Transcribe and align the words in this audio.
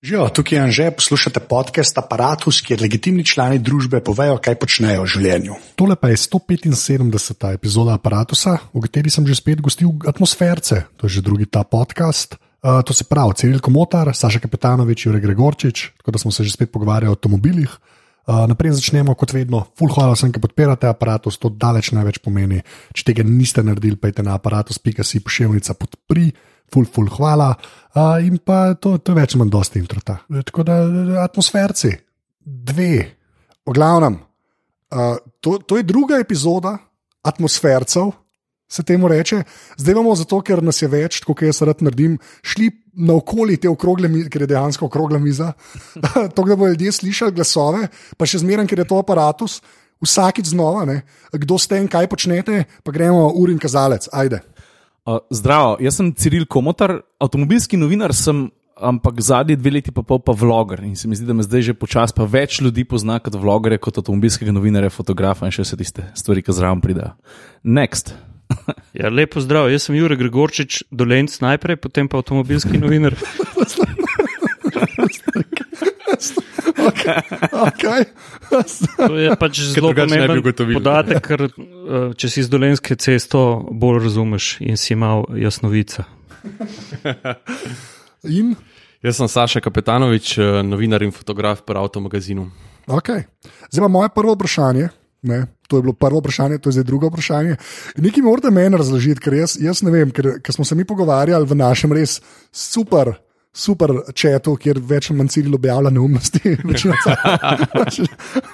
Živijo, 0.00 0.28
tukaj 0.32 0.56
je 0.56 0.62
Anže, 0.62 0.90
poslušate 0.96 1.40
podcast 1.40 1.98
Apparatus, 1.98 2.62
kjer 2.64 2.80
legitimni 2.80 3.20
člani 3.20 3.58
družbe 3.60 3.98
povejo, 4.00 4.38
kaj 4.40 4.54
počnejo 4.56 5.02
v 5.04 5.10
življenju. 5.12 5.56
Tole 5.76 5.92
pa 6.00 6.08
je 6.08 6.16
175. 6.16 7.50
epizoda 7.52 7.98
Apparatusa, 7.98 8.54
v 8.72 8.80
kateri 8.86 9.12
sem 9.12 9.26
že 9.28 9.36
spet 9.36 9.60
gostil 9.60 9.92
atmosferce, 10.08 10.86
to 10.96 11.04
je 11.04 11.18
že 11.18 11.24
drugi 11.26 11.44
ta 11.44 11.66
podcast. 11.68 12.38
Uh, 12.64 12.80
to 12.80 12.96
se 12.96 13.04
pravi, 13.04 13.36
Ciril 13.36 13.60
Komotar, 13.60 14.08
Saša 14.16 14.40
Kapetanovič, 14.40 15.04
Jurek 15.04 15.20
Gregorčič, 15.20 15.92
tako 16.00 16.16
da 16.16 16.18
smo 16.24 16.32
se 16.32 16.48
že 16.48 16.56
spet 16.56 16.72
pogovarjali 16.72 17.12
o 17.12 17.20
avtomobilih. 17.20 17.68
Uh, 18.24 18.48
naprej 18.48 18.80
začnemo, 18.80 19.12
kot 19.12 19.36
vedno, 19.36 19.66
full 19.76 19.92
hvala 19.92 20.16
vsem, 20.16 20.32
ki 20.32 20.40
podpirate 20.40 20.88
aparatus, 20.88 21.36
to 21.36 21.52
daleč 21.52 21.92
največ 21.92 22.24
pomeni. 22.24 22.64
Če 22.96 23.12
tega 23.12 23.20
niste 23.20 23.60
naredili, 23.60 24.00
pejte 24.00 24.24
na 24.24 24.40
aparatus.si 24.40 25.20
pošiljnica 25.20 25.76
podpri, 25.76 26.32
full, 26.72 26.88
full 26.88 27.10
hvala. 27.16 27.52
Uh, 27.90 28.18
in 28.22 28.38
pa 28.38 28.74
to, 28.78 28.96
to 29.02 29.14
več 29.16 29.34
manj 29.38 29.50
dosti 29.50 29.80
introta. 29.82 30.20
Tako 30.30 30.64
da 30.66 30.76
atmosferci, 31.24 31.90
dve, 32.40 32.94
v 33.66 33.74
glavnem, 33.74 34.20
uh, 34.94 35.16
to, 35.42 35.58
to 35.66 35.80
je 35.80 35.86
druga 35.88 36.20
epizoda 36.22 36.76
atmosfercev. 37.26 38.12
Se 38.70 38.84
temu 38.86 39.08
reče, 39.10 39.40
zdaj 39.82 39.96
imamo 39.96 40.12
zato, 40.14 40.38
ker 40.46 40.60
nas 40.62 40.78
je 40.78 40.86
več, 40.86 41.16
kot 41.26 41.40
jaz 41.42 41.58
rad 41.66 41.80
naredim, 41.82 42.14
šli 42.46 42.68
naokoli 43.02 43.56
te 43.58 43.66
okrogle 43.66 44.06
mize, 44.08 44.30
ker 44.30 44.44
je 44.44 44.52
dejansko 44.52 44.86
okrogla 44.86 45.18
miza. 45.18 45.50
to, 46.36 46.44
da 46.44 46.54
bodo 46.54 46.70
ljudje 46.70 46.92
slišali 47.00 47.34
glasove, 47.34 47.88
pa 48.14 48.28
še 48.30 48.44
zmeraj, 48.44 48.68
ker 48.70 48.84
je 48.84 48.86
to 48.92 49.00
aparatus, 49.02 49.58
vsakič 50.00 50.52
znova, 50.54 50.86
ne? 50.86 51.02
kdo 51.34 51.58
ste 51.58 51.82
in 51.82 51.90
kaj 51.90 52.08
počnete, 52.10 52.64
pa 52.86 52.94
gremo 52.94 53.26
urin 53.42 53.58
kazalec. 53.58 54.06
Ajde. 54.12 54.40
Uh, 55.08 55.18
zdravo, 55.32 55.76
jaz 55.80 55.96
sem 55.96 56.10
Ciril 56.12 56.44
Komotar, 56.46 57.00
avtomobilski 57.20 57.78
novinar 57.80 58.12
sem, 58.16 58.50
ampak 58.76 59.20
zadnji 59.24 59.56
dve 59.56 59.72
leti 59.78 59.94
pa 59.96 60.04
pol 60.04 60.20
pa 60.20 60.34
vloger. 60.36 60.82
In 60.84 60.96
se 60.96 61.08
mi 61.08 61.16
zdi, 61.16 61.26
da 61.28 61.36
me 61.36 61.44
zdaj 61.46 61.70
že 61.70 61.74
počasi 61.76 62.16
pa 62.16 62.26
več 62.28 62.60
ljudi 62.60 62.84
pozna 62.84 63.18
kot 63.20 63.36
vlogerja, 63.40 63.80
kot 63.80 64.00
avtomobilskega 64.02 64.52
novinarja, 64.52 64.92
fotografa 64.92 65.48
in 65.48 65.56
še 65.56 65.64
vse 65.64 65.80
tiste 65.80 66.04
stvari, 66.14 66.44
ki 66.44 66.56
zraven 66.56 66.84
pridejo. 66.84 67.14
Next. 67.64 68.14
Ja, 68.98 69.06
lepo 69.06 69.38
zdrav, 69.38 69.68
jaz 69.70 69.84
sem 69.86 69.94
Jurek 69.94 70.18
Gregorčič, 70.18 70.80
dolenc 70.90 71.36
najprej, 71.38 71.78
potem 71.78 72.10
pa 72.10 72.18
avtomobilski 72.18 72.80
novinar. 72.82 73.14
Okay. 77.70 78.04
To 78.96 79.16
je 79.18 79.36
pač 79.36 79.60
zelo 79.72 79.92
pomemben 79.94 80.38
ugotovili. 80.38 80.78
podatek, 80.78 81.20
ker 81.24 81.40
eh, 81.46 81.50
če 82.16 82.28
si 82.30 82.40
iz 82.44 82.48
dolenske 82.52 82.96
cesto, 82.96 83.66
bolj 83.70 84.02
razumeš 84.04 84.56
in 84.64 84.76
si 84.80 84.92
imel 84.94 85.24
jasnovica. 85.40 86.04
In, 88.24 88.54
Jaz 89.00 89.16
sem 89.16 89.28
Saša 89.28 89.60
Kapetanovič, 89.64 90.38
eh, 90.38 90.62
novinar 90.62 91.02
in 91.02 91.12
fotograf 91.12 91.62
pri 91.64 91.78
Avtomagazinu. 91.80 92.50
okay. 92.86 93.24
Zdaj 93.72 93.84
pa 93.84 93.88
moje 93.88 94.08
prvo 94.14 94.34
vprašanje. 94.36 94.88
Ne, 95.22 95.46
to 95.68 95.76
je 95.76 95.82
bilo 95.82 95.92
prvo 95.92 96.20
vprašanje, 96.20 96.58
to 96.58 96.68
je 96.68 96.80
zdaj 96.80 96.84
drugo 96.84 97.08
vprašanje. 97.08 97.56
Nekaj 97.96 98.22
morate 98.22 98.50
meni 98.50 98.76
razložiti, 98.76 99.20
ker 99.20 99.34
jaz, 99.34 99.56
jaz 99.60 99.82
ne 99.82 99.90
vem, 99.90 100.10
ker, 100.10 100.40
ker 100.40 100.54
smo 100.54 100.64
se 100.64 100.74
mi 100.74 100.84
pogovarjali 100.84 101.46
v 101.46 101.54
našem 101.54 101.92
res 101.92 102.20
super. 102.52 103.12
Super 103.50 103.90
četu, 104.14 104.54
kjer 104.62 104.78
več 104.78 105.08
ali 105.10 105.18
manj 105.18 105.32
cilj 105.34 105.56
objavlja 105.58 105.90
neumnosti. 105.90 106.52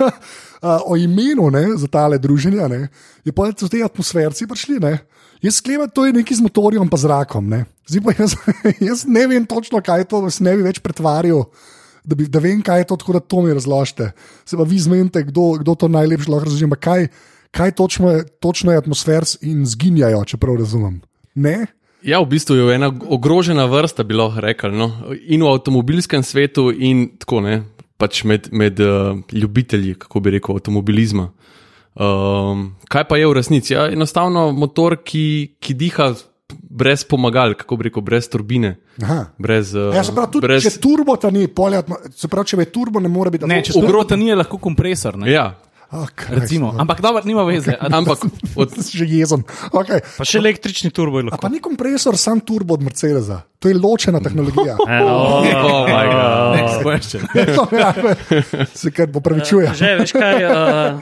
o 0.90 0.96
imenu 0.96 1.50
ne, 1.52 1.66
za 1.76 1.88
tale 1.92 2.18
druženja 2.18 2.68
ne, 2.72 2.86
je 3.24 3.32
pa 3.36 3.50
so 3.52 3.68
ti 3.68 3.82
atmosferci 3.84 4.48
prišli. 4.48 4.80
Ne. 4.80 4.96
Jaz 5.44 5.60
sklepam, 5.60 5.90
to 5.92 6.06
je 6.06 6.14
nekaj 6.16 6.38
z 6.38 6.46
motorjem 6.46 6.86
in 6.86 6.98
zrakom. 6.98 7.48
Ne. 7.52 7.64
Pa 8.04 8.14
jaz, 8.16 8.36
jaz 8.88 9.04
ne 9.04 9.26
vem 9.28 9.46
točno, 9.46 9.82
kaj 9.84 10.00
je 10.00 10.08
to, 10.10 10.22
da 10.24 10.32
se 10.32 10.44
ne 10.44 10.56
bi 10.56 10.64
več 10.64 10.80
pretvarjal, 10.80 11.44
da, 12.04 12.16
bi, 12.16 12.26
da 12.30 12.40
vem, 12.40 12.62
kaj 12.64 12.82
je 12.82 12.88
to, 12.90 12.96
tako 12.96 13.18
da 13.18 13.20
to 13.20 13.42
mi 13.44 13.54
razložite. 13.54 14.10
Se 14.48 14.56
pa 14.56 14.64
vi 14.64 14.80
zmenite, 14.80 15.26
kdo, 15.28 15.58
kdo 15.60 15.74
to 15.74 15.88
najlepše 15.92 16.30
lahko 16.32 16.50
ampak 16.64 16.80
Kaj, 16.80 17.08
kaj 17.52 17.72
točno, 17.76 18.10
je, 18.16 18.24
je 18.72 18.78
atmosfers 18.78 19.36
in 19.42 19.66
zginjajo, 19.66 20.24
če 20.24 20.40
prav 20.40 20.56
razumem. 20.56 21.02
Ne? 21.34 21.66
Ja, 22.06 22.20
v 22.22 22.30
bistvu 22.30 22.54
je 22.54 22.74
ena 22.76 22.88
ogrožena 22.88 23.66
vrsta, 23.66 24.04
bi 24.06 24.14
lahko 24.14 24.40
rekli. 24.44 24.70
No? 24.78 24.92
In 25.26 25.42
v 25.42 25.50
avtomobilskem 25.50 26.22
svetu, 26.22 26.68
in 26.70 27.08
tako 27.18 27.42
ne, 27.42 27.56
pač 27.98 28.22
med, 28.28 28.46
med 28.54 28.78
uh, 28.78 29.18
ljubitelji, 29.34 29.96
kako 29.98 30.22
bi 30.22 30.36
rekel, 30.36 30.60
avtomobilizma. 30.60 31.32
Um, 31.96 32.68
kaj 32.92 33.08
pa 33.08 33.18
je 33.18 33.26
v 33.26 33.34
resnici? 33.34 33.74
Ja, 33.74 33.88
enostavno 33.90 34.52
motor, 34.54 35.00
ki, 35.02 35.56
ki 35.58 35.74
diha 35.74 36.12
brez 36.46 37.02
pomagal, 37.08 37.56
kako 37.58 37.80
bi 37.80 37.88
rekel, 37.88 38.04
brez 38.06 38.28
turbine. 38.30 38.76
Aha. 39.02 39.32
Brez, 39.42 39.74
uh, 39.74 39.90
Ja, 39.96 40.04
se 40.06 40.14
pravi, 40.14 40.30
tudi 40.36 40.46
brez, 40.46 40.62
če 40.62 40.76
turbo 40.78 41.16
ta 41.18 41.32
ni, 41.34 41.48
polje, 41.50 41.82
se 42.14 42.30
pravi, 42.30 42.52
če 42.52 42.60
je 42.60 42.70
turbo, 42.70 43.02
ne 43.02 43.10
more 43.10 43.32
biti. 43.34 43.48
Ne, 43.50 43.64
če 43.66 43.74
ogrota 43.80 44.14
ni, 44.14 44.30
je 44.30 44.38
lahko 44.38 44.60
kompresor. 44.62 45.18
Ne? 45.18 45.32
Ja, 45.32 45.48
oh, 45.92 46.06
Recimo. 46.28 46.74
Ampak 46.78 47.00
dobro, 47.00 47.22
nima 47.24 47.42
veze. 47.42 47.74
ampak 47.98 48.18
od, 48.56 48.70
že 48.98 49.04
jezen. 49.06 49.42
Okay. 49.72 50.00
Pa 50.16 50.24
še 50.26 50.38
električni 50.38 50.90
turbo 50.90 51.18
je 51.20 51.26
A 51.26 51.34
lahko. 51.34 51.42
pa 51.42 51.48
ni 51.52 51.60
kompresor, 51.62 52.16
sam 52.18 52.40
turbo 52.40 52.74
od 52.74 52.82
Mercedesa. 52.82 53.42
To 53.58 53.68
je 53.68 53.74
ločena 53.74 54.20
tehnologija. 54.20 54.76
Oh, 54.86 55.42
oh 55.42 55.84
my 55.88 56.04
God. 56.06 56.50
Next 56.56 56.78
question. 56.82 57.22
Ja, 57.72 57.92
Se 58.74 58.90
kar 58.90 59.08
popravičuje. 59.12 59.72
Že 59.74 59.88
veš 60.02 60.12
kaj, 60.12 60.36
uh, 60.44 61.00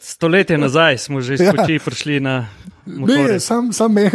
stoletje 0.00 0.58
nazaj 0.58 0.98
smo 0.98 1.20
že 1.20 1.34
iz 1.34 1.40
Ja. 1.40 1.52
prišli 1.56 2.20
na 2.20 2.46
Ne, 2.90 3.40
sam, 3.40 3.72
sam, 3.72 3.92
me, 3.94 4.10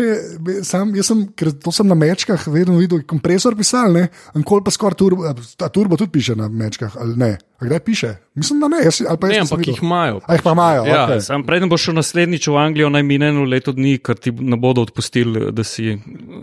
sam, 0.64 0.92
jaz 0.96 1.10
sem, 1.12 1.24
ker 1.38 1.52
to 1.52 1.72
sem 1.72 1.88
na 1.88 1.96
mečkah 1.96 2.48
vedno 2.52 2.78
videl, 2.80 3.02
kompresor 3.08 3.56
pisal, 3.58 3.94
ne, 3.96 4.08
ankoli 4.36 4.66
pa 4.66 4.74
skoraj 4.74 4.98
turbo, 5.00 5.32
ta 5.58 5.70
turbo 5.70 5.98
tudi 5.98 6.12
piše 6.18 6.36
na 6.36 6.50
mečkah, 6.52 6.96
ali 7.00 7.16
ne. 7.20 7.32
A 7.56 7.66
kdaj 7.66 7.80
piše? 7.88 8.10
Mislim, 8.36 8.60
da 8.60 8.68
ne, 8.68 8.82
jaz, 8.84 9.00
ali 9.08 9.18
pa 9.18 9.28
ne, 9.28 9.40
nisem 9.40 9.48
ampak 9.56 9.68
jih 9.68 9.80
imajo. 9.84 10.20
A 10.28 10.36
jih 10.36 10.44
pa 10.44 10.52
imajo, 10.52 10.84
Ja. 10.86 11.06
okay. 11.08 11.22
Sam 11.24 11.46
preden 11.48 11.70
boš 11.72 11.88
šel 11.88 11.96
naslednjič 11.96 12.48
v 12.52 12.58
Anglijo, 12.60 12.90
naj 12.92 13.04
mine 13.08 13.30
eno 13.32 13.46
leto 13.48 13.72
dni, 13.72 13.96
ker 14.04 14.20
ti 14.20 14.34
ne 14.36 14.60
bodo 14.60 14.84
odpustili, 14.84 15.52
da 15.56 15.64
si 15.64 15.96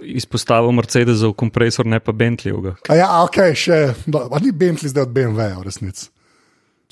izpostavil 0.09 0.73
Mercedesov 0.73 1.37
kompresor, 1.37 1.87
ne 1.87 2.01
pa 2.01 2.13
Bentleyjevga. 2.17 2.79
A 2.89 2.97
ja, 2.97 3.11
ok, 3.27 3.43
še, 3.55 3.83
no, 4.07 4.25
a 4.33 4.41
ni 4.41 4.53
Bentley 4.57 4.89
zdaj 4.89 5.11
od 5.11 5.15
BMW, 5.15 5.53
v 5.61 5.69
resnici. 5.69 6.09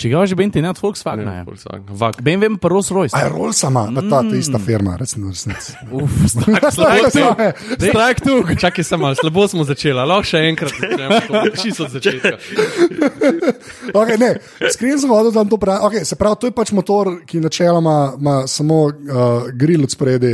Če 0.00 0.08
ga 0.08 0.24
že 0.24 0.32
Bentley, 0.32 0.64
ne 0.64 0.70
od 0.72 0.78
Volkswagena. 0.80 1.28
Ne, 1.28 1.36
je. 1.42 1.44
Volkswagen. 1.44 1.84
Vak. 1.92 2.22
BMW 2.24 2.56
pa 2.56 2.72
Rolls 2.72 2.88
Royce. 2.88 3.12
A 3.12 3.28
Rolls 3.28 3.60
sama, 3.60 3.84
mm. 3.90 4.08
ta, 4.08 4.22
ta 4.24 4.36
ista 4.36 4.56
firma, 4.56 4.96
resno, 4.96 5.28
v 5.28 5.36
resnici. 5.36 5.76
Uf, 5.92 6.08
strike 6.72 7.10
tu. 7.12 7.24
Strike 7.76 8.20
tu. 8.24 8.34
Čakaj, 8.56 8.84
samo 8.84 9.10
malo, 9.10 9.18
slabo 9.20 9.44
smo 9.44 9.66
začeli, 9.68 10.00
lahko 10.00 10.24
še 10.24 10.40
enkrat 10.48 10.72
začnemo, 10.72 11.42
čisto 11.60 11.84
od 11.84 11.92
začetka. 11.98 12.34
Okay, 13.90 14.16
ne, 14.20 14.38
Skrivno 14.70 15.00
sem 15.02 15.10
vodil, 15.10 15.32
da 15.34 15.42
to 15.44 15.58
pravi. 15.58 15.80
Okay, 15.88 16.04
se 16.06 16.16
pravi, 16.16 16.36
to 16.40 16.48
je 16.48 16.54
pač 16.54 16.70
motor, 16.72 17.10
ki 17.26 17.40
načeloma 17.42 18.14
ima 18.16 18.36
samo 18.46 18.84
uh, 18.86 19.48
grill 19.52 19.84
od 19.84 19.90
spredi, 19.90 20.30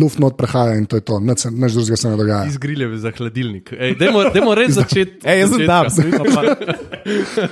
luft 0.00 0.18
not 0.18 0.38
prehaja 0.40 0.78
in 0.80 0.86
to 0.88 0.96
je 0.96 1.04
to, 1.04 1.20
nič 1.20 1.44
se- 1.44 1.52
nič 1.52 1.76
drugega 1.76 1.96
se 2.00 2.08
ne 2.08 2.16
dogaja. 2.16 2.48
Izgriljev 2.48 2.96
za 3.02 3.12
hladilnik. 3.12 3.74
Ej, 3.76 3.94
dajmo, 4.00 4.24
dajmo 4.34 4.56
res 4.56 4.74
začeti. 4.80 5.20
Ej, 5.22 5.44
jaz 5.44 5.54
sem 5.54 5.66
tam, 5.68 5.84
pa. 6.32 6.42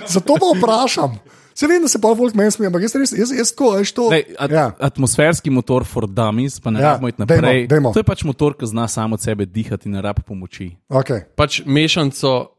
Zato 0.09 0.41
pa 0.41 0.53
vprašam. 0.57 1.21
Se 1.55 1.67
vem, 1.67 1.83
da 1.83 1.89
se 1.89 2.01
pa 2.01 2.15
folk 2.17 2.35
meni 2.39 2.51
smeji, 2.51 2.71
ampak 2.71 2.83
jaz, 2.87 2.95
res, 2.97 3.13
jaz, 3.17 3.33
jaz 3.37 3.53
tako, 3.53 3.73
veš 3.77 3.93
to. 3.93 4.07
Dej, 4.13 4.25
at, 4.39 4.51
ja. 4.51 4.67
Atmosferski 4.81 5.51
motor 5.53 5.85
for 5.85 6.07
dummies, 6.09 6.61
pa 6.61 6.71
ne 6.71 6.81
Ja, 6.81 6.95
rabimo 6.95 7.09
iti 7.13 7.21
naprej. 7.21 7.67
dajmo. 7.69 7.93
To 7.93 8.01
je 8.01 8.07
pač 8.09 8.25
motor, 8.25 8.57
ki 8.57 8.67
zna 8.67 8.89
samo 8.89 9.15
od 9.15 9.23
sebe 9.23 9.47
dihati 9.47 9.89
in 9.89 9.99
ne 9.99 10.03
rab 10.03 10.23
pomoči. 10.27 10.73
Okay. 10.89 11.27
Pač 11.37 11.61
mešanico, 11.67 12.53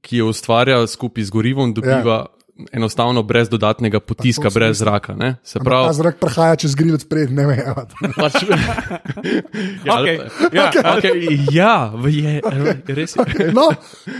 ki 0.00 0.22
jo 0.22 0.30
ustvarja 0.32 0.80
skupaj 0.86 1.24
z 1.24 1.30
gorivom, 1.30 1.74
dobiva 1.74 2.16
ja. 2.24 2.43
Enostavno 2.72 3.22
brez 3.22 3.48
dodatnega 3.48 4.00
potiska, 4.00 4.48
to 4.48 4.54
brez 4.54 4.78
zraka. 4.78 5.14
Ne? 5.14 5.36
Se 5.42 5.58
pravi, 5.58 5.94
zrak 5.94 6.18
prehaja 6.22 6.56
čez 6.56 6.74
grill 6.78 6.94
od 6.94 7.02
spredi, 7.02 7.34
ne 7.34 7.46
vem. 7.46 7.58
pač, 8.20 8.32
ja, 9.88 9.98
Okej, 10.00 10.18
ali- 10.20 10.20
ja, 10.52 10.70
okay, 10.94 11.14
ja, 11.50 11.74
je, 12.06 12.94
res 12.94 13.16
je. 13.16 13.50
No, 13.58 13.70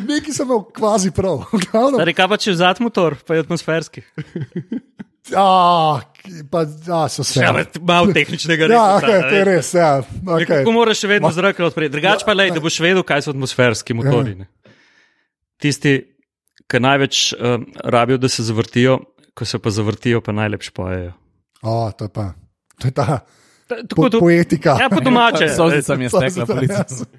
neki 0.09 0.35
sem 0.35 0.47
imel 0.47 0.65
kvazi 0.75 1.13
prav. 1.15 1.45
Zdaj, 1.95 2.15
kaj 2.15 2.29
pa 2.29 2.37
če 2.37 2.57
vzad 2.57 2.83
motor, 2.83 3.17
pa 3.27 3.39
je 3.39 3.45
atmosferski. 3.47 4.03
a, 5.37 5.47
ki- 6.19 6.43
pa, 6.51 6.67
a, 6.91 7.05
so 7.09 7.25
se. 7.25 7.41
Ja, 7.41 7.55
malo 7.81 8.13
tehničnega 8.13 8.67
Ja, 8.67 8.69
reza, 8.69 8.99
okay, 8.99 9.21
to 9.31 9.35
je 9.37 9.45
res. 9.45 9.71
Ja, 9.75 9.93
okay. 10.27 10.51
Kako 10.59 10.75
moraš 10.75 11.05
še 11.05 11.13
vedno 11.15 11.31
zrak 11.31 11.63
odpreti? 11.65 11.93
Drugače 11.95 12.27
pa 12.27 12.35
le, 12.35 12.51
da 12.51 12.61
boš 12.61 12.81
vedel, 12.83 13.07
kaj 13.07 13.23
so 13.29 13.31
atmosferski 13.31 13.95
motori. 13.95 14.35
ne. 14.43 14.51
Tisti, 15.63 15.95
ki 16.71 16.81
največ 16.81 17.33
um, 17.35 17.67
rabijo, 17.85 18.19
da 18.19 18.29
se 18.29 18.43
zavrtijo, 18.43 18.99
ko 19.35 19.45
se 19.45 19.59
pa 19.59 19.71
zavrtijo, 19.71 20.21
pa 20.21 20.33
najlepše 20.33 20.71
pojejo. 20.75 21.13
O, 21.63 21.91
to 21.99 22.05
je 22.05 22.09
pa. 22.09 22.33
To 22.81 22.89
je 22.89 22.93
ta 22.93 23.25
Ta- 23.65 23.77
po, 23.77 23.89
Tako 23.89 24.11
to, 24.11 24.19
poetika. 24.21 24.77
ja, 24.81 24.89
po 24.93 25.01
domače. 25.01 25.49
Solzica 25.57 25.97
mi 25.97 26.05
je 26.05 26.11
stekla 26.17 26.47
po 26.47 26.55
licu. 26.55 27.05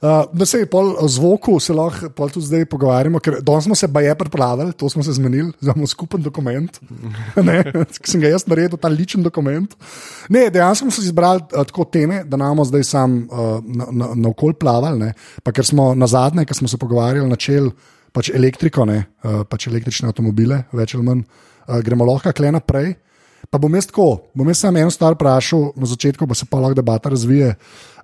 Uh, 0.00 0.24
no, 0.32 0.46
se 0.48 0.64
pol 0.64 0.94
o 0.96 1.04
zvoku 1.12 1.58
se 1.60 1.74
lahko 1.76 2.08
pol 2.16 2.30
tudi 2.32 2.46
zdaj 2.48 2.62
pogovarjamo, 2.72 3.20
ker 3.20 3.34
danes 3.44 3.66
smo 3.68 3.76
se 3.76 3.84
baje 3.84 4.14
pripravili, 4.16 4.72
to 4.72 4.88
smo 4.88 5.02
se 5.04 5.12
zmenili, 5.12 5.52
imamo 5.60 5.84
skupen 5.86 6.22
dokument, 6.24 6.78
ne, 7.36 7.58
ki 8.00 8.08
sem 8.08 8.22
ga 8.22 8.30
jaz 8.32 8.46
naredil, 8.48 8.78
ta 8.80 8.88
ličen 8.88 9.20
dokument. 9.20 9.74
Ne, 10.32 10.46
dejansko 10.48 10.86
smo 10.88 10.94
se 10.96 11.04
izbrali 11.04 11.44
uh, 11.52 11.66
tako 11.68 11.84
teme, 11.84 12.22
da 12.24 12.40
nam 12.40 12.64
zdaj 12.64 12.86
sam 12.88 13.18
uh, 13.28 13.60
na, 13.60 13.90
na, 13.92 14.08
na 14.14 14.32
okolj 14.32 14.56
plavali, 14.56 15.02
ne, 15.04 15.12
pa 15.44 15.52
ker 15.52 15.68
smo 15.68 15.90
na 15.92 16.08
zadnje, 16.08 16.46
ker 16.48 16.56
smo 16.56 16.72
se 16.72 16.80
pogovarjali, 16.80 17.28
načel 17.28 17.68
pač 18.12 18.32
elektriko, 18.34 18.86
ne, 18.88 19.04
uh, 19.24 19.42
pač 19.48 19.68
električne 19.70 20.10
avtomobile, 20.10 20.64
več 20.76 20.96
ali 20.96 21.06
manj, 21.06 21.22
uh, 21.22 21.78
gremo 21.84 22.08
lahko 22.08 22.32
kle 22.36 22.52
naprej. 22.56 22.94
Pa 23.50 23.58
bom 23.58 23.72
jaz 23.74 23.88
tako, 23.88 24.08
bom 24.36 24.48
jaz 24.50 24.60
samo 24.62 24.78
eno 24.78 24.92
stvar 24.92 25.16
vprašal, 25.16 25.70
na 25.80 25.88
začetku 25.88 26.28
pa 26.28 26.36
se 26.36 26.46
pa 26.46 26.60
lahko 26.60 26.78
debata 26.78 27.10
razvije. 27.10 27.54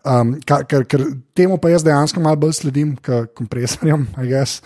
Um, 0.07 0.37
ka, 0.47 0.63
ker, 0.71 0.87
ker 0.87 1.03
temu 1.35 1.59
pa 1.59 1.71
jaz 1.73 1.85
dejansko 1.87 2.23
malo 2.23 2.39
bolj 2.47 2.57
sledim, 2.61 2.95
kot 3.03 3.35
kompresorjem, 3.37 4.07
a 4.19 4.27
jaz. 4.27 4.61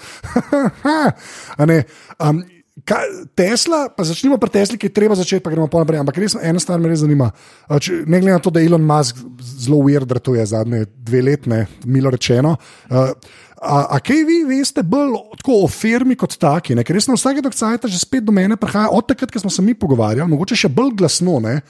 um, 2.20 2.42
Kaj, 2.86 3.06
Tesla, 3.36 3.90
pa 3.92 4.04
začnimo 4.06 4.38
pri 4.40 4.50
Tesli, 4.54 4.78
ki 4.80 4.88
je 4.88 4.94
treba 4.94 5.16
začeti, 5.18 5.42
pa 5.44 5.50
gremo 5.52 5.66
pa 5.68 5.82
naprej. 5.82 6.00
Ampak 6.00 6.16
res, 6.22 6.36
ena 6.38 6.60
stvar 6.62 6.80
me 6.80 6.88
res 6.88 7.02
zanima. 7.02 7.28
Če, 7.68 8.04
ne 8.06 8.20
glede 8.22 8.36
na 8.38 8.42
to, 8.42 8.52
da 8.54 8.62
Elon 8.62 8.84
Musk 8.86 9.20
zelo 9.42 9.82
ujer, 9.84 10.06
da 10.08 10.20
to 10.22 10.36
je 10.38 10.46
zadnje 10.48 10.86
dve 10.96 11.20
letne, 11.26 11.60
milo 11.84 12.12
rečeno. 12.14 12.54
Uh, 12.88 13.12
a, 13.60 13.76
a 13.96 14.00
kaj 14.00 14.24
vi 14.24 14.40
veste 14.48 14.82
bolj 14.82 15.18
o 15.44 15.68
firmi 15.68 16.16
kot 16.16 16.38
taki? 16.40 16.74
Ne? 16.76 16.84
Ker 16.86 16.96
res 16.96 17.08
na 17.10 17.16
vsake 17.18 17.44
dokcajta 17.44 17.90
že 17.92 18.00
spet 18.00 18.24
do 18.24 18.32
mene 18.32 18.56
prihaja, 18.56 18.88
od 18.96 19.06
takrat, 19.08 19.32
ko 19.32 19.42
smo 19.42 19.52
se 19.52 19.62
mi 19.62 19.74
pogovarjali, 19.76 20.30
mogoče 20.30 20.56
še 20.56 20.72
bolj 20.72 20.94
glasno. 21.02 21.38
Ne? 21.44 21.60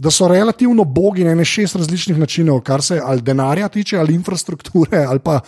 Da 0.00 0.10
so 0.10 0.26
relativno 0.30 0.84
bogi 0.84 1.26
na 1.28 1.44
šest 1.44 1.76
različnih 1.76 2.18
načinov, 2.18 2.62
kar 2.66 2.82
se 2.82 2.98
ali 3.04 3.22
denarja 3.22 3.68
tiče, 3.68 3.98
ali 4.00 4.16
infrastrukture. 4.16 5.04
Ali 5.10 5.22
pa 5.22 5.40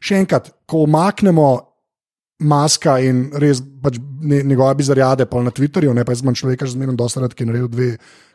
še 0.00 0.18
enkrat, 0.20 0.50
ko 0.66 0.84
omaknemo 0.88 1.48
maska 2.40 2.96
in 3.04 3.28
res 3.36 3.60
pač 3.82 3.98
njegove 4.00 4.74
bizarjade, 4.78 5.26
pa 5.28 5.42
na 5.44 5.52
Twitterju, 5.52 5.92
ne 5.94 6.04
pa 6.04 6.14
jaz 6.14 6.22
imam 6.24 6.36
človeka, 6.36 6.66
že 6.66 6.76
zmerno 6.76 6.96
dosta 6.96 7.20
rad, 7.20 7.34
ki 7.36 7.44
je 7.44 7.48
naredil 7.48 7.68
dve 7.68 7.88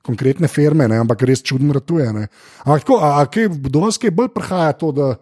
konkretne 0.06 0.48
firme, 0.50 0.86
ne, 0.90 1.00
ampak 1.02 1.26
res 1.26 1.42
čudno 1.46 1.74
ratuje. 1.74 2.06
Ne. 2.14 2.28
Ampak 2.66 2.86
tako, 2.86 3.00
a, 3.02 3.16
a 3.22 3.26
kaj 3.30 3.50
do 3.66 3.82
vas 3.82 3.98
kaj 4.02 4.14
bolj 4.14 4.30
prihaja 4.36 4.78
to, 4.78 4.92
da 4.94 5.16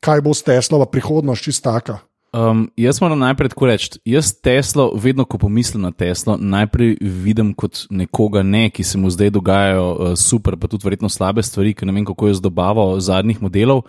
kaj 0.00 0.22
bo 0.24 0.34
s 0.34 0.42
Teslova 0.42 0.86
prihodnost 0.86 1.44
čistaka? 1.44 1.98
Um, 2.32 2.66
jaz 2.76 3.00
moram 3.00 3.18
najprej 3.18 3.48
tako 3.48 3.66
reči. 3.66 3.98
Jaz 4.04 4.34
Teslo, 4.36 4.90
vedno 4.94 5.24
ko 5.24 5.38
pomislim 5.38 5.82
na 5.82 5.90
Teslo, 5.90 6.36
najprej 6.36 6.98
vidim 7.00 7.54
kot 7.56 7.86
nekoga, 7.90 8.42
ne, 8.42 8.68
ki 8.70 8.84
se 8.84 8.98
mu 8.98 9.10
zdaj 9.10 9.30
dogajajo 9.30 9.86
uh, 9.88 10.12
super, 10.16 10.58
pa 10.60 10.68
tudi 10.68 10.84
verjetno 10.84 11.08
slabe 11.08 11.42
stvari, 11.42 11.72
ker 11.74 11.88
ne 11.88 11.96
vem, 11.96 12.04
kako 12.04 12.28
je 12.28 12.34
z 12.34 12.44
dobavo 12.44 13.00
zadnjih 13.00 13.40
modelov 13.42 13.86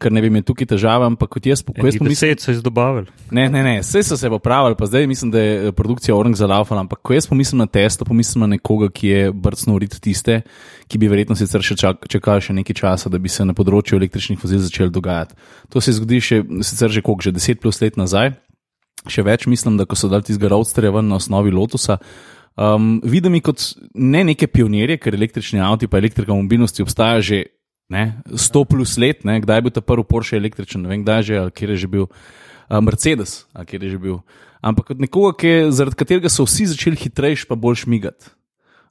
ker 0.00 0.12
ne 0.12 0.22
bi 0.22 0.28
imel 0.30 0.44
tukaj 0.46 0.68
težave, 0.70 1.06
ampak 1.08 1.30
kot 1.36 1.46
jaz, 1.48 1.62
ko 1.64 1.74
jaz 1.74 1.98
pomislim. 1.98 2.12
Vse 2.12 2.44
so 2.44 2.54
izdobavili. 2.54 3.10
Ne, 3.34 3.46
ne, 3.52 3.62
ne, 3.64 3.74
vse 3.82 4.02
so 4.06 4.18
se 4.20 4.30
popravili, 4.32 4.76
pa 4.78 4.88
zdaj 4.90 5.06
mislim, 5.08 5.32
da 5.34 5.42
je 5.42 5.54
eh, 5.56 5.72
produkcija 5.76 6.16
Orange 6.16 6.40
zalaufala. 6.40 6.84
Ampak 6.84 7.02
ko 7.02 7.16
jaz 7.16 7.28
pomislim 7.30 7.62
na 7.64 7.66
testo, 7.66 8.04
pomislim 8.08 8.44
na 8.44 8.50
nekoga, 8.56 8.90
ki 8.92 9.08
je 9.08 9.32
brcno 9.32 9.76
urit 9.78 9.98
tiste, 10.02 10.40
ki 10.88 11.00
bi 11.02 11.10
verjetno 11.12 11.36
sicer 11.38 11.64
še 11.64 11.78
čakal 11.80 12.42
še 12.44 12.56
nekaj 12.56 12.80
časa, 12.82 13.12
da 13.12 13.20
bi 13.22 13.32
se 13.32 13.46
na 13.46 13.56
področju 13.56 13.98
električnih 14.00 14.40
vozil 14.42 14.62
začel 14.64 14.92
dogajati. 14.94 15.36
To 15.74 15.82
se 15.82 15.96
zgodi 15.96 16.22
še, 16.22 16.42
sicer 16.66 16.92
že 16.92 17.04
koliko, 17.04 17.28
že 17.28 17.36
deset 17.36 17.62
plus 17.62 17.80
let 17.84 17.98
nazaj. 18.00 18.34
Še 19.06 19.22
več 19.22 19.46
mislim, 19.46 19.76
da 19.78 19.86
ko 19.86 19.98
so 19.98 20.10
dali 20.10 20.26
tistega 20.26 20.50
roadsterja 20.52 20.94
ven 20.94 21.08
na 21.10 21.20
osnovi 21.20 21.54
Lotusa. 21.54 22.00
Um, 22.56 23.02
vidim 23.04 23.34
jih 23.36 23.44
kot 23.44 23.62
ne 23.94 24.22
neke 24.24 24.48
pionirje, 24.48 24.96
ker 24.96 25.14
električni 25.14 25.60
avtomobili, 25.60 25.90
pa 25.92 26.00
elektrika 26.00 26.32
mobilnosti 26.32 26.82
obstaja 26.82 27.20
že 27.20 27.42
ne, 27.88 28.20
100 28.26 28.64
plus 28.68 28.96
let, 28.98 29.24
ne, 29.24 29.38
kdaj 29.40 29.58
je 29.58 29.66
bil 29.66 29.74
ta 29.74 29.82
prvi 29.84 30.04
Porsche 30.08 30.38
električen, 30.38 30.82
ne 30.82 30.90
vem, 30.90 31.04
kdaj 31.04 31.22
že, 31.22 31.38
ali 31.38 31.54
kje 31.54 31.70
je 31.74 31.76
že 31.84 31.90
bil 31.90 32.06
uh, 32.06 32.80
Mercedes, 32.82 33.44
ali 33.54 33.66
kje 33.66 33.82
je 33.82 33.90
že 33.94 34.00
bil. 34.02 34.18
Ampak 34.64 34.90
kot 34.90 34.98
nekoga, 35.02 35.36
ki, 35.38 35.70
zaradi 35.70 35.98
katerega 36.00 36.32
so 36.32 36.46
vsi 36.48 36.72
začeli 36.72 36.98
hitrejši, 36.98 37.46
pa 37.46 37.54
bolj 37.54 37.84
šmigati. 37.84 38.32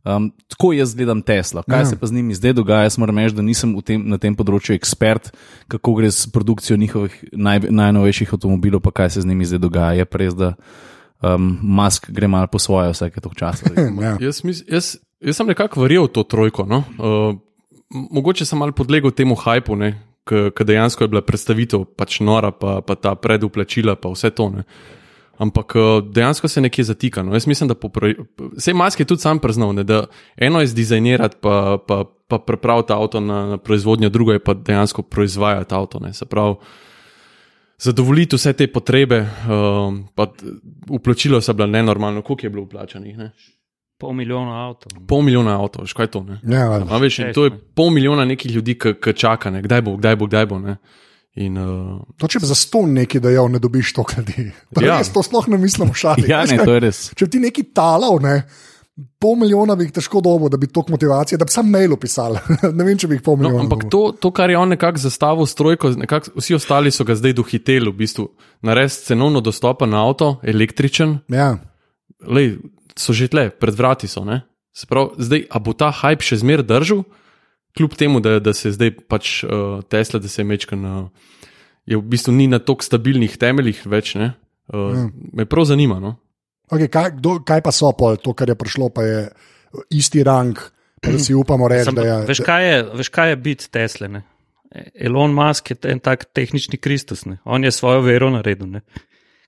Um, 0.05 0.29
tako 0.47 0.69
jaz 0.73 0.93
gledam 0.95 1.21
Tesla. 1.25 1.63
Kaj 1.65 1.79
ja. 1.79 1.85
se 1.85 1.95
pa 1.97 2.07
z 2.07 2.13
njimi 2.13 2.35
zdaj 2.37 2.53
dogaja? 2.53 2.83
Jaz 2.85 2.97
moram 3.01 3.17
reči, 3.17 3.35
da 3.35 3.41
nisem 3.41 3.73
tem, 3.81 4.03
na 4.05 4.19
tem 4.21 4.35
področju 4.37 4.75
ekspert, 4.77 5.31
kako 5.67 5.95
gre 5.97 6.11
s 6.13 6.29
produkcijo 6.29 6.77
njihovih 6.77 7.15
naj, 7.33 7.65
najnovejših 7.73 8.35
avtomobilov, 8.37 8.83
pa 8.85 8.93
kaj 8.93 9.15
se 9.15 9.23
z 9.25 9.31
njimi 9.31 9.49
zdaj 9.49 9.63
dogaja. 9.65 9.97
Je 9.97 10.05
pa 10.05 10.21
res, 10.21 10.37
da 10.37 10.53
um, 11.25 11.57
Musk 11.57 12.11
gre 12.13 12.29
malo 12.29 12.51
po 12.53 12.61
svoje, 12.61 12.93
vsake 12.93 13.17
to 13.17 13.33
čas. 13.33 13.65
ja. 14.05 14.13
jaz, 14.21 14.43
jaz, 14.45 14.91
jaz 15.01 15.41
sem 15.41 15.49
nekako 15.49 15.81
verjel 15.87 16.05
v 16.05 16.13
to 16.13 16.23
trojko. 16.29 16.69
No? 16.69 16.83
Uh, 17.01 17.41
mogoče 17.93 18.45
sem 18.45 18.59
malo 18.59 18.71
podlegel 18.71 19.11
temu 19.11 19.35
hajpu, 19.35 19.77
ki 20.25 20.65
dejansko 20.65 21.03
je 21.03 21.07
bila 21.07 21.21
predstavitev, 21.21 21.85
pač 21.97 22.19
nora, 22.19 22.51
pa, 22.51 22.79
pa 22.81 22.95
ta 22.95 23.15
preduplačila, 23.15 23.95
pa 23.95 24.09
vse 24.09 24.31
to. 24.33 24.49
Ne. 24.49 24.63
Ampak 25.37 25.75
eh, 25.75 26.01
dejansko 26.15 26.47
se 26.47 26.61
nekje 26.61 26.83
zatika. 26.83 27.23
No. 27.23 27.33
Jaz 27.35 27.47
mislim, 27.47 27.69
da 27.69 27.75
vse 28.55 28.73
maske 28.73 29.03
je 29.03 29.07
tudi 29.07 29.21
sam 29.21 29.39
priznal, 29.39 29.73
ne, 29.75 29.83
da 29.83 30.05
eno 30.37 30.61
je 30.61 30.67
zdizajnirati, 30.67 31.37
pa, 31.41 31.77
pa, 31.87 32.03
pa 32.27 32.39
prepraviti 32.39 32.93
avto 32.93 33.19
na, 33.19 33.45
na 33.45 33.57
proizvodnjo, 33.57 34.09
drugo 34.09 34.33
je 34.33 34.39
pa 34.39 34.53
dejansko 34.53 35.01
proizvajati 35.01 35.75
avto. 35.75 35.99
Ne. 35.99 36.13
Se 36.13 36.25
pravi, 36.25 36.55
zadovoljiti 37.77 38.35
vse 38.35 38.53
te 38.53 38.67
potrebe, 38.71 39.19
um, 39.49 40.07
pa 40.15 40.31
uplačilo 40.89 41.41
so 41.41 41.53
bila 41.53 41.67
nenormalno, 41.67 42.21
koliko 42.21 42.45
je 42.45 42.49
bilo 42.49 42.63
uplačanih. 42.63 43.17
Ne. 43.17 43.31
Pol 43.97 44.11
milijona 44.13 44.67
avto. 44.67 44.89
Pol 45.07 45.21
milijona 45.23 45.55
avto, 45.61 45.85
veš 45.85 45.93
kaj 45.95 46.09
je 46.09 46.11
to? 46.11 46.25
Ja, 46.51 46.67
A, 46.89 46.97
veš, 46.99 47.21
to 47.33 47.45
je 47.47 47.51
pol 47.55 47.89
milijona 47.95 48.25
nekih 48.25 48.51
ljudi, 48.51 48.75
ki 48.79 49.13
čaka, 49.15 49.49
ne? 49.49 49.61
kdaj 49.63 49.81
bo, 49.81 49.95
kdaj 49.97 50.15
bo, 50.19 50.27
kdaj 50.27 50.45
bo. 50.51 50.59
In, 51.35 51.57
uh... 51.59 52.03
To, 52.19 52.27
če 52.31 52.39
bi 52.39 52.47
za 52.47 52.55
sto 52.55 52.85
nekaj 52.87 53.23
dejal, 53.23 53.49
ne 53.51 53.59
dobiš 53.59 53.91
to, 53.97 54.03
kar 54.07 54.23
ti. 54.27 54.49
Ja. 54.83 55.01
To 55.13 55.23
sploh 55.23 55.47
ne 55.51 55.59
mislim 55.59 55.93
šaliti. 55.95 56.31
ja, 56.33 56.43
ne, 56.47 56.59
to 56.63 56.75
je 56.75 56.83
res. 56.87 57.01
Če 57.15 57.27
ti 57.31 57.39
neki 57.43 57.69
talal, 57.75 58.19
ne, 58.23 58.37
pol 59.19 59.35
milijona 59.39 59.75
bi 59.75 59.87
jih 59.87 59.95
težko 59.97 60.21
dobil, 60.23 60.47
da 60.51 60.59
bi 60.59 60.69
to 60.71 60.83
motivacijo, 60.87 61.39
da 61.39 61.47
bi 61.47 61.51
sam 61.51 61.67
mail 61.71 61.95
opisal. 61.95 62.39
ne 62.77 62.87
vem, 62.87 62.95
če 62.99 63.09
bi 63.11 63.19
jih 63.19 63.25
pol 63.25 63.35
no, 63.35 63.43
milijona. 63.43 63.63
No, 63.63 63.67
ampak 63.67 63.89
to, 63.91 64.03
to, 64.19 64.31
kar 64.35 64.51
je 64.51 64.59
on 64.59 64.71
nekako 64.75 65.03
zastavil 65.03 65.47
strojko, 65.47 65.91
nekak, 66.03 66.31
vsi 66.35 66.55
ostali 66.55 66.91
so 66.91 67.07
ga 67.07 67.17
zdaj 67.19 67.35
dohiteli, 67.39 67.91
v 67.91 67.99
bistvu. 68.03 68.29
Narediti 68.67 69.11
cenovno 69.11 69.43
dostopen 69.43 69.95
avto, 69.95 70.37
električen. 70.43 71.19
Ja. 71.35 71.51
Lej, 72.23 72.55
so 72.99 73.13
že 73.13 73.27
tle, 73.31 73.49
pred 73.51 73.75
vrati 73.75 74.07
so. 74.07 74.23
Sprav, 74.75 75.15
zdaj, 75.15 75.47
a 75.47 75.57
bo 75.63 75.71
ta 75.71 75.91
hype 75.91 76.23
še 76.23 76.41
zmeraj 76.41 76.67
držal, 76.67 77.05
kljub 77.75 77.95
temu, 77.95 78.19
da, 78.19 78.39
da 78.43 78.51
se 78.55 78.71
zdaj 78.75 78.91
pač 79.07 79.43
uh, 79.43 79.79
Tesla, 79.87 80.19
da 80.19 80.31
se 80.31 80.41
je 80.41 80.47
mečkan, 80.47 80.83
uh, 80.83 81.07
je 81.87 81.95
v 81.95 82.03
bistvu 82.03 82.33
ni 82.35 82.47
na 82.51 82.59
tako 82.59 82.83
stabilnih 82.83 83.37
temeljih 83.39 83.83
več. 83.87 84.15
Uh, 84.19 84.27
mm. 84.73 85.31
Me 85.39 85.45
prav 85.47 85.67
zanima. 85.69 85.99
No? 86.03 86.15
Okay, 86.71 86.89
kaj, 86.91 87.15
kdo, 87.19 87.37
kaj 87.45 87.61
pa 87.63 87.71
so 87.75 87.91
pol, 87.95 88.17
to, 88.19 88.33
kar 88.33 88.49
je 88.51 88.57
prišlo, 88.57 88.89
pa 88.89 89.05
je 89.05 89.19
isti 89.95 90.23
rang, 90.25 90.59
da 91.03 91.17
si 91.21 91.35
upamo 91.41 91.69
reči, 91.71 91.93
da 91.95 92.07
je. 92.07 92.21
Veš, 92.31 92.41
kaj 92.43 92.67
je, 92.67 92.79
veš, 93.01 93.11
kaj 93.13 93.31
je 93.31 93.41
biti 93.47 93.69
Tesla? 93.71 94.09
Ne? 94.11 94.25
Elon 94.95 95.35
Musk 95.35 95.71
je 95.71 95.77
en 95.91 96.01
tak 96.03 96.25
tehnični 96.35 96.79
Kristus, 96.81 97.25
ne? 97.29 97.37
on 97.45 97.63
je 97.63 97.71
svojo 97.71 98.01
vero 98.03 98.31
naredil. 98.33 98.67
Ne? 98.67 98.81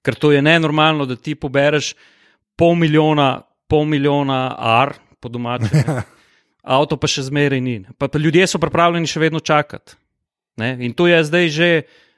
Ker 0.06 0.16
to 0.16 0.32
je 0.32 0.42
nenormalno, 0.42 1.08
da 1.10 1.18
ti 1.20 1.36
pobereš 1.36 1.96
pol 2.58 2.76
milijona, 2.76 3.42
pol 3.70 3.86
milijona 3.86 4.56
ar, 4.58 4.96
po 5.20 5.30
domačem. 5.30 5.86
Avto 6.78 6.98
pa 7.00 7.08
še 7.08 7.28
zmeraj 7.30 7.62
ni. 7.64 7.80
Pa, 7.96 8.10
pa 8.12 8.20
ljudje 8.20 8.48
so 8.50 8.60
pripravljeni 8.60 9.08
še 9.08 9.22
vedno 9.24 9.40
čakati. 9.40 9.96
Ne? 10.60 10.74
In 10.84 10.98
to 10.98 11.08
je 11.08 11.22
zdaj 11.24 11.50
že 11.54 11.70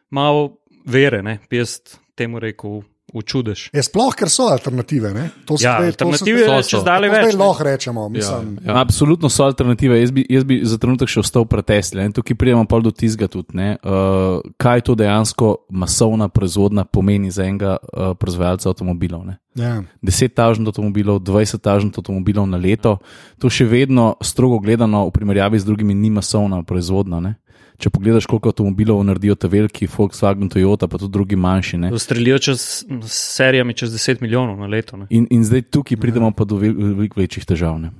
malo 0.10 0.64
vere, 0.88 1.22
ne? 1.22 1.38
bi 1.52 1.60
jaz 1.60 1.80
temu 2.18 2.40
rekel 2.42 2.82
v 3.14 3.22
čudež. 3.26 3.70
Je 3.74 3.84
sploh, 3.84 4.14
ker 4.16 4.30
so 4.32 4.50
alternative. 4.50 5.12
To 5.50 5.58
so, 5.58 5.66
ja, 5.66 5.80
zdaj, 5.80 5.94
alternative 5.94 6.46
so, 6.46 6.54
so. 6.62 6.70
če 6.70 6.82
zdaj 6.84 7.10
več. 7.10 7.38
Lahko 7.40 7.66
rečemo. 7.66 8.08
Ja, 8.16 8.40
ja. 8.64 8.78
Absolutno 8.82 9.32
so 9.34 9.46
alternative. 9.48 10.00
Jaz 10.00 10.14
bi, 10.16 10.24
jaz 10.30 10.46
bi 10.48 10.62
za 10.64 10.80
trenutek 10.82 11.12
še 11.12 11.24
ostal 11.24 11.48
pri 11.50 11.66
Tesli. 11.66 12.06
Tukaj 12.16 12.38
pridemo 12.40 12.66
pa 12.70 12.80
do 12.84 12.94
tizga 12.94 13.30
tudi. 13.32 13.52
Uh, 13.60 14.40
kaj 14.62 14.86
to 14.88 14.96
dejansko 15.00 15.70
masovna 15.70 16.30
proizvodnja 16.32 16.86
pomeni 16.86 17.34
za 17.34 17.46
enega 17.48 17.78
uh, 17.80 18.14
proizvajalca 18.20 18.72
avtomobilov? 18.72 19.28
Ja. 19.60 19.82
10 20.06 20.36
tažnih 20.38 20.70
avtomobilov, 20.72 21.20
20 21.26 21.60
tažnih 21.60 21.98
avtomobilov 21.98 22.48
na 22.48 22.60
leto. 22.62 23.00
To 23.44 23.52
še 23.52 23.68
vedno, 23.68 24.14
strogo 24.24 24.62
gledano, 24.64 25.08
v 25.10 25.16
primerjavi 25.16 25.60
z 25.60 25.68
drugimi, 25.68 25.98
ni 25.98 26.14
masovna 26.14 26.62
proizvodnja 26.64 27.36
če 27.80 27.92
pogledaš, 27.94 28.28
koliko 28.30 28.52
avtomobilov 28.52 29.00
naredijo 29.08 29.36
te 29.40 29.48
veliki, 29.52 29.88
Volkswagen, 29.88 30.50
Toyota, 30.52 30.90
pa 30.92 31.00
tudi 31.00 31.14
drugi 31.16 31.40
manjši. 31.40 31.80
Strelijo 32.02 32.40
čez 32.50 32.66
serijami 33.08 33.76
čez 33.78 33.94
10 33.96 34.24
milijonov 34.26 34.60
na 34.60 34.68
leto. 34.68 35.00
In, 35.10 35.28
in 35.32 35.46
zdaj 35.48 35.70
tukaj 35.72 36.00
pridemo 36.02 36.32
pa 36.36 36.48
do 36.48 36.60
veliko 36.60 37.22
večjih 37.22 37.48
težav. 37.48 37.80
Ne? 37.80 37.94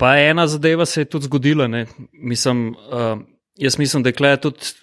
Pa 0.00 0.16
ena 0.20 0.46
zadeva 0.50 0.86
se 0.86 1.02
je 1.04 1.10
tudi 1.10 1.30
zgodila. 1.30 1.68
Mislim, 2.12 2.68
uh, 2.74 3.18
jaz 3.56 3.78
mislim, 3.78 4.04
da 4.04 4.12
je 4.12 4.36
tudi 4.40 4.74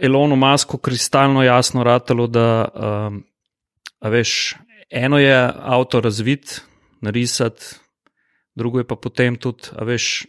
Elonu 0.00 0.36
Masku 0.36 0.78
kristalno 0.78 1.42
jasno 1.42 1.82
ratalo, 1.84 2.26
da 2.26 2.68
uh, 2.70 4.10
veš, 4.10 4.54
eno 4.90 5.18
je 5.18 5.34
avto 5.58 6.00
razvit, 6.00 6.60
narisati, 7.00 7.74
drugo 8.54 8.78
je 8.78 8.86
pa 8.86 8.96
potem 8.96 9.36
tudi, 9.36 9.74
veš. 9.80 10.26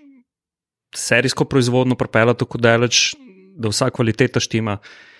Serijsko 0.89 1.45
proizvodno 1.45 1.93
propeljati 1.95 2.39
tako 2.39 2.57
daleč, 2.57 3.11
da 3.59 3.69
vsa 3.69 3.89
kvaliteta 3.89 4.39
štima. 4.39 4.77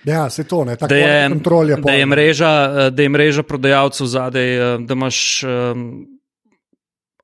Ja, 0.08 0.30
se 0.30 0.48
to 0.48 0.64
ne, 0.66 0.76
tako 0.76 0.94
da 0.94 0.96
je 0.96 1.30
kontrolja. 1.30 1.78
Da 1.84 1.92
je 1.92 2.06
mreža, 2.06 2.52
eh, 2.52 2.92
da 2.92 3.04
je 3.04 3.10
mreža 3.10 3.44
prodajalcev 3.44 4.08
zadaj, 4.08 4.56
eh, 4.56 4.78
da 4.80 4.94
imaš 4.94 5.44
um, 5.44 6.08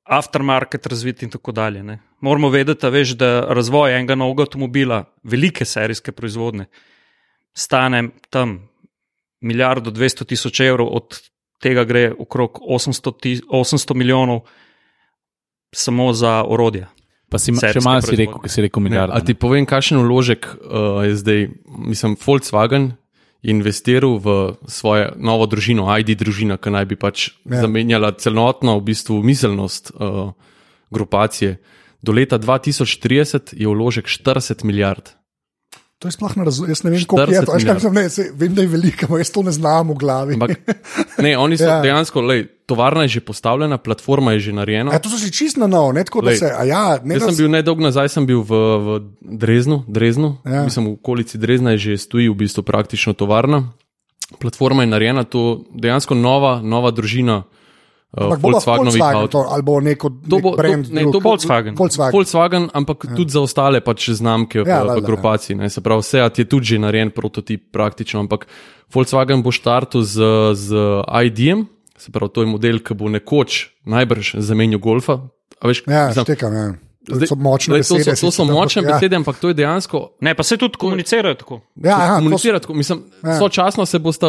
aftermarket 0.04 0.86
razvit 0.86 1.22
in 1.22 1.30
tako 1.30 1.52
dalje. 1.52 1.82
Ne. 1.82 1.98
Moramo 2.20 2.48
vedeti, 2.48 2.90
veš, 2.90 3.16
da 3.16 3.40
razvoj 3.48 3.96
enega 3.96 4.14
novega 4.14 4.46
avtomobila, 4.46 5.04
velike 5.22 5.64
serijske 5.64 6.12
proizvodne, 6.12 6.66
stane 7.56 8.08
tam 8.30 8.58
milijardo, 9.40 9.90
dvesto 9.90 10.24
tisoč 10.24 10.60
evrov 10.60 10.88
od 10.92 11.18
tega 11.62 11.84
gre 11.84 12.12
okrog 12.18 12.60
800, 12.68 13.12
tis, 13.20 13.42
800 13.48 13.94
milijonov 13.94 14.40
samo 15.74 16.12
za 16.12 16.44
orodje. 16.44 16.86
Pa 17.26 17.40
si 17.42 17.50
še 17.50 17.82
malo 17.82 18.04
si 18.06 18.14
rekel, 18.14 18.38
ki 18.38 18.50
si 18.50 18.62
rekel 18.62 18.82
milijarde. 18.84 19.14
a 19.16 19.18
ti 19.24 19.34
povem, 19.34 19.66
kakšen 19.66 19.98
vložek 19.98 20.46
uh, 20.46 21.02
je 21.02 21.16
zdaj, 21.18 21.40
mislim, 21.66 22.14
Volkswagen 22.14 22.94
je 23.42 23.50
investiral 23.50 24.18
v 24.22 24.54
svojo 24.70 25.10
novo 25.18 25.46
družino, 25.50 25.90
ID 25.90 26.14
družina, 26.18 26.54
ki 26.58 26.70
naj 26.70 26.86
bi 26.86 26.96
pač 26.98 27.30
Ja. 27.42 27.58
ja. 27.58 27.66
zamenjala 27.66 28.14
celotno 28.18 28.78
v 28.78 28.86
bistvu 28.90 29.22
miselnost 29.26 29.90
uh, 29.94 30.34
grupacije. 30.90 31.58
Do 32.02 32.14
leta 32.14 32.38
2030 32.38 33.54
je 33.58 33.66
vložek 33.66 34.06
40 34.06 34.62
milijard. 34.62 35.14
To 35.98 36.08
je 36.08 36.12
sploh 36.12 36.36
ne 36.36 36.44
razumem. 36.44 36.70
Jaz 36.70 36.82
ne 36.84 36.90
vem, 36.92 37.04
koliko 37.08 37.32
je 37.32 37.40
40 37.40 37.44
to. 37.46 37.52
Kako 37.52 37.58
milijard. 37.58 37.80
sem, 37.80 37.94
ne, 37.94 38.04
sej, 38.12 38.26
vem, 38.36 38.52
da 38.54 38.62
je 38.62 38.68
veliko, 38.68 39.06
ampak 39.08 39.18
jaz 39.24 39.30
to 39.32 39.42
ne 39.42 39.52
znam 39.52 39.88
v 39.90 39.94
glavi. 39.96 40.34
Ampak 40.36 40.50
ne, 41.24 41.32
oni 41.38 41.56
so 41.56 41.64
Ja. 41.64 41.76
ja. 41.76 41.82
dejansko, 41.82 42.20
lej, 42.20 42.42
tovarna 42.68 43.06
je 43.08 43.16
že 43.16 43.20
postavljena, 43.24 43.78
platforma 43.80 44.36
je 44.36 44.40
že 44.40 44.52
narejena. 44.52 44.92
A, 44.92 45.00
to 45.00 45.08
so 45.08 45.16
si 45.16 45.32
čist 45.32 45.56
na 45.56 45.64
novo, 45.66 45.96
ne 45.96 46.04
tako, 46.04 46.20
da 46.20 46.36
Glej, 46.36 46.38
se. 46.44 46.52
a 46.52 46.62
Ja, 46.68 47.00
ne, 47.00 47.16
Jaz 47.16 47.24
da 47.24 47.32
sem 47.32 47.40
bil 47.40 47.48
nedolgo 47.48 47.80
nazaj, 47.80 48.12
sem 48.12 48.26
bil 48.28 48.44
v, 48.44 48.52
v 48.52 48.88
Dreznu, 49.40 49.88
Dreznu. 49.88 50.36
Ja. 50.44 50.68
Mislim, 50.68 50.92
v 50.92 51.00
okolici 51.00 51.40
Drezna 51.40 51.72
je 51.74 51.78
že 51.78 52.04
stoji 52.04 52.28
v 52.28 52.36
bistvu 52.44 52.60
praktično 52.60 53.16
tovarna. 53.16 53.72
Platforma 54.36 54.84
je 54.84 54.92
narejena, 54.92 55.24
to 55.24 55.64
dejansko 55.72 56.12
nova, 56.12 56.60
nova 56.60 56.92
družina 56.92 57.48
Ampak 58.08 58.38
bo 58.38 58.48
pa 58.48 58.52
Volkswagenovih 58.54 58.96
Volkswagen 58.96 59.28
to, 59.28 59.40
ali 59.44 59.62
bo 59.62 59.74
neko 59.78 60.06
To 60.22 60.36
bo- 60.38 60.54
brand. 60.54 60.84
to- 60.84 60.94
ne, 60.94 61.00
drug. 61.02 61.12
to 61.12 61.20
bo- 61.20 61.28
Volkswagen. 61.28 61.74
Volkswagen. 61.74 62.12
Volkswagen, 62.12 62.64
ampak 62.72 62.98
ja. 63.02 63.14
tudi 63.14 63.30
za 63.30 63.40
ostale 63.40 63.80
pač 63.80 64.08
znamke 64.10 64.58
Ja, 64.58 64.80
ja, 64.80 64.82
v, 64.86 64.96
v 64.96 65.04
grupaciji. 65.04 65.54
Ne, 65.54 65.68
se 65.68 65.80
pravi, 65.80 66.02
Seat 66.02 66.38
je 66.38 66.44
tudi 66.44 66.64
že 66.66 66.78
narejen 66.78 67.10
prototip 67.10 67.68
praktično, 67.68 68.20
ampak 68.20 68.46
Volkswagen 68.88 69.38
bo 69.38 69.50
štartil 69.50 70.00
z, 70.00 70.16
z 70.54 70.68
ID-jem, 71.04 71.66
se 71.92 72.08
pravi, 72.08 72.30
to 72.30 72.40
je 72.40 72.48
model, 72.48 72.78
ki 72.78 72.94
bo 72.94 73.06
nekoč 73.06 73.74
najbrž 73.84 74.38
zamenjal 74.38 74.78
Golfa. 74.78 75.20
A 75.56 75.66
Veš, 75.66 75.82
Ja, 75.84 76.08
mislim, 76.08 76.24
štekam. 76.24 76.52
Ja. 76.52 76.66
To 77.06 77.14
zdaj- 77.14 77.28
so 77.28 77.34
močne 77.36 77.72
to 77.72 77.78
besede. 77.78 78.02
so, 78.06 78.10
to 78.18 78.26
so 78.26 78.30
sicer, 78.32 78.42
ampak 78.42 78.56
močne 78.56 78.82
ja. 78.82 78.88
besede, 78.88 79.16
ampak 79.16 79.36
to 79.36 79.48
je 79.48 79.54
dejansko 79.54 79.98
Ne, 80.20 80.34
pa 80.34 80.42
se 80.42 80.56
tudi 80.56 80.74
komunicirajo 80.76 81.34
tako. 81.36 81.60
Ja, 81.76 81.94
aha, 81.94 82.06
to 82.06 82.12
so- 82.12 82.18
komunicirati. 82.20 82.72
Mislim, 82.74 82.98
Ja. 83.22 83.30
ja. 83.30 83.38
sočasno 83.38 83.86
se 83.86 83.98
boste 83.98 84.26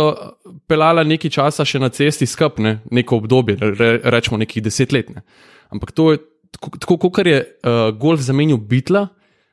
pelala 0.63 1.03
nekaj 1.03 1.29
časa 1.31 1.63
še 1.63 1.79
na 1.79 1.89
cesti 1.89 2.25
skupaj, 2.25 2.77
neko 2.88 3.17
obdobje, 3.17 3.57
re, 3.60 4.00
rečemo 4.05 4.38
nekih 4.38 4.63
deset 4.63 4.91
let. 4.91 5.10
Ne. 5.10 5.22
Ampak 5.69 5.91
to 5.91 6.12
je 6.12 6.17
tako, 6.51 6.69
tako 6.77 6.98
kot 7.00 7.25
je 7.25 7.38
uh, 7.39 7.69
golf 7.91 8.22
zamenil 8.22 8.57
bitla. 8.57 9.07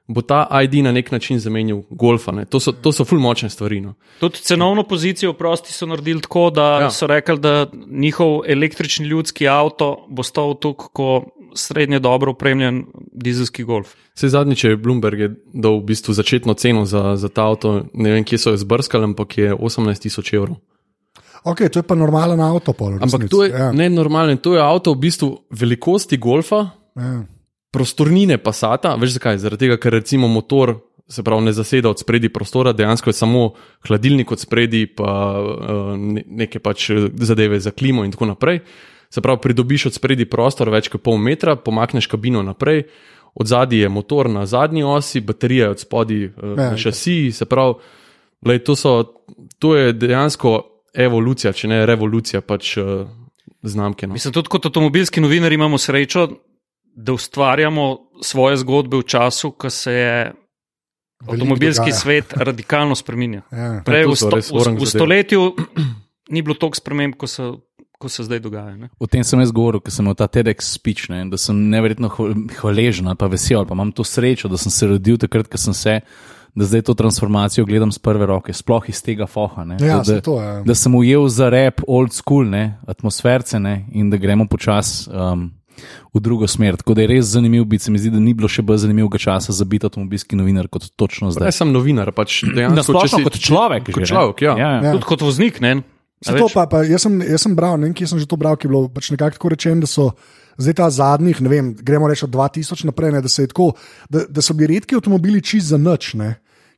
Bo 0.07 0.21
ta 0.21 0.45
ID 0.55 0.85
na 0.85 0.93
nek 0.93 1.09
način 1.11 1.39
zamenil 1.41 1.79
golfa. 1.91 2.29
Ne. 2.31 2.45
To 2.45 2.61
so, 2.61 2.73
to 2.75 2.93
so 2.93 3.05
ful 3.05 3.17
močne 3.19 3.49
stvari. 3.49 3.81
No. 3.81 3.95
Tudi 4.21 4.37
cenovno 4.39 4.83
pozicijo 4.83 5.33
prosti 5.33 5.73
so 5.73 5.87
naredili 5.87 6.21
tako, 6.21 6.51
da 6.51 6.63
Ja. 6.63 6.81
ja. 6.83 6.91
so 6.91 7.07
rekli, 7.07 7.39
da 7.39 7.53
njihov 7.89 8.45
električni 8.47 9.07
ljudski 9.07 9.49
avto 9.49 10.05
bo 10.07 10.23
stal 10.23 10.55
tukaj, 10.55 10.87
kot 10.93 11.25
srednje 11.55 11.99
dobro 11.99 12.33
opremljen 12.33 12.85
dizelski 13.13 13.65
golf. 13.65 13.95
Vse 14.15 14.29
zadnjič 14.29 14.65
je 14.65 14.77
Bloomberg 14.77 15.21
je 15.21 15.31
dal 15.53 15.79
v 15.81 15.85
bistvu 15.85 16.15
začetno 16.15 16.55
ceno 16.55 16.85
za, 16.85 17.17
za 17.17 17.29
ta 17.29 17.47
avto, 17.47 17.85
ne 17.95 18.13
vem, 18.13 18.25
kje 18.25 18.39
so 18.39 18.55
jo 18.55 18.61
zbrskali, 18.61 19.05
ampak 19.05 19.39
je 19.39 19.55
18 19.55 20.03
tisoč 20.03 20.33
evrov. 20.33 20.57
Ok, 21.45 21.67
to 21.69 21.79
je 21.79 21.85
pa 21.85 21.95
normalen 21.95 22.41
avto. 22.41 22.73
Pol, 22.73 22.97
Ampak 23.01 23.29
to 23.29 23.45
je 23.45 23.51
ja. 23.53 23.69
ja. 23.69 23.73
nenormalno. 23.73 24.37
To 24.41 24.55
je 24.57 24.63
avto 24.65 24.95
v 24.95 24.99
bistvu 24.99 25.29
velikosti 25.51 26.17
golfa, 26.17 26.71
Ja. 26.95 27.27
prostornine 27.75 28.39
pasata. 28.39 28.95
Veš 28.95 29.19
zakaj? 29.19 29.39
Zaradi 29.43 29.67
tega, 29.67 29.77
ker 29.83 29.93
recimo 29.93 30.29
motor 30.31 30.79
se 31.09 31.23
pravi 31.23 31.45
ne 31.45 31.53
zaseda 31.53 31.91
od 31.91 31.99
spredi 32.01 32.29
prostora, 32.33 32.73
dejansko 32.73 33.11
je 33.11 33.15
samo 33.19 33.53
hladilnik 33.89 34.33
od 34.33 34.41
spredi, 34.41 34.87
pa 34.87 35.37
uh, 35.37 35.93
neke 36.27 36.59
pač 36.59 36.91
zadeve 37.21 37.61
za 37.61 37.71
klimo 37.71 38.05
in 38.05 38.13
tako 38.15 38.27
naprej. 38.31 38.61
Se 39.15 39.21
pravi, 39.21 39.39
pridobiš 39.43 39.87
od 39.87 39.95
spredi 39.95 40.25
prostor 40.27 40.73
več 40.75 40.89
kot 40.91 41.05
pol 41.07 41.21
metra, 41.23 41.55
pomakneš 41.55 42.09
kabino 42.11 42.41
naprej. 42.43 42.89
Od 43.39 43.47
zadaj 43.47 43.85
je 43.85 43.89
motor 43.89 44.27
na 44.31 44.43
zadnji 44.47 44.83
osi, 44.83 45.21
baterija 45.23 45.69
je 45.69 45.75
od 45.75 45.83
spodaj 45.83 46.25
uh, 46.25 46.33
Ja, 46.43 46.71
na 46.73 46.77
šasiji. 46.77 47.33
Se 47.33 47.47
pravi, 47.47 47.77
lej, 48.47 48.59
to, 48.67 48.75
so, 48.75 48.95
to 49.63 49.77
je 49.77 49.93
dejansko 49.95 50.57
evolucija, 50.95 51.53
če 51.55 51.71
ne 51.71 51.79
revolucija 51.87 52.41
pač 52.43 52.73
uh, 52.83 53.07
znamke. 53.63 54.09
No. 54.11 54.19
Mislim, 54.19 54.35
tudi 54.35 54.51
kot 54.51 54.67
avtomobilski 54.67 55.23
novinari 55.23 55.55
imamo 55.55 55.79
srečo, 55.79 56.29
da 56.95 57.15
ustvarjamo 57.15 57.87
svoje 58.23 58.59
zgodbe 58.63 58.99
v 58.99 59.07
času, 59.15 59.53
ko 59.55 59.71
se 59.71 59.93
je 59.93 60.17
avtomobilski 61.27 61.93
svet 61.93 62.35
radikalno 62.35 62.99
spremenja. 62.99 63.45
Ja. 63.53 63.71
Prej 63.87 64.09
to 64.09 64.11
v, 64.11 64.19
so 64.19 64.43
sto, 64.43 64.59
v, 64.59 64.75
v 64.83 64.91
stoletju 64.91 65.47
ni 66.35 66.43
bilo 66.43 66.59
toliko 66.59 66.83
sprememb, 66.83 67.15
kot 67.19 67.31
se, 67.31 67.49
ko 68.05 68.11
se 68.11 68.23
zdaj 68.23 68.41
dogaja. 68.41 68.77
Ne? 68.77 68.89
O 68.97 69.07
tem 69.07 69.25
sem 69.25 69.41
jaz 69.41 69.51
govoril, 69.51 69.81
ker 69.81 69.91
sem 69.91 70.05
imel 70.05 70.15
ta 70.15 70.29
TEDx 70.29 70.71
speech, 70.71 71.09
ne, 71.09 71.25
da 71.27 71.37
sem 71.37 71.57
neverjetno 71.67 72.09
hval- 72.11 72.37
hvaležen 72.55 73.07
ali 73.07 73.17
pa 73.17 73.27
vesel, 73.27 73.59
ali 73.59 73.67
pa 73.67 73.75
imam 73.75 73.91
to 73.91 74.05
srečo, 74.05 74.47
da 74.47 74.57
sem 74.57 74.71
se 74.71 74.87
rodil 74.87 75.17
takrat, 75.17 75.49
ko 75.49 75.57
sem 75.59 75.75
se, 75.75 75.97
da 76.55 76.65
zdaj 76.65 76.85
to 76.85 76.95
transformacijo 76.95 77.65
gledam 77.65 77.91
z 77.91 77.99
prve 77.99 78.27
roke, 78.27 78.53
sploh 78.53 78.87
iz 78.87 79.01
tega 79.01 79.27
foha. 79.27 79.65
Ne, 79.65 79.81
Ja, 79.81 79.99
da, 80.01 80.21
to 80.21 80.37
je. 80.39 80.63
da 80.63 80.75
sem 80.75 80.95
ujel 80.95 81.27
za 81.29 81.49
rep 81.49 81.81
old 81.85 82.13
school, 82.13 82.47
ne, 82.47 82.79
atmosferce 82.87 83.59
ne, 83.59 83.87
in 83.91 84.07
da 84.07 84.17
gremo 84.19 84.47
počasi. 84.47 85.11
Um, 85.11 85.51
V 86.15 86.21
drugo 86.21 86.47
smer. 86.47 86.77
Tako 86.77 86.95
da 86.95 87.03
je 87.03 87.09
res 87.09 87.25
zanimivo 87.27 87.65
biti. 87.67 87.83
Se 87.83 87.91
mi 87.91 87.99
zdi, 87.99 88.07
da 88.09 88.21
ni 88.21 88.31
bilo 88.33 88.47
še 88.47 88.63
bolj 88.63 88.79
zanimivega 88.79 89.19
časa 89.19 89.51
za 89.51 89.65
biti 89.67 89.83
avtomobilski 89.83 90.37
novinar 90.37 90.69
kot 90.69 90.87
točno 90.95 91.33
zdaj. 91.35 91.51
sem 91.53 91.67
novinar, 91.67 92.13
pač 92.15 92.45
dejansko. 92.47 92.77
Na 92.77 92.85
splošno 92.85 93.09
če 93.09 93.17
si- 93.17 93.25
kot 93.25 93.39
človek. 93.41 93.83
Kot 93.89 93.99
že, 93.99 94.07
človek, 94.07 94.39
ja. 94.41 94.55
ja, 94.55 94.69
ja. 94.71 94.79
Ja. 94.81 94.93
Tudi 94.93 95.05
kot 95.05 95.21
voznik. 95.21 95.59
Ne? 95.61 95.83
A 96.23 96.31
Se 96.31 96.39
to 96.39 96.47
veš? 96.47 96.55
pa, 96.55 96.67
pa 96.71 96.85
jaz, 96.87 97.03
sem, 97.03 97.19
jaz 97.23 97.43
sem 97.43 97.57
bral, 97.57 97.77
ne 97.81 97.91
vem, 97.91 97.97
kje 97.97 98.13
sem 98.13 98.23
že 98.23 98.29
to 98.31 98.39
bral, 98.41 98.57
ki 98.57 98.69
je 98.69 98.73
bilo 98.73 98.87
pač 98.89 99.11
nekako 99.11 99.37
tako 99.37 99.53
rečeno, 99.53 99.85
da 99.85 99.91
so 99.91 100.13
zdaj 100.59 100.77
ta 100.79 100.89
zadnjih, 100.91 101.41
ne 101.43 101.51
vem, 101.51 101.75
gremo 101.75 102.09
reči 102.09 102.25
od 102.25 102.33
2000 102.33 102.87
naprej, 102.89 103.13
ne, 103.13 103.21
da, 103.25 103.29
se 103.29 103.47
tako, 103.51 103.73
da, 104.09 104.25
da 104.29 104.43
so 104.43 104.55
bili 104.55 104.75
redki 104.75 104.95
avtomobili 104.95 105.43
čist 105.43 105.75
za. 105.75 105.79
Ne. 106.15 106.31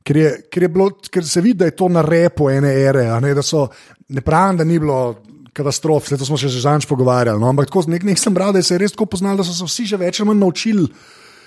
Ker, 0.06 0.16
je, 0.16 0.30
ker, 0.50 0.62
je 0.62 0.68
bilo, 0.72 0.90
ker 1.10 1.26
se 1.26 1.40
vidi, 1.40 1.58
da 1.60 1.68
je 1.68 1.76
to 1.76 1.88
na 1.88 2.02
repu 2.02 2.48
ene 2.50 2.72
ere. 2.72 3.04
Ne, 3.20 3.34
da 3.34 3.42
so, 3.42 3.66
ne 4.08 4.22
pravim, 4.24 4.56
da 4.56 4.64
ni 4.64 4.78
bilo 4.78 5.16
katastrof, 5.56 6.04
vse 6.06 6.18
to 6.20 6.28
smo 6.28 6.38
še 6.40 6.48
že 6.52 6.62
zadnjič 6.64 6.88
pogovarjali. 6.88 7.40
No, 7.40 7.48
ampak 7.50 7.70
tako, 7.70 7.86
nek, 7.90 8.04
nek 8.04 8.20
sem 8.20 8.34
bral, 8.34 8.52
da 8.52 8.62
se 8.62 8.74
je 8.74 8.82
res 8.82 8.94
tako 8.94 9.08
poznalo, 9.16 9.40
da 9.40 9.46
so 9.46 9.54
se 9.56 9.66
vsi 9.66 9.86
že 9.92 10.00
več 10.00 10.20
ali 10.20 10.30
manj 10.30 10.42
naučili 10.44 10.88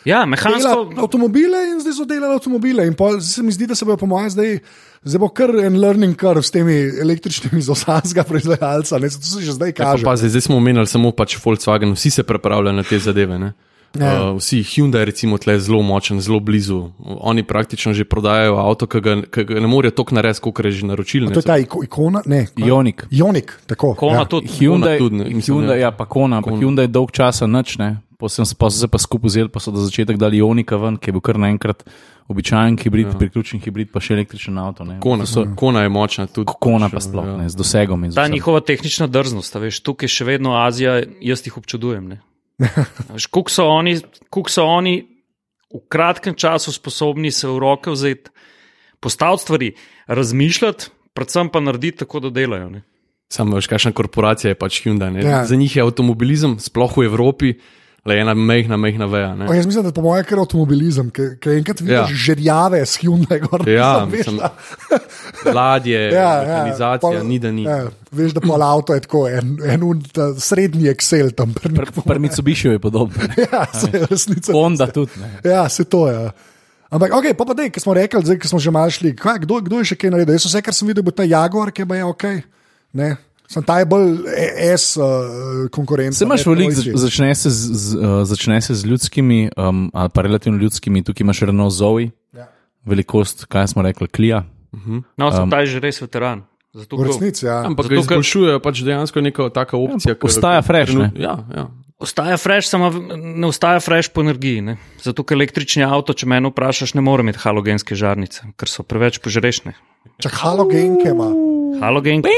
Ja, 0.05 0.25
mehansko. 0.25 0.89
avtomobile 0.97 1.57
in 1.73 1.81
zdaj 1.81 1.93
so 1.93 2.05
delali 2.05 2.33
avtomobile. 2.35 2.87
In 2.87 2.93
pol, 2.95 3.19
se 3.21 3.43
mi 3.43 3.51
zdi, 3.51 3.67
da 3.67 3.75
se 3.75 3.85
bo 3.85 3.97
po 3.97 4.05
mojem 4.05 4.29
zdaj, 4.29 4.59
zdaj 5.03 5.19
bo 5.19 5.29
kar 5.29 5.49
en 5.59 5.79
learning 5.81 6.15
curve 6.19 6.43
s 6.43 6.51
temi 6.51 6.73
električnimi 7.01 7.61
z 7.61 7.69
osanskega 7.69 8.23
proizvajalca. 8.23 8.97
Ne, 8.99 9.09
to 9.09 9.19
se 9.21 9.41
že 9.41 9.51
zdaj 9.53 9.69
Ja, 9.69 9.73
pa 9.75 9.83
kaže. 9.91 10.03
pazi, 10.05 10.29
zdaj 10.29 10.41
smo 10.41 10.57
omenjali 10.57 10.87
samo 10.87 11.11
pač 11.11 11.35
Volkswagen, 11.37 11.93
vsi 11.93 12.09
se 12.11 12.23
pripravljajo 12.23 12.75
na 12.75 12.83
te 12.83 12.99
zadeve. 12.99 13.39
Ne? 13.39 13.53
Ja. 13.97 14.31
Uh, 14.31 14.37
vsi 14.37 14.61
Hyundai, 14.63 15.05
recimo, 15.05 15.37
tle 15.37 15.53
je 15.53 15.59
zelo 15.59 15.81
močen, 15.81 16.21
zelo 16.21 16.39
blizu. 16.39 16.91
Oni 16.99 17.43
praktično 17.43 17.93
že 17.93 18.05
prodajajo 18.05 18.59
avto, 18.61 18.85
ki 18.87 19.01
ga, 19.01 19.15
ki 19.25 19.43
ga 19.49 19.59
ne 19.59 19.67
morejo 19.67 19.91
toliko 19.97 20.15
narediti, 20.15 20.43
kot 20.45 20.65
je 20.65 20.71
že 20.71 20.85
naročili. 20.85 21.33
To 21.33 21.41
je 21.41 21.47
ta 21.47 21.57
iko, 21.57 21.81
ikona, 21.83 22.21
ne, 22.25 22.45
Jonik. 22.55 23.07
Jonik, 23.09 23.55
tako. 23.65 23.95
Kona 23.97 24.21
ja. 24.21 24.25
tudi. 24.25 24.47
Hyundai, 24.47 24.97
tudi, 24.97 25.15
ne, 25.15 25.25
mislim, 25.33 25.57
Hyundai, 25.57 25.79
ja. 25.81 25.91
pa 25.91 26.05
Kona, 26.05 26.37
ampak 26.37 26.61
Hyundai 26.61 26.87
dolg 26.87 27.11
časa 27.11 27.47
nič 27.47 27.77
ne. 27.81 27.97
Potem 28.19 28.45
so 28.45 28.55
pa 28.59 28.69
se 28.69 28.87
pa 28.87 28.99
skupaj 28.99 29.27
vzeli, 29.27 29.49
pa 29.49 29.59
so 29.63 29.71
za 29.71 29.85
začetek 29.87 30.17
dali 30.19 30.37
Jonika 30.37 30.77
ven, 30.77 30.97
ki 30.99 31.09
je 31.09 31.13
bil 31.15 31.21
kar 31.23 31.37
naenkrat 31.39 31.85
običajen 32.27 32.75
hibrid, 32.77 33.07
ja. 33.07 33.17
priključen 33.17 33.61
hibrid, 33.63 33.93
pa 33.93 34.03
še 34.03 34.17
električen 34.17 34.57
avto. 34.59 34.83
Ne. 34.83 34.99
Kona, 34.99 35.25
so, 35.25 35.45
Kona 35.55 35.85
je 35.85 35.89
močna 35.89 36.27
tudi. 36.27 36.51
Kona 36.59 36.91
pa 36.91 36.99
sploh 37.01 37.25
ja. 37.25 37.37
ne, 37.39 37.47
z 37.49 37.55
dosegom. 37.55 38.03
in 38.03 38.11
z 38.11 38.19
Ta 38.19 38.27
njihova 38.27 38.59
tehnična 38.59 39.07
drznost, 39.07 39.55
a 39.55 39.63
veš, 39.63 39.79
tukaj 39.87 40.11
še 40.11 40.27
vedno 40.27 40.59
Azija, 40.59 40.99
jaz 41.23 41.47
jih 41.47 41.57
občudujem. 41.57 42.11
ne. 42.11 42.19
Koliko 43.31 43.51
so, 43.51 43.65
oni- 43.67 44.01
so 44.47 44.63
oni 44.65 45.07
v 45.69 45.79
kratkem 45.89 46.35
času 46.35 46.71
sposobni 46.71 47.31
se 47.31 47.47
v 47.47 47.59
roke 47.59 47.91
vzeti, 47.91 48.29
postaviti 48.99 49.43
stvari, 49.43 49.69
razmišljati, 50.07 50.89
predvsem 51.13 51.49
pa 51.49 51.59
narediti 51.59 51.97
tako, 51.97 52.19
da 52.19 52.29
delajo. 52.29 52.69
Ne. 52.69 52.81
Sam 53.29 53.53
veš, 53.53 53.67
kakšna 53.69 53.91
korporacija 53.93 54.49
je 54.49 54.55
pač 54.57 54.81
Hyundai. 54.81 55.13
Ja. 55.21 55.29
Ja. 55.29 55.45
Za 55.45 55.55
njih 55.55 55.75
je 55.75 55.83
avtomobilizem, 55.85 56.57
sploh 56.59 56.97
v 56.97 57.05
Evropi, 57.05 57.53
le 58.05 58.15
ena 58.15 58.33
mehna, 58.33 58.77
mehna 58.77 59.05
veja. 59.05 59.35
O, 59.49 59.53
jaz 59.53 59.65
mislim, 59.65 59.83
da 59.83 59.89
je 59.89 59.93
po 59.93 60.01
mojem 60.01 60.25
kar 60.25 60.39
avtomobilizem, 60.39 61.09
ker 61.11 61.51
enkrat 61.57 61.81
vidiš 61.81 61.93
ja. 61.93 62.05
Ja. 62.05 62.15
žerjave 62.15 62.79
s 62.85 62.99
Hyundai. 63.01 63.39
Gor, 63.43 63.67
Ja, 63.69 64.03
veš, 64.05 64.17
mislim, 64.17 64.37
da- 64.37 64.53
Ladje, 65.53 65.99
Ja, 66.15 66.29
organizacija, 66.41 66.99
pol- 67.01 67.23
ni 67.23 67.39
da 67.39 67.51
ni. 67.51 67.63
Ja, 67.63 67.89
veš, 68.11 68.33
da 68.33 68.41
pol 68.41 68.63
avto 68.63 68.93
je 68.93 69.01
tako, 69.01 69.27
en, 69.29 69.57
en 69.65 69.83
un, 69.83 70.01
ta 70.03 70.33
srednji 70.35 70.89
Excel 70.89 71.31
tam. 71.31 71.53
pri 71.53 71.73
Pri 71.75 71.85
pri 72.05 72.19
Mitsubishiju 72.19 72.71
je 72.71 72.79
podobno. 72.79 73.15
Ja, 73.51 73.65
se 73.73 73.89
je 73.93 74.05
resnica. 74.05 74.53
Honda 74.53 74.87
tudi. 74.87 75.11
Ne. 75.19 75.51
Ja, 75.51 75.69
se 75.69 75.83
to 75.83 76.07
je. 76.07 76.29
Ampak, 76.89 77.13
ok, 77.13 77.25
pa 77.37 77.45
pa 77.45 77.53
dej, 77.53 77.69
ki 77.69 77.79
smo 77.79 77.93
rekli, 77.93 78.17
zdaj, 78.25 78.39
ki 78.41 78.47
smo 78.49 78.57
že 78.59 78.71
malo 78.71 78.89
šli, 78.89 79.13
kaj, 79.15 79.43
kdo, 79.45 79.61
kdo 79.61 79.77
je 79.77 79.91
še 79.91 79.95
kaj 79.95 80.09
naredil? 80.09 80.33
Jaz 80.33 80.47
vse, 80.49 80.61
kar 80.65 80.73
sem 80.73 80.89
videl, 80.89 81.05
bo 81.05 81.13
ta 81.13 81.21
Jaguar, 81.21 81.69
ki 81.69 81.85
je 81.85 82.03
ok. 82.03 82.23
Ne? 82.97 83.13
Sem 83.49 83.63
ta 83.63 83.79
je 83.79 83.85
bolj 83.85 84.29
e- 84.29 84.77
S 84.77 84.93
uh, 84.93 85.05
konkurenca. 85.69 86.13
Se 86.13 86.23
imaš 86.23 86.45
veliko, 86.45 86.69
začne 86.93 87.33
se 87.35 87.49
z, 87.49 87.73
z, 87.73 87.95
uh, 87.95 88.21
začne 88.23 88.61
se 88.61 88.75
z 88.75 88.85
ljudskimi, 88.85 89.49
um, 89.57 89.89
ali 89.89 90.09
pa 90.09 90.21
relativno 90.21 90.59
ljudskimi, 90.59 91.01
tukaj 91.03 91.25
imaš 91.25 91.39
Renault 91.41 91.73
Zoe, 91.73 92.11
Ja. 92.31 92.45
velikost, 92.85 93.45
kaj 93.45 93.67
smo 93.67 93.81
rekli, 93.81 94.07
Klija. 94.07 94.45
No, 95.17 95.27
Um, 95.27 95.43
um, 95.43 95.49
ta 95.49 95.59
je 95.59 95.65
že 95.67 95.79
res 95.79 95.97
veteran. 95.97 96.45
Zato, 96.69 96.97
V 96.97 97.03
resnici, 97.03 97.45
ja. 97.45 97.65
Ampak 97.65 97.89
Zato, 97.89 97.95
izboljšujejo 97.95 98.59
pač 98.61 98.85
dejansko 98.85 99.21
neka 99.21 99.49
taka 99.49 99.77
opcija. 99.77 100.13
ker- 100.13 100.25
ostaja 100.25 100.61
fresh, 100.61 100.93
ne? 100.93 101.09
Ja, 101.17 101.41
ja. 101.49 101.65
Ostaja 101.97 102.37
fresh, 102.37 102.69
samo 102.69 102.93
ne 103.17 103.47
ostaja 103.47 103.79
fresh 103.79 104.13
po 104.13 104.21
energiji. 104.21 104.61
Ne? 104.61 104.77
Zato, 105.01 105.23
ker 105.23 105.35
električni 105.35 105.83
avto, 105.83 106.13
če 106.13 106.23
me 106.25 106.39
vprašaš, 106.39 106.93
ne 106.93 107.01
more 107.01 107.25
imeti 107.25 107.41
halogenske 107.41 107.95
žarnice, 107.95 108.53
ker 108.55 108.69
so 108.69 108.83
preveč 108.83 109.17
požrešne. 109.17 109.73
Čak 110.21 110.31
halogenke 110.31 111.09
ima. 111.09 111.58
Halogenke. 111.77 112.33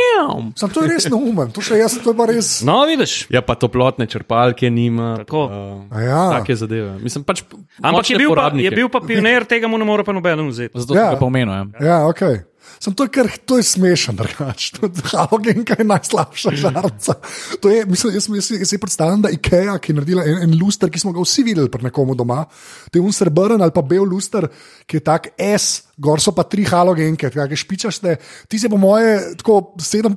Sam 0.59 0.69
to 0.69 0.83
je 0.83 0.91
res 0.91 1.07
neumen, 1.09 1.51
to 1.55 1.63
še 1.63 1.79
jaz, 1.79 1.95
to 2.03 2.11
je 2.11 2.17
pa 2.17 2.25
res. 2.27 2.61
No, 2.67 2.83
vidiš. 2.85 3.27
ja, 3.31 3.41
pa 3.41 3.55
toplotne 3.55 4.05
črpalke 4.05 4.67
nima. 4.69 5.23
Tako. 5.23 5.41
Uh, 5.47 5.95
A 5.95 6.01
Ja. 6.03 6.21
Take 6.35 6.55
zadeve. 6.55 6.99
Mislim, 6.99 7.23
pač 7.23 7.43
Ampak 7.81 8.09
je 8.09 8.17
bil, 8.17 8.35
pa, 8.35 8.51
je 8.51 8.71
bil 8.71 8.89
pa 8.89 8.99
pionir, 8.99 9.45
tega 9.45 9.67
mu 9.71 9.77
ne 9.77 9.85
more 9.85 10.03
pa 10.03 10.11
noben 10.11 10.47
vzeti. 10.49 10.75
Zato 10.75 10.93
Ja. 10.95 11.15
pa 11.15 11.25
omenil. 11.25 11.51
Ja. 11.51 11.65
Ja, 11.79 11.97
ok. 12.07 12.50
Sem 12.79 12.93
to, 12.93 13.07
kar, 13.09 13.27
to 13.45 13.57
je 13.57 13.63
smešen, 13.63 14.15
drugač. 14.15 14.71
To- 14.77 14.89
Halogenka 15.11 15.75
je 15.77 15.85
najslabša 15.85 16.51
žarca. 16.55 17.13
To 17.59 17.69
je, 17.69 17.85
mislim, 17.85 18.13
jaz, 18.15 18.29
jaz, 18.29 18.51
jaz 18.55 18.69
si 18.69 18.77
predstavljam, 18.77 19.21
da 19.21 19.29
IKEA, 19.29 19.75
ki 19.77 19.91
je 19.91 19.95
naredila 19.95 20.23
en, 20.23 20.37
en 20.45 20.55
luster, 20.57 20.89
ki 20.89 20.99
smo 20.99 21.11
ga 21.11 21.21
vsi 21.21 21.43
videli 21.43 21.69
pri 21.69 21.83
nekomu 21.83 22.15
doma, 22.15 22.45
to 22.89 22.97
je 22.97 23.03
un 23.03 23.11
srbren 23.11 23.61
ali 23.61 23.71
pa 23.71 23.81
bel 23.81 24.03
luster, 24.03 24.47
ki 24.85 24.97
je 24.97 25.03
tak 25.03 25.27
S, 25.37 25.83
gor 26.01 26.17
so 26.17 26.31
pa 26.33 26.43
tri 26.43 26.65
halogenke, 26.65 27.29
kakšne 27.29 27.55
špičaste. 27.55 28.15
Ti 28.47 28.57
se 28.57 28.69
po 28.69 28.77
moje 28.77 29.35
tako 29.37 29.75
7% 29.77 30.09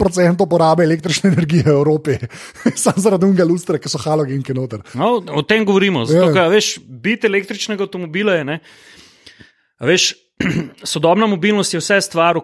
porabe 0.49 0.85
električne 0.85 1.31
energije 1.31 1.69
v 1.69 1.75
Evropi, 1.75 2.17
samo 2.77 2.97
zaradi 2.99 3.27
unga 3.27 3.45
lustra, 3.45 3.77
ki 3.79 3.89
so 3.89 4.01
halogenke 4.01 4.55
noter. 4.57 4.81
No, 4.95 5.19
o 5.21 5.43
tem 5.43 5.65
govorimo. 5.65 6.07
Zato, 6.09 6.31
Ja. 6.31 6.33
ker, 6.33 6.49
veš, 6.49 6.79
biti 6.81 7.27
električnega 7.27 7.85
avtomobila 7.85 8.41
je. 8.41 8.45
Ne, 8.45 8.61
A 9.79 9.87
veš, 9.91 10.15
sodobna 10.95 11.27
mobilnost 11.27 11.75
je 11.75 11.81
vse 11.81 12.01
stvar 12.01 12.41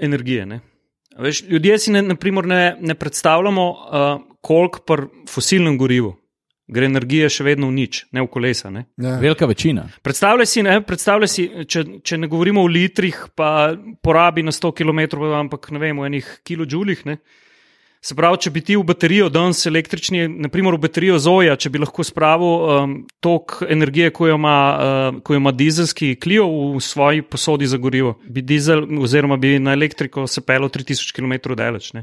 energije. 0.00 0.46
Ne. 0.46 0.60
Veš, 1.18 1.42
ljudje 1.48 1.78
si 1.78 1.92
ne, 1.92 2.02
naprimer, 2.02 2.46
ne, 2.46 2.76
ne 2.80 2.94
predstavljamo, 2.94 3.70
uh, 3.70 4.20
koliko 4.40 4.80
pri 4.86 5.06
fosilnem 5.28 5.78
gorivu 5.78 6.16
gre 6.72 6.88
energije 6.88 7.28
še 7.32 7.46
vedno 7.46 7.68
v 7.70 7.76
nič, 7.76 8.02
ne 8.14 8.24
v 8.24 8.30
kolesa. 8.32 8.70
Ne. 8.72 8.86
Ja. 9.00 9.16
Velika 9.22 9.46
večina. 9.50 9.86
Predstavljaj 10.04 10.48
si, 10.48 10.64
ne, 10.66 10.78
predstavljaj 10.86 11.30
si 11.30 11.46
če, 11.68 11.84
če 12.04 12.18
ne 12.22 12.30
govorimo 12.32 12.64
o 12.64 12.70
litrih, 12.70 13.18
pa 13.36 13.72
porabi 14.04 14.44
na 14.46 14.54
100 14.54 14.72
km, 14.80 15.02
ampak 15.42 15.72
ne 15.74 15.82
vem, 15.82 16.00
v 16.00 16.10
enih 16.10 16.30
kilojulih. 16.46 17.04
Ne. 17.08 17.18
Se 18.02 18.16
pravi, 18.18 18.40
če 18.42 18.50
bi 18.50 18.60
ti 18.66 18.74
v 18.74 18.82
baterijo 18.82 19.28
danes 19.30 19.60
električni, 19.70 20.24
naprimer 20.42 20.74
v 20.74 20.80
baterijo 20.82 21.20
Zoja, 21.22 21.54
če 21.54 21.70
bi 21.70 21.78
lahko 21.78 22.02
spravil 22.02 22.48
um, 22.50 22.94
tok 23.22 23.60
energije, 23.70 24.08
ko 24.10 24.26
jo 24.26 24.38
ima, 24.40 24.54
uh, 24.74 25.20
ko 25.22 25.36
jo 25.36 25.38
ima 25.38 25.52
dizelski 25.54 26.16
Clio 26.18 26.48
v 26.74 26.80
svoji 26.82 27.22
posodi 27.22 27.68
za 27.70 27.78
gorivo, 27.78 28.16
bi 28.26 28.42
dizel, 28.42 28.82
oziroma 28.98 29.38
bi 29.38 29.54
na 29.62 29.76
elektriko 29.78 30.26
se 30.26 30.42
pelo 30.42 30.66
3000 30.66 31.14
km 31.14 31.54
daleč. 31.54 31.92
Ne. 31.94 32.02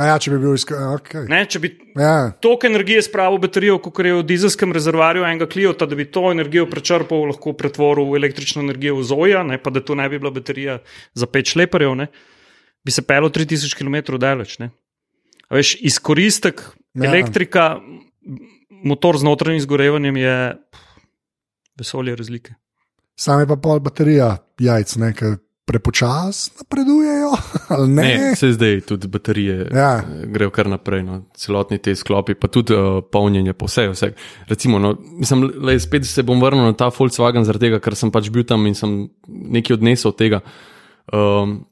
A 0.00 0.08
ja, 0.08 0.14
če 0.20 0.32
bi 0.32 0.38
bil 0.40 0.56
iskal. 0.56 0.80
Okay. 0.96 1.28
Ne, 1.28 1.42
če 1.44 1.60
bi 1.60 1.70
Ja. 2.00 2.32
tok 2.40 2.64
energije 2.68 3.04
spravil 3.04 3.36
v 3.36 3.44
baterijo, 3.44 3.76
kot 3.84 4.00
je 4.04 4.16
v 4.16 4.24
dizelskem 4.28 4.72
rezervoarju 4.72 5.28
enega 5.28 5.50
Clio, 5.52 5.74
da 5.76 5.92
bi 5.92 6.08
to 6.08 6.30
energijo 6.32 6.64
prečrpal, 6.72 7.28
lahko 7.28 7.52
pretvoril 7.52 8.08
v 8.08 8.22
električno 8.22 8.64
energijo 8.64 8.96
v 8.96 9.04
Zoja, 9.04 9.44
ne, 9.44 9.60
pa 9.60 9.68
da 9.68 9.84
to 9.84 9.94
ne 9.94 10.08
bi 10.08 10.16
bila 10.16 10.32
baterija 10.32 10.80
za 11.12 11.28
pet 11.28 11.52
šleperjev, 11.52 11.94
ne, 11.96 12.08
bi 12.84 12.92
se 12.92 13.04
pelo 13.04 13.28
3000 13.28 13.76
km 13.76 14.16
daleč. 14.16 14.58
Ne. 14.64 14.72
A 15.48 15.54
Veš, 15.54 15.76
izkoristek 15.80 16.62
Ja. 16.94 17.10
elektrika, 17.10 17.76
motor 18.84 19.18
z 19.18 19.24
notranjim 19.24 19.56
izgorevanjem 19.56 20.16
je 20.16 20.36
vesolje 21.78 22.16
razlike. 22.16 22.54
Sam 23.16 23.40
je 23.40 23.46
pa 23.46 23.56
pol 23.56 23.80
baterija 23.80 24.36
jajc, 24.58 24.96
ne, 24.96 25.10
ker 25.12 25.36
prepočasno 25.66 26.54
napredujejo. 26.58 27.30
ali 27.74 27.88
Ne, 27.88 28.02
Ne, 28.02 28.36
se 28.36 28.52
zdaj 28.52 28.80
tudi 28.80 29.08
baterije 29.08 29.68
Ja. 29.74 29.80
ja. 29.80 30.02
grejo 30.24 30.50
kar 30.50 30.68
naprej, 30.68 31.02
no, 31.02 31.22
celotni 31.34 31.78
te 31.78 31.94
sklopi, 31.94 32.34
pa 32.34 32.48
tudi 32.48 32.74
uh, 32.74 33.02
polnjenje, 33.12 33.52
pa 33.52 33.66
vse. 33.66 33.88
vse. 33.88 34.12
Recimo, 34.48 34.78
no, 34.78 34.96
mislim, 35.10 35.50
le, 35.60 35.80
spet 35.80 36.06
se 36.06 36.22
bom 36.22 36.40
vrnil 36.40 36.64
na 36.64 36.72
ta 36.72 36.88
Volkswagen, 36.98 37.44
zaradi 37.44 37.66
tega, 37.68 37.80
ker 37.80 37.94
sem 37.94 38.10
pač 38.10 38.30
bil 38.30 38.44
tam 38.44 38.66
in 38.66 38.74
sem 38.74 39.08
nekaj 39.28 39.74
odnesel 39.76 40.14
od 40.14 40.18
tega. 40.18 40.40
Um, 41.12 41.66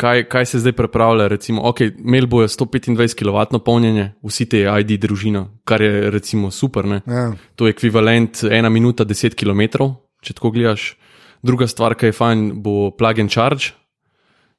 kaj, 0.00 0.24
kaj 0.28 0.46
se 0.46 0.58
zdaj 0.58 0.72
pripravlja? 0.72 1.28
Recimo, 1.28 1.62
okay, 1.68 1.92
imeli 1.98 2.26
bojo 2.26 2.48
125 2.48 3.16
kW 3.18 3.60
polnjenje, 3.64 4.12
vsi 4.24 4.46
te 4.48 4.62
ID 4.64 4.96
družina, 5.00 5.44
kar 5.64 5.82
je 5.82 6.10
recimo 6.10 6.50
super. 6.50 6.88
Ne? 6.88 7.02
Ja. 7.06 7.32
To 7.56 7.68
je 7.68 7.76
ekvivalent 7.76 8.44
1 8.48 8.68
minuta 8.72 9.04
10 9.04 9.36
km, 9.36 9.92
če 10.24 10.36
tako 10.38 10.54
gledaš. 10.56 10.94
Druga 11.42 11.68
stvar, 11.68 11.96
ki 11.96 12.10
je 12.10 12.16
fajn, 12.16 12.48
bo 12.64 12.90
plug 12.96 13.20
and 13.20 13.32
charge. 13.32 13.72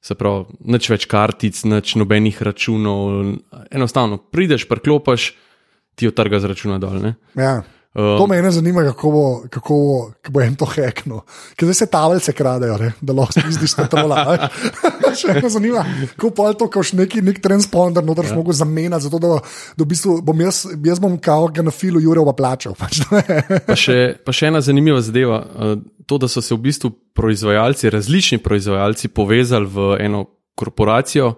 Se 0.01 0.17
pravi, 0.17 0.58
nič 0.65 0.89
več 0.89 1.06
kartic, 1.10 1.60
nič 1.69 1.93
nobenih 2.01 2.41
računov. 2.41 3.36
Enostavno 3.69 4.17
prideš, 4.17 4.65
priklopiš, 4.69 5.32
ti 5.95 6.10
jo 6.10 6.13
trga 6.17 6.41
z 6.41 6.49
računa 6.54 6.80
dol. 6.82 6.97
Ne? 7.01 7.15
Ja. 7.38 7.62
Um, 7.93 8.17
To 8.17 8.27
me 8.27 8.41
ne 8.41 8.51
zanima, 8.51 8.84
kako 8.84 9.12
bo, 9.12 9.43
kako 9.49 9.73
bo, 9.73 10.12
kako 10.21 10.32
bo 10.32 10.41
en 10.41 10.54
to 10.56 10.65
hekno. 10.65 11.25
Ker 11.56 11.67
zdaj 11.67 11.75
se 11.75 11.88
tablice 11.91 12.34
kradejo, 12.34 12.77
ne? 12.80 12.93
da 13.01 13.13
lahko 13.13 13.43
izdiš 13.49 13.75
petrola. 13.75 14.15
a 14.15 14.32
veš. 14.32 14.62
Še 15.21 15.34
me 15.43 15.49
zanima, 15.51 15.84
kako 16.15 16.32
pa 16.38 16.45
je 16.47 16.58
to, 16.62 16.69
ko 16.71 16.84
še 16.88 16.95
neki 17.01 17.19
nek 17.27 17.41
transponder 17.43 18.06
noter 18.08 18.30
ja. 18.30 18.38
mogo 18.38 18.56
zamenjati, 18.56 19.10
zato 19.10 19.19
da, 19.19 19.34
da 19.75 19.84
v 19.84 19.89
bistvu 19.91 20.15
bom 20.23 20.39
jaz, 20.39 20.62
jaz 20.88 21.04
bom 21.04 21.19
kao 21.19 21.49
ga 21.51 21.67
na 21.67 21.75
filu 21.75 21.99
Jureva 21.99 22.32
plačal. 22.32 22.77
Pač. 22.80 23.01
Pa 23.67 23.75
še, 23.75 23.97
pa 24.23 24.32
še 24.32 24.47
ena 24.54 24.63
zanimiva 24.63 25.04
zadeva. 25.04 25.43
To, 26.08 26.15
da 26.15 26.32
so 26.32 26.39
se 26.39 26.56
v 26.56 26.62
bistvu 26.63 26.93
proizvajalci, 27.15 27.91
različni 27.91 28.39
proizvajalci, 28.39 29.12
povezali 29.12 29.67
v 29.67 29.95
eno 30.08 30.23
korporacijo, 30.56 31.34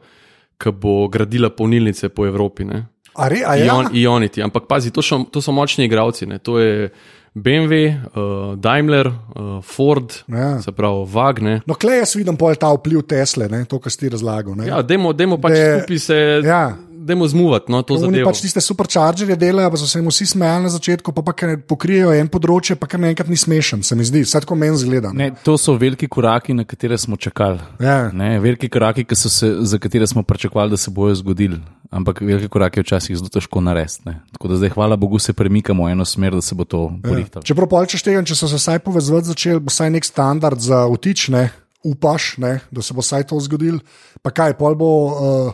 ki 0.61 0.77
bo 0.77 1.07
gradila 1.09 1.49
polnilnice 1.49 2.13
po 2.13 2.29
Evropi. 2.29 2.69
Ne? 2.69 2.85
A 3.15 3.27
re, 3.27 3.43
a 3.45 3.55
ja? 3.55 3.65
Ion, 3.65 3.89
Ionity. 3.93 4.41
Ampak 4.41 4.63
pazi, 4.67 4.91
to 4.91 5.01
so, 5.01 5.23
to 5.23 5.41
so 5.41 5.51
močni 5.51 5.85
igravci. 5.85 6.25
Ne? 6.25 6.39
To 6.39 6.59
je 6.59 6.89
BMW, 7.35 7.73
uh, 8.13 8.55
Daimler, 8.57 9.07
uh, 9.07 9.63
Ford, 9.63 10.13
Ja. 10.27 10.61
se 10.61 10.71
pravi 10.71 11.05
Vagne. 11.07 11.61
No, 11.65 11.73
klej 11.73 11.99
jaz 11.99 12.15
vidim 12.15 12.37
pol 12.37 12.55
ta 12.55 12.69
vpliv 12.69 13.01
Tesle, 13.03 13.47
ne? 13.49 13.65
to, 13.65 13.79
kar 13.79 13.91
si 13.91 13.97
ti 13.97 14.09
razlagal. 14.09 14.55
ne. 14.55 14.67
Ja, 14.67 14.81
demo, 14.81 15.13
demo 15.13 15.37
pač 15.37 15.53
Da- 15.53 15.79
skupaj 15.79 15.99
se, 15.99 16.15
Ja. 16.45 16.75
demo 16.95 17.27
zmuvati 17.27 17.71
no, 17.71 17.81
to 17.81 17.93
Oni 17.93 18.01
zadevo. 18.01 18.29
pač 18.29 18.41
tiste 18.41 18.61
superchargerje 18.61 19.35
delajo, 19.35 19.71
pa 19.71 19.77
so 19.77 19.87
se 19.87 19.99
jim 19.99 20.07
vsi 20.07 20.25
smejali 20.25 20.63
na 20.63 20.69
začetku, 20.69 21.11
pa, 21.11 21.21
pa 21.21 21.33
pokrijejo 21.67 22.13
en 22.13 22.29
področje, 22.29 22.75
pa 22.75 22.87
kar 22.87 22.99
naenkrat 22.99 23.27
ni 23.27 23.35
smešen, 23.35 23.83
se 23.83 23.95
mi 23.95 24.03
zdi, 24.03 24.21
vse 24.21 24.39
tako 24.39 24.55
meni 24.55 24.77
zgleda. 24.77 25.07
no. 25.07 25.13
Ne, 25.15 25.31
to 25.43 25.57
so 25.57 25.73
veliki 25.73 26.07
koraki, 26.07 26.53
na 26.53 26.63
katere 26.63 26.97
smo 26.97 27.17
čakali. 27.17 27.59
Ja. 27.79 28.11
Ne, 28.11 28.39
veliki 28.39 28.69
koraki, 28.69 29.03
ki 29.03 29.15
so 29.15 29.29
se, 29.29 29.55
za 29.61 29.77
katere 29.77 30.07
smo 30.07 30.23
pričakovali, 30.23 30.69
da 30.69 30.77
se 30.77 30.91
bojo 30.91 31.15
zgodili. 31.15 31.59
Ampak 31.93 32.21
velike 32.25 32.47
korake 32.49 32.79
je 32.81 32.83
včasih 32.87 33.17
zelo 33.17 33.29
težko 33.29 33.61
narediti. 33.61 34.01
ne. 34.09 34.15
Tako 34.33 34.47
da 34.49 34.55
zdaj, 34.57 34.69
hvala 34.73 34.95
Bogu, 34.97 35.19
se 35.21 35.33
premikamo 35.33 35.85
v 35.85 35.91
eno 35.93 36.05
smer, 36.05 36.33
da 36.33 36.41
se 36.41 36.55
bo 36.55 36.65
to 36.65 36.87
porihtalo. 37.03 37.43
Čeprav 37.45 37.69
polčeš 37.69 38.01
tega, 38.01 38.23
če 38.25 38.35
so 38.35 38.49
se 38.49 38.57
vsaj 38.57 38.79
povezovati 38.81 39.29
začeli, 39.29 39.61
bo 39.61 39.69
vsaj 39.69 39.91
nek 39.93 40.07
standard 40.07 40.57
za 40.59 40.87
vtič, 40.89 41.27
ne, 41.29 41.43
upaš, 41.85 42.37
ne, 42.41 42.55
da 42.73 42.81
se 42.81 42.97
bo 42.97 43.05
vsaj 43.05 43.27
to 43.29 43.37
zgodilo. 43.45 43.79
Pa 44.25 44.33
kaj, 44.33 44.57
pol 44.57 44.73
bo 44.79 44.89
uh, 45.05 45.53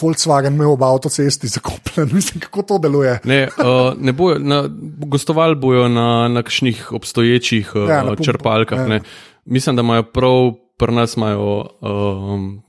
Volkswagen 0.00 0.54
imel 0.54 0.74
ob 0.76 0.82
avtocesti 0.84 1.48
zakopljen, 1.48 2.12
mislim, 2.18 2.44
kako 2.44 2.62
to 2.62 2.78
deluje. 2.78 3.18
Ne, 3.24 3.48
uh, 3.56 3.96
ne 3.96 4.12
bojo, 4.12 4.38
na, 4.38 4.64
gostovali 5.08 5.56
bojo 5.56 5.88
na, 5.88 6.28
na 6.28 6.42
kakšnih 6.44 6.92
obstoječih 6.92 7.72
uh, 7.74 7.88
Ja, 7.88 8.02
ja, 8.02 8.04
na 8.04 8.16
črpalkah. 8.16 8.78
ja. 8.88 8.94
Ja. 8.94 9.00
Mislim, 9.44 9.76
da 9.76 9.82
imajo 9.82 10.02
prav. 10.02 10.52
Pri 10.78 10.94
nas 10.94 11.16
imajo, 11.18 11.74
um, 11.82 12.62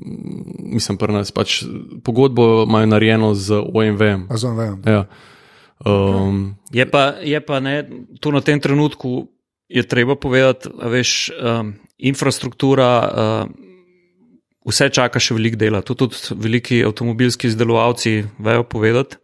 mislim, 0.73 0.97
pri 0.97 1.13
nas 1.13 1.29
pač 1.31 1.61
pogodbo 2.03 2.63
imajo 2.65 2.89
narejeno 2.89 3.33
z 3.37 3.61
OMV-jem. 3.61 4.25
Razumem, 4.33 4.81
vem. 4.81 4.93
Ja. 4.93 5.03
Um, 5.85 6.59
Je 6.71 6.85
pa, 6.85 7.17
je 7.21 7.39
pa 7.41 7.59
ne, 7.59 7.85
tu 8.21 8.31
na 8.31 8.41
tem 8.41 8.59
trenutku 8.61 9.29
je 9.69 9.83
treba 9.85 10.15
povedati, 10.15 10.69
a 10.81 10.89
veš, 10.89 11.29
um, 11.33 11.73
infrastruktura, 11.97 12.89
uh, 13.05 13.49
vse 14.69 14.89
čaka 14.93 15.21
še 15.21 15.37
veliko 15.37 15.57
dela. 15.57 15.81
To 15.85 15.97
tudi 15.97 16.17
veliki 16.33 16.81
avtomobilski 16.85 17.49
izdelovalci 17.49 18.23
vejo 18.37 18.65
povedati. 18.65 19.17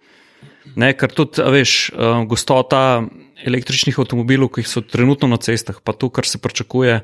Ne, 0.77 0.93
ker 0.97 1.13
tudi, 1.13 1.41
a 1.41 1.49
veš, 1.53 1.93
uh, 1.93 2.21
gostota 2.29 3.05
električnih 3.45 3.97
avtomobilov, 4.01 4.53
ki 4.55 4.65
so 4.65 4.81
trenutno 4.81 5.29
na 5.29 5.37
cestah, 5.41 5.77
pa 5.81 5.93
to, 5.93 6.09
kar 6.09 6.25
se 6.25 6.41
pričakuje 6.41 7.01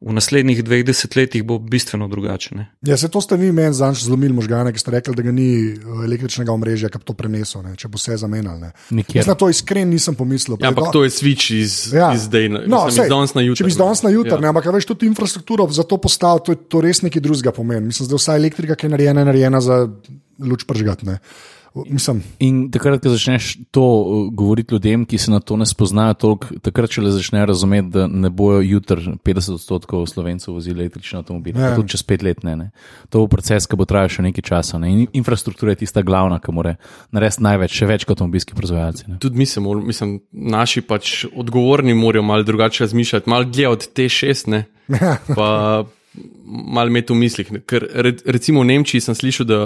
v 0.00 0.12
naslednjih 0.12 0.62
dveh 0.62 0.84
desetletjih, 0.84 1.42
bo 1.42 1.58
bistveno 1.58 2.06
drugače. 2.06 2.54
Ne. 2.54 2.64
Ja, 2.82 2.94
se 2.94 3.08
to 3.08 3.18
ste 3.18 3.34
vi 3.34 3.50
meni 3.50 3.74
zanj 3.74 3.94
zlomili 3.98 4.30
možgane, 4.30 4.70
ki 4.70 4.78
ste 4.78 4.90
rekli, 4.90 5.10
da 5.10 5.22
ga 5.22 5.32
ni 5.32 5.48
uh, 5.72 6.04
električnega 6.04 6.52
omrežja, 6.52 6.86
ki 6.86 6.98
bi 6.98 7.04
to 7.04 7.14
prenesel, 7.14 7.62
ne, 7.62 7.74
če 7.74 7.88
bo 7.88 7.98
vse 7.98 8.14
zamenjal. 8.16 8.60
ne. 8.60 8.70
Na 9.20 9.34
to 9.34 9.48
iskren 9.48 9.90
nisem 9.90 10.14
pomislil. 10.14 10.54
ja, 10.56 10.68
ampak 10.68 10.92
to 10.92 11.02
je 11.02 11.10
switch 11.10 11.50
iz, 11.52 11.90
ja. 11.90 12.12
iz 12.14 12.30
zdaj, 12.30 12.46
na- 12.48 12.62
no, 12.64 12.84
mislim, 12.84 12.94
sej, 12.94 13.04
iz 13.04 13.10
danes 13.10 13.34
na 13.34 13.42
jutri. 13.42 13.58
Če 13.58 13.64
bi 13.64 13.74
z 13.74 13.76
danes 13.76 14.02
na 14.02 14.10
jutri, 14.10 14.32
Ja. 14.32 14.40
ja. 14.40 14.48
ampak 14.48 14.66
a 14.66 14.70
veš, 14.70 14.86
tudi 14.86 15.06
infrastrukturo 15.06 15.66
za 15.66 15.82
to 15.82 15.98
postavil, 15.98 16.40
to, 16.40 16.52
je- 16.52 16.62
to 16.68 16.78
res 16.78 17.02
nekaj 17.02 17.18
drugega 17.18 17.50
pomeni. 17.50 17.90
Mislim, 17.90 18.06
da 18.06 18.14
je 18.14 18.18
vsa 18.18 18.36
elektrika, 18.36 18.74
ki 18.74 18.86
je 18.86 18.90
narejena, 18.90 19.20
je 19.20 19.26
narejena 19.26 19.60
za 19.60 19.88
luč 20.38 20.62
pržgat. 20.62 21.02
ne. 21.02 21.18
Mislim, 21.86 22.22
In 22.38 22.70
takrat, 22.70 23.02
ko 23.02 23.10
začneš 23.12 23.56
to 23.70 23.82
uh, 23.82 24.28
govoriti 24.34 24.74
ljudem, 24.74 25.04
ki 25.06 25.18
se 25.18 25.30
na 25.30 25.40
to 25.40 25.56
ne 25.56 25.66
spoznajo 25.66 26.14
toliko, 26.14 26.46
takrat 26.62 26.90
šele 26.90 27.10
začnejo 27.10 27.46
razumeti, 27.46 27.88
da 27.88 28.06
ne 28.06 28.30
bojo 28.30 28.60
jutri 28.60 29.16
50 29.24 29.54
odstotkov 29.54 30.06
slovencev 30.06 30.54
vozili 30.54 30.80
električne 30.80 31.18
avtomobile. 31.18 31.60
Ja. 31.60 31.74
Tudi 31.76 31.94
čez 31.94 32.02
pet 32.02 32.22
let 32.22 32.42
ne, 32.42 32.56
ne. 32.56 32.70
To 33.10 33.24
bo 33.24 33.32
proces, 33.32 33.66
ki 33.66 33.76
bo 33.76 33.88
trajal 33.88 34.12
še 34.18 34.26
nekaj 34.28 34.46
časa. 34.50 34.78
Ne. 34.78 34.92
In 34.92 35.06
infrastruktura 35.12 35.74
je 35.74 35.82
tista 35.84 36.02
glavna, 36.02 36.40
ki 36.42 36.54
mora 36.54 36.76
narediti 37.10 37.44
največ, 37.44 37.76
še 37.80 37.90
več 37.90 38.08
kot 38.08 38.18
avtomobilski 38.18 38.56
proizvajalci. 38.58 39.04
Ne. 39.08 39.20
Tudi 39.22 39.38
mi 39.38 39.46
se 39.46 39.60
moramo, 39.60 39.86
mislim, 39.86 40.18
naši 40.32 40.82
pač 40.82 41.24
odgovorni 41.32 41.94
morajo 41.94 42.22
malo 42.26 42.42
drugače 42.42 42.84
razmišljati, 42.84 43.30
malo 43.30 43.44
dlje 43.44 43.68
od 43.68 43.86
te 43.94 44.08
šest, 44.08 44.50
ne. 44.50 44.64
Pa 45.38 45.84
malo 46.46 46.88
imeti 46.88 47.12
v 47.12 47.16
mislih. 47.16 47.52
ne. 47.52 47.60
Ker 47.60 47.86
re, 47.94 48.16
recimo 48.26 48.60
v 48.60 48.72
Nemčiji 48.72 49.04
sem 49.04 49.14
slišal, 49.14 49.46
da 49.46 49.60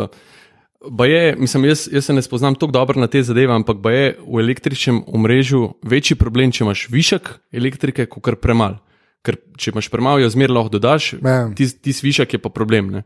je, 1.06 1.36
mislim, 1.38 1.64
jaz, 1.64 1.88
jaz 1.92 2.04
se 2.04 2.12
ne 2.12 2.22
spoznam 2.22 2.54
tako 2.54 2.72
dobro 2.72 3.00
na 3.00 3.06
te 3.06 3.22
zadeve, 3.22 3.54
ampak 3.54 3.76
je 3.92 4.16
v 4.26 4.40
električnem 4.40 5.02
omrežju 5.06 5.74
večji 5.82 6.16
problem, 6.16 6.52
če 6.52 6.64
imaš 6.64 6.86
višek 6.90 7.30
elektrike, 7.52 8.06
kot 8.06 8.22
kar 8.22 8.36
premal. 8.36 8.80
Ker 9.22 9.36
če 9.56 9.70
imaš 9.70 9.88
premalo, 9.88 10.18
jo 10.18 10.28
zmeraj 10.30 10.54
lahko 10.56 10.72
dodaš, 10.78 11.12
Ja. 11.22 11.46
ti 11.54 11.92
višek 12.02 12.34
je 12.34 12.38
pa 12.42 12.48
problem. 12.50 12.90
Ne. 12.90 13.02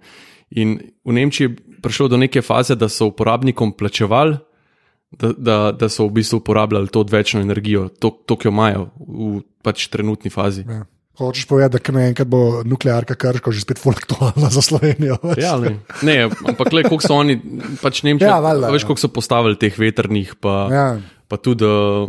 In 0.50 0.78
v 1.04 1.12
Nemčiji 1.12 1.48
je 1.48 1.56
prišlo 1.82 2.08
do 2.08 2.16
neke 2.16 2.42
faze, 2.42 2.74
da 2.74 2.88
so 2.88 3.10
uporabnikom 3.12 3.72
plačevali, 3.76 4.38
da, 5.12 5.32
da, 5.36 5.56
da 5.72 5.88
so 5.88 6.06
v 6.06 6.16
bistvu 6.18 6.40
uporabljali 6.40 6.88
to 6.88 7.00
odvečno 7.00 7.40
energijo, 7.40 7.88
to, 7.88 8.10
to 8.26 8.36
ki 8.36 8.48
jo 8.48 8.52
imajo 8.52 8.88
v 8.96 9.40
pač 9.62 9.88
trenutni 9.88 10.30
fazi. 10.30 10.64
ja. 10.68 10.86
Hočeš 11.18 11.46
povedati, 11.48 11.80
da 11.80 11.98
naenkrat 11.98 12.28
bo 12.28 12.62
nuklearka 12.64 13.14
krško 13.14 13.52
že 13.52 13.60
spet 13.64 13.78
fulaktualna 13.82 14.50
za 14.50 14.62
Slovenijo. 14.62 15.16
Ja, 15.40 15.56
ne. 15.60 15.78
ne, 16.02 16.28
ampak 16.48 16.72
le, 16.72 16.82
koliko 16.86 17.04
so 17.04 17.16
oni, 17.16 17.40
pač 17.82 18.02
Nemčija, 18.06 18.36
Ja, 18.36 18.38
valjda, 18.40 18.70
veš, 18.72 18.82
ja. 18.82 18.86
koliko 18.86 19.00
so 19.00 19.12
postavili 19.12 19.58
teh 19.60 19.78
veternih, 19.78 20.34
pa, 20.40 20.54
Ja. 20.72 20.86
pa 21.28 21.36
tudi, 21.36 21.64
uh, 21.64 22.06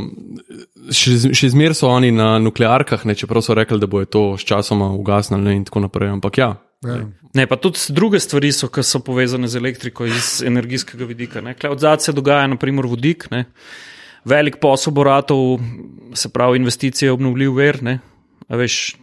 še, 0.91 1.33
še 1.33 1.49
zmeraj 1.55 1.79
so 1.81 1.89
oni 1.89 2.11
na 2.11 2.35
nuklearkah, 2.39 3.05
ne, 3.07 3.15
čeprav 3.17 3.41
so 3.45 3.55
rekli, 3.57 3.79
da 3.79 3.87
bo 3.89 4.03
to 4.05 4.37
sčasoma 4.37 4.91
ugasnili 4.93 5.55
in 5.55 5.65
tako 5.67 5.87
naprej. 5.87 6.13
Ampak 6.19 6.37
ja, 6.37 6.53
Ja. 6.85 7.01
Ne, 7.33 7.47
pa 7.49 7.57
tudi 7.57 7.79
druge 7.89 8.19
stvari 8.21 8.51
so, 8.53 8.67
ki 8.69 8.83
so 8.85 8.99
povezane 9.01 9.47
z 9.49 9.57
elektriko 9.57 10.05
iz 10.05 10.43
energijskega 10.45 11.07
vidika. 11.09 11.41
Od 11.71 11.79
zadaj 11.81 12.05
se 12.05 12.13
dogaja, 12.13 12.45
naprimer, 12.47 12.85
vodik, 12.85 13.25
ne. 13.33 13.47
velik 14.25 14.59
posel 14.61 14.93
boratov, 14.93 15.57
se 16.13 16.29
pravi, 16.29 16.61
investicije 16.61 17.11
obnovljiv 17.11 17.55
ver. 17.57 17.81
Ne. 17.83 17.99
A 18.47 18.57
Veš, 18.59 18.95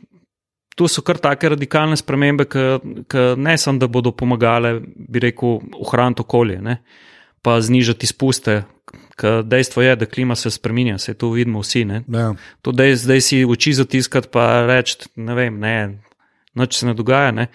tu 0.76 0.88
so 0.88 1.02
kar 1.06 1.18
take 1.22 1.48
radikalne 1.54 1.96
spremembe, 1.96 2.46
ki 2.48 3.24
ne 3.36 3.56
samo, 3.58 3.78
da 3.78 3.88
bodo 3.88 4.12
pomagale, 4.12 4.78
bi 4.82 5.22
rekel, 5.22 5.60
ohraniti 5.78 6.24
okolje, 6.24 6.60
ne, 6.62 6.78
pa 7.42 7.60
znižati 7.60 8.08
izpuste. 8.08 8.62
Dejstvo 9.44 9.82
je, 9.82 9.94
da 9.96 10.06
klima 10.06 10.34
se 10.34 10.50
spremenja, 10.50 10.98
se 10.98 11.14
to 11.14 11.30
vidimo 11.30 11.62
vsi. 11.62 11.84
Ne. 11.84 12.02
Ja. 12.08 12.32
To, 12.62 12.72
da 12.72 12.86
je 12.88 12.96
zdaj 12.98 13.20
si 13.20 13.44
oči 13.44 13.74
zatiskati, 13.78 14.28
pa 14.32 14.66
reči, 14.66 15.08
ne 15.16 15.36
vem, 15.38 15.58
ne, 15.60 15.74
noč 16.54 16.80
se 16.80 16.86
ne 16.86 16.94
dogaja. 16.94 17.30
Ne. 17.34 17.48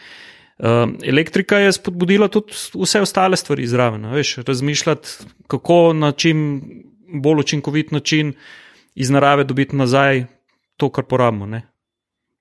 Uh, 0.60 0.92
elektrika 1.04 1.60
je 1.60 1.72
spodbudila 1.72 2.28
tudi 2.28 2.56
vse 2.76 3.02
ostale 3.02 3.38
stvari 3.40 3.68
zraven. 3.68 4.10
Veš, 4.12 4.38
razmišljati, 4.48 5.10
kako 5.48 5.94
na 5.96 6.12
čim 6.12 6.62
bolj 7.24 7.40
učinkovit 7.46 7.92
način 7.92 8.34
iz 8.96 9.10
narave 9.10 9.44
dobiti 9.44 9.76
nazaj 9.76 10.26
to, 10.78 10.90
kar 10.92 11.04
porabimo. 11.08 11.46
Ne. 11.46 11.62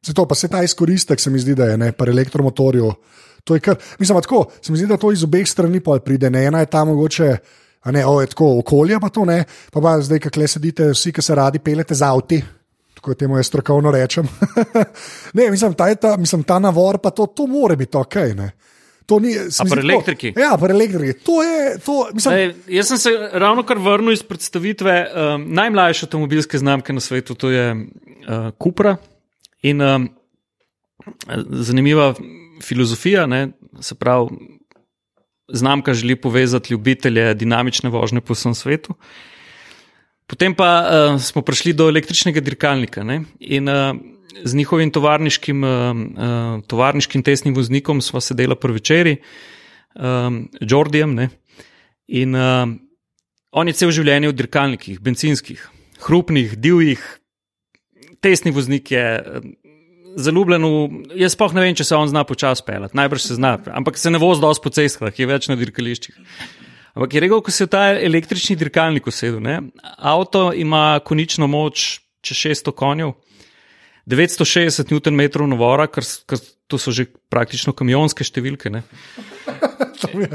Zato 0.06 0.26
pa 0.28 0.34
se 0.34 0.48
ta 0.48 0.62
izkoristek, 0.62 1.20
se 1.20 1.30
mi 1.30 1.38
zdi, 1.38 1.54
da 1.54 1.64
je 1.64 1.78
ne, 1.78 1.92
pri 1.92 2.11
elektromotorju. 2.11 2.92
To 3.44 3.54
je 3.54 3.61
kar, 3.61 3.76
mislim, 3.98 4.16
pa 4.16 4.22
tako, 4.22 4.44
se 4.62 4.72
mi 4.72 4.78
zdi, 4.78 4.87
da 4.87 4.96
to 4.96 5.12
iz 5.12 5.24
obeh 5.24 5.48
strani 5.48 5.80
pride. 6.04 6.30
Ne, 6.30 6.44
ena 6.44 6.61
je 6.61 6.66
ta 6.66 6.84
mogoče. 6.84 7.37
A 7.82 7.90
ne, 7.90 8.06
o, 8.06 8.20
je 8.20 8.26
tako 8.26 8.58
okolje, 8.58 8.98
pa 9.00 9.08
to 9.08 9.24
ne, 9.24 9.44
pa, 9.72 9.80
pa 9.80 10.00
zdaj, 10.00 10.18
kako 10.18 10.40
le 10.40 10.48
sedite, 10.48 10.90
vsi, 10.92 11.12
ki 11.14 11.22
se 11.22 11.34
radi 11.34 11.58
pelete 11.58 11.94
z 11.94 12.02
avti, 12.02 12.40
tako 12.94 13.14
temu 13.14 13.38
jaz 13.38 13.46
strokovno 13.46 13.90
rečem. 13.94 14.26
ne, 15.38 15.50
mislim, 15.50 15.74
ta, 15.74 15.87
ta, 15.94 16.16
mislim, 16.16 16.42
ta 16.42 16.58
navor, 16.58 16.98
pa 16.98 17.11
to, 17.11 17.26
to 17.26 17.46
more 17.46 17.76
biti 17.76 17.96
ok. 17.96 18.14
Ne. 18.37 18.50
To 19.06 19.20
ni, 19.24 19.32
se 19.32 19.62
A 19.62 19.64
mi 19.64 19.70
zdi 19.70 19.76
pri 19.78 19.87
elektriki? 19.88 20.32
Ja, 20.37 20.56
pri 20.61 20.74
elektriki. 20.74 21.20
To 21.24 21.42
je, 21.42 21.78
to, 21.78 22.08
mislim, 22.12 22.34
Ej, 22.34 22.50
jaz 22.76 22.90
sem 22.92 22.98
se 22.98 23.14
ravno 23.32 23.62
kar 23.64 23.78
vrnil 23.78 24.12
iz 24.12 24.22
predstavitve 24.26 24.96
um, 25.06 25.46
najmlajše 25.54 26.06
avtomobilske 26.06 26.58
znamke 26.58 26.92
na 26.92 27.00
svetu, 27.00 27.34
to 27.34 27.50
je 27.50 27.70
uh, 27.72 28.50
Cupra. 28.61 28.98
In 29.62 29.83
um, 29.83 30.09
zanimiva 31.51 32.14
filozofija, 32.62 33.27
ne, 33.27 33.49
se 33.81 33.94
pravi, 33.94 34.37
znamka 35.53 35.94
želi 35.94 36.16
povezati 36.16 36.73
ljubitelje 36.73 37.35
dinamične 37.35 37.90
vožnje 37.90 38.21
po 38.21 38.35
vsem 38.35 38.55
svetu. 38.55 38.94
Potem 40.27 40.55
pa 40.55 40.71
uh, 40.85 41.21
smo 41.23 41.42
prišli 41.42 41.73
do 41.73 41.88
električnega 41.88 42.40
dirkalnika 42.40 43.05
ne, 43.05 43.23
in 43.40 43.68
uh, 43.68 43.97
z 44.44 44.55
njihovim 44.55 44.90
tovarniškim, 44.90 45.64
uh, 45.64 45.71
uh, 45.97 46.64
tovarniškim 46.66 47.23
testnim 47.23 47.55
voznikom 47.55 48.01
smo 48.01 48.21
sedeli 48.21 48.57
pri 48.57 48.73
večeri, 48.73 49.16
um, 49.94 50.49
Jordijem. 50.61 51.14
Ne, 51.14 51.29
In 52.09 52.35
uh, 52.35 52.64
on 53.53 53.68
je 53.68 53.77
cel 53.77 53.92
življenje 53.92 54.31
v 54.31 54.37
dirkalnikih, 54.37 55.01
benzinskih, 55.05 55.61
hrupnih, 56.07 56.55
divjih, 56.57 57.03
tesni 58.24 58.54
voznik 58.54 58.92
je. 58.94 59.07
eh, 59.18 59.50
Zaljubljen 60.18 60.64
jaz 61.14 61.37
sploh 61.37 61.52
ne 61.54 61.62
vem, 61.62 61.74
če 61.78 61.85
se 61.85 61.94
on 61.94 62.09
zna 62.11 62.24
počasi 62.26 62.64
pelati, 62.66 62.96
najbrž 62.98 63.22
se 63.22 63.35
zna, 63.37 63.52
ampak 63.76 64.00
se 64.00 64.11
ne 64.11 64.18
vozi 64.18 64.40
dosti 64.42 64.64
po 64.64 64.72
cestah, 64.74 65.12
je 65.14 65.26
več 65.28 65.46
na 65.46 65.54
dirkališčih. 65.54 66.16
Ampak 66.96 67.14
je 67.14 67.22
rekel, 67.22 67.42
ko 67.44 67.52
se 67.54 67.62
je 67.62 67.70
ta 67.70 67.83
električni 67.94 68.57
dirkalnik 68.59 69.07
usedel, 69.07 69.38
ne? 69.44 69.61
avto 69.98 70.48
ima 70.57 70.98
konično 71.07 71.46
moč 71.46 72.00
čez 72.24 72.40
600 72.40 72.74
konjev, 72.74 73.12
960 74.09 74.90
Nm 74.90 75.22
navora, 75.52 75.87
kar, 75.87 76.02
kar 76.26 76.40
to 76.66 76.81
so 76.81 76.90
že 76.90 77.07
praktično 77.31 77.76
kamionske 77.76 78.24
številke. 78.24 78.72
Ne? 78.72 78.83
to 80.01 80.09
mi 80.14 80.25
je, 80.25 80.31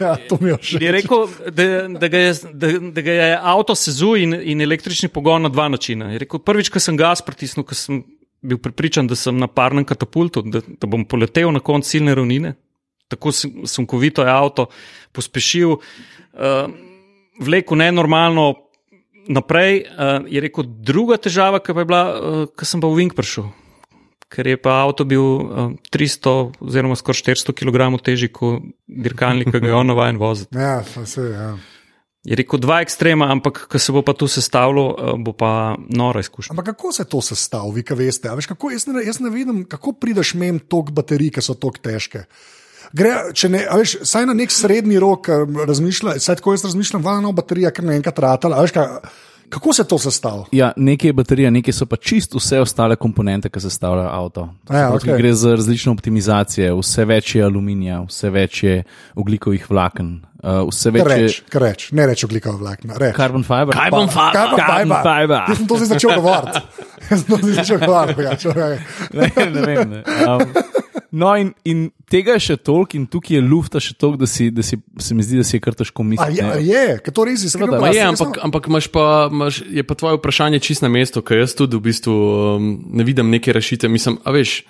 ja, 0.00 0.16
to 0.28 0.38
mi 0.40 0.50
je 0.50 0.56
všeč. 0.56 0.82
Je 0.82 0.92
rekel, 0.92 1.24
da, 1.50 1.66
da, 1.88 2.08
ga 2.08 2.18
je, 2.18 2.34
da, 2.52 2.72
da 2.96 3.04
ga 3.04 3.16
je 3.16 3.30
avto 3.54 3.76
sezu 3.78 4.14
in, 4.20 4.34
in 4.34 4.64
električni 4.64 5.08
pogon 5.12 5.46
na 5.46 5.52
dva 5.52 5.68
načina. 5.72 6.12
Je 6.14 6.22
rekel, 6.24 6.42
prvič, 6.44 6.70
ko 6.72 6.82
sem 6.82 6.98
gas 7.00 7.24
pritisnil, 7.24 7.66
ko 7.68 7.78
sem 7.78 8.02
bil 8.44 8.60
prepričan, 8.60 9.08
da 9.08 9.16
sem 9.16 9.36
na 9.40 9.48
parnem 9.48 9.86
katapultu, 9.88 10.44
da, 10.44 10.60
da 10.64 10.90
bom 10.90 11.06
poletel 11.08 11.52
na 11.52 11.62
konec 11.64 11.88
ciljne 11.88 12.14
ravnine. 12.14 12.54
Tako 13.08 13.32
sun- 13.32 13.64
sunkovito 13.68 14.24
je 14.24 14.32
avto 14.32 14.68
pospešil, 15.12 15.76
uh, 15.76 16.68
vlekel 17.40 17.80
nenormalno 17.80 18.54
naprej. 19.28 19.84
Uh, 19.88 20.28
je 20.28 20.44
rekel, 20.44 20.64
druga 20.64 21.16
težava, 21.16 21.60
ki 21.60 21.72
pa 21.76 21.84
je 21.84 21.88
bila, 21.88 22.04
uh, 22.04 22.48
ko 22.52 22.68
sem 22.68 22.80
pa 22.80 22.88
v 22.88 23.00
Vink 23.00 23.16
prišel. 23.16 23.52
Ker 24.32 24.46
je 24.48 24.56
pa 24.60 24.80
avto 24.82 25.04
bil 25.04 25.22
uh, 25.22 25.74
300 25.94 26.34
oziroma 26.64 26.96
skoraj 26.98 27.22
400 27.22 27.54
kg 27.54 27.90
težji 28.02 28.32
kot 28.32 28.64
dirkalnik, 28.88 29.52
ki 29.52 29.60
ga 29.60 29.70
je 29.70 29.78
on 29.78 29.90
navaden 29.92 30.18
voziti. 30.18 30.56
Ja, 30.58 30.82
pa 30.94 31.04
se, 31.06 31.28
ja. 31.30 31.54
Je 32.24 32.36
rekel 32.40 32.56
dva 32.62 32.78
ekstrema, 32.80 33.28
ampak 33.28 33.66
ko 33.68 33.78
se 33.78 33.92
bo 33.92 34.00
pa 34.00 34.14
tu 34.16 34.24
sestavilo, 34.32 34.86
uh, 34.96 35.14
bo 35.20 35.36
pa 35.36 35.76
nora 35.92 36.24
izkušnja. 36.24 36.54
Ampak 36.56 36.72
kako 36.72 36.92
se 36.96 37.04
to 37.04 37.20
sestavlja, 37.20 37.74
vi, 37.76 37.84
ki 37.84 37.98
veste? 38.00 38.32
A 38.32 38.36
Veš, 38.38 38.48
kako, 38.54 38.72
jaz, 38.72 38.88
ne, 38.88 39.04
jaz 39.04 39.20
ne 39.20 39.30
vidim, 39.30 39.64
kako 39.68 39.92
prideš 40.00 40.34
mem 40.40 40.58
tok 40.58 40.94
baterij, 40.96 41.34
ki 41.36 41.44
so 41.44 41.58
tako 41.58 41.84
težke. 41.84 42.24
Gre, 42.94 43.12
če 43.34 43.50
ne, 43.50 43.60
veš, 43.66 43.98
saj 44.06 44.28
na 44.28 44.34
nek 44.38 44.52
srednji 44.54 45.00
rok 45.02 45.28
eh, 45.28 45.44
razmišlja, 45.68 46.16
saj 46.22 46.40
tako 46.40 46.54
jaz 46.54 46.64
razmišljam, 46.68 47.04
valno 47.04 47.32
baterija, 47.36 47.72
ker 47.74 47.86
naenkrat 47.86 48.20
ratala. 48.24 48.60
a 48.60 48.64
Veš, 48.64 48.74
ka, 48.76 48.86
kako 49.54 49.72
se 49.72 49.84
to 49.86 49.98
sestavlja? 49.98 50.44
Ja, 50.52 50.72
nekaj 50.76 51.08
je 51.08 51.12
baterija, 51.16 51.50
nekaj 51.54 51.72
so 51.76 51.86
pa 51.86 51.96
čist 51.96 52.34
vse 52.34 52.60
ostale 52.60 52.96
komponente, 52.96 53.48
ki 53.48 53.62
sestavljajo 53.62 54.10
avto. 54.10 54.48
Ja, 54.68 54.90
Tukaj 54.90 55.12
okej. 55.14 55.18
Gre 55.22 55.32
za 55.38 55.54
različne 55.54 55.92
optimizacije, 55.94 56.72
vse 56.74 57.04
več 57.08 57.34
je 57.38 57.44
aluminija, 57.46 58.02
vse 58.08 58.30
več 58.34 58.62
je 58.66 58.76
oglikovih 59.14 59.66
vlaken, 59.70 60.12
uh, 60.42 60.64
vse 60.68 60.90
več 60.94 61.02
je 61.06 61.18
Reč, 61.24 61.40
reč, 61.54 61.88
ne 61.92 62.06
reč 62.10 62.24
oglikov 62.26 62.58
vlakna. 62.60 62.98
Reč. 62.98 63.16
carbon 63.16 63.42
fiber. 63.46 63.74
Carbon 63.74 64.08
fiber. 64.08 64.32
Carbon 64.34 64.58
Carbon 64.58 64.96
fiber. 64.96 65.02
fiber. 65.02 65.44
Jaz 65.48 65.58
sem 65.62 65.66
to 65.70 65.76
zdaj 65.82 65.92
začel 65.94 66.16
govoriti. 66.20 66.64
Jaz 67.10 67.20
sem 67.20 67.28
to 67.28 67.36
zdaj 67.42 67.54
začel 67.60 67.78
govoriti. 67.86 68.48
okej. 68.48 68.78
ne, 69.14 69.30
ne 69.54 69.66
vem. 69.68 69.90
Ne. 69.90 70.02
Um, 70.26 70.83
no, 71.14 71.30
in, 71.38 71.52
in 71.64 71.86
tega 72.10 72.34
je 72.36 72.42
še 72.48 72.56
toliko, 72.66 72.98
in 72.98 73.06
tukaj 73.10 73.38
je 73.38 73.42
lufta 73.46 73.80
še 73.82 73.94
toliko, 73.94 74.24
da, 74.24 74.28
si, 74.30 74.48
da 74.54 74.64
si, 74.66 74.78
se 75.00 75.16
mi 75.16 75.24
zdi, 75.26 75.38
da 75.40 75.46
si 75.46 75.56
je 75.56 75.62
kar 75.62 75.76
težko 75.78 76.02
A 76.02 76.08
misliti. 76.10 76.40
je, 76.40 76.44
a 76.44 76.56
ne. 76.58 76.64
je, 76.66 76.98
ker 77.06 77.14
to 77.14 77.26
res 77.28 77.44
povem, 77.54 77.86
je, 77.94 78.06
ampak, 78.08 78.38
ampak 78.48 78.70
imaš 78.72 78.88
pa, 78.94 79.04
imaš, 79.30 79.60
je 79.62 79.84
pa 79.86 79.96
tvoje 79.98 80.18
vprašanje 80.18 80.62
čist 80.66 80.84
na 80.84 80.90
mestu, 80.92 81.22
ker 81.22 81.44
jaz 81.44 81.54
tudi 81.58 81.78
v 81.78 81.86
bistvu 81.86 82.14
um, 82.14 82.70
ne 82.98 83.06
vidim 83.06 83.30
neke 83.30 83.54
rešitve. 83.54 83.90
Mislim, 83.92 84.18
a 84.26 84.34
veš, 84.34 84.62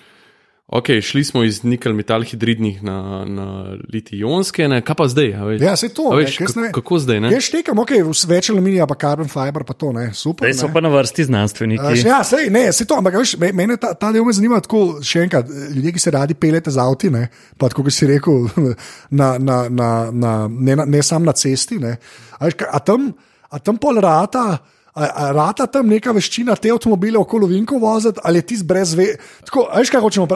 Ok, 0.67 0.87
šli 1.03 1.25
smo 1.25 1.43
iz 1.45 1.59
nikel-metal-hidridnih 1.63 2.83
na, 2.83 3.25
na 3.29 3.77
litij-ionske, 3.93 4.65
ne? 4.69 4.79
kaj 4.81 4.97
pa 4.97 5.05
zdaj? 5.09 5.35
a 5.37 5.45
Veš, 5.45 5.61
Ja, 5.61 5.75
saj 5.77 5.91
to, 5.93 6.07
A 6.09 6.17
ne, 6.17 6.23
veš, 6.25 6.39
jaz 6.41 6.55
ne 6.57 6.71
kako, 6.73 6.99
zdaj? 6.99 7.21
Ne? 7.21 7.33
Jaz 7.35 7.45
štekam, 7.51 7.79
ok, 7.79 7.93
več 8.29 8.49
aluminija, 8.49 8.87
pa 8.89 8.97
carbon 8.97 9.29
fiber, 9.29 9.67
pa 9.69 9.77
to 9.77 9.93
ne, 9.93 10.07
super. 10.17 10.49
Zdaj 10.49 10.57
so 10.57 10.71
ne. 10.71 10.73
pa 10.73 10.81
na 10.81 10.89
vrsti 10.89 11.27
znanstveniki. 11.29 11.85
Uh, 11.85 12.07
ja, 12.09 12.23
sej, 12.25 12.49
ne, 12.49 12.63
se 12.73 12.87
to, 12.89 12.97
ampak 12.97 13.19
veš, 13.21 13.37
me- 13.45 13.53
mene 13.53 13.77
ta, 13.77 13.93
ta 13.93 14.09
del 14.13 14.25
me 14.25 14.33
zanima 14.33 14.57
tako, 14.65 15.03
še 15.05 15.27
enkrat, 15.27 15.53
ljudje, 15.77 15.93
ki 15.99 16.01
se 16.01 16.15
radi 16.17 16.35
peljete 16.35 16.73
z 16.73 16.81
avti, 16.81 17.13
ne, 17.13 17.27
pa 17.61 17.69
tako, 17.69 17.85
kot 17.85 17.93
si 18.01 18.09
rekel, 18.09 18.49
na, 19.21 19.35
na, 19.39 19.59
na, 19.69 19.91
na, 20.17 20.33
ne, 20.49 20.79
ne 20.81 21.03
sam 21.05 21.29
na 21.29 21.37
cesti, 21.37 21.77
ne, 21.79 21.99
a, 22.41 22.49
veš, 22.49 22.57
a 22.73 22.81
tam, 22.81 23.11
a 23.53 23.61
tam 23.61 23.77
pol 23.77 24.01
rata. 24.01 24.47
A, 24.95 25.05
a 25.05 25.31
rata 25.35 25.67
tam 25.67 25.89
neka 25.91 26.13
veščina 26.15 26.55
te 26.55 26.71
avtomobile 26.71 27.19
okoli 27.19 27.49
Vinko 27.51 27.81
voziti, 27.83 28.21
ali 28.23 28.39
je 28.39 28.47
ti 28.47 28.59
brez 28.63 28.93
ve. 28.95 29.09
Tako, 29.43 29.65
veš, 29.75 29.91
kaj 29.91 30.03
hočemo 30.05 30.27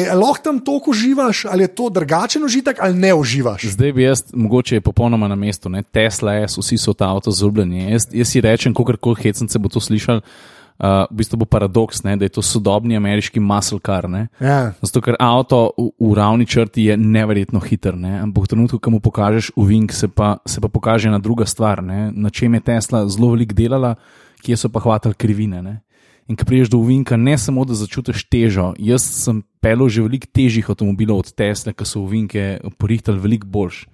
je 0.00 0.14
lahko 0.16 0.40
tam 0.44 0.60
toliko 0.64 0.94
uživaš, 0.94 1.44
ali 1.44 1.66
je 1.66 1.74
to 1.76 1.90
drugačen 1.92 2.44
užitek, 2.44 2.80
ali 2.80 2.96
ne 2.96 3.12
uživaš? 3.14 3.66
Zdaj 3.74 3.92
bi 3.92 4.06
jaz, 4.06 4.24
mogoče 4.32 4.80
je 4.80 4.80
popolnoma 4.80 5.28
na 5.28 5.36
mestu, 5.36 5.68
ne? 5.68 5.82
Tesla 5.82 6.38
je, 6.40 6.48
vsi 6.56 6.78
so 6.80 6.96
ta 6.96 7.10
avto 7.12 7.30
zubljeni. 7.30 7.90
Jaz, 7.92 8.08
jaz 8.12 8.32
si 8.32 8.40
rečem, 8.40 8.74
kako 8.74 8.96
koli 8.96 9.28
hecence 9.28 9.58
bo 9.58 9.68
to 9.68 9.80
slišal, 9.80 10.24
uh, 10.82 11.06
v 11.10 11.22
bistvu 11.22 11.38
bo 11.38 11.46
paradoks, 11.46 12.02
ne? 12.02 12.16
da 12.18 12.26
je 12.26 12.34
to 12.34 12.42
sodobni 12.42 12.96
ameriški 12.98 13.40
muscle 13.40 13.78
car. 13.78 14.08
Ne? 14.10 14.26
Ja. 14.42 14.74
Zato, 14.82 15.00
ker 15.04 15.16
avto 15.22 15.70
v, 15.78 15.88
v 16.02 16.10
ravni 16.18 16.46
črti 16.46 16.90
je 16.90 16.98
neverjetno 16.98 17.62
hiter, 17.62 17.96
ne? 17.96 18.18
ampak 18.26 18.48
v 18.48 18.52
trenutku, 18.54 18.82
ko 18.82 18.90
mu 18.90 19.00
pokažeš 19.00 19.54
uvink, 19.56 19.94
se 19.94 20.10
pa, 20.10 20.42
se 20.46 20.60
pa 20.60 20.68
pokaže 20.68 21.08
ena 21.08 21.22
druga 21.22 21.46
stvar, 21.46 21.84
ne? 21.86 22.10
na 22.10 22.34
čem 22.34 22.58
je 22.58 22.66
Tesla 22.66 23.06
zelo 23.06 23.32
veliko 23.36 23.54
delala, 23.54 23.94
kje 24.42 24.58
so 24.58 24.72
pa 24.72 24.82
hvatali 24.82 25.14
krivine. 25.14 25.62
Ne? 25.62 25.78
In 26.26 26.38
ko 26.38 26.46
priješ 26.46 26.72
do 26.74 26.82
uvinka, 26.82 27.16
ne 27.16 27.38
samo 27.38 27.64
da 27.66 27.78
začutiš 27.78 28.26
težo, 28.30 28.72
jaz 28.78 29.06
sem 29.06 29.42
pelil 29.62 29.90
že 29.90 30.02
veliko 30.02 30.26
težjih 30.30 30.70
avtomobilov 30.70 31.22
od 31.22 31.32
Tesla, 31.34 31.74
ki 31.74 31.86
so 31.86 32.02
uvinke 32.02 32.58
porihtali 32.78 33.22
veliko 33.22 33.46
boljš. 33.46 33.86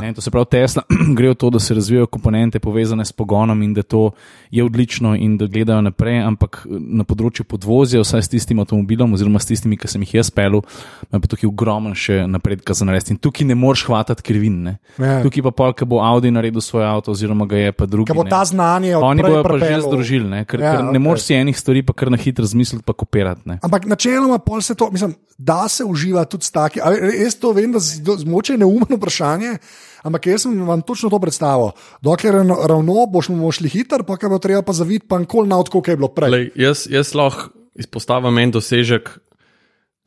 Ne, 0.00 0.14
to 0.14 0.20
se 0.20 0.30
pravi, 0.30 0.46
Tesla 0.50 0.82
gre 1.18 1.30
v 1.30 1.34
to, 1.34 1.50
da 1.50 1.58
se 1.58 1.74
razvijajo 1.74 2.06
komponente 2.06 2.58
povezane 2.58 3.04
s 3.04 3.12
pogonom 3.12 3.62
in 3.62 3.74
da 3.74 3.82
to 3.82 4.10
je 4.50 4.64
odlično 4.64 5.14
in 5.16 5.36
da 5.38 5.46
gledajo 5.46 5.80
naprej, 5.82 6.20
ampak 6.22 6.62
na 6.70 7.04
področju 7.04 7.44
podvozja, 7.44 8.00
vsaj 8.00 8.22
s 8.22 8.28
tistim 8.28 8.60
avtomobilom, 8.62 9.12
oziroma 9.16 9.40
s 9.42 9.50
tistimi, 9.50 9.76
ki 9.76 9.88
sem 9.88 10.02
jih 10.06 10.14
jaz 10.20 10.30
pelil, 10.30 10.62
ima 11.10 11.20
pa 11.20 11.26
tukaj 11.26 11.48
ogromen 11.50 11.94
še 11.98 12.22
napredka 12.30 12.74
za 12.74 12.86
narediti. 12.86 13.16
In 13.16 13.18
tukaj 13.18 13.46
ne 13.46 13.56
moreš 13.58 13.86
hvatati 13.88 14.22
krivin. 14.22 14.62
Ne. 14.62 14.74
Ja. 14.98 15.18
Tukaj 15.26 15.42
pa 15.48 15.50
pol, 15.50 15.74
ki 15.74 15.84
bo 15.88 15.98
Audi 16.04 16.30
naredil 16.30 16.62
svoj 16.62 16.86
avto, 16.86 17.10
oziroma 17.12 17.46
ga 17.50 17.56
je 17.66 17.72
pa 17.74 17.86
drugi. 17.90 18.10
Kaj 18.12 18.16
bo 18.16 18.24
ne. 18.24 18.30
ta 18.30 18.44
znanje 18.44 18.94
od 18.96 19.02
Oni 19.02 19.22
bojo 19.26 19.42
pa 19.42 19.58
že 19.58 19.80
združili, 19.82 20.28
ne, 20.30 20.44
ker, 20.46 20.60
Ja, 20.62 20.76
ker 20.76 20.84
ne 20.84 20.94
okej. 20.94 21.02
moreš 21.02 21.22
si 21.26 21.34
enih 21.34 21.56
stvari 21.58 21.82
pa 21.82 21.92
kar 21.92 22.10
na 22.10 22.16
hitro 22.16 22.46
zmisliti, 22.46 22.84
pa 22.86 22.94
kopirati. 22.94 23.42
Ne. 23.50 23.58
Ampak 23.62 23.86
načeloma 23.90 24.38
pol 24.38 24.62
se 24.62 24.74
to, 24.74 24.90
mislim, 24.94 25.14
da 25.38 25.68
se 25.68 25.84
uživa 25.84 26.24
tudi 26.24 26.44
s 26.44 26.50
taki. 26.50 26.80
Jaz 26.80 27.36
to 27.36 27.52
vem, 27.52 27.72
da 27.72 27.80
zmoče 27.80 28.56
neumno 28.56 28.96
vprašanje, 28.96 29.55
ampak 30.06 30.26
jaz 30.26 30.46
sem 30.46 30.54
vam 30.66 30.82
točno 30.82 31.10
to 31.10 31.20
predstavil. 31.22 31.74
Dokler 32.02 32.34
je 32.34 32.44
ravno- 32.44 33.06
boš 33.12 33.28
mu 33.28 33.52
šli 33.52 33.68
hiter, 33.68 34.04
pa 34.06 34.16
kaj 34.16 34.30
bo 34.30 34.38
treba 34.38 34.62
pa 34.62 34.72
zaviti, 34.72 35.06
pa 35.08 35.18
nikoli 35.18 35.48
na 35.48 35.58
odko, 35.58 35.82
kaj 35.82 35.92
je 35.92 35.96
bilo 35.96 36.08
prej. 36.08 36.30
Lej, 36.30 36.50
jaz, 36.54 36.86
jaz 36.90 37.14
lahko 37.14 37.52
izpostavim 37.76 38.38
en 38.38 38.50
dosežek, 38.50 39.10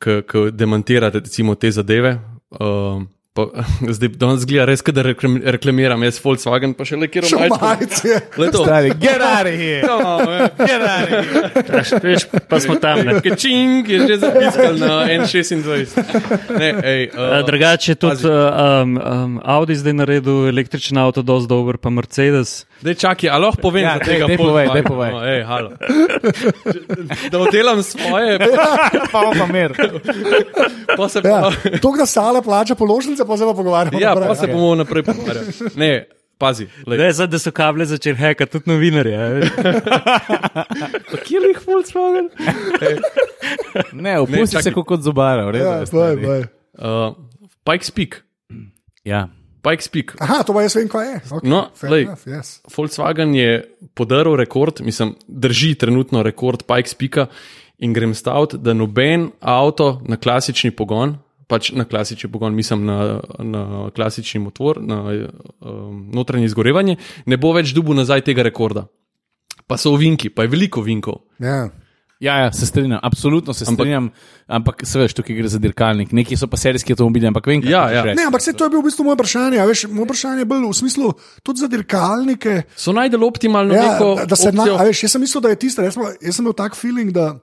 ki 0.00 0.50
demantira 0.52 1.10
te 1.54 1.70
zadeve. 1.70 2.18
Uh, 2.50 3.04
pa, 3.42 3.64
zdaj 3.96 4.08
danes 4.14 4.40
zgleda 4.40 4.64
res, 4.66 4.82
da 4.84 5.02
reklam, 5.02 5.38
reklamiram, 5.48 6.02
jaz 6.02 6.18
Volkswagen, 6.18 6.74
pa 6.74 6.84
še 6.84 6.96
le 6.96 7.08
kjer 7.08 7.24
Še 7.24 7.36
omajčkam. 7.36 7.60
malce. 7.62 8.14
Le 8.40 8.48
to. 8.48 8.62
Stari, 8.62 8.90
get 8.96 9.20
out 9.20 9.46
of 9.46 9.54
here! 9.54 9.80
Get 10.60 10.82
out 10.82 11.08
of 11.08 11.24
here! 11.24 12.00
Veš, 12.00 12.20
pa 12.44 12.58
smo 12.58 12.76
tam. 12.76 13.02
Ne. 13.02 13.18
Kečing 13.20 13.84
je 13.86 13.98
že 14.02 14.16
zapisal 14.18 14.76
na 14.76 15.06
N26. 15.08 15.96
Ne, 16.52 16.70
ej, 16.82 17.02
Uh, 17.10 17.40
drugače 17.48 17.94
tudi 17.96 18.22
uh, 18.22 18.32
um, 18.82 18.96
um, 18.96 19.32
Audi 19.42 19.74
zdaj 19.74 19.92
naredil 19.94 20.48
električen 20.48 20.96
avto, 20.96 21.22
dosti 21.22 21.48
dober, 21.48 21.76
pa 21.76 21.90
Mercedes. 21.90 22.64
Dej, 22.80 22.96
čakaj, 22.96 23.28
a 23.28 23.36
lahko 23.36 23.60
povem 23.62 23.82
Ja, 23.82 23.96
dej, 23.96 24.06
tega 24.10 24.26
dej 24.26 24.36
povej, 24.36 24.66
dej 24.66 24.82
Volkswagena? 24.82 24.88
povej. 24.88 25.10
No, 25.10 25.20
ej, 25.22 25.40
halo. 25.42 25.68
Da 27.26 27.38
oddelam 27.38 27.82
svoje, 27.82 28.38
Pa 29.06 29.20
pa 29.30 29.46
mir. 29.46 29.70
pa 30.90 31.04
se 31.06 31.20
Ja, 31.20 31.40
pa. 31.42 31.78
to, 31.78 31.92
da 31.92 32.06
sale 32.06 32.40
plača 32.40 32.74
položnice, 32.74 33.24
pa 33.30 33.38
pa 33.40 33.54
pogovarjamo. 33.54 34.00
Ja, 34.00 34.14
naprej. 34.14 34.28
pa 34.28 34.34
se 34.34 34.46
bomo 34.46 34.74
naprej 34.74 35.06
pogovarjali. 35.06 35.54
Ne, 35.76 35.90
pazi. 36.38 36.66
lej. 36.86 36.98
Ne, 36.98 37.08
zdaj, 37.12 37.28
da 37.28 37.38
so 37.38 37.52
kable 37.52 37.86
začeli 37.86 38.16
hekati, 38.18 38.50
tudi 38.52 38.70
novinarje. 38.70 39.50
Pa 41.10 41.16
kjer 41.24 41.48
jih 41.48 41.60
Volkswagen? 41.66 42.30
Ne, 43.92 44.18
opusti 44.20 44.62
se 44.62 44.72
kot 44.72 45.02
zubara. 45.02 45.46
v 45.46 45.50
redu 45.50 45.64
Ja, 45.66 46.08
je, 46.08 46.16
baj. 46.16 46.42
Uh, 46.78 47.14
Pikes 47.64 47.90
Peak. 47.90 48.22
Ja. 49.04 49.28
Pikes 49.60 49.88
Peak. 49.88 50.14
Aha, 50.20 50.40
to 50.42 50.54
pa 50.56 50.62
jaz 50.64 50.74
vem, 50.76 50.88
kaj 50.88 51.04
je. 51.06 51.16
Okay, 51.30 51.48
No, 51.48 51.68
glej. 51.82 52.06
enough, 52.08 52.24
yes. 52.26 52.60
Volkswagen 52.72 53.34
je 53.36 53.50
podaril 53.94 54.36
rekord, 54.40 54.80
mislim, 54.80 55.14
drži 55.28 55.74
trenutno 55.74 56.22
rekord 56.24 56.64
Pikes 56.64 56.94
Peaka 56.96 57.26
in 57.78 57.92
grem 57.92 58.14
staviti, 58.14 58.58
da 58.58 58.72
noben 58.72 59.30
avto 59.40 60.00
na 60.08 60.16
klasični 60.16 60.70
pogon, 60.70 61.18
pač 61.50 61.72
na 61.72 61.84
klasični 61.84 62.30
pogon, 62.30 62.54
mislim 62.54 62.86
na, 62.86 63.18
na 63.40 63.64
klasični 63.90 64.38
motor, 64.40 64.78
na 64.80 65.02
um, 65.60 66.06
notranje 66.08 66.46
izgorevanje, 66.46 66.96
ne 67.26 67.36
bo 67.36 67.50
več 67.52 67.74
dubu 67.74 67.92
nazaj 67.92 68.22
tega 68.22 68.42
rekorda. 68.42 68.86
Pa 69.66 69.76
so 69.76 69.92
ovinki, 69.92 70.30
pa 70.30 70.42
je 70.42 70.50
veliko 70.50 70.80
ovinkov. 70.80 71.20
Ja. 71.38 71.68
Ja, 72.20 72.34
ja, 72.36 72.48
se 72.52 72.66
strinjam, 72.66 73.00
absolutno 73.02 73.54
se 73.54 73.64
Ampak- 73.64 73.74
strinjam, 73.78 74.10
ampak 74.46 74.82
se 74.84 74.98
veš, 74.98 75.14
tukaj 75.14 75.32
gre 75.34 75.48
za 75.48 75.56
dirkalnik. 75.58 76.10
Neki 76.12 76.36
so 76.36 76.44
pa 76.46 76.58
serijski 76.58 76.92
avtomobili, 76.92 77.24
ampak 77.24 77.46
vem, 77.46 77.62
kaj 77.62 77.72
Ja, 77.72 77.86
ja. 77.88 78.02
reči. 78.02 78.18
Ne, 78.18 78.26
ampak 78.28 78.42
se 78.42 78.52
to 78.52 78.66
je 78.66 78.70
bil 78.70 78.82
v 78.82 78.90
bistvu 78.90 79.06
moje 79.06 79.16
vprašanje. 79.16 79.56
a 79.56 79.64
Veš, 79.64 79.86
moje 79.88 80.04
vprašanje 80.04 80.38
je 80.38 80.44
bilo 80.46 80.68
v 80.68 80.76
smislu 80.76 81.12
tudi 81.42 81.60
za 81.60 81.68
dirkalnike. 81.68 82.58
So 82.76 82.92
najdel 82.92 83.24
optimalno 83.24 83.72
Ja, 83.72 83.86
neko 83.88 84.14
da, 84.16 84.26
da 84.26 84.36
se 84.36 84.52
na, 84.52 84.62
opcijo. 84.62 84.76
a 84.76 84.84
veš, 84.84 85.02
jaz 85.02 85.12
sem 85.12 85.20
mislil, 85.20 85.40
da 85.40 85.48
je 85.48 85.58
tisto. 85.58 85.80
Jaz, 85.80 85.96
jaz 86.20 86.34
sem 86.34 86.44
imel 86.44 86.52
tak 86.54 86.76
feeling, 86.76 87.08
da 87.10 87.38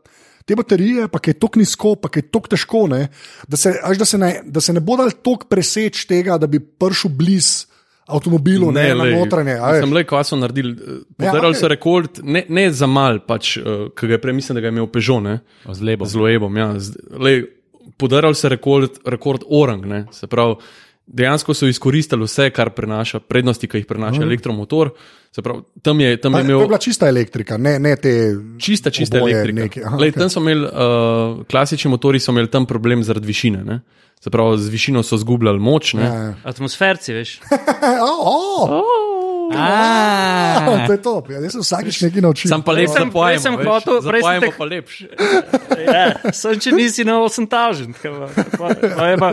te 0.48 0.56
baterije, 0.56 1.08
pa 1.08 1.20
je 1.22 1.34
tako 1.36 1.60
nizko, 1.60 1.96
pa 1.96 2.10
je 2.10 2.24
tako 2.24 2.48
težko, 2.48 2.86
ne, 2.88 3.02
da, 3.46 3.58
se, 3.58 3.76
až, 3.78 3.98
da, 3.98 4.06
se 4.06 4.18
ne, 4.18 4.30
da 4.46 4.62
se 4.62 4.72
ne 4.72 4.80
bo 4.80 4.96
dal 4.96 5.12
toliko 5.14 5.46
preseč 5.46 6.06
tega, 6.06 6.38
da 6.38 6.48
bi 6.48 6.60
prišel 6.60 7.12
blizu 7.12 7.68
avtomobilu, 8.08 8.70
ne, 8.72 8.84
ne 8.86 8.94
na 8.94 9.04
lej, 9.04 9.16
notranje. 9.18 9.54
a 9.54 9.70
veš. 9.70 9.82
Sem 9.82 9.92
le, 9.92 10.04
kaj 10.06 10.24
so 10.24 10.38
naredili. 10.38 10.72
eh, 10.72 11.00
Ja, 11.18 11.28
Podarili 11.28 11.52
okej. 11.52 11.60
so 11.60 11.68
rekord, 11.68 12.10
ne, 12.26 12.46
ne 12.50 12.72
za 12.72 12.88
mal, 12.88 13.20
pač, 13.22 13.58
uh, 13.58 13.66
ki 13.92 14.08
ga 14.08 14.14
je 14.14 14.22
prej, 14.22 14.34
mislim, 14.34 14.56
da 14.56 14.62
ga 14.62 14.68
je 14.68 14.74
imel 14.74 14.88
Peugeot, 14.88 15.20
ne, 15.22 15.34
Z 15.68 15.84
lebo. 15.84 16.06
z 16.06 16.16
Loebom. 16.16 16.56
Ja. 16.56 16.70
Podarili 17.98 18.36
so 18.36 18.48
rekord, 18.48 19.00
rekord 19.06 19.44
orang, 19.50 19.86
ne, 19.86 20.06
se 20.12 20.28
pravi. 20.28 20.56
Dejansko 21.08 21.54
so 21.54 21.68
izkoristili 21.68 22.28
vse, 22.28 22.50
kar 22.52 22.70
prinaša, 22.76 23.20
prednosti, 23.20 23.68
ki 23.68 23.82
jih 23.82 23.88
prinaša 23.88 24.20
uh. 24.20 24.26
elektromotor. 24.28 24.92
Pravi, 25.38 25.62
tam 25.82 26.00
je, 26.02 26.18
tam 26.18 26.34
je 26.34 26.42
to 26.42 26.48
je 26.48 26.56
imel 26.56 26.68
bila 26.68 26.78
čista 26.82 27.08
elektrika, 27.08 27.58
ne, 27.58 27.76
ne 27.80 27.96
te. 27.96 28.34
čista, 28.58 28.90
čista 28.90 29.20
elektrika. 29.22 29.62
neki. 29.62 29.84
Aha, 29.86 29.98
Lej, 30.02 30.10
okej. 30.10 30.20
tam 30.20 30.30
so 30.34 30.42
imeli, 30.42 30.66
uh, 30.66 31.44
klasični 31.46 31.92
motori 31.92 32.20
so 32.20 32.34
imeli 32.34 32.50
tam 32.50 32.66
problem 32.66 33.04
zaradi 33.04 33.28
višine. 33.28 33.64
Ne. 33.64 33.80
Se 34.20 34.30
pravi, 34.34 34.58
z 34.58 34.74
višino 34.74 35.04
so 35.04 35.18
zgubljali 35.18 35.60
moč. 35.60 35.94
Ne. 35.94 36.04
Ja, 36.04 36.14
ja. 36.14 36.34
Atmosferci, 36.44 37.14
veš. 37.14 37.38
oh, 38.10 38.26
oh, 38.26 39.07
Ah, 39.54 40.58
to 40.88 40.92
je 40.92 41.00
to. 41.00 41.14
Ja, 41.30 41.40
jaz 41.40 41.52
sem 41.52 41.62
vsakič 41.62 42.02
nekaj 42.02 42.22
naučil. 42.22 42.50
Sam 42.50 42.62
pa 42.62 42.72
lepše 42.72 42.94
sem- 42.94 43.10
prej 43.10 43.40
sem 43.40 43.54
hotel- 43.56 44.02
prej 44.02 44.22
sem 44.22 44.42
tek- 44.42 44.58
pa 44.58 44.66
lepše. 44.66 45.06
Ja, 45.78 46.34
sem 46.34 46.58
če 46.58 46.72
nisi 46.72 47.04
na 47.04 47.22
8000. 47.22 47.94
kaj 47.96 48.12
pa- 48.58 48.76
pa 48.92 49.06
je 49.06 49.18
pa- 49.18 49.32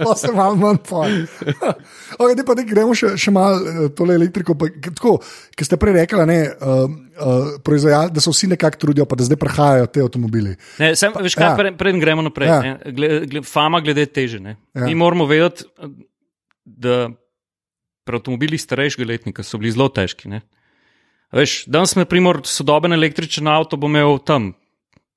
pa 0.00 0.14
se 0.14 0.32
malo 0.32 0.56
manj 0.56 0.78
pojem. 0.80 1.26
okay, 2.18 2.42
pa 2.42 2.54
ne 2.54 2.64
gremo 2.64 2.94
še, 2.94 3.14
še 3.16 3.30
malo 3.30 3.88
tole 3.90 4.14
elektriko. 4.14 4.54
Pa, 4.54 4.66
tako, 4.90 5.18
ki 5.52 5.62
ste 5.62 5.76
prej 5.76 5.94
rekli, 5.94 6.26
ne, 6.26 6.38
uh, 6.50 6.88
uh, 7.16 7.54
proizvajal, 7.60 8.10
da 8.10 8.18
so 8.18 8.32
vsi 8.32 8.48
nekako 8.48 8.76
trudijo, 8.78 9.04
pa 9.04 9.14
da 9.14 9.24
zdaj 9.24 9.38
prehajajo 9.38 9.86
te 9.86 10.00
avtomobili. 10.00 10.56
Ne, 10.78 10.92
sem, 10.96 11.12
veš 11.12 11.34
kaj, 11.34 11.46
Ja. 11.46 11.56
preden 11.56 11.76
pre 11.76 11.92
gremo 11.94 12.22
naprej. 12.22 12.48
Ja. 12.48 12.58
Ja. 12.64 12.74
Gled, 12.90 13.28
gled, 13.28 13.44
fama 13.44 13.80
glede 13.80 14.06
teže. 14.06 14.40
Ja. 14.40 14.56
Ja. 14.74 14.84
Mi 14.84 14.94
moramo 14.94 15.26
vedeti, 15.26 15.64
da 16.64 17.08
pri 18.10 18.18
avtomobilih 18.18 18.60
starejšega 18.60 19.06
letnika 19.06 19.44
so 19.46 19.58
bili 19.62 19.70
zelo 19.72 19.86
težki. 19.94 20.28
Ne? 20.28 20.42
Veš, 21.32 21.64
danes 21.70 21.94
smo, 21.94 22.04
primor, 22.10 22.42
sodoben 22.44 22.92
električen 22.96 23.46
avto 23.48 23.78
bo 23.78 23.86
imel 23.86 24.18
tam 24.26 24.52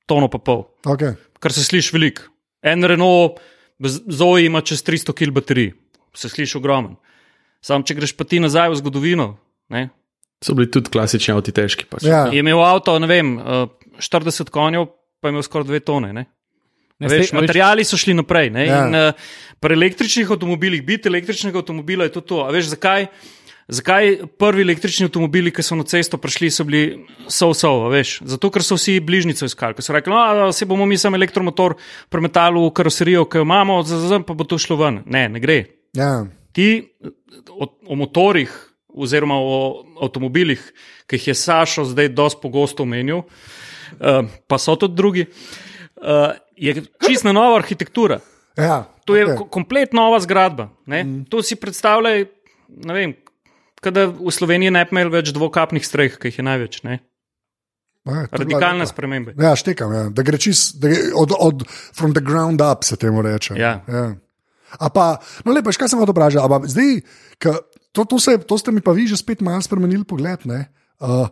tono 0.06 0.29
pa 0.29 0.38
pol, 0.38 0.67
Okay. 0.86 1.15
kar 1.41 1.51
se 1.56 1.63
sliši 1.65 1.95
veliko. 1.95 2.29
En 2.62 2.86
Renault 2.86 3.41
Zoe 3.84 4.45
ima 4.45 4.62
čez 4.62 4.84
300 4.86 5.12
kg 5.17 5.34
baterij, 5.34 5.73
se 6.13 6.29
sliši 6.29 6.58
ogromen. 6.60 6.95
Sam, 7.63 7.84
če 7.84 7.95
greš 7.97 8.13
pa 8.15 8.27
ti 8.27 8.39
nazaj 8.39 8.69
v 8.69 8.79
zgodovino, 8.79 9.27
ne, 9.73 9.89
So 10.43 10.51
bili 10.53 10.67
tudi 10.67 10.91
klasični 10.91 11.32
avti 11.32 11.53
težki. 11.56 11.86
Pač. 11.88 12.03
Ja. 12.03 12.25
je 12.27 12.41
imel 12.43 12.60
avto, 12.60 12.97
ne 12.99 13.08
vem, 13.08 13.38
eh, 13.39 13.67
40 14.03 14.51
konjev, 14.51 14.89
pa 15.21 15.29
je 15.29 15.38
imel 15.38 15.45
skoraj 15.45 15.69
2 15.71 15.79
tone. 15.79 16.12
Ne? 16.13 16.25
Ne, 17.03 17.11
Veš, 17.11 17.29
sej- 17.31 17.39
materiali 17.41 17.85
so 17.87 17.99
šli 17.99 18.15
naprej. 18.17 18.49
Ne? 18.55 18.65
Ja. 18.67 18.81
In, 18.87 18.95
uh, 18.95 19.39
pri 19.63 19.77
električnih 19.79 20.31
avtomobilih, 20.31 20.83
biti 20.83 21.07
električnega 21.11 21.61
avtomobila 21.61 22.07
je 22.07 22.17
to. 22.17 22.21
to. 22.21 22.43
A 22.43 22.51
veš, 22.51 22.73
zakaj? 22.75 23.07
Zakaj 23.71 24.17
prvi 24.39 24.65
električni 24.65 25.07
avtomobili, 25.07 25.51
ki 25.55 25.63
so 25.63 25.77
na 25.79 25.85
cesto 25.87 26.17
prišli, 26.19 26.49
so 26.51 26.65
bili 26.67 27.05
so-so, 27.31 27.71
veš? 27.93 28.17
Zato, 28.27 28.49
ker 28.51 28.65
so 28.65 28.75
vsi 28.75 28.97
bližnjico 28.99 29.47
iskali. 29.47 29.77
Ker 29.77 29.85
so 29.85 29.95
rekli, 29.95 30.11
no, 30.11 30.49
se 30.51 30.67
bomo 30.67 30.85
mi 30.85 30.97
sam 30.99 31.15
elektromotor 31.15 31.77
premetali 32.11 32.59
v 32.59 32.73
karoserijo, 32.75 33.23
ki 33.23 33.39
jo 33.39 33.47
imamo, 33.47 33.79
zdaj 33.87 34.25
pa 34.27 34.35
bo 34.35 34.43
to 34.43 34.59
šlo 34.59 34.75
ven. 34.81 34.99
Ne, 35.07 35.29
ne 35.31 35.39
gre. 35.39 35.61
Ja. 35.95 36.25
Ti 36.51 36.67
o, 37.55 37.69
o 37.87 37.95
motorjih, 37.95 38.51
oziroma 38.93 39.39
o 39.39 39.85
avtomobilih, 40.03 40.59
ki 41.07 41.21
jih 41.21 41.31
je 41.31 41.39
Sašo 41.39 41.87
zdaj 41.87 42.11
dosti 42.11 42.43
pogosto 42.43 42.83
omenil, 42.83 43.23
uh, 43.23 44.27
pa 44.43 44.59
so 44.59 44.75
tudi 44.75 44.99
drugi, 44.99 45.23
uh, 45.23 45.72
je 46.55 46.83
čisto 47.07 47.33
nova 47.33 47.57
arhitektura. 47.57 48.19
Ja, 48.57 48.93
To 49.05 49.15
je 49.15 49.27
okay. 49.27 49.49
kompletno 49.49 50.01
nova 50.01 50.19
zgradba. 50.19 50.69
Mm. 50.87 51.25
To 51.29 51.43
si 51.43 51.55
predstavljaj, 51.55 52.25
ne 52.87 52.93
vem, 52.93 53.15
da 53.83 54.05
v 54.07 54.31
Sloveniji 54.31 54.71
ne 54.71 54.85
bi 54.85 54.95
imeli 54.95 55.11
več 55.11 55.33
dvokapnih 55.35 55.83
streh, 55.83 56.15
ki 56.15 56.31
jih 56.31 56.39
je 56.39 56.45
največ. 56.47 56.77
Ne? 56.87 56.99
Ja, 58.03 58.27
bila 58.27 58.43
Radikalne 58.43 58.87
spremembe. 58.87 59.35
Ja, 59.39 59.55
štekam, 59.59 59.91
ja. 59.95 60.03
da 60.11 60.23
gre 60.23 60.39
čist, 60.39 60.79
da 60.79 60.91
gre 60.91 61.11
od, 61.19 61.35
od 61.35 61.63
from 61.67 62.15
the 62.15 62.23
ground 62.23 62.63
up, 62.63 62.83
se 62.83 62.99
temu 62.99 63.23
reče. 63.23 63.55
Ja. 63.59 63.79
Ja. 63.87 64.05
A 64.79 64.89
pa, 64.89 65.19
no 65.45 65.55
lepo, 65.55 65.71
kaj 65.71 65.91
sem 65.91 66.01
vprašati. 66.01 66.43
ampak 66.43 66.67
Zdaj, 66.71 66.95
ka, 67.43 67.59
to, 67.91 68.07
to, 68.07 68.19
se, 68.19 68.37
to 68.47 68.57
ste 68.59 68.71
mi 68.75 68.83
pa 68.83 68.95
vi 68.95 69.07
že 69.07 69.19
spet 69.19 69.43
malo 69.43 69.61
spremenili 69.63 70.03
pogled. 70.07 70.47
ne. 70.47 70.65
Uh, 71.03 71.27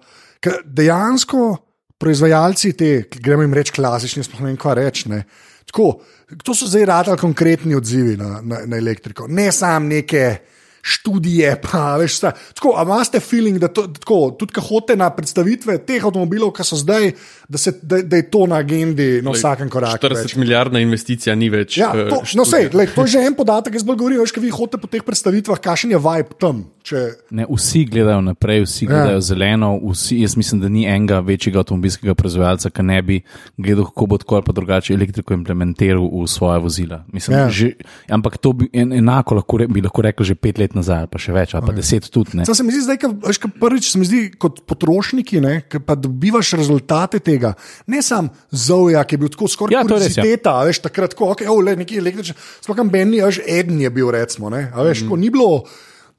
dejansko 0.67 1.55
proizvajalci 2.01 2.73
te, 2.77 2.91
gremo 3.21 3.45
jim 3.45 3.53
reči 3.57 3.77
klasični, 3.77 4.25
sploh 4.25 4.41
ne 4.43 4.51
vem, 4.51 4.59
kaj 4.59 4.77
reči. 4.81 5.09
ne. 5.13 5.23
Tako, 5.71 6.01
to 6.43 6.55
so 6.57 6.67
zdaj 6.67 6.87
radili 6.89 7.21
konkretni 7.21 7.77
odzivi 7.77 8.17
na, 8.19 8.39
na, 8.43 8.63
na 8.65 8.79
elektriko, 8.81 9.27
ne 9.29 9.51
samo 9.55 9.87
neke 9.87 10.41
študije. 10.81 11.55
Pa, 11.65 11.95
veš, 11.97 12.17
sta, 12.17 12.31
tako, 12.57 12.73
a 12.77 12.83
imate 12.83 13.19
feeling, 13.19 13.59
da 13.61 13.67
to, 13.67 13.85
tako, 13.87 14.31
tudi 14.39 14.53
ko 14.53 14.63
hodite 14.65 14.95
na 14.99 15.09
predstavitve 15.13 15.77
teh 15.85 16.03
avtomobilov, 16.03 16.53
ki 16.57 16.65
so 16.65 16.79
zdaj, 16.79 17.11
da, 17.47 17.61
se, 17.61 17.75
da, 17.81 18.01
da 18.01 18.19
je 18.19 18.27
to 18.33 18.47
na 18.49 18.59
agendi 18.61 19.21
na 19.23 19.35
vsakem 19.35 19.69
koraku. 19.69 20.01
40 20.07 20.25
več. 20.25 20.35
milijardna 20.41 20.81
investicija 20.83 21.35
ni 21.35 21.51
več. 21.53 21.77
Ja, 21.77 21.91
eh, 21.95 22.09
to, 22.09 22.23
no, 22.37 22.45
sej, 22.47 22.71
lej, 22.73 22.91
to 22.95 23.05
je 23.05 23.15
že 23.15 23.25
en 23.29 23.37
podatek, 23.37 23.77
jaz 23.77 23.85
bolj 23.87 24.01
govorim, 24.01 24.23
veš, 24.25 24.35
kaj 24.35 24.45
vi 24.45 24.53
hodite 24.55 24.81
po 24.81 24.89
teh 24.91 25.05
predstavitvah, 25.05 25.61
kakšen 25.61 25.95
je 25.95 26.01
vibe 26.01 26.39
tam. 26.41 26.65
Če, 26.83 27.01
Ne, 27.37 27.45
vsi 27.45 27.83
gledajo 27.85 28.21
naprej, 28.25 28.63
vsi 28.65 28.87
gledajo 28.89 29.19
ja. 29.19 29.21
zeleno. 29.21 29.69
Vsi, 29.91 30.17
jaz 30.23 30.33
mislim, 30.37 30.61
da 30.63 30.69
ni 30.69 30.85
enega 30.89 31.19
večjega 31.19 31.61
avtomobilskega 31.61 32.15
proizvajalca, 32.17 32.71
ki 32.73 32.83
ne 32.83 32.97
bi 33.05 33.19
gledal, 33.57 33.85
kako 33.91 34.05
bo 34.09 34.17
tako 34.17 34.35
ali 34.39 34.45
pa 34.47 34.55
drugače 34.57 34.93
elektriko 34.93 35.35
implementiral 35.37 36.07
v 36.09 36.25
svoje 36.27 36.59
vozila. 36.59 37.03
Mislim, 37.13 37.37
Ja. 37.37 37.43
ja. 37.43 37.49
že, 37.49 37.71
ampak 38.09 38.37
to 38.41 38.53
bi 38.53 38.69
en, 38.73 38.93
enako 38.97 39.35
lahko, 39.35 39.57
re- 39.61 39.67
bi 39.67 39.81
lahko 39.81 40.01
rekel 40.01 40.25
že 40.25 40.35
pet 40.35 40.57
let 40.57 40.73
nazaj, 40.75 41.05
pa 41.11 41.21
še 41.21 41.35
več, 41.35 41.53
ali 41.55 41.67
pa 41.69 41.75
deset 41.77 42.09
tudi. 42.11 42.41
Sam 42.45 42.55
se 42.57 42.63
mi 42.65 42.73
zdi, 42.73 42.81
zdaj, 42.87 42.99
veš, 43.27 43.39
ko 43.45 43.51
prvič 43.61 43.91
se 43.93 44.01
mi 44.01 44.09
zdi 44.09 44.23
kot 44.41 44.63
potrošniki, 44.65 45.41
ne, 45.41 45.53
pa 45.85 45.95
dobivaš 45.95 46.55
rezultate 46.59 47.21
tega. 47.21 47.53
Ne 47.87 48.01
samo 48.01 48.33
Zoja, 48.51 49.03
ki 49.05 49.15
je 49.15 49.21
bil 49.21 49.29
tako 49.29 49.47
skoraj 49.47 49.77
Ja, 49.77 49.85
to 49.85 49.95
je 49.95 50.09
ja. 50.09 50.09
kurioziteta, 50.09 50.57
a 50.57 50.65
veš, 50.67 50.81
takrat, 50.83 51.13
ko 51.17 51.29
okay, 51.35 51.45
oh, 51.49 51.61
le, 51.63 51.77
nekaj 51.79 52.01
električnega, 52.01 52.41
sploh 52.65 52.77
kam 52.81 52.89
Benny, 52.91 53.21
veš, 53.21 53.39
eden 53.45 53.79
je 53.81 53.89
bil, 53.93 54.09
recimo, 54.11 54.49
ne, 54.49 54.67
a 54.73 54.83
veš, 54.83 55.05
mm. 55.05 55.09
ko 55.13 55.21
ni 55.21 55.29
bilo. 55.29 55.63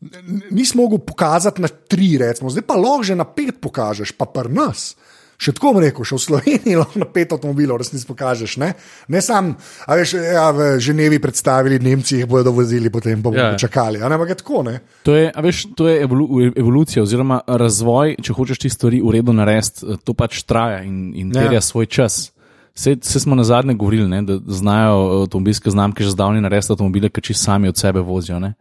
N- 0.03 0.43
Nismo 0.51 0.83
mogli 0.83 0.99
pokazati 1.01 1.63
na 1.63 1.69
tri, 1.69 2.19
recimo. 2.19 2.51
zdaj 2.51 2.63
pa 2.63 2.75
lahko 2.75 3.03
že 3.03 3.15
na 3.15 3.25
pet 3.25 3.61
pokažeš, 3.61 4.13
pa 4.13 4.25
pri 4.27 4.49
nas. 4.49 4.97
Še 5.35 5.51
tako 5.53 5.75
rekel, 5.77 6.05
še 6.05 6.15
v 6.15 6.23
Sloveniji 6.23 6.77
lahko 6.79 6.97
na 6.97 7.07
pet 7.07 7.33
avtomobilov 7.33 7.77
resnici 7.77 8.07
pokažeš. 8.07 8.57
Ne, 8.57 8.75
ne 9.09 9.19
sam, 9.19 9.57
a 9.83 9.93
veš, 9.93 10.13
ja, 10.15 10.51
v 10.51 10.79
Ženevi 10.79 11.19
predstavili, 11.19 11.81
Nemci 11.81 12.17
jih 12.17 12.27
bodo 12.27 12.53
vozili, 12.53 12.87
potem 12.89 13.19
bomo 13.19 13.35
Ja, 13.35 13.49
ja. 13.49 13.59
čakali. 13.59 13.99
A 13.99 14.07
ne, 14.07 14.15
ampak 14.15 14.29
je 14.29 14.39
tako, 14.39 14.63
ne. 14.63 14.79
To 15.03 15.11
je, 15.13 15.27
a 15.27 15.41
veš, 15.41 15.75
to 15.75 15.89
je 15.89 15.99
evolu, 16.01 16.27
evolucija, 16.49 17.03
oziroma 17.03 17.41
razvoj. 17.45 18.17
Če 18.17 18.33
hočeš 18.33 18.59
ti 18.59 18.71
stvari 18.71 19.01
v 19.01 19.11
redu 19.13 19.33
narediti, 19.33 19.83
eh, 19.85 19.99
to 19.99 20.15
pač 20.15 20.45
traja 20.45 20.83
in, 20.83 21.11
in 21.13 21.29
Ja. 21.29 21.43
terja 21.43 21.61
svoj 21.61 21.87
čas. 21.89 22.31
Vse, 22.73 22.95
vse 22.97 23.21
smo 23.21 23.35
na 23.35 23.43
zadnje 23.43 23.75
govorili, 23.75 24.07
ne, 24.07 24.23
da 24.23 24.39
znajo 24.47 24.95
avtomobilske 25.21 25.69
znamke 25.69 26.01
že 26.01 26.11
zdavni 26.11 26.39
narediti 26.41 26.71
avtomobile, 26.71 27.11
ki 27.11 27.21
čisto 27.21 27.45
sami 27.45 27.67
od 27.67 27.77
sebe 27.77 28.01
vozijo. 28.01 28.39
Ne. 28.39 28.55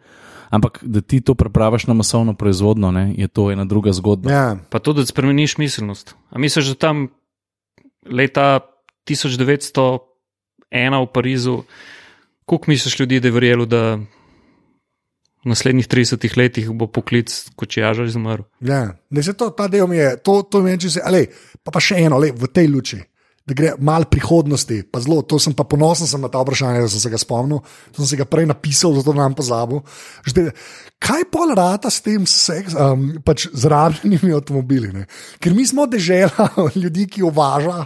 Ampak 0.52 0.80
da 0.84 1.02
ti 1.02 1.22
to 1.24 1.34
prepraviš 1.36 1.88
na 1.88 1.94
masovno 1.96 2.34
proizvodno, 2.36 2.92
ne, 2.92 3.14
je 3.18 3.28
to 3.28 3.52
ena 3.52 3.66
druga 3.66 3.94
zgodba. 3.96 4.32
Ja. 4.32 4.58
Pa 4.70 4.80
tudi, 4.80 5.00
da 5.00 5.06
spremeniš 5.08 5.58
miselnost. 5.58 6.16
A 6.30 6.40
misliš, 6.40 6.74
da 6.74 6.76
tam 6.76 7.08
leta 8.04 8.60
1901 9.08 10.00
v 10.76 11.08
Parizu, 11.14 11.64
koliko 12.46 12.66
misliš 12.68 13.00
ljudi, 13.00 13.20
da 13.20 13.28
je 13.28 13.32
verjelo, 13.32 13.66
da 13.66 13.96
v 15.42 15.50
naslednjih 15.50 15.88
30 15.88 16.38
letih 16.38 16.70
bo 16.70 16.88
poklic 16.88 17.50
kočijaža 17.56 18.04
izumrl? 18.04 18.44
Ja, 18.60 18.98
ne, 19.10 19.24
se 19.24 19.34
to, 19.34 19.50
ta 19.50 19.68
del 19.68 19.88
mi 19.88 19.98
je, 19.98 20.18
to, 20.20 20.42
to 20.44 20.62
meni, 20.62 20.80
če 20.84 20.90
se, 20.90 21.02
ale, 21.06 21.26
pa, 21.64 21.72
pa 21.72 21.80
še 21.80 21.96
eno, 22.04 22.20
ale, 22.20 22.32
v 22.36 22.52
tej 22.52 22.68
luči, 22.68 23.00
da 23.48 23.56
gre 23.58 23.74
malo 23.82 24.06
prihodnosti, 24.06 24.84
pa 24.92 25.02
zelo, 25.02 25.22
to 25.26 25.40
sem 25.42 25.54
pa 25.58 25.66
ponosen 25.66 26.08
sem 26.08 26.22
na 26.22 26.30
ta 26.30 26.44
vprašanje, 26.44 26.84
da 26.86 26.92
sem 26.94 27.02
se 27.02 27.10
ga 27.10 27.20
spomnil, 27.20 27.64
to 27.92 28.04
sem 28.04 28.14
se 28.14 28.20
ga 28.20 28.28
prej 28.30 28.46
napisal, 28.52 28.94
zato 29.00 29.16
nam 29.18 29.34
pozabil. 29.38 29.82
Žde, 30.30 30.52
kaj 31.02 31.26
pol 31.34 31.56
rata 31.58 31.90
s 31.90 32.04
tem 32.06 32.28
seks, 32.30 32.78
um, 32.78 33.08
pač 33.26 33.48
z 33.50 33.72
rabljenimi 33.72 34.36
avtomobili? 34.38 34.94
Ne? 34.94 35.08
Ker 35.42 35.58
mi 35.58 35.66
smo 35.66 35.88
dežela 35.90 36.52
ljudi, 36.82 37.10
ki 37.10 37.26
uvaža. 37.26 37.86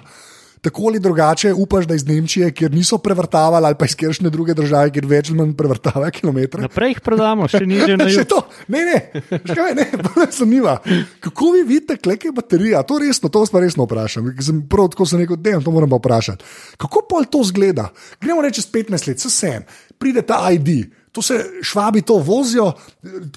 Tako 0.65 0.87
ali 0.89 0.99
drugače, 0.99 1.53
upaš, 1.53 1.85
da 1.85 1.93
iz 1.95 2.07
Nemčije, 2.07 2.49
kjer 2.51 2.71
niso 2.73 2.97
prevrtavali, 2.97 3.65
ali 3.65 3.75
pa 3.77 3.85
iz 3.85 3.93
kjeršne 3.95 4.29
druge 4.33 4.55
države, 4.57 4.89
kjer 4.95 5.05
več 5.05 5.29
ali 5.29 5.37
manj 5.37 5.51
prevrtavajo 5.57 6.09
kilometre. 6.15 6.63
Naprej 6.65 6.95
jih 6.95 7.01
prodamo, 7.05 7.45
še 7.51 7.61
niže 7.69 7.97
na 8.01 8.07
Še 8.09 8.23
jug. 8.23 8.31
to, 8.31 8.39
ne, 8.73 8.81
ne, 8.87 9.21
škaj, 9.45 9.75
ne, 9.77 9.85
ne, 10.17 10.27
zanima. 10.33 10.79
Kako 11.21 11.51
vi 11.53 11.61
vidite, 11.69 11.99
kleke 12.01 12.33
baterija? 12.33 12.81
To 12.89 12.97
resno, 13.03 13.29
to 13.29 13.45
vas 13.45 13.53
pa 13.53 13.61
resno 13.61 13.85
vprašam. 13.85 14.33
Sem 14.41 14.63
prav 14.71 14.89
tako 14.95 15.05
sem 15.05 15.21
rekel, 15.21 15.37
da 15.37 15.59
to 15.61 15.75
moram 15.75 15.93
pa 15.93 16.01
vprašati. 16.01 16.49
Kako 16.81 17.05
pol 17.09 17.29
to 17.29 17.43
zgleda? 17.45 17.91
Gremo 18.21 18.41
reči 18.41 18.63
čez 18.63 18.71
15 18.73 19.09
let, 19.11 19.21
vsem, 19.21 19.69
pride 20.01 20.25
ta 20.25 20.41
ID. 20.49 20.87
To 21.15 21.21
se 21.23 21.37
švabi 21.63 22.01
to 22.03 22.17
vozijo, 22.19 22.73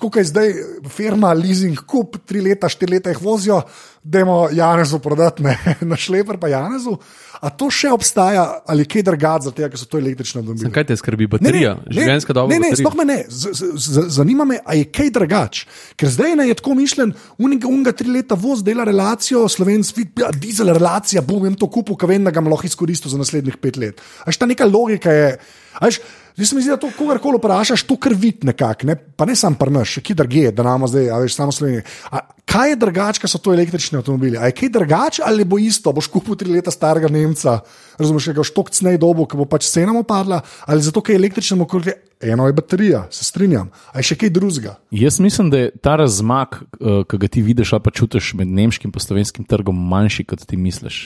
kot 0.00 0.16
je 0.18 0.24
zdaj 0.26 0.54
firma, 0.90 1.30
leasing, 1.30 1.78
kup, 1.86 2.16
tri 2.26 2.42
leta, 2.42 2.66
štiri 2.66 2.96
leta 2.96 3.12
jih 3.12 3.20
vozijo, 3.22 3.60
dajmo 4.02 4.48
Janezu 4.52 4.98
prodati, 4.98 5.44
ne, 5.46 5.54
na 5.80 5.96
šleper 5.96 6.40
pa 6.42 6.50
Janezu. 6.50 6.96
A 7.38 7.52
to 7.54 7.68
še 7.70 7.92
obstaja 7.94 8.42
ali 8.66 8.82
kaj 8.88 9.04
drugače, 9.06 9.46
zato 9.46 9.68
ker 9.70 9.78
so 9.78 9.86
to 9.86 10.00
električne 10.00 10.40
avtomobile? 10.40 10.72
Kaj 10.74 10.88
te 10.88 10.96
skrbi? 10.98 11.28
Baterija, 11.30 11.76
življenjska 11.86 12.34
doba. 12.34 12.50
Ne, 12.50 12.58
ne, 12.64 12.72
sploh 12.80 12.96
me 12.98 13.06
ne. 13.06 13.18
Z, 13.30 13.52
z, 13.54 13.68
z, 13.78 14.06
zanima 14.16 14.46
me, 14.48 14.58
ali 14.64 14.82
je 14.82 14.88
kaj 14.98 15.12
drugače. 15.14 15.68
Ker 16.00 16.10
zdaj 16.16 16.34
ne 16.40 16.48
je 16.48 16.58
tako 16.58 16.74
mišljen, 16.80 17.14
unega, 17.46 17.70
unega 17.70 17.94
tri 18.00 18.10
leta 18.10 18.34
voz 18.38 18.64
dela 18.66 18.88
relacijo, 18.88 19.44
slovenski, 19.54 20.08
ja, 20.18 20.32
dizel 20.34 20.72
relacija, 20.74 21.22
bom 21.22 21.46
jim 21.46 21.54
to 21.58 21.70
kupil, 21.70 21.94
ker 22.00 22.10
vem, 22.10 22.26
da 22.26 22.34
ga 22.34 22.42
lahko 22.42 22.66
izkoristil 22.66 23.14
za 23.14 23.22
naslednjih 23.22 23.62
pet 23.62 23.78
let. 23.78 24.02
Až 24.26 24.42
ta 24.42 24.50
neka 24.50 24.66
logika 24.66 25.14
je. 25.14 25.32
Až, 25.78 26.00
Zdaj 26.38 26.46
se 26.46 26.54
mi 26.54 26.62
zdi, 26.62 26.70
da 26.70 26.76
to 26.78 26.90
kogarkoli 26.94 27.38
vprašaš, 27.40 27.82
to 27.82 27.96
kar 27.98 28.12
vid 28.14 28.44
nekako, 28.46 28.86
ne? 28.86 28.94
pa 28.94 29.26
ne 29.26 29.34
sam 29.34 29.56
prnaš, 29.58 29.96
še 29.96 30.02
ki 30.06 30.14
drugje, 30.14 30.52
da 30.54 30.62
nam 30.62 30.84
zdaj, 30.86 31.08
a 31.10 31.16
veš, 31.18 31.34
samo 31.34 31.50
Slovenije. 31.52 31.82
A 32.14 32.20
Kaj 32.48 32.70
je 32.72 32.76
drugače, 32.80 33.20
ker 33.20 33.30
so 33.30 33.38
to 33.42 33.52
električni 33.52 33.98
avtomobili? 33.98 34.38
A 34.40 34.48
je 34.48 34.54
kaj 34.56 34.70
drugače 34.72 35.22
ali 35.26 35.44
bo 35.44 35.58
isto? 35.60 35.92
Boš 35.92 36.06
kupil 36.08 36.36
tri 36.38 36.48
leta 36.50 36.72
starega 36.72 37.10
Nemca, 37.12 37.58
razumeš, 37.98 38.30
ga 38.36 38.44
štok 38.46 38.70
cnej 38.72 38.96
dobo, 38.98 39.26
ki 39.28 39.36
bo 39.36 39.44
pač 39.44 39.68
cena 39.68 39.92
mu 39.92 40.02
padla, 40.08 40.40
ali 40.64 40.84
zato, 40.84 41.02
ker 41.04 41.12
je 41.12 41.20
električnemu 41.20 41.66
okolju, 41.66 41.92
eno 42.24 42.46
je 42.48 42.56
baterija, 42.56 43.04
se 43.12 43.24
strinjam, 43.24 43.68
a 43.92 44.00
je 44.00 44.08
še 44.10 44.16
kaj 44.22 44.32
drugega. 44.34 44.78
Jaz 44.96 45.20
mislim, 45.20 45.52
da 45.52 45.66
je 45.66 45.74
ta 45.84 45.98
razmak, 46.00 46.62
uh, 46.80 47.02
ki 47.08 47.20
ga 47.20 47.28
ti 47.36 47.44
vidiš 47.44 47.74
ali 47.76 47.84
pa 47.84 47.92
čutiš 47.92 48.32
med 48.40 48.48
nemškim 48.48 48.94
in 48.94 49.04
slovenskim 49.04 49.44
trgom, 49.44 49.76
manjši, 49.92 50.24
kot 50.32 50.46
ti 50.48 50.56
misliš. 50.56 51.02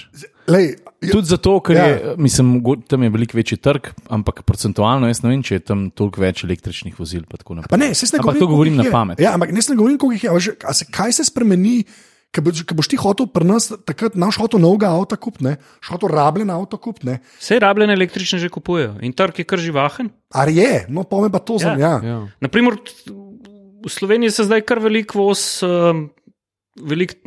Lej, 0.50 0.74
Tudi 1.10 1.26
zato, 1.26 1.56
ker 1.60 1.76
Ja. 1.76 1.86
ja. 1.86 1.94
je, 1.94 2.14
mislim, 2.16 2.62
tam 2.86 3.02
je 3.02 3.10
veliko 3.10 3.36
večji 3.36 3.58
trg, 3.58 3.88
ampak 4.08 4.42
procentualno 4.46 5.08
jaz 5.10 5.22
ne 5.22 5.32
vem, 5.32 5.42
če 5.42 5.58
je 5.58 5.62
tam 5.66 5.90
toliko 5.90 6.22
več 6.22 6.44
električnih 6.46 6.98
vozil. 6.98 7.24
Pa 7.30 7.40
tako 7.40 7.58
naprej. 7.58 7.70
Pa 7.72 7.78
ne, 7.80 7.90
saj 7.94 8.12
ne 8.12 8.20
ampak 8.20 8.38
govorim, 8.38 8.40
to 8.40 8.50
govorim 8.50 8.74
koliko 8.74 8.82
na 8.82 8.84
jih 8.84 8.90
je. 8.90 8.92
pamet. 8.92 9.22
Ja, 9.22 9.34
ampak 9.34 9.54
ne, 9.54 9.62
saj 9.62 9.74
ne 9.74 9.78
govorim, 9.80 9.98
koliko 9.98 10.18
jih 10.18 10.24
je. 10.24 10.30
a 10.30 10.36
veš, 10.36 10.48
a 10.62 10.74
se, 10.78 10.86
kaj 10.94 11.16
se 11.18 11.26
spremeni, 11.32 11.82
ko 12.32 12.44
boš, 12.46 12.62
boš 12.76 12.88
ti 12.92 13.00
hotel 13.00 13.28
pri 13.32 13.48
nas, 13.48 13.70
takrat 13.88 14.16
naš 14.20 14.38
hotel 14.40 14.62
novega 14.62 14.92
avta 14.92 15.18
kupiti, 15.20 15.56
hotel 15.88 16.12
rabljen 16.12 16.52
avto 16.52 16.78
kupiti. 16.80 17.18
Vse 17.40 17.60
rabljene 17.60 17.96
električne 17.98 18.40
že 18.42 18.52
kupujejo 18.52 18.98
in 19.04 19.16
trg 19.16 19.42
je 19.42 19.48
kar 19.48 19.60
živahen. 19.60 20.12
Ali 20.32 20.60
je, 20.60 20.84
no 20.88 21.04
pa 21.08 21.20
me 21.24 21.32
pa 21.32 21.42
to 21.42 21.58
zanima. 21.60 21.80
Ja. 21.80 21.94
Ja. 22.04 22.18
Naprimer, 22.44 22.78
v 23.82 23.90
Sloveniji 23.90 24.30
se 24.30 24.46
zdaj 24.46 24.64
kar 24.68 24.80
veliko 24.80 25.26
voz, 25.26 25.60
um, 25.66 26.06
veliko 26.78 27.18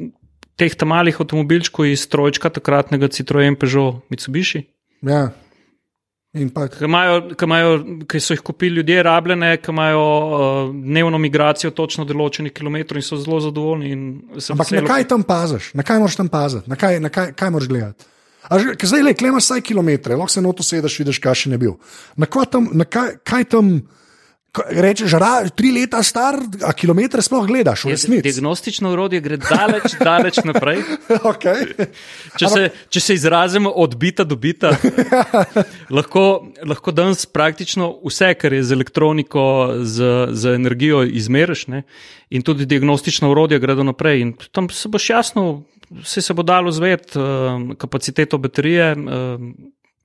teh 0.55 0.75
malih 0.87 1.17
avtomobilčkov 1.19 1.89
iz 1.91 2.07
trojčka, 2.07 2.49
takratnega 2.49 3.11
Citroen, 3.11 3.59
Peugeot, 3.59 4.05
Mitsubishi. 4.09 4.63
Ja. 5.03 5.29
Pa, 6.53 6.65
Ki, 6.67 6.83
imajo, 6.83 7.21
ki, 7.31 7.45
imajo, 7.47 7.75
ki 8.11 8.19
so 8.19 8.35
jih 8.35 8.41
kupili 8.43 8.81
ljudje, 8.81 9.03
rabljene, 9.07 9.53
ki 9.63 9.71
imajo 9.71 10.01
uh, 10.01 10.73
dnevno 10.75 11.17
migracijo 11.17 11.71
točno 11.71 12.03
določenih 12.05 12.51
kilometrov 12.51 12.99
in 12.99 13.05
so 13.07 13.15
zelo 13.17 13.39
zadovoljni. 13.39 13.93
ampak 13.95 14.71
na 14.71 14.81
veselo- 14.81 14.87
kaj 14.89 15.07
tam 15.07 15.23
paziš, 15.23 15.69
na 15.73 15.83
kaj 15.83 15.99
moraš 16.03 16.15
tam 16.19 16.27
paziti, 16.27 16.69
na 16.69 16.75
kaj, 16.75 16.99
na 16.99 17.09
kaj, 17.09 17.31
kaj 17.39 17.49
moraš 17.55 17.67
gledati. 17.71 18.05
Ker 18.51 18.87
zdaj 18.87 19.01
le, 19.01 19.13
klemaš 19.17 19.47
vsaj 19.47 19.61
kilometre, 19.61 20.15
lahko 20.15 20.29
se 20.29 20.41
noto 20.41 20.63
sedeš, 20.63 20.99
vidiš, 20.99 21.17
kakšen 21.23 21.55
je 21.55 21.57
bil. 21.57 21.77
Na 22.19 22.27
kaj 22.27 22.45
tam, 22.51 22.67
na 22.73 22.83
kaj, 22.85 23.15
kaj 23.23 23.43
tam 23.55 23.71
rečeš, 24.69 25.13
ra, 25.19 25.49
tri 25.49 25.71
leta 25.71 26.01
star, 26.03 26.37
a 26.63 26.73
kilometre 26.73 27.21
sploh 27.21 27.45
gledaš, 27.47 27.85
v 27.85 27.93
resnici. 27.93 28.23
Diagnostično 28.27 28.91
urodje 28.93 29.21
gre 29.21 29.37
daleč, 29.41 29.95
daleč 30.09 30.41
naprej. 30.45 30.83
Okay. 31.35 31.87
Če 32.37 32.47
se, 32.49 32.61
če 32.93 33.01
se 33.01 33.15
izrazimo 33.17 33.69
od 33.69 33.95
bita 33.99 34.23
do 34.27 34.37
bita, 34.39 34.75
lahko, 35.97 36.23
lahko 36.63 36.93
danes 36.95 37.25
praktično 37.25 37.89
vse, 38.05 38.33
kar 38.39 38.53
je 38.53 38.63
z 38.63 38.75
elektroniko, 38.77 39.45
z, 39.83 40.11
z 40.31 40.55
energijo, 40.55 41.03
izmeriš. 41.03 41.65
Ne? 41.73 41.83
In 42.35 42.45
tudi 42.45 42.67
diagnostična 42.69 43.29
urodja 43.31 43.59
gredo 43.63 43.85
naprej. 43.87 44.21
In 44.21 44.33
tam 44.51 44.69
se 44.69 44.91
boš 44.91 45.09
jasno, 45.09 45.45
vse 46.03 46.21
se 46.21 46.33
bo 46.37 46.45
dalo 46.45 46.71
zvedeti, 46.71 47.19
um, 47.19 47.73
kapaciteto 47.79 48.37
baterije. 48.37 48.93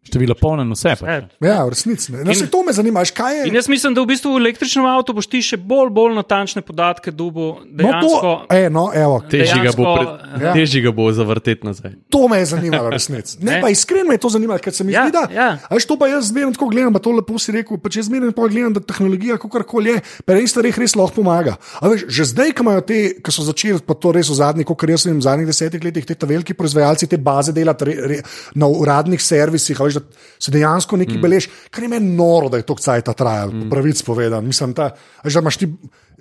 Število 0.01 0.33
polnen, 0.33 0.71
vse. 0.73 0.95
Pa. 0.97 1.15
Ja, 1.45 1.59
v 1.61 1.75
resnici. 1.75 2.09
No, 2.15 2.33
se 2.33 2.47
to 2.49 2.63
me 2.65 2.73
zanima, 2.73 3.03
kaj 3.05 3.35
je. 3.37 3.49
In 3.49 3.55
jaz 3.55 3.67
mislim, 3.69 3.93
da 3.93 4.01
v 4.01 4.09
bistvu 4.09 4.31
v 4.33 4.39
električnem 4.41 4.87
avtu 4.89 5.13
boš 5.13 5.27
ti 5.29 5.43
še 5.45 5.59
bolj, 5.61 5.91
bolj 5.93 6.15
natančne 6.17 6.63
podatke 6.65 7.13
dubo. 7.13 7.61
No, 7.69 7.91
to, 8.01 8.31
e, 8.49 8.71
no, 8.71 8.87
evo, 8.91 9.19
ga 9.21 9.29
bo, 9.29 9.29
Dejansko, 9.29 9.85
pre, 9.85 10.07
ja. 10.41 10.55
težje 10.57 10.81
ga 10.81 10.93
bo 10.93 11.05
zavrteti 11.13 11.69
nazaj. 11.69 11.93
to 12.09 12.23
me 12.29 12.41
je 12.41 12.47
zanimalo, 12.47 12.89
v 12.89 12.97
resnici. 12.97 13.37
Ne, 13.39 13.53
Ne. 13.53 13.59
pa 13.61 13.69
iskreno 13.69 14.09
me 14.09 14.17
je 14.17 14.23
to 14.25 14.31
zanimalo, 14.31 14.57
ker 14.59 14.73
se 14.73 14.85
mi 14.85 14.97
Ja, 14.97 15.05
zdi, 15.05 15.13
da. 15.13 15.27
ja. 15.31 15.49
a 15.61 15.75
Veš, 15.77 15.85
to 15.85 15.99
pa 15.99 16.09
jaz 16.09 16.33
zmerno 16.33 16.57
tako 16.57 16.69
gledam, 16.69 16.97
pa 16.97 16.99
to 16.99 17.13
lepo 17.13 17.37
si 17.37 17.53
rekel. 17.53 17.77
Pa 17.77 17.93
če 17.93 18.07
zmerno 18.09 18.33
pa 18.33 18.49
gledam, 18.49 18.73
da 18.73 18.81
tehnologija, 18.81 19.37
kako 19.37 19.63
koli 19.69 19.91
je, 19.91 20.01
pri 20.25 20.41
enih 20.41 20.49
stvareh 20.49 20.81
res 20.81 20.97
lahko 20.97 21.21
pomaga. 21.21 21.59
A 21.77 21.93
veš, 21.93 22.09
že 22.09 22.25
zdaj, 22.25 22.57
ko 22.57 22.65
imajo 22.65 22.81
te, 22.81 23.21
ki 23.21 23.29
so 23.29 23.45
začeli, 23.45 23.85
pa 23.85 23.93
to 23.93 24.17
res 24.17 24.33
v 24.33 24.41
zadnjih, 24.41 24.65
kot 24.65 24.81
jaz 24.89 25.05
vem, 25.05 25.21
v 25.21 25.29
zadnjih 25.29 25.53
desetih 25.53 25.85
letih, 25.85 26.09
te 26.09 26.17
ta 26.17 26.25
veliki 26.25 26.57
proizvajalci 26.57 27.05
te 27.05 27.21
baze 27.21 27.53
delati 27.53 27.85
re, 27.85 27.95
re, 28.09 28.19
na 28.57 28.65
uradnih 28.65 29.21
servisih, 29.21 29.77
a 29.77 29.90
veš, 29.91 29.99
da 30.01 30.29
se 30.39 30.55
dejansko 30.55 30.99
nekaj 31.01 31.19
mm. 31.19 31.25
belež, 31.25 31.49
kar 31.71 31.85
je 31.85 31.91
meni 31.93 32.15
noro, 32.17 32.49
da 32.49 32.61
je 32.61 32.67
to 32.69 32.79
cajt 32.81 33.11
trajalo, 33.19 33.53
mm. 33.53 33.71
pravic 33.73 34.03
povedan. 34.07 34.47
Mislim, 34.47 34.73
ta, 34.79 34.93
a 34.95 35.27
veš, 35.27 35.37
da 35.37 35.45
imaš 35.45 35.61
ti 35.61 35.69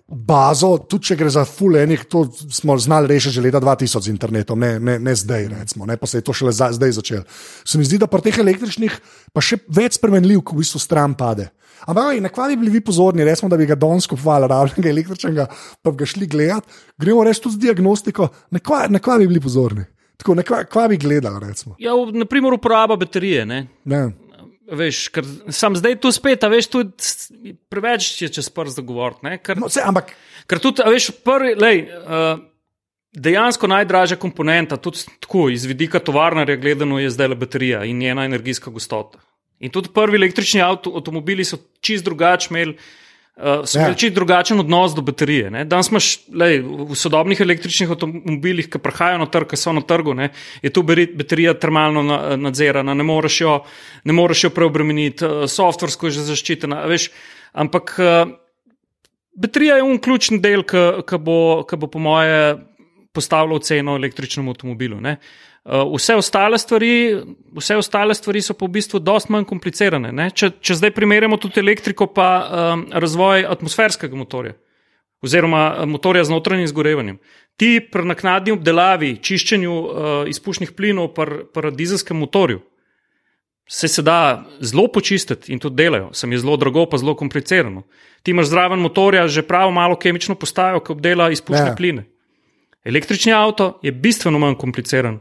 bazo, 0.10 0.72
tudi 0.90 1.12
če 1.12 1.18
gre 1.20 1.30
za 1.30 1.44
full 1.46 1.78
enih, 1.78 2.04
to 2.10 2.24
smo 2.50 2.76
znali 2.82 3.12
rešiti 3.12 3.38
že 3.38 3.44
leta 3.46 3.62
2000 3.62 4.02
z 4.02 4.10
internetom, 4.10 4.60
ne, 4.60 4.80
ne, 4.82 4.98
ne 5.00 5.14
zdaj, 5.16 5.48
recimo, 5.54 5.86
ne, 5.86 5.98
pa 6.02 6.10
se 6.10 6.18
je 6.18 6.26
to 6.26 6.34
šele 6.34 6.52
za, 6.56 6.72
zdaj 6.74 6.98
začelo. 6.98 7.24
Se 7.66 7.78
mi 7.78 7.86
zdi, 7.86 8.00
da 8.02 8.10
pri 8.10 8.26
teh 8.26 8.42
električnih 8.42 8.98
pa 9.34 9.44
še 9.46 9.62
več 9.70 10.00
spremenljiv, 10.00 10.42
ko 10.42 10.58
v 10.58 10.64
bistvu 10.64 10.82
stran 10.82 11.14
pade. 11.18 11.52
Ampak, 11.88 12.18
na 12.20 12.32
kva 12.34 12.50
bi 12.50 12.58
bili 12.60 12.74
vi 12.74 12.82
pozorni, 12.84 13.24
resmo, 13.24 13.48
da 13.50 13.58
bi 13.58 13.70
ga 13.70 13.78
danes 13.80 14.10
kupovali, 14.10 14.50
rabljenega 14.52 14.90
električnega, 14.92 15.46
pa 15.82 15.94
bi 15.94 16.02
ga 16.02 16.10
šli 16.10 16.28
gledat, 16.28 16.82
gremo 17.00 17.24
reči 17.24 17.46
tudi 17.46 17.56
z 17.56 17.68
diagnostiko, 17.70 18.28
na 18.52 18.60
kva, 18.60 18.88
na 18.92 19.00
kva 19.04 19.20
bi 19.22 19.30
bili 19.30 19.44
pozorni. 19.44 19.86
Tako, 20.20 20.36
na 20.36 20.44
kva, 20.44 20.64
kva 20.66 20.88
bi 20.88 20.98
gledali, 20.98 21.40
recimo. 21.42 21.76
ja, 21.80 21.94
v- 21.96 22.12
naprimer, 22.14 22.54
uporaba 22.54 22.96
baterije. 22.96 23.46
Ne? 23.46 23.60
Ne. 23.86 24.02
Veš, 24.70 25.08
ker 25.10 25.26
sam 25.50 25.74
zdaj 25.74 25.96
tu 25.98 26.12
spet, 26.12 26.44
veš, 26.44 26.68
tu 26.68 26.84
preveč 27.68 28.22
je 28.22 28.30
čez 28.30 28.50
prst 28.50 28.76
zagovoriti. 28.76 29.24
ne, 29.24 29.38
Ker, 29.40 29.58
No, 29.58 29.70
se, 29.70 29.82
ampak, 29.82 30.12
ker 30.46 30.60
tudi, 30.60 30.84
veš, 30.86 31.10
prvi, 31.24 31.56
lej, 31.56 31.80
uh, 31.88 32.38
dejansko 33.12 33.68
najdražja 33.68 34.18
komponenta, 34.18 34.78
tudi 34.78 35.02
tako 35.20 35.48
iz 35.50 35.66
vidika 35.66 36.00
tovarnarja 36.00 36.56
gledano, 36.58 37.00
je 37.00 37.10
zdaj 37.10 37.28
le 37.28 37.36
baterija 37.38 37.82
in 37.86 37.98
njena 37.98 38.26
energijska 38.26 38.70
gostota. 38.70 39.18
In 39.60 39.72
tudi 39.72 39.90
prvi 39.90 40.16
električni 40.16 40.62
avto, 40.62 40.94
avtomobili 40.94 41.44
so 41.44 41.58
čist 41.82 42.06
drugače 42.06 42.48
imeli. 42.52 42.78
Uh, 43.40 43.62
so 43.64 43.80
Ja. 43.80 43.86
imeli 43.86 43.96
čist 43.96 44.14
drugačen 44.18 44.60
odnos 44.60 44.92
do 44.92 45.02
baterije. 45.02 45.48
Ne. 45.52 45.62
Danes 45.66 45.88
imaš 45.94 46.08
lej, 46.36 46.58
v 46.60 46.96
sodobnih 46.96 47.40
električnih 47.40 47.94
avtomobilih, 47.94 48.68
ki 48.68 48.82
prihajajo 48.84 49.22
na 49.22 49.28
trg, 49.32 49.48
ki 49.48 49.56
so 49.56 49.72
na 49.72 49.80
trgu, 49.82 50.12
ne, 50.14 50.30
je 50.62 50.70
tu 50.76 50.84
baterija 50.84 51.54
termalno 51.56 52.04
na- 52.04 52.36
nadzirana, 52.36 52.94
ne 52.94 53.04
moreš 53.04 53.42
jo, 53.42 53.54
ne 54.04 54.14
moreš 54.14 54.44
jo 54.44 54.50
preobremeniti, 54.50 55.24
uh, 55.24 55.48
softversko 55.48 56.08
je 56.12 56.18
že 56.20 56.28
zaščitena. 56.34 56.84
Veš, 56.92 57.10
ampak 57.54 57.96
uh, 58.04 58.34
baterija 59.40 59.80
je 59.80 59.84
un 59.88 60.00
ključni 60.04 60.42
del, 60.44 60.68
ki 60.68 61.18
bo, 61.24 61.64
ki 61.64 61.80
bo, 61.80 61.88
po 61.88 62.00
moje, 62.00 62.58
postavljal 63.16 63.64
ceno 63.64 63.96
električnemu 63.96 64.52
avtomobilu. 64.52 65.00
Ne. 65.02 65.16
Uh, 65.66 65.84
Vse 65.96 66.16
ostale, 66.16 66.58
stvari, 66.58 66.92
vse 67.58 67.76
ostale 67.76 68.16
stvari 68.16 68.42
so 68.42 68.56
pa 68.56 68.66
v 68.66 68.80
bistvu 68.80 69.00
dosti 69.04 69.32
manj 69.32 69.46
komplicirane. 69.46 70.12
ne. 70.16 70.30
Če, 70.32 70.54
če 70.62 70.80
zdaj 70.80 70.94
primerjamo 70.96 71.38
tudi 71.38 71.60
elektriko, 71.60 72.08
pa 72.08 72.30
um, 72.40 72.86
razvoj 72.92 73.46
atmosferskega 73.46 74.16
motorja 74.16 74.56
oziroma 75.22 75.76
eh, 75.76 75.86
motorja 75.86 76.24
z 76.24 76.32
notranjim 76.32 76.68
zgorevanjem. 76.72 77.20
Ti 77.60 77.70
pri 77.92 78.06
naknadni 78.08 78.54
obdelavi, 78.56 79.18
čiščenju 79.20 79.72
uh, 79.76 79.92
izpušnih 80.32 80.72
plinov 80.78 81.12
pri, 81.12 81.44
pri 81.52 81.74
dizelskem 81.76 82.16
motorju 82.18 82.62
se, 83.70 83.88
se 83.88 84.02
da 84.02 84.46
zelo 84.64 84.88
počistiti 84.88 85.52
in 85.52 85.60
tudi 85.60 85.84
delajo, 85.84 86.14
sem 86.14 86.32
je 86.32 86.40
zelo 86.40 86.56
drago, 86.58 86.86
pa 86.90 86.98
zelo 86.98 87.14
komplicirano. 87.20 87.84
Ti 88.24 88.32
imaš 88.32 88.48
zraven 88.50 88.80
motorja 88.80 89.28
že 89.28 89.44
prav 89.44 89.72
malo 89.72 90.00
kemično 90.00 90.36
postajo, 90.36 90.80
ki 90.80 90.96
obdela 90.96 91.30
izpušne 91.30 91.68
ja. 91.68 91.76
pline. 91.76 92.08
Električni 92.84 93.34
avto 93.36 93.80
je 93.84 93.92
bistveno 93.92 94.40
manj 94.40 94.56
kompliciran 94.56 95.20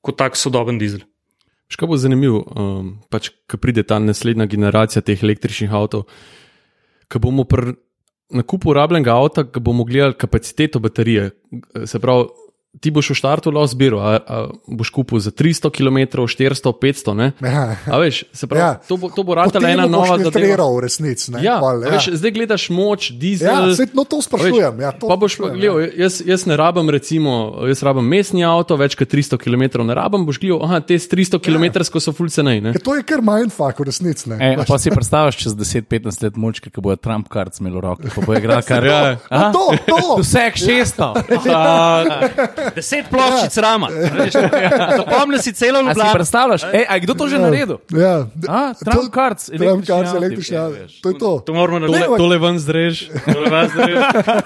kot 0.00 0.18
tak 0.20 0.36
sodoben 0.36 0.78
dizel. 0.80 1.04
Še 1.70 1.78
kaj 1.78 1.88
bo 1.90 1.96
zanimivo, 2.00 2.40
um, 2.50 2.90
pač, 3.12 3.30
ko 3.46 3.60
pride 3.62 3.84
ta 3.86 4.00
naslednja 4.02 4.48
generacija 4.50 5.04
teh 5.06 5.20
električnih 5.22 5.70
avtomobilov, 5.70 6.10
ko 7.10 7.18
bomo 7.18 7.44
pri 7.46 7.74
nakupu 8.30 8.72
rabljenega 8.74 9.14
avta, 9.14 9.44
bomo 9.60 9.84
gledali 9.84 10.14
kapaciteto 10.14 10.78
baterije. 10.78 11.30
Se 11.86 11.98
pravi, 11.98 12.28
ti 12.70 12.86
boš 12.88 13.10
v 13.10 13.16
štartu 13.16 13.50
lahko 13.50 13.66
zbiral, 13.66 13.98
a, 13.98 14.10
a 14.16 14.36
boš 14.64 14.90
kupil 14.90 15.18
za 15.18 15.28
300 15.28 15.68
km, 15.68 16.22
400, 16.22 16.70
500. 16.70 17.12
Ne? 17.12 17.26
Ja. 17.40 17.74
A 17.84 17.98
veš, 17.98 18.30
se 18.30 18.46
pravi, 18.46 18.62
Ja. 18.62 18.66
ja. 18.68 18.74
to 18.78 18.94
bo, 18.94 19.10
to 19.10 19.22
bo 19.22 19.34
ratala 19.34 19.58
potem 19.58 19.66
ena 19.68 19.84
boš 19.84 19.90
nova 19.90 20.14
zadeva. 20.20 20.66
v 20.70 20.78
resnici. 20.78 21.34
ne, 21.34 21.42
Ja, 21.42 21.58
pol, 21.58 21.82
a 21.82 21.90
veš, 21.90 22.14
zdaj 22.14 22.30
gledaš 22.30 22.70
moč, 22.70 23.10
dizel. 23.12 23.50
Ja, 23.50 23.74
saj, 23.74 23.90
no, 23.90 24.04
to 24.04 24.22
sprašujem, 24.22 24.70
veš, 24.70 24.86
ja, 24.86 24.90
to 24.92 25.10
pa 25.10 25.16
boš 25.16 25.34
sprašujem, 25.34 25.58
gledal, 25.58 25.82
jaz, 25.98 26.22
jaz 26.22 26.46
ne 26.46 26.54
rabim, 26.54 26.86
recimo, 26.86 27.32
jaz 27.66 27.82
rabim 27.82 28.06
mestni 28.06 28.46
avto, 28.46 28.76
več 28.76 28.94
kot 28.94 29.08
300 29.08 29.34
km 29.36 29.82
ne 29.82 29.94
rabim, 29.96 30.22
boš 30.22 30.38
gledal, 30.38 30.62
aha, 30.62 30.78
te 30.78 30.94
s 30.94 31.10
300 31.10 31.42
km 31.42 31.66
so 31.98 32.14
full 32.14 32.30
cenej. 32.30 32.62
ne. 32.62 32.70
Ker 32.70 32.80
to 32.80 32.94
je 32.94 33.02
kar 33.02 33.18
mindfuck 33.20 33.82
v 33.82 33.90
resnici. 33.90 34.30
ne. 34.30 34.38
E, 34.38 34.62
pa 34.62 34.78
si 34.78 34.88
predstavljaš 34.88 35.36
čez 35.36 35.58
10-15 35.58 36.22
let 36.22 36.38
močke, 36.38 36.70
ki 36.70 36.78
bojo 36.78 36.94
Trump 36.96 37.26
karts 37.26 37.58
imeli 37.58 37.76
v 37.76 37.82
roki, 37.82 38.06
pa 38.08 38.20
bo 38.22 38.30
igral 38.32 38.62
kar. 38.62 38.86
Ja. 38.86 39.18
Aha. 39.26 39.50
To, 39.50 39.74
to. 39.84 40.22
Vseh 40.22 40.54
600. 40.54 41.18
Deset 42.70 43.04
ploščic 43.06 43.54
rama. 43.56 43.88
veš. 43.88 44.34
Zapomni 44.96 45.38
si 45.38 45.52
celo 45.52 45.78
A 45.78 45.82
si 45.82 45.88
Ljubljano. 45.88 46.12
predstavljaš? 46.12 46.62
Ej, 46.70 46.84
a 46.84 46.94
kdo 46.98 47.12
to 47.14 47.24
že 47.26 47.36
naredil? 47.36 47.78
Ja, 47.90 48.26
A, 48.46 48.74
Trump 48.74 49.08
cards, 49.10 49.46
Trump 49.46 49.60
električni 49.60 49.86
cards, 49.86 50.08
avti, 50.08 50.18
električni 50.18 50.56
ja. 50.56 50.64
To 51.00 51.08
je 51.08 51.16
to. 51.16 51.30
To 51.40 51.50
moramo 51.52 51.78
narediti. 51.80 52.04
ampak- 52.04 52.18
Tole 52.18 52.38
ven 52.38 52.56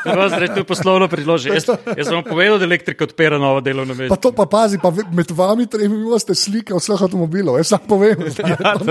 je 0.06 0.16
vas 0.16 0.30
zdaj, 0.30 0.48
to 0.48 0.58
je 0.58 0.64
poslovno 0.64 1.08
priložje. 1.08 1.52
Jaz, 1.52 1.64
jaz 1.68 2.04
sem 2.04 2.14
vam 2.14 2.24
povedal, 2.24 2.58
da 2.58 2.64
elektrika 2.64 3.04
odpira 3.04 3.38
nova 3.38 3.60
delovna 3.60 3.94
Pa 3.94 4.00
mesta. 4.00 4.16
to 4.16 4.32
pa 4.32 4.46
pazi, 4.46 4.78
pa 4.78 4.90
med 4.90 5.30
vami 5.30 5.66
tremi 5.66 5.96
imate 5.96 6.34
slike 6.34 6.74
vseh 6.74 6.96
avtomobilov. 6.96 7.56
Jaz 7.56 7.66
sam 7.68 7.80
povem, 7.80 8.16
Ja, 8.44 8.76
to 8.76 8.84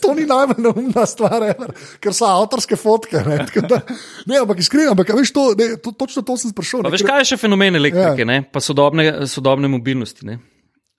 to, 0.00 0.14
ni 0.14 0.24
najbolj 0.24 0.58
neumna 0.58 1.06
stvar, 1.06 1.42
ever, 1.44 1.70
ker 1.98 2.12
so 2.12 2.26
avtorske 2.26 2.74
fotke. 2.74 3.20
Ne, 3.20 3.38
da, 3.62 3.80
ne 4.26 4.38
ampak 4.38 4.58
iskreno, 4.58 4.90
ampak 4.90 5.10
veš, 5.10 5.30
to, 5.30 5.54
ne, 5.54 5.76
to, 5.76 5.92
točno 5.92 6.22
to 6.22 6.36
sem 6.36 6.50
sprašal. 6.50 6.82
Pa 6.82 6.88
ne, 6.88 6.92
veš, 6.92 7.02
kaj 7.02 7.18
je 7.18 7.26
še 7.26 7.36
fenomen 7.38 7.74
elektrike, 7.74 8.20
Ja. 8.20 8.26
Ja. 8.58 8.60
pa 8.60 8.64
sodobne, 8.64 9.26
sodobne 9.26 9.70
mobilnosti. 9.70 10.26
Ne? 10.26 10.42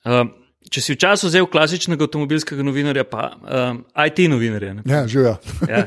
Uh, 0.07 0.23
če 0.69 0.81
si 0.81 0.93
včasih 0.93 1.27
vzel 1.27 1.45
klasičnega 1.47 2.03
avtomobilskega 2.05 2.61
novinarja, 2.61 3.03
pa 3.03 3.33
um, 3.33 3.77
IT 3.95 4.19
novinarja. 4.29 4.73
Ne? 4.75 4.83
Ja, 4.85 4.99
živijo. 5.07 5.37
Ja. 5.65 5.85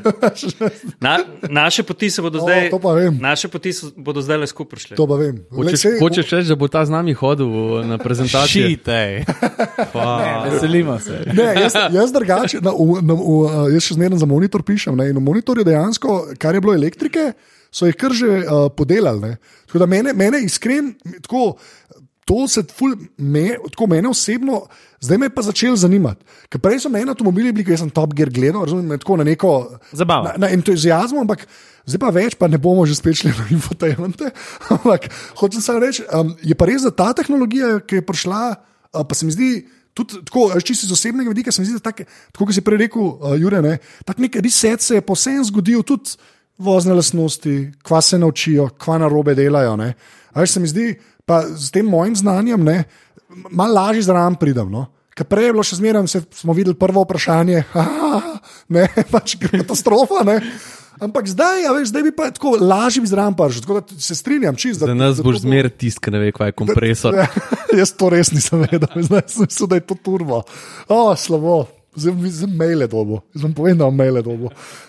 Na, 1.01 1.13
naše 1.45 1.83
poti 1.83 2.11
se 2.11 2.23
bodo 2.23 2.41
O, 2.41 2.47
zdaj, 2.49 2.71
vem. 2.97 3.19
naše 3.21 3.49
poti 3.49 3.73
so, 3.73 3.93
bodo 3.97 4.25
zdaj 4.25 4.39
le 4.39 4.47
skupaj 4.47 4.79
šle. 4.79 4.97
To 4.97 5.07
pa 5.07 5.21
vem. 5.21 5.39
Hočeš, 5.51 5.81
sej- 5.81 6.01
hočeš 6.01 6.33
reči, 6.33 6.49
da 6.49 6.57
bo 6.57 6.67
ta 6.69 6.83
z 6.85 6.91
nami 6.91 7.13
hodil 7.13 7.47
v- 7.47 7.85
na 7.87 7.99
prezentacijo? 8.01 8.69
Šitej. 8.69 9.23
Veselimo 10.45 10.99
se. 10.99 11.21
Ne, 11.33 11.55
jaz, 11.61 11.75
jaz 11.93 12.13
drugače, 12.13 12.59
na, 12.61 12.73
v, 12.73 13.03
na, 13.03 13.15
v, 13.15 13.21
uh, 13.21 13.69
jaz 13.71 13.87
še 13.87 13.95
zmeraj 13.95 14.19
za 14.19 14.27
monitor 14.27 14.63
pišem. 14.63 14.97
Ne, 14.99 15.11
in 15.13 15.17
v 15.17 15.23
monitorju 15.23 15.65
dejansko, 15.65 16.35
kar 16.39 16.55
je 16.55 16.61
bilo 16.61 16.75
elektrike, 16.75 17.33
so 17.73 17.89
jih 17.89 17.97
kar 17.97 18.13
že 18.13 18.43
uh, 18.45 18.69
podelali. 18.77 19.21
Ne. 19.21 19.37
Tako 19.67 19.83
da 19.83 19.89
mene, 19.89 20.13
mene 20.13 20.43
iskren, 20.45 20.93
tako, 21.25 21.57
to 22.29 22.47
se 22.49 22.63
ful, 22.77 22.95
me, 23.17 23.57
tako 23.73 23.89
mene 23.91 24.09
osebno, 24.09 24.63
zdaj 25.01 25.19
me 25.19 25.27
je 25.27 25.35
pa 25.35 25.43
začelo 25.43 25.77
zanimati. 25.77 26.25
Ker 26.53 26.61
prej 26.63 26.85
so 26.85 26.93
meni 26.93 27.11
avtomobili 27.11 27.53
bili, 27.53 27.67
ko 27.67 27.77
sem 27.79 27.91
Top 27.91 28.15
Gear 28.15 28.31
gledal, 28.31 28.63
razumem, 28.67 28.93
me 28.93 28.99
tako 29.01 29.19
na 29.19 29.27
neko. 29.27 29.53
Zabava. 29.93 30.33
Na, 30.33 30.47
na 30.47 30.53
entuzijazmu, 30.55 31.25
ampak 31.25 31.47
zdaj 31.87 32.03
pa 32.05 32.13
več, 32.15 32.39
pa 32.39 32.49
ne 32.51 32.61
bomo 32.63 32.87
že 32.87 32.97
spet 32.99 33.23
šli 33.23 33.35
na 33.35 33.49
infotainmente. 33.57 34.31
Ampak 34.77 35.09
hočem 35.41 35.65
samo 35.65 35.83
reči, 35.83 36.05
um, 36.15 36.35
je 36.45 36.55
pa 36.55 36.69
res, 36.71 36.85
da 36.87 36.95
ta 36.95 37.11
tehnologija, 37.17 37.81
ki 37.87 38.01
je 38.01 38.07
prišla, 38.07 38.43
uh, 38.55 39.07
pa 39.07 39.19
se 39.19 39.27
mi 39.27 39.35
zdi. 39.35 39.55
Tudi 39.93 40.23
tako, 40.25 40.47
čisto 40.65 40.87
iz 40.89 40.93
osebnega 40.95 41.29
vidika, 41.29 41.53
se 41.53 41.61
mi 41.61 41.67
zdi, 41.69 41.77
da 41.77 41.91
tak, 41.91 42.07
tako 42.33 42.47
kot 42.49 42.57
si 42.57 42.63
prej 42.65 42.87
rekel, 42.87 43.03
uh, 43.03 43.35
Jure, 43.37 43.59
ne, 43.61 43.75
tak 44.09 44.23
nek 44.25 44.39
reset 44.41 44.81
se 44.81 44.97
je 44.97 45.05
posebej 45.05 45.51
zgodil, 45.51 45.83
tudi 45.85 46.17
vozne 46.59 46.95
lastnosti, 46.95 47.73
kva 47.83 48.01
se 48.01 48.19
naučijo, 48.19 48.69
kva 48.79 48.99
na 48.99 49.09
robe 49.09 49.35
delajo. 49.35 49.77
Veš, 50.35 50.51
se 50.51 50.61
mi 50.61 50.69
zdi, 50.69 50.89
pa 51.27 51.43
s 51.49 51.71
tem 51.71 51.87
mojim 51.87 52.17
znanjem, 52.17 52.65
ne, 52.65 52.85
malo 53.51 53.75
lažje 53.75 54.03
zraven 54.03 54.37
pridem. 54.37 54.71
No. 54.71 54.87
Ker 55.13 55.29
prej 55.29 55.51
je 55.51 55.53
bilo 55.53 55.65
še 55.65 55.77
zmeraj, 55.77 56.09
smo 56.33 56.55
videli 56.57 56.79
prvo 56.79 57.05
vprašanje, 57.05 57.65
"Ah, 57.77 58.39
ne, 58.69 58.87
pač 59.11 59.37
katastrofa. 59.37 60.25
Ne. 60.25 60.41
Ampak 61.03 61.27
zdaj, 61.27 61.67
a 61.67 61.73
veš, 61.75 61.91
zdaj 61.91 62.03
bi 62.07 62.13
pa 62.15 62.31
tako 62.31 62.55
lažje 62.63 63.03
zraven 63.11 63.35
prišel, 63.35 63.65
tako 63.65 63.81
da 63.81 64.01
se 64.01 64.15
strinjam 64.15 64.57
čisto. 64.57 64.87
Za 64.87 64.95
nas 64.95 65.19
boš 65.25 65.43
zmeraj 65.43 65.75
tisti, 65.75 65.99
ki 65.99 66.15
ne 66.15 66.19
ve, 66.23 66.33
kaj 66.33 66.53
je 66.53 66.57
kompresor. 66.57 67.17
Ja, 67.21 67.27
jaz 67.83 67.93
to 67.97 68.11
res 68.13 68.31
nisem 68.31 68.63
vedel, 68.63 68.89
zdaj 69.09 69.25
sem 69.27 69.49
mislil, 69.49 69.69
da 69.69 69.81
je 69.81 69.87
to 69.89 69.97
turbo. 69.99 70.43
O, 70.87 71.17
slabo. 71.17 71.67
Zdaj 71.93 72.15
bi 72.15 72.31
z 72.31 72.47
maile 72.49 72.87
dobo, 72.89 73.19
zdaj 73.31 73.43
bom 73.43 73.55
povedal 73.55 73.91
maile 73.93 74.23
dobo. 74.23 74.49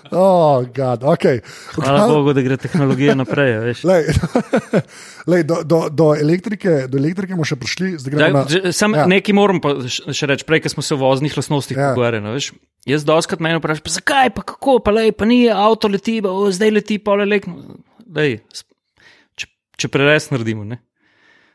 O, 0.10 0.28
gad, 0.66 1.04
ok. 1.04 1.26
Hvala 1.76 2.06
Bogu, 2.08 2.32
da 2.32 2.42
gre 2.42 2.56
tehnologija 2.56 3.12
naprej. 3.14 3.74
Lej, 3.84 4.04
lej, 5.28 5.44
do, 5.44 5.58
do, 5.64 5.90
do, 5.90 6.08
elektrike, 6.16 6.86
do 6.88 6.96
elektrike 6.96 7.36
bomo 7.36 7.44
še 7.44 7.58
prišli, 7.60 7.90
zdaj 8.00 8.14
gremo 8.14 8.44
na. 8.44 8.72
Sam 8.72 8.96
Ja. 8.96 9.04
nekaj 9.06 9.36
moram 9.36 9.60
še 9.90 10.24
reči, 10.26 10.46
prej, 10.46 10.64
smo 10.70 10.80
se 10.80 10.96
o 10.96 11.02
voznih 11.02 11.36
lastnostih 11.36 11.76
Ja. 11.76 11.82
ja. 11.82 11.90
pogovarjali. 11.92 12.24
no. 12.24 12.38
Jaz 12.86 13.04
doskrat 13.04 13.40
meni 13.40 13.60
vprašajo, 13.60 13.84
pa 13.84 13.92
zakaj, 13.92 14.32
pa 14.32 14.44
kako, 14.46 14.80
pa, 14.80 14.92
lej, 14.94 15.12
pa 15.12 15.28
ni 15.28 15.42
avto 15.48 15.88
leti, 15.88 16.22
pa, 16.22 16.32
o, 16.32 16.48
zdaj 16.52 16.72
leti, 16.72 17.00
pa 17.00 17.16
le 17.16 17.28
lek. 17.28 17.48
Lej, 18.08 18.40
če, 19.36 19.48
če 19.76 19.92
preres 19.92 20.30
naredimo. 20.32 20.64
Ne. 20.64 20.80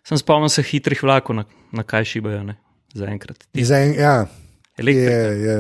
Sem 0.05 0.17
spomnil 0.17 0.49
se 0.49 0.61
hitrih 0.63 1.01
vlakov, 1.01 1.37
na, 1.37 1.45
na 1.71 1.85
kaj 1.85 2.05
šibajo, 2.05 2.45
ne, 2.45 2.57
zaenkrat. 2.93 3.49
Ti- 3.49 3.65
Zdaj, 3.65 3.93
ja, 3.97 4.15
Elektrika. 4.79 5.11
je, 5.11 5.39
je. 5.43 5.59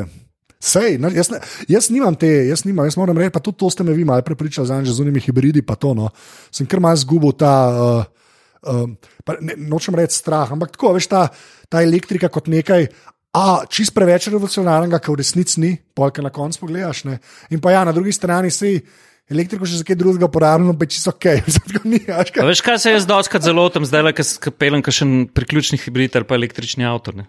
Sej, 0.58 0.96
no, 0.98 1.06
jaz, 1.14 1.30
ne, 1.30 1.38
jaz 1.70 1.86
nimam 1.94 2.16
te, 2.18 2.26
jaz, 2.48 2.64
nimam, 2.66 2.86
jaz 2.88 2.96
moram 2.98 3.18
reči, 3.18 3.30
pa 3.30 3.42
tudi 3.42 3.60
to 3.62 3.70
ste 3.70 3.86
me 3.86 3.94
vi 3.94 4.02
malo 4.06 4.24
prepričali, 4.26 4.66
že 4.82 4.90
z 4.90 5.04
unimi 5.06 5.22
hibridi. 5.22 5.62
pa 5.62 5.78
To, 5.78 5.94
no. 5.94 6.10
Sem 6.50 6.66
kar 6.66 6.82
malo 6.82 6.98
zgubil 6.98 7.30
ta, 7.38 7.52
uh, 7.70 8.90
pa 9.22 9.38
ne, 9.38 9.54
nočem 9.54 9.94
reči 9.94 10.18
strah, 10.18 10.50
ampak 10.50 10.74
tako, 10.74 10.96
veš, 10.98 11.06
ta, 11.06 11.28
ta 11.70 11.82
elektrika 11.82 12.26
kot 12.26 12.50
nekaj. 12.50 12.90
A, 13.38 13.62
čist 13.70 13.94
preveč 13.94 14.26
revolucionarnega, 14.32 14.98
kar 14.98 15.14
v 15.14 15.20
resnici 15.20 15.60
ni, 15.62 15.76
polka 15.94 16.24
na 16.24 16.32
koncu 16.34 16.64
pogledaš. 16.64 17.04
Ne? 17.06 17.20
In 17.54 17.62
pa 17.62 17.76
ja, 17.76 17.84
na 17.86 17.92
drugi 17.94 18.10
strani 18.16 18.50
si 18.50 18.80
elektriko 19.28 19.68
še 19.68 19.82
za 19.82 19.86
kaj 19.86 19.98
drugega 20.00 20.26
uporabljamo, 20.26 20.74
pa 20.74 20.88
čisto 20.88 21.12
ok. 21.12 21.28
Ni, 21.92 22.00
veš, 22.08 22.32
kaj. 22.34 22.48
veš, 22.48 22.64
kaj 22.64 22.80
se 22.82 22.96
jaz 22.96 23.06
doskrat 23.06 23.44
zelo 23.44 23.68
tam 23.70 23.86
zdaj, 23.86 24.10
ki 24.16 24.54
pelem 24.56 24.82
kakšen 24.82 25.28
priključni 25.36 25.78
hibrid 25.78 26.16
ali 26.18 26.26
pa 26.26 26.40
električni 26.40 26.88
avto. 26.88 27.14
Ne? 27.14 27.28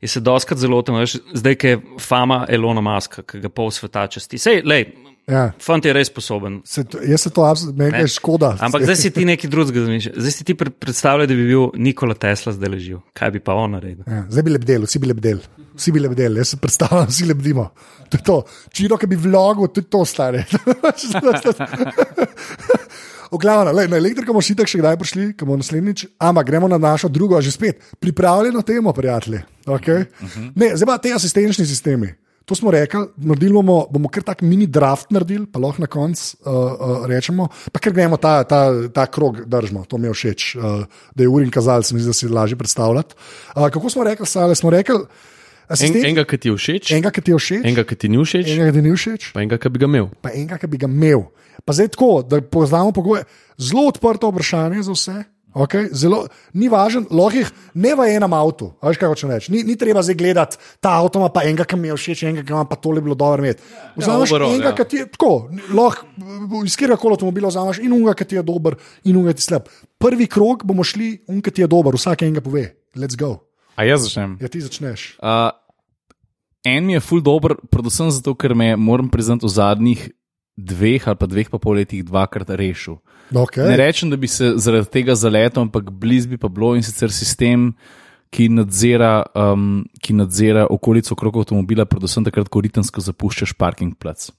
In 0.00 0.08
se 0.08 0.20
doskrat 0.20 0.58
zelo 0.58 0.82
tam, 0.82 0.98
zdaj, 1.34 1.56
je 1.62 1.78
fama 1.98 2.44
Elona 2.48 2.80
Muska, 2.80 3.22
ki 3.22 3.40
ga 3.40 3.48
pol 3.48 3.70
sveta 3.70 4.06
časti. 4.08 4.38
Sej, 4.38 4.62
lej, 4.64 4.86
Ja, 5.26 5.48
fant 5.58 5.82
je 5.84 5.90
res 5.90 6.06
sposoben. 6.06 6.60
se, 6.64 6.84
to- 6.84 7.00
jaz 7.02 7.20
se 7.20 7.30
to 7.30 7.42
absolutno, 7.42 7.88
Ne. 7.90 7.98
je 7.98 8.06
škoda. 8.06 8.52
Ampak 8.60 8.82
zdaj 8.82 8.96
si 8.96 9.10
ti 9.10 9.24
nekaj 9.34 9.50
drugega 9.50 9.82
zamišljaš. 9.82 10.14
Zdaj 10.16 10.30
si 10.30 10.44
ti 10.44 10.54
pre- 10.54 10.70
predstavljaj, 10.70 11.26
da 11.26 11.34
bi 11.34 11.46
bil 11.48 11.64
Nikola 11.74 12.14
Tesla 12.14 12.52
zdaj 12.52 12.68
ležal. 12.68 13.00
Kaj 13.12 13.30
bi 13.30 13.40
pa 13.40 13.54
on 13.54 13.74
naredil? 13.74 14.04
Ja, 14.06 14.22
zdaj 14.30 14.42
bi 14.42 14.50
lebdel, 14.50 14.86
vsi 14.86 14.98
bi 14.98 15.06
lebdel. 15.10 15.40
Vsi 15.74 15.92
bi 15.92 15.98
lebdel, 16.00 16.36
jaz 16.36 16.48
se 16.48 16.56
predstavljam, 16.56 17.10
vsi 17.10 17.26
lebdimo. 17.26 17.64
To 18.06 18.16
je 18.16 18.22
to. 18.22 18.36
Čiro, 18.70 18.94
ki 18.96 19.06
bi 19.06 19.16
vlogo, 19.18 19.66
tudi 19.66 19.90
to 19.90 20.04
stare. 20.06 20.44
V 23.32 23.38
glavnem, 23.42 23.74
lej, 23.74 23.88
na 23.90 23.98
elektriko 24.00 24.32
bomo 24.32 24.44
šitek 24.44 24.70
še 24.70 24.78
kdaj 24.82 24.98
prišli, 25.00 25.24
ko 25.34 25.48
bomo 25.48 25.58
naslednjič, 25.62 26.06
ampak 26.18 26.46
gremo 26.46 26.68
na 26.70 26.78
našo 26.78 27.10
drugo, 27.12 27.40
že 27.42 27.54
spet 27.54 27.82
pripravljeno 28.00 28.62
temo, 28.62 28.92
prijatelji. 28.92 29.42
Okay? 29.66 30.06
Uh 30.22 30.28
-huh. 30.30 30.52
Ne, 30.54 30.76
zdaj 30.76 30.86
pa 30.86 30.98
te 30.98 31.12
asistenčni 31.12 31.66
sistemi. 31.66 32.14
To 32.46 32.54
smo 32.54 32.70
rekli, 32.70 33.00
naredili 33.16 33.52
bomo, 33.52 33.86
bomo 33.90 34.08
kar 34.08 34.22
tak 34.22 34.42
mini 34.42 34.66
draft 34.66 35.10
naredili, 35.10 35.46
pa 35.50 35.58
lahko 35.58 35.82
na 35.82 35.86
koncu 35.86 36.36
uh, 36.46 36.52
uh, 36.54 37.06
rečemo, 37.06 37.48
pa 37.72 37.80
ker 37.82 37.92
gremo 37.92 38.16
ta, 38.16 38.44
ta, 38.44 38.70
ta 38.88 39.06
krog 39.06 39.40
držimo, 39.46 39.84
to 39.84 39.98
mi 39.98 40.06
je 40.06 40.12
všeč, 40.12 40.56
uh, 40.56 40.62
da 41.14 41.22
je 41.22 41.28
urin 41.28 41.50
kazalec, 41.50 41.92
mislim, 41.92 42.06
da 42.06 42.12
si 42.12 42.28
lažje 42.28 42.56
predstavljati. 42.56 43.14
Uh, 43.56 43.68
kako 43.68 43.90
smo 43.90 44.04
rekli, 44.04 44.26
Sale, 44.26 44.54
smo 44.54 44.70
rekli, 44.70 44.94
En, 45.66 45.72
asistent, 45.74 46.04
enega, 46.04 46.22
ki 46.22 46.38
ti 46.38 46.46
je 46.48 46.54
všeč, 46.54 46.90
enega, 46.94 47.10
ki 47.10 47.22
ti 47.26 47.32
je 47.32 47.38
všeč, 47.42 47.64
enega, 47.66 47.82
ki 47.82 47.96
ti 47.98 48.08
ni 48.08 48.20
všeč, 48.22 48.50
enega, 48.54 48.70
ki 48.70 48.74
ti 48.76 48.82
ni 48.84 48.92
všeč 48.94 49.24
pa 49.34 49.42
enega, 49.42 49.56
ki 49.58 49.70
bi 49.74 49.80
ga 49.82 49.88
imel. 49.90 50.04
pa 50.22 50.30
enega, 50.30 50.58
ki 50.62 50.68
bi 50.70 50.78
ga 50.78 50.86
imel. 50.86 51.24
Pa 51.66 51.74
zdaj 51.74 51.88
tako, 51.96 52.22
da 52.22 52.40
poznamo 52.40 52.92
pogoje. 52.94 53.24
Zelo 53.58 53.88
odprto 53.90 54.30
vprašanje 54.30 54.86
za 54.86 54.94
vse. 54.94 55.16
Okay? 55.56 55.88
Zelo, 55.96 56.26
ni 56.52 56.68
važno, 56.68 57.06
lahko 57.16 57.40
jih 57.40 57.50
ne 57.80 57.94
v 57.96 58.06
enem 58.12 58.34
avtu. 58.36 58.68
Veš, 58.84 58.98
kaj 59.00 59.08
hočem 59.08 59.30
reči? 59.32 59.52
Ni, 59.54 59.62
ni 59.64 59.76
treba 59.80 60.02
zdaj 60.04 60.18
gledati 60.20 60.60
ta 60.84 60.98
avto, 61.00 61.22
pa 61.32 61.46
enega, 61.48 61.64
ki 61.64 61.78
mi 61.80 61.88
je 61.88 61.96
všeč, 61.96 62.24
enega, 62.28 62.44
ki 62.44 62.52
ima 62.52 62.66
pa 62.68 62.76
tole 62.76 63.00
bilo 63.00 63.16
dobro 63.16 63.40
imeti. 63.40 63.64
Vzameš 63.96 64.34
overall, 64.34 64.52
enega, 64.52 64.74
ja. 64.74 64.76
ki 64.76 64.84
ti 64.90 65.00
je 65.00 65.06
tako, 65.14 65.30
lahko 65.72 66.60
iz 66.60 66.76
katerega 66.76 67.00
koli 67.00 67.16
avtomobila 67.16 67.48
vzameš 67.48 67.80
in 67.80 67.94
unga, 67.96 68.12
ki 68.18 68.28
ti 68.28 68.36
je 68.36 68.44
dober, 68.44 68.76
in 69.08 69.16
unga, 69.16 69.32
ki 69.32 69.40
ti 69.40 69.46
je 69.46 69.48
slab. 69.48 69.72
Prvi 69.96 70.28
krog 70.28 70.66
bomo 70.68 70.84
šli, 70.84 71.14
unga, 71.32 71.46
ki 71.48 71.56
ti 71.56 71.64
je 71.64 71.70
dober, 71.72 71.96
vsak 71.96 72.26
enega 72.28 72.44
pove. 72.44 72.66
Let's 72.92 73.16
go. 73.16 73.38
A 73.80 73.88
jaz 73.88 74.04
začnem. 74.04 74.36
Ja, 74.44 74.52
ti 74.52 74.60
začneš. 74.60 75.08
Uh, 75.24 75.48
en 76.68 76.84
mi 76.84 76.98
je 76.98 77.00
ful 77.00 77.24
dober, 77.24 77.56
predvsem 77.72 78.12
zato, 78.12 78.36
ker 78.36 78.52
me 78.52 78.74
moram 78.76 79.08
priznati, 79.08 79.48
v 79.48 79.56
zadnjih 79.56 80.04
dveh 80.56 81.04
ali 81.08 81.16
pa 81.20 81.26
dveh 81.28 81.50
pa 81.52 81.60
pol 81.60 81.76
letih 81.76 82.04
dvakrat 82.04 82.50
rešil. 82.56 82.98
Okay. 83.34 83.66
Ne 83.66 83.76
rečem, 83.76 84.10
da 84.10 84.16
bi 84.16 84.28
se 84.30 84.54
zaradi 84.56 84.88
tega 84.90 85.14
zaletel, 85.14 85.66
ampak 85.66 85.90
blizu 85.90 86.30
bi 86.34 86.38
pa 86.38 86.48
bilo 86.48 86.74
in 86.76 86.82
sicer 86.86 87.12
sistem, 87.12 87.72
ki 88.30 88.48
nadzira, 88.52 89.26
um, 89.34 89.84
ki 90.02 90.14
nadzira 90.14 90.66
okolico 90.70 91.14
okrog 91.14 91.42
avtomobila, 91.42 91.86
predvsem 91.88 92.26
takrat, 92.26 92.48
ko 92.48 92.62
ritensko 92.62 93.02
zapuščaš 93.02 93.54
parking 93.58 93.94
plac. 93.98 94.30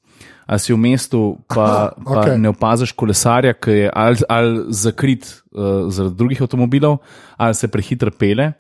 A 0.48 0.58
si 0.58 0.74
v 0.74 0.80
mestu, 0.80 1.38
pa, 1.52 1.66
Aha, 1.68 2.06
pa 2.08 2.20
okej. 2.24 2.38
ne 2.42 2.52
opaziš 2.54 2.94
kolesarja, 2.98 3.54
ki 3.54 3.76
je 3.76 3.90
ali, 3.92 4.24
ali 4.32 4.64
zakrit 4.74 5.28
uh, 5.28 5.92
zaradi 5.94 6.16
drugih 6.18 6.42
avtomobilov, 6.46 7.02
ali 7.38 7.58
se 7.58 7.68
prehitro 7.68 8.12
pele. 8.16 8.54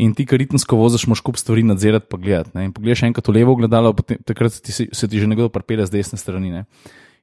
In 0.00 0.14
ti, 0.14 0.24
ki 0.24 0.38
ritensko 0.38 0.76
voziš, 0.76 1.04
moš 1.06 1.20
kup 1.20 1.36
stvari 1.36 1.60
nadzirati, 1.62 2.08
pa 2.08 2.16
gledati. 2.16 2.54
Ne? 2.54 2.64
In 2.64 2.72
pogledaš 2.72 3.02
enkrat 3.04 3.28
v 3.28 3.36
levo 3.36 3.52
gledalo, 3.54 3.92
potem, 3.92 4.16
takrat 4.22 4.52
se 4.52 4.62
ti, 4.62 4.72
se 4.88 5.04
ti 5.04 5.20
že 5.20 5.28
nekdo 5.28 5.50
pripelje 5.50 5.86
z 5.86 5.90
desne 5.92 6.16
strani. 6.16 6.50
Ne? 6.50 6.64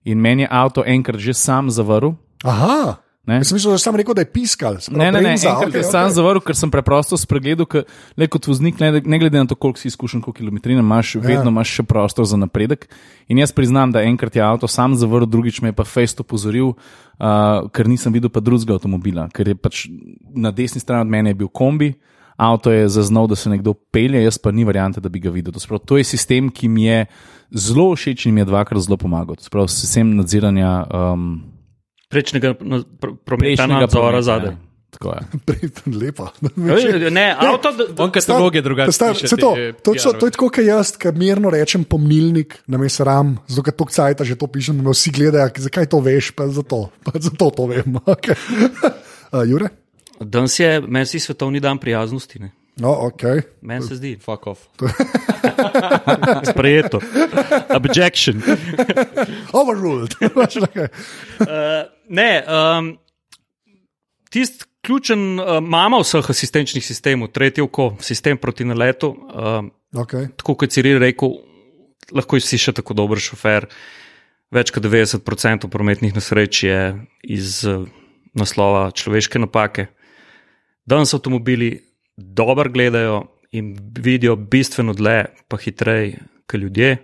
In 0.05 0.21
meni 0.21 0.45
je 0.45 0.49
avto 0.51 0.86
enkrat 0.86 1.17
že 1.17 1.34
sam 1.34 1.69
zavrl. 1.69 2.13
Aha. 2.43 3.01
Ne? 3.28 3.41
Jaz 3.41 3.49
sem 3.49 3.57
mislil, 3.57 3.73
da 3.73 3.82
sam 3.82 3.97
rekel, 3.97 4.13
da 4.13 4.21
je 4.21 4.30
piskal. 4.32 4.78
se 4.78 4.88
pravi, 4.88 4.99
Ne, 4.99 5.11
ne, 5.11 5.11
ne, 5.11 5.23
bremza, 5.25 5.49
enkrat 5.49 5.67
okay, 5.67 5.78
je 5.78 5.84
sam 5.84 6.05
okej. 6.05 6.15
zavrl, 6.15 6.39
ker 6.39 6.55
sem 6.55 6.71
preprosto 6.71 7.17
spregledal, 7.17 7.65
ker 7.65 7.84
le 8.15 8.28
kot 8.28 8.47
voznik, 8.47 8.80
ne, 8.80 9.01
ne 9.03 9.17
glede 9.19 9.36
na 9.36 9.43
to, 9.43 9.51
koliko 9.51 9.80
si 9.80 9.88
izkušen, 9.88 10.21
koliko 10.21 10.38
kilometrina 10.38 10.80
imaš, 10.80 11.15
Ja. 11.15 11.21
vedno 11.25 11.51
imaš 11.51 11.73
še 11.73 11.84
prostor 11.84 12.23
za 12.23 12.38
napredek. 12.38 12.88
In 13.28 13.38
jaz 13.38 13.51
priznam, 13.51 13.91
da 13.91 13.99
enkrat 14.01 14.32
je 14.32 14.41
avto 14.41 14.67
sam 14.67 14.95
zavrl, 14.95 15.25
drugič 15.25 15.59
me 15.59 15.69
je 15.69 15.73
pa 15.73 15.84
fejst 15.84 16.23
opozoril, 16.23 16.78
uh, 17.19 17.67
ker 17.67 17.88
nisem 17.88 18.13
videl 18.13 18.30
pa 18.30 18.39
drugega 18.39 18.80
avtomobila, 18.80 19.28
ker 19.28 19.47
je 19.47 19.55
pač 19.55 19.88
na 20.32 20.51
desni 20.51 20.80
strani 20.80 21.01
od 21.01 21.11
mene 21.11 21.34
bil 21.34 21.49
kombi. 21.49 21.97
Avto 22.38 22.70
je 22.70 22.86
zaznal, 22.88 23.26
da 23.26 23.36
se 23.36 23.50
nekdo 23.50 23.74
pelje, 23.74 24.22
jaz 24.22 24.38
pa 24.38 24.52
ni 24.52 24.62
variante, 24.64 25.02
da 25.02 25.10
bi 25.10 25.20
ga 25.20 25.30
videl. 25.30 25.54
Sprav, 25.54 25.80
to 25.80 25.98
je 25.98 26.06
sistem, 26.06 26.50
ki 26.50 26.70
mi 26.70 26.86
je 26.86 27.06
zelo 27.50 27.92
všeč 27.92 28.26
in 28.26 28.34
mi 28.34 28.42
je 28.42 28.46
dvakrat 28.46 28.82
zelo 28.82 28.98
pomagal. 28.98 29.36
Sprav, 29.40 29.66
sistem 29.68 30.14
nadziranja 30.16 30.86
um, 30.86 31.44
Prečnega 32.08 32.54
na- 32.62 32.86
pr- 32.86 33.18
prometa 33.18 33.66
nadzora 33.66 34.22
zadaj. 34.22 34.54
ja. 34.54 34.58
Tako 34.88 35.12
je. 35.12 35.22
Lepo. 36.00 36.30
Ne, 37.12 37.36
avto, 37.36 37.72
d- 37.74 37.92
d- 37.92 38.00
On 38.00 38.12
katalog 38.12 38.56
je 38.56 38.62
drugačen. 38.62 38.94
Star, 38.94 39.18
se 39.18 39.36
to, 39.36 39.52
te 39.52 39.74
to, 39.74 39.92
to, 39.94 40.14
to 40.14 40.26
je 40.26 40.32
tako, 40.32 40.48
kot 40.48 40.64
jaz, 40.64 40.94
ki 40.96 41.12
mirno 41.12 41.50
rečem 41.50 41.84
pomnilnik, 41.84 42.62
na 42.68 42.78
me 42.78 42.88
sram, 42.88 43.36
zato 43.48 43.66
ker 43.66 43.76
to 43.76 43.86
cajt 43.86 44.24
že 44.24 44.38
to 44.38 44.48
pišem, 44.48 44.78
da 44.78 44.84
me 44.84 44.94
vsi 44.96 45.12
gledajo, 45.12 45.52
zakaj 45.58 45.90
to 45.92 46.00
veš, 46.00 46.32
pa 46.32 46.48
zato, 46.48 46.88
pa 47.04 47.12
zato 47.18 47.50
to 47.52 47.66
vem. 47.66 47.98
Okay. 48.08 48.38
Uh, 49.28 49.44
Jure? 49.44 49.68
Danes 50.20 50.59
je 50.59 50.82
meni 50.82 51.20
svetovni 51.20 51.59
dan 51.59 51.78
prijaznosti. 51.78 52.39
Ne? 52.39 52.51
No, 52.78 52.91
ok. 53.07 53.24
Meni 53.61 53.88
se 53.88 53.95
zdi, 53.95 54.18
Fuck 54.22 54.47
off. 54.47 54.68
sprejeto. 56.51 57.01
Objection. 57.76 58.41
Overruled. 59.61 60.15
Okay. 60.22 60.88
Uh, 61.39 61.47
ne, 62.09 62.43
um, 62.47 62.97
tisti 64.30 64.65
ključen 64.82 65.39
uh, 65.39 65.57
mama 65.61 65.99
vseh 66.01 66.30
asistenčnih 66.30 66.86
sistemov, 66.86 67.32
tretje 67.34 67.63
oko, 67.63 67.95
sistem 67.99 68.38
proti 68.38 68.65
naletu. 68.65 69.15
Um, 69.34 69.72
Okay. 69.95 70.28
tako 70.36 70.55
kot 70.55 70.72
si 70.72 70.82
rekel, 70.84 71.38
lahko 72.11 72.39
si 72.43 72.59
še 72.59 72.74
tako 72.76 72.93
dober 72.93 73.22
šofer. 73.24 73.70
Več 74.51 74.72
kot 74.72 74.84
90% 74.84 75.68
prometnih 75.72 76.15
nesreč 76.15 76.63
je 76.63 76.80
iz 77.24 77.63
eh, 77.68 77.84
naslova 78.38 78.91
človeške 78.95 79.39
napake. 79.39 79.89
Danes 80.88 81.14
avtomobili 81.14 81.74
dobro 82.18 82.72
gledajo 82.72 83.26
in 83.52 83.76
vidijo 84.00 84.36
bistveno 84.36 84.94
dlje, 84.94 85.26
pa 85.48 85.58
hitreje, 85.58 86.20
kot 86.48 86.60
ljudje. 86.62 86.98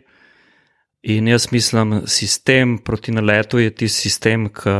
In 1.03 1.27
jaz 1.27 1.51
mislim, 1.51 2.01
sistem 2.07 2.77
proti 2.77 3.11
naletu 3.11 3.59
je 3.59 3.75
tisti 3.75 4.07
sistem, 4.07 4.47
ki 4.49 4.75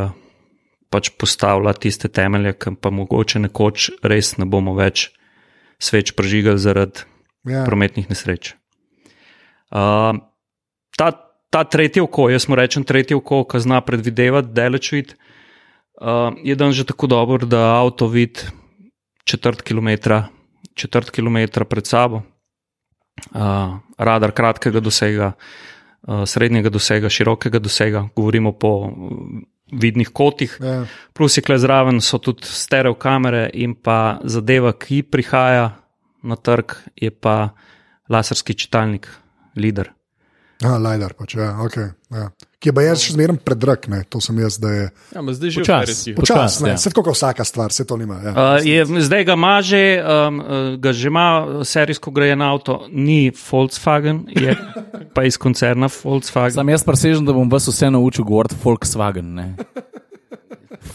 pač 0.89 1.10
postavlja 1.20 1.74
tiste 1.74 2.08
temelje, 2.08 2.54
ki 2.54 2.78
pa 2.82 2.89
mogoče 2.89 3.41
nekoč 3.43 3.89
res 4.04 4.38
ne 4.38 4.45
bomo 4.45 4.76
več 4.78 5.10
sveč 5.84 6.14
prežigali 6.16 6.62
zaradi 6.62 7.10
Ja. 7.43 7.66
prometnih 7.68 8.08
nesreč. 8.08 8.56
Uh, 9.68 10.16
ta, 10.95 11.12
ta 11.51 11.64
tretje 11.68 12.04
oko, 12.06 12.30
jaz 12.32 12.47
mu 12.47 12.56
rečem 12.56 12.86
tretje 12.88 13.18
oko, 13.20 13.41
ki 13.43 13.60
zna 13.60 13.82
predvidevati, 13.84 14.54
daleč 14.56 14.91
vid, 14.95 15.16
uh, 15.99 16.32
je 16.39 16.56
dan 16.56 16.72
že 16.72 16.88
tako 16.88 17.12
dober, 17.12 17.43
da 17.43 17.82
avto 17.82 18.08
vidi 18.08 18.47
četrt 19.24 19.61
kilometra, 19.61 20.28
četrt 20.74 21.11
kilometra 21.11 21.65
pred 21.65 21.88
sabo. 21.88 22.21
uh, 23.32 23.78
radar 23.97 24.32
kratkega 24.32 24.80
dosega, 24.80 25.32
uh, 26.07 26.24
srednjega 26.26 26.69
dosega, 26.69 27.09
širokega 27.09 27.59
dosega, 27.59 28.07
govorimo 28.15 28.53
po 28.57 28.74
vidnih 29.71 30.09
kotih. 30.13 30.57
Ja. 30.61 30.84
Plus 31.13 31.38
je 31.38 31.43
kle 31.45 31.57
zraven, 31.57 32.01
so 32.01 32.19
tudi 32.21 32.49
stereo 32.49 32.93
kamere 32.93 33.47
in 33.53 33.76
pa 33.76 34.19
zadeva, 34.24 34.74
ki 34.74 35.03
prihaja 35.03 35.71
na 36.24 36.36
trg, 36.36 36.78
je 36.95 37.11
pa 37.11 37.53
laserski 38.09 38.53
čitalnik, 38.53 39.07
LIDER. 39.55 39.91
Aha, 40.63 40.78
Lidar 40.80 41.13
pač, 41.17 41.36
ja, 41.36 41.53
okay, 41.63 41.91
ja. 42.13 42.30
Ki 42.64 42.72
je 42.72 42.84
jaz 42.86 43.01
še 43.03 43.14
zmeraj 43.18 43.41
predrag, 43.43 43.86
ne, 43.91 43.97
to 44.07 44.22
sem 44.24 44.38
jaz, 44.39 44.55
da 44.55 44.70
je 44.72 44.84
Ja, 45.11 45.20
zdaj 45.20 45.49
že 45.51 45.64
Počas. 45.66 45.89
včeraj. 45.91 46.16
Počas, 46.16 46.38
počas, 46.39 46.53
ja. 46.64 46.76
vse 46.80 46.91
tako 46.93 47.03
kot 47.09 47.18
vsaka 47.18 47.43
stvar, 47.43 47.76
se 47.76 47.84
to 47.84 47.97
nima. 47.99 48.22
Ja. 48.24 48.32
Uh, 48.32 48.64
je, 48.64 48.86
zdaj 49.03 49.26
ga 49.28 49.36
ima 49.36 49.57
že, 49.59 49.84
um, 49.99 50.39
uh, 50.39 50.61
ga 50.80 50.93
že 50.95 51.11
ima 51.11 51.28
serijsko 51.68 52.14
grajen 52.16 52.39
avto, 52.39 52.88
ni 52.88 53.34
Volkswagen, 53.36 54.24
je 54.32 54.55
pa 55.11 55.28
iz 55.28 55.36
koncerna 55.36 55.91
Volkswagen. 55.91 56.55
Sam 56.55 56.72
jaz 56.72 56.88
presežem, 56.88 57.28
da 57.28 57.36
bom 57.36 57.51
vas 57.51 57.68
vse 57.68 57.91
naučil 57.91 58.24
govoriti 58.24 58.55
Volkswagen. 58.64 59.36
Ne? 59.36 59.47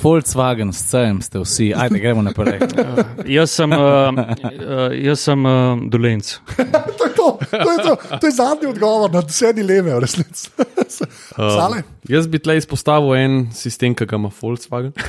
Volkswagen, 0.02 0.72
s 0.72 0.88
cejem 0.88 1.20
ste 1.20 1.44
vsi, 1.44 1.72
ajde, 1.76 2.00
gremo 2.00 2.22
naprej. 2.22 2.60
Jaz 3.36 3.50
sem, 3.50 3.72
uh, 3.72 4.08
uh, 4.08 4.88
jaz 4.94 5.20
sem 5.20 5.44
uh, 5.44 5.76
dolenc. 5.90 6.38
To, 7.50 7.72
je 7.72 7.78
to, 7.84 8.18
to, 8.20 8.26
je 8.26 8.32
zadnji 8.32 8.68
odgovor 8.68 9.12
na 9.12 9.20
vse 9.20 9.52
dileme, 9.52 9.94
v 9.94 10.00
resnici. 10.00 10.50
Sale? 11.36 11.82
Jaz 12.08 12.26
bi 12.26 12.38
tle 12.38 12.56
izpostavil 12.58 13.14
en 13.16 13.46
sistem, 13.54 13.94
ki 13.94 14.06
ga 14.08 14.16
ima 14.16 14.30
Volkswagen. 14.40 14.92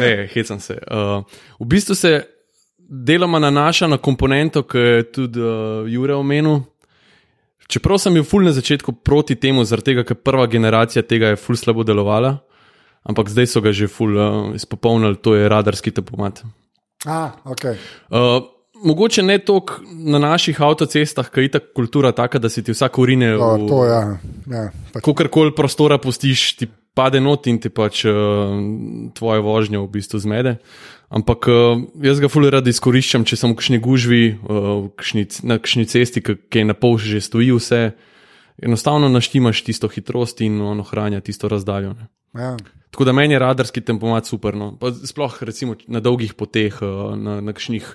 ne, 0.00 0.28
hecam 0.34 0.60
se. 0.60 0.78
Uh, 0.90 1.22
v 1.60 1.66
bistvu 1.74 1.94
se 1.98 2.22
deloma 2.78 3.38
nanaša 3.38 3.88
na 3.88 3.98
komponento, 3.98 4.62
ki 4.62 4.78
je 4.78 5.12
tudi 5.12 5.40
uh, 5.40 5.90
Jure 5.90 6.14
omenil. 6.14 6.60
Čeprav 7.66 7.98
sem 7.98 8.14
bil 8.14 8.24
ful 8.28 8.44
na 8.44 8.52
začetku 8.52 8.92
proti 9.00 9.34
temu, 9.40 9.64
zaradi 9.64 9.92
tega, 9.92 10.04
ker 10.04 10.16
prva 10.20 10.46
generacija 10.50 11.02
tega 11.02 11.26
je 11.32 11.40
ful 11.40 11.56
slabo 11.56 11.84
delovala, 11.86 12.36
ampak 13.08 13.30
zdaj 13.32 13.46
so 13.48 13.60
ga 13.64 13.72
že 13.72 13.88
ful 13.88 14.12
uh, 14.12 14.52
izpopolnili, 14.56 15.16
to 15.16 15.34
je 15.38 15.48
radarski 15.48 15.94
tempomat. 15.94 16.44
A, 17.04 17.36
okay. 17.44 17.76
Uh, 18.08 18.53
mogoče 18.74 19.22
ne 19.22 19.38
toliko 19.38 19.80
na 19.92 20.18
naših 20.18 20.60
avtocestah, 20.60 21.30
ki 21.30 21.46
je 21.46 21.50
ta 21.56 21.60
kultura 21.60 22.12
taka, 22.12 22.38
da 22.38 22.48
si 22.48 22.62
ti 22.62 22.72
vsak 22.74 22.98
urine 22.98 23.34
o, 23.36 23.50
v, 23.56 23.68
to. 23.68 23.84
Ja, 23.86 24.00
ja, 24.50 24.64
pač, 24.92 25.04
Kolikor 25.04 25.54
prostora 25.56 25.98
pustiš, 25.98 26.54
ti 26.58 26.68
pade 26.94 27.20
not 27.20 27.46
in 27.50 27.58
ti 27.58 27.70
pač 27.74 28.04
uh, 28.06 28.14
tvoje 29.14 29.42
vožnje 29.42 29.82
v 29.82 29.90
bistvu 29.90 30.22
zmede. 30.22 30.58
Ampak 31.14 31.48
uh, 31.50 31.82
jaz 32.02 32.22
ga 32.22 32.30
fully 32.30 32.50
rad 32.54 32.66
izkoriščam, 32.70 33.26
če 33.26 33.38
sem 33.38 33.54
v 33.54 33.58
kakšni 33.58 33.78
gužvi, 33.82 34.24
uh, 34.34 34.70
v 34.86 34.88
kakšni, 34.98 35.26
na 35.46 35.58
kakšni 35.58 35.86
cesti, 35.90 36.22
ki 36.22 36.62
je 36.62 36.66
na 36.66 36.78
pol 36.78 36.98
že 36.98 37.22
stoji 37.22 37.54
vse. 37.54 37.82
Enostavno 38.62 39.10
naštimaš 39.10 39.64
tisto 39.66 39.90
hitrost 39.90 40.38
in 40.46 40.60
on 40.62 40.78
ohranja 40.78 41.18
tisto 41.20 41.50
razdaljo. 41.50 41.98
Ne. 41.98 42.06
ja. 42.38 42.54
Tako 42.94 43.08
da 43.10 43.12
meni 43.12 43.34
je 43.34 43.42
radarski 43.42 43.82
tempomat 43.82 44.30
super. 44.30 44.54
No. 44.54 44.76
Pa 44.78 44.92
Sploh 44.94 45.42
recimo 45.42 45.74
na 45.90 45.98
dolgih 45.98 46.38
poteh, 46.38 46.78
uh, 46.78 47.18
na, 47.18 47.40
na 47.42 47.50
kakšnih 47.50 47.90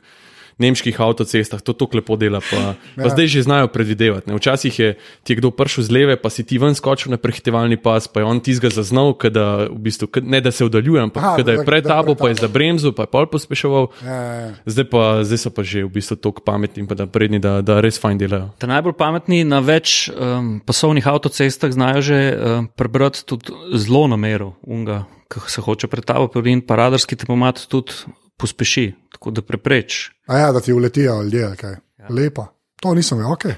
nemških 0.60 0.94
avtocestah, 0.94 1.62
to 1.62 1.74
tako 1.74 1.98
lepo 1.98 2.16
dela. 2.16 2.40
Pa, 2.42 2.76
pa 2.96 3.02
Ja. 3.02 3.10
zdaj 3.10 3.28
že 3.28 3.42
znajo 3.42 3.68
predvidevati. 3.68 4.28
Ne. 4.28 4.36
Včasih 4.36 4.74
je 4.74 4.90
ti 5.24 5.34
je 5.34 5.38
kdo 5.38 5.50
prišel 5.50 5.84
z 5.84 5.92
leve, 5.92 6.16
pa 6.16 6.30
si 6.30 6.44
ti 6.44 6.58
ven 6.58 6.76
skočil 6.76 7.10
na 7.10 7.18
prehitevalni 7.18 7.78
pas, 7.78 8.06
pa 8.06 8.20
je 8.20 8.26
on 8.26 8.40
tizga 8.40 8.70
zaznal, 8.70 9.14
kada, 9.14 9.66
v 9.66 9.80
bistvu, 9.80 10.08
kad- 10.08 10.24
ne 10.24 10.42
da 10.42 10.52
se 10.52 10.66
oddaljuje, 10.66 11.02
ampak 11.02 11.24
Aha, 11.24 11.36
kada 11.38 11.52
je 11.52 11.64
pred 11.64 11.84
tabo, 11.84 12.14
pa 12.14 12.28
je 12.28 12.36
tabo. 12.36 12.42
za 12.42 12.50
bremzo, 12.50 12.92
pa 12.92 13.04
je 13.04 13.08
pol 13.08 13.26
pospeševal. 13.26 13.88
Ja, 14.02 14.10
ja, 14.10 14.34
ja. 14.36 14.50
Zdaj, 14.66 14.86
pa, 14.86 15.04
zdaj 15.24 15.38
so 15.38 15.50
pa 15.50 15.64
že 15.64 15.84
v 15.84 15.90
bistvu 15.90 16.16
tako 16.16 16.42
pametni, 16.42 16.84
pa 16.84 16.94
da 16.94 17.06
prednji, 17.06 17.40
da, 17.40 17.62
da 17.62 17.80
res 17.80 17.96
fajn 17.96 18.18
delajo. 18.18 18.52
Ta 18.58 18.68
najbolj 18.68 18.94
pametni 18.94 19.44
na 19.44 19.60
več 19.60 20.10
um, 20.10 20.60
pasovnih 20.60 21.02
avtocestah 21.02 21.72
znajo 21.72 22.02
že 22.02 22.18
um, 22.30 22.68
prebrati 22.70 23.24
tudi 23.24 23.48
zelo 23.74 24.08
namero, 24.08 24.60
unga, 24.62 25.06
ki 25.28 25.40
se 25.48 25.62
hoče 25.62 25.88
pred 25.88 26.04
tabo 26.04 26.28
in 26.44 26.60
pa 26.60 26.76
radarski 26.76 27.16
tempomat 27.16 27.64
tudi 27.66 27.94
pospeši, 28.40 28.88
tako 29.16 29.36
da 29.36 29.44
prepreč. 29.46 30.08
A 30.28 30.38
ja, 30.38 30.54
da 30.56 30.64
ti 30.64 30.74
uletijo 30.74 31.22
ljudje. 31.24 31.52
Okay. 31.58 31.76
Ja. 32.00 32.08
Lepo. 32.10 32.48
To 32.80 32.94
nisem 32.96 33.18
vedel. 33.20 33.32
Okay. 33.36 33.56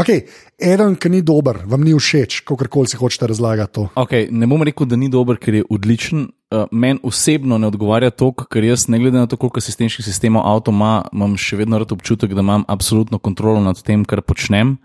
Okay. 0.00 0.20
Eden, 0.62 0.94
ki 0.96 1.10
ni 1.12 1.20
dober, 1.26 1.58
vam 1.68 1.82
ni 1.84 1.92
všeč, 1.92 2.40
kako 2.48 2.68
koli 2.72 2.88
si 2.88 2.96
hočete 2.96 3.26
razlagati 3.28 3.74
to. 3.76 3.88
Okay, 3.98 4.30
ne 4.30 4.46
bom 4.48 4.62
rekel, 4.64 4.86
da 4.88 4.96
ni 4.96 5.10
dober, 5.12 5.36
ker 5.36 5.60
je 5.60 5.66
odličen. 5.68 6.30
Uh, 6.52 6.64
Meni 6.70 7.00
osebno 7.02 7.58
ne 7.58 7.68
odgovarja 7.68 8.12
to, 8.14 8.30
ker 8.32 8.64
jaz, 8.64 8.86
ne 8.88 9.00
glede 9.02 9.18
na 9.18 9.26
to, 9.28 9.36
koliko 9.36 9.60
sistemskih 9.60 10.04
sistemov 10.04 10.46
avto 10.48 10.72
ima, 10.72 11.02
imam 11.12 11.36
še 11.36 11.58
vedno 11.60 11.80
rad 11.82 11.92
občutek, 11.92 12.32
da 12.32 12.44
imam 12.44 12.64
absolutno 12.68 13.18
kontrolo 13.18 13.60
nad 13.60 13.80
tem, 13.82 14.06
kar 14.08 14.22
počnem. 14.24 14.76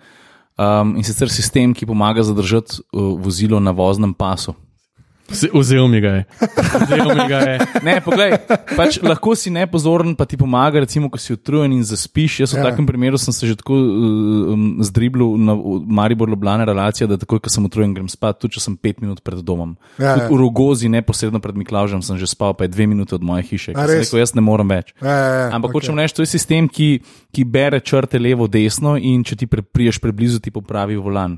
Um, 0.58 0.96
in 0.98 1.06
sicer 1.08 1.32
sistem, 1.32 1.76
ki 1.78 1.88
pomaga 1.88 2.26
zadržati 2.28 2.82
uh, 2.82 3.14
vozilo 3.22 3.62
na 3.64 3.72
voznem 3.78 4.16
pasu. 4.18 4.56
Vzel 5.30 5.88
mi 5.88 6.00
ga 6.02 6.10
je. 6.10 6.24
Vzel 6.88 7.10
mi 7.16 7.26
ga 7.28 7.40
je. 7.44 7.56
Ne, 7.88 8.00
poglej, 8.02 8.34
pač 8.76 8.98
lahko 9.04 9.36
si 9.36 9.52
nepozoren, 9.54 10.16
pa 10.16 10.26
ti 10.26 10.38
pomaga, 10.40 10.80
recimo, 10.84 11.10
ko 11.12 11.20
si 11.20 11.36
utrujen 11.36 11.72
in 11.76 11.84
zaspiš. 11.84 12.40
Jaz 12.44 12.54
v 12.56 12.60
Ja. 12.60 12.72
takem 12.72 12.88
primeru 12.88 13.18
sem 13.20 13.34
se 13.34 13.48
že 13.48 13.56
tako 13.60 13.76
um, 13.76 14.80
zdriblil 14.84 15.38
na 15.38 15.54
v 15.54 15.84
Maribor 15.86 16.30
Ljubljana 16.30 16.66
relacija, 16.66 17.08
da 17.08 17.18
takoj, 17.18 17.40
ko 17.40 17.50
sem 17.52 17.66
utrujen, 17.66 17.94
grem 17.94 18.10
spat, 18.10 18.40
tudi 18.40 18.58
če 18.58 18.64
sem 18.64 18.76
pet 18.80 19.02
minut 19.04 19.22
pred 19.22 19.40
domom. 19.44 19.76
Ja, 20.00 20.16
tudi 20.16 20.26
ja. 20.26 20.32
v 20.32 20.40
Rogozi, 20.42 20.90
neposredno 20.90 21.40
pred 21.44 21.56
Miklaužem, 21.56 22.02
sem 22.02 22.18
že 22.18 22.28
spal, 22.28 22.56
pa 22.58 22.66
je 22.66 22.74
dve 22.74 22.88
minute 22.88 23.16
od 23.16 23.24
moje 23.24 23.44
hiše. 23.52 23.76
Rekel, 23.76 24.20
jaz 24.20 24.34
ne 24.36 24.42
morem 24.42 24.68
več. 24.68 24.92
Ja, 25.02 25.12
ja, 25.12 25.28
ja, 25.28 25.48
Ampak 25.54 25.72
okej. 25.72 25.92
hočem 25.92 26.00
reči, 26.00 26.16
to 26.18 26.24
je 26.26 26.32
sistem, 26.32 26.68
ki, 26.68 27.04
ki 27.32 27.44
bere 27.46 27.80
črte 27.80 28.20
levo, 28.20 28.48
desno 28.48 28.98
in 28.98 29.24
če 29.24 29.36
ti 29.38 29.46
pre, 29.48 29.62
priješ 29.62 30.00
preblizu, 30.04 30.40
ti 30.40 30.52
popravi 30.52 30.96
volan. 30.98 31.38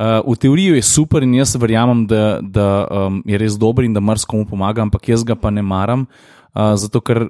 Uh, 0.00 0.24
v 0.24 0.36
teoriji 0.38 0.72
je 0.72 0.82
super 0.82 1.20
in 1.20 1.34
jaz 1.34 1.52
verjamem, 1.54 2.06
da, 2.06 2.40
da 2.40 2.66
um, 2.88 3.18
je 3.22 3.36
res 3.36 3.52
dober 3.54 3.84
in 3.84 3.92
da 3.92 4.00
marsikomu 4.00 4.46
pomaga, 4.46 4.80
ampak 4.80 5.04
jaz 5.06 5.20
ga 5.22 5.36
pa 5.36 5.50
ne 5.50 5.60
maram, 5.60 6.06
uh, 6.54 6.72
zato 6.74 7.00
ker, 7.00 7.26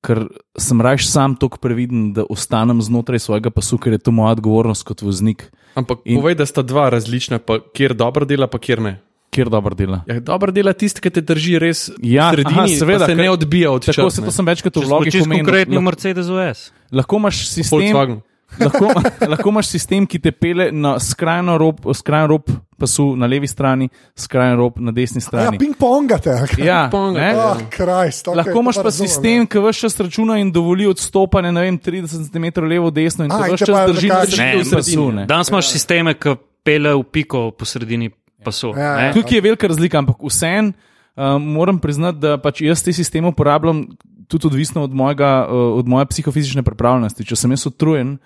ker 0.00 0.24
sem 0.56 0.80
raje 0.80 1.04
sam 1.04 1.36
tako 1.36 1.58
previden, 1.58 2.14
da 2.14 2.24
ostanem 2.24 2.80
znotraj 2.80 3.20
svojega 3.20 3.50
pasu, 3.50 3.76
ker 3.76 3.92
je 3.92 4.00
to 4.00 4.10
moja 4.10 4.32
odgovornost 4.32 4.84
kot 4.84 5.02
voznik, 5.02 5.50
Ampak 5.74 6.00
In- 6.04 6.16
povej, 6.16 6.34
da 6.34 6.42
sta 6.44 6.62
dva 6.62 6.88
različna, 6.88 7.38
pa 7.38 7.60
kjer 7.68 7.92
dobro 7.94 8.24
dela, 8.24 8.46
pa 8.46 8.58
kjer 8.58 8.80
ne. 8.80 8.94
kjer 9.30 9.46
dobro 9.46 9.74
dela. 9.74 10.00
Ja, 10.06 10.16
dobro 10.18 10.48
dela 10.50 10.72
tisti, 10.72 10.98
ki 10.98 11.10
te 11.10 11.20
drži 11.20 11.58
res 11.58 11.90
Ja, 12.00 12.32
sredini, 12.32 12.56
aha, 12.56 12.66
seveda, 12.68 12.98
pa 12.98 13.06
se 13.06 13.12
ker- 13.12 13.16
ne 13.18 13.30
odbija 13.30 13.68
od 13.70 13.84
Tako 13.84 13.92
črte, 14.00 14.10
se 14.12 14.24
to 14.24 14.32
sem 14.32 14.46
večkrat 14.46 14.72
v 14.72 14.74
Če 14.74 14.80
smo 14.80 14.88
vlogih 14.88 15.12
čisto 15.12 15.28
omenil. 15.28 15.44
konkretni 15.44 15.68
v 15.68 15.76
Lahko- 15.76 15.84
Mercedes 15.84 16.26
OS. 16.26 16.72
Lahko 16.90 17.16
imaš 17.18 17.36
sistem, 17.46 17.78
Volkswagen. 17.84 18.18
Lahko, 18.56 18.88
lahko 19.30 19.50
imaš 19.50 19.66
sistem, 19.68 20.06
ki 20.06 20.18
te 20.18 20.32
pele 20.32 20.70
na 20.72 20.96
skrajno 20.98 21.58
rob, 21.58 21.82
skrajno 21.94 22.26
rob 22.28 22.48
pasu 22.76 23.16
na 23.16 23.26
levi 23.26 23.46
strani, 23.46 23.88
skrajno 24.14 24.56
rob 24.56 24.78
na 24.78 24.92
desni 24.92 25.18
Ja, 25.18 25.20
strani. 25.20 25.58
ping-pongate. 25.58 26.30
Okay. 26.42 26.64
Ja, 26.64 26.84
Ping-pongate, 26.84 27.20
ne? 27.20 27.28
ja. 27.28 27.46
Oh, 27.48 27.62
Christ, 27.68 28.26
okay, 28.26 28.36
Lahko 28.36 28.60
imaš 28.60 28.76
pa 28.76 28.82
razumem, 28.82 29.08
sistem, 29.08 29.46
ki 29.46 29.58
vse 29.58 29.80
čas 29.80 29.98
računa 29.98 30.38
in 30.38 30.52
dovoli 30.52 30.86
odstopanje, 30.86 31.52
ne 31.52 31.60
vem, 31.60 31.78
30 31.80 32.28
cm 32.28 32.64
levo, 32.64 32.90
desno 32.90 33.24
in 33.24 33.32
A, 33.32 33.38
te 33.38 33.50
in 33.50 33.54
vse 33.54 33.58
te 33.58 33.66
čas 33.66 33.76
pa 33.76 33.86
drži 33.86 34.06
nekako- 34.06 34.18
na 34.18 34.44
Ne, 34.44 34.64
sredini 34.64 34.70
pasu. 34.72 35.12
ne. 35.12 35.26
Danes 35.26 35.48
imaš 35.48 35.70
sisteme, 35.70 36.14
ki 36.14 36.36
pele 36.64 36.94
v 36.94 37.02
piko 37.04 37.50
po 37.50 37.64
sredini 37.64 38.10
pasu. 38.40 38.70
Ja, 38.70 38.96
ne. 38.96 39.02
ja. 39.02 39.12
Tukaj 39.12 39.34
je 39.34 39.40
velika 39.42 39.66
razlika, 39.66 39.98
ampak 39.98 40.16
vseeno 40.22 40.72
um, 41.16 41.42
moram 41.44 41.78
priznati, 41.78 42.18
da 42.18 42.38
pač 42.38 42.60
jaz 42.60 42.82
te 42.82 42.92
sisteme 42.92 43.28
uporabljam 43.28 43.86
tudi 44.28 44.46
odvisno 44.46 44.82
od, 44.82 44.92
mojega, 44.92 45.46
uh, 45.46 45.74
od 45.74 45.88
moje 45.88 46.06
psihofizične 46.06 46.62
pripravljenosti. 46.62 47.24
Če 47.24 47.36
sem 47.36 47.50
jaz 47.50 47.66
utrujen, 47.66 48.18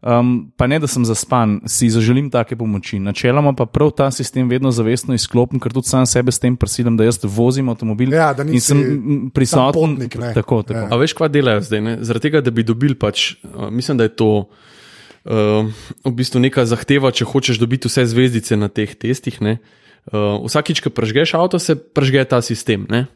um, 0.00 0.52
pa 0.52 0.66
ne 0.66 0.78
da 0.78 0.86
sem 0.86 1.04
zaspan, 1.04 1.60
si 1.64 1.88
zaželim 1.88 2.30
take 2.30 2.54
pomoči. 2.54 2.98
Načeloma 2.98 3.52
pa 3.52 3.66
prav 3.66 3.90
ta 3.90 4.10
sistem 4.10 4.48
vedno 4.48 4.70
zavestno 4.70 5.14
izklopim, 5.14 5.58
ker 5.58 5.72
tudi 5.72 5.86
sam 5.86 6.06
sebe 6.06 6.30
s 6.30 6.38
tem 6.38 6.56
prisilim, 6.56 6.96
da 6.96 7.04
jaz 7.04 7.18
vozim 7.24 7.68
avtomobil 7.68 8.12
Ja, 8.12 8.32
da 8.32 8.42
in 8.42 8.60
sem 8.60 9.30
prisoten. 9.30 9.72
potnik, 9.74 10.14
ne. 10.16 10.32
tako, 10.34 10.62
tako. 10.62 10.78
Ja. 10.80 10.88
A 10.88 10.96
veš, 10.96 11.12
kva 11.12 11.28
delajo 11.28 11.60
zdaj? 11.60 11.80
Ne? 11.80 11.96
Zaradi 12.00 12.22
tega, 12.22 12.40
da 12.40 12.50
bi 12.50 12.62
dobili, 12.62 12.94
pač, 12.94 13.36
mislim, 13.70 13.96
da 13.96 14.04
je 14.04 14.14
to 14.14 14.30
uh, 15.24 15.66
v 16.04 16.12
bistvu 16.12 16.40
neka 16.40 16.64
zahteva, 16.64 17.10
če 17.10 17.24
hočeš 17.24 17.58
dobiti 17.58 17.88
vse 17.88 18.06
zvezdice 18.06 18.56
na 18.56 18.68
teh 18.68 18.94
testih. 18.94 19.40
Ne? 19.40 19.58
Uh, 20.08 20.40
vsakič, 20.42 20.80
ko 20.80 20.90
pržgeš 20.90 21.34
avto, 21.34 21.58
se 21.58 21.74
pržge 21.76 22.24
ta 22.24 22.40
sistem. 22.40 22.86
Ne? 22.88 23.06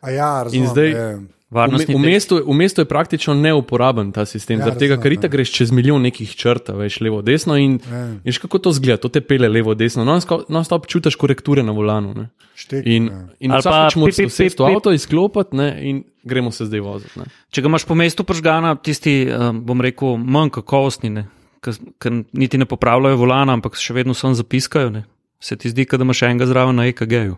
A 0.00 0.10
ja, 0.10 0.42
razumem, 0.44 0.62
In 0.62 0.70
zdaj- 0.70 0.92
je. 0.92 1.08
V, 1.50 1.56
Varnostni 1.58 1.94
v, 1.94 1.98
mestu, 1.98 2.36
v 2.46 2.54
mestu 2.54 2.80
je 2.80 2.86
praktično 2.86 3.34
neuporaben 3.34 4.12
ta 4.14 4.22
sistem, 4.22 4.58
Ja, 4.58 4.62
ja, 4.62 4.64
zaradi 4.70 4.86
tega, 4.86 4.96
ker 5.02 5.10
ja. 5.10 5.18
itak 5.18 5.32
greš 5.34 5.50
čez 5.50 5.72
milijon 5.74 6.02
nekih 6.06 6.30
črt, 6.38 6.70
veš, 6.78 7.00
levo, 7.02 7.22
desno 7.26 7.56
in 7.58 7.80
Ja. 7.90 8.04
veš, 8.22 8.38
kako 8.38 8.58
to 8.58 8.72
zgleda, 8.72 9.00
to 9.02 9.08
te 9.10 9.20
pele 9.20 9.48
levo, 9.50 9.74
desno, 9.74 10.04
non 10.06 10.64
stop 10.64 10.86
čutiš 10.86 11.18
korekture 11.18 11.62
na 11.66 11.72
volanu. 11.74 12.14
Ne? 12.14 12.28
Štek, 12.54 12.86
In, 12.86 13.10
ja. 13.10 13.26
in 13.40 13.50
vsakeč 13.56 13.96
moraš 13.98 14.22
vse 14.30 14.48
to 14.54 14.68
avto 14.68 14.92
izklopiti 14.94 15.56
ne, 15.56 15.68
in 15.82 16.04
gremo 16.22 16.50
se 16.54 16.70
zdaj 16.70 16.80
voziti. 16.80 17.18
Ne. 17.18 17.26
Če 17.50 17.62
ga 17.62 17.72
imaš 17.72 17.84
po 17.84 17.94
mestu 17.98 18.22
pržgana, 18.24 18.76
tisti, 18.78 19.26
um, 19.26 19.64
bom 19.66 19.80
rekel, 19.82 20.16
manj 20.22 20.54
kakovostni, 20.54 21.10
ne, 21.10 21.26
ki 21.64 22.10
niti 22.32 22.58
ne 22.58 22.66
popravljajo 22.70 23.16
volana, 23.16 23.58
ampak 23.58 23.74
še 23.74 23.96
vedno 23.96 24.14
so 24.14 24.30
zapiskajo. 24.30 24.90
Ne. 24.94 25.02
Se 25.40 25.56
ti 25.56 25.70
zdi, 25.70 25.86
da 25.92 26.02
imaš 26.04 26.22
enega 26.22 26.46
zraven 26.46 26.76
na 26.76 26.86
EKG-ju. 26.86 27.36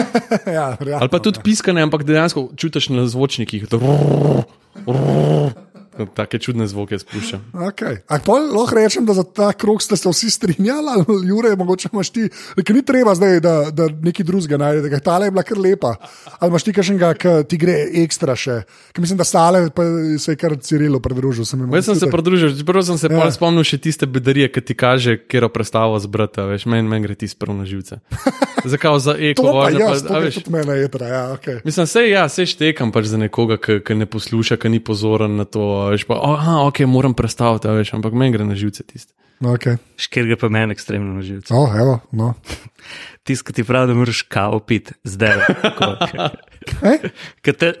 ja, 0.56 0.76
realno, 0.80 0.98
Ali 1.00 1.08
pa 1.08 1.18
tudi 1.18 1.38
piskane, 1.44 1.82
ampak 1.82 2.02
dejansko 2.04 2.48
čutiš 2.56 2.88
na 2.88 3.06
zvočnikih. 3.06 3.68
to 3.68 3.78
Take 6.14 6.38
čudne 6.38 6.66
zvoke 6.66 6.98
spušča. 6.98 7.38
Okay. 7.70 8.02
Ampak 8.08 8.50
lahko 8.50 8.74
rečem, 8.74 9.06
da 9.06 9.14
za 9.14 9.22
ta 9.22 9.52
krok 9.52 9.78
ste 9.78 9.94
se 9.94 10.08
vsi 10.08 10.30
strinjali, 10.30 10.88
ali 10.88 11.04
Jure, 11.28 11.56
mogoče 11.56 11.88
imaš 11.92 12.10
ti, 12.10 12.28
ker 12.56 12.74
ni 12.74 12.82
treba 12.82 13.14
zdaj, 13.14 13.40
da, 13.40 13.70
da 13.70 13.86
neki 13.88 14.24
drugega 14.24 14.56
najdete, 14.56 14.90
ker 14.90 15.00
tale 15.00 15.26
je 15.26 15.30
bila 15.30 15.42
kar 15.42 15.58
lepa. 15.58 15.92
Ali 16.38 16.50
imaš 16.50 16.62
ti 16.62 16.72
kakšnega, 16.72 17.14
ki 17.14 17.34
ti 17.44 17.56
gre 17.56 17.76
ekstra 18.02 18.34
še? 18.34 18.62
Ker 18.90 19.00
mislim, 19.00 19.18
da 19.18 19.24
stale 19.24 19.70
pa 19.70 19.86
se 20.18 20.32
je 20.32 20.36
kar 20.36 20.56
Cirilo 20.58 20.98
pridružil. 20.98 21.44
Sem 21.44 21.62
Jaz 21.68 21.84
sem 21.84 21.94
se 21.96 22.10
pridružil, 22.10 22.56
čeprav 22.56 22.82
sem 22.82 22.98
se 22.98 23.06
Ja. 23.06 23.18
ja. 23.20 23.30
spomnil 23.30 23.62
še 23.62 23.78
tiste 23.78 24.06
bedarije, 24.06 24.48
ki 24.48 24.60
ti 24.62 24.74
kaže, 24.74 25.18
kjer 25.20 25.46
predstavo 25.48 25.98
zbrati, 25.98 26.40
veš, 26.42 26.66
meni 26.66 26.88
men 26.88 27.02
gre 27.02 27.14
ti 27.14 27.28
spravo 27.28 27.54
na 27.54 27.64
živce. 27.64 28.00
Zakaj 28.64 28.98
za 28.98 29.12
eko 29.14 29.42
To 29.42 29.44
pa 29.44 29.52
vojno? 29.52 29.78
jaz, 29.78 30.02
pa- 30.02 30.08
to 30.08 30.14
a 30.14 30.18
je 30.18 30.24
veš, 30.24 30.34
tudi 30.40 30.50
mene 30.50 30.74
jetra. 30.78 31.06
Ja, 31.06 31.22
okay. 31.32 31.60
Mislim, 31.64 31.86
sej, 31.86 32.10
ja, 32.10 32.24
sej 32.28 32.46
štekam 32.48 32.90
pač 32.90 33.04
za 33.06 33.20
nekoga, 33.20 33.60
ki, 33.60 33.80
ki 33.84 33.94
ne 33.94 34.06
posluša, 34.06 34.56
ki 34.56 34.68
ni 34.68 34.80
pozoren 34.80 35.36
na 35.36 35.44
to. 35.44 35.83
Veš, 35.90 36.04
pa, 36.08 36.18
aha, 36.22 36.60
ok, 36.68 36.80
moram 36.88 37.14
prestaviti, 37.14 37.68
veš, 37.68 37.94
ampak 37.98 38.12
meni 38.12 38.32
gre 38.36 38.44
na 38.44 38.54
živce 38.54 38.82
tisti. 38.86 39.12
Okay. 39.44 39.76
Škir 40.00 40.24
gre 40.28 40.36
pa 40.40 40.48
meni 40.48 40.72
ekstremno 40.72 41.14
na 41.18 41.22
živce. 41.22 41.54
Oh, 41.54 41.68
evo, 41.76 41.98
no. 42.12 42.34
Tisti, 43.24 43.44
ki 43.48 43.52
ti 43.56 43.64
pravi, 43.64 43.88
da 43.88 43.94
moraš 43.96 44.22
kavo 44.28 44.58
piti, 44.60 44.92
zdaj. 45.04 45.40
Te 47.58 47.68
eh, 47.68 47.74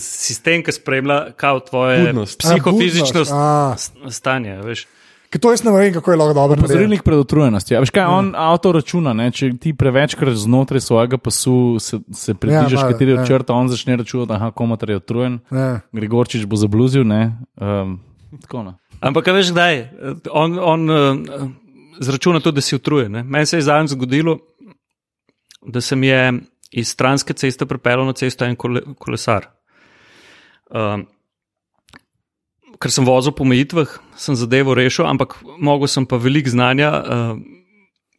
sistem, 0.00 0.62
ki 0.64 0.72
spremlja 0.72 1.32
kao 1.36 1.60
tvoje 1.60 2.06
Budnost. 2.06 2.38
psihofizično 2.38 3.20
A, 3.20 3.24
budnost, 3.24 3.32
a. 3.32 3.74
st- 3.78 4.10
stanje. 4.12 4.56
Veš. 4.62 4.86
Ker 5.32 5.40
to 5.40 5.48
jaz 5.54 5.62
ne 5.64 5.72
vem, 5.72 5.92
kako 5.94 6.12
je 6.12 6.16
lahko 6.20 6.34
dobro. 6.36 6.60
Pozorilnik 6.60 7.02
pred 7.06 7.16
utrujenostjo. 7.22 7.74
Ja, 7.74 7.80
veš 7.80 7.90
kaj, 7.96 8.04
on 8.04 8.26
avto 8.36 8.74
računa, 8.76 9.14
ne? 9.16 9.30
če 9.32 9.48
ti 9.56 9.72
prevečkrat 9.72 10.36
znotraj 10.36 10.82
svojega 10.84 11.16
pasu 11.16 11.78
se, 11.80 12.02
se 12.12 12.34
približaš, 12.34 12.76
Ja, 12.76 12.82
ja, 12.84 12.92
kateri 12.92 13.14
ja. 13.14 13.20
od 13.20 13.30
črta, 13.30 13.56
on 13.56 13.70
začne 13.72 13.96
računati, 13.96 14.28
da 14.28 14.50
komatar 14.52 14.92
je 14.92 14.98
utrujen. 15.00 15.38
Ja. 15.48 15.80
Gregorčič 15.96 16.44
bo 16.44 16.60
zabluzil, 16.60 17.06
ne. 17.08 17.22
Um, 17.56 17.96
tako 18.44 18.66
no. 18.66 18.74
Ampak 19.00 19.32
a 19.32 19.36
veš, 19.38 19.54
kdaj? 19.56 19.80
On, 20.36 20.58
on 20.60 20.90
uh, 20.90 21.48
zračuna 22.04 22.44
tudi, 22.44 22.60
da 22.60 22.66
si 22.68 22.76
utrujen. 22.76 23.12
ne. 23.16 23.24
Meni 23.24 23.48
se 23.48 23.56
je 23.56 23.64
zadnjič 23.70 23.96
zgodilo, 23.96 24.36
da 25.64 25.80
se 25.80 25.96
mi 25.96 26.12
je 26.12 26.32
iz 26.76 26.92
stranske 26.92 27.32
ceste 27.32 27.66
pripeljal 27.66 28.04
na 28.06 28.12
cesto 28.12 28.44
en 28.44 28.56
kole, 28.56 28.84
kolesar. 28.98 29.48
Um, 30.68 31.06
ker 32.82 32.90
sem 32.90 33.06
vozil 33.06 33.30
po 33.30 33.46
mejitvah, 33.46 33.86
sem 34.18 34.34
zadevo 34.34 34.74
rešil, 34.74 35.06
ampak 35.06 35.38
mogel 35.62 35.86
sem 35.86 36.02
pa 36.06 36.18
veliko 36.18 36.50
znanja 36.50 36.90
uh, 36.90 37.38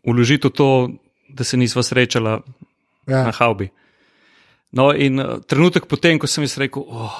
uložiti 0.08 0.48
v 0.48 0.56
to, 0.56 0.70
da 1.28 1.44
se 1.44 1.60
nisva 1.60 1.84
srečala 1.84 2.40
Ja. 3.04 3.26
na 3.28 3.34
haubi. 3.36 3.68
No, 4.72 4.94
in 4.96 5.20
uh, 5.20 5.44
trenutek 5.44 5.86
potem, 5.92 6.16
ko 6.16 6.24
sem 6.32 6.48
jaz 6.48 6.56
rekel, 6.56 6.88
oh, 6.88 7.12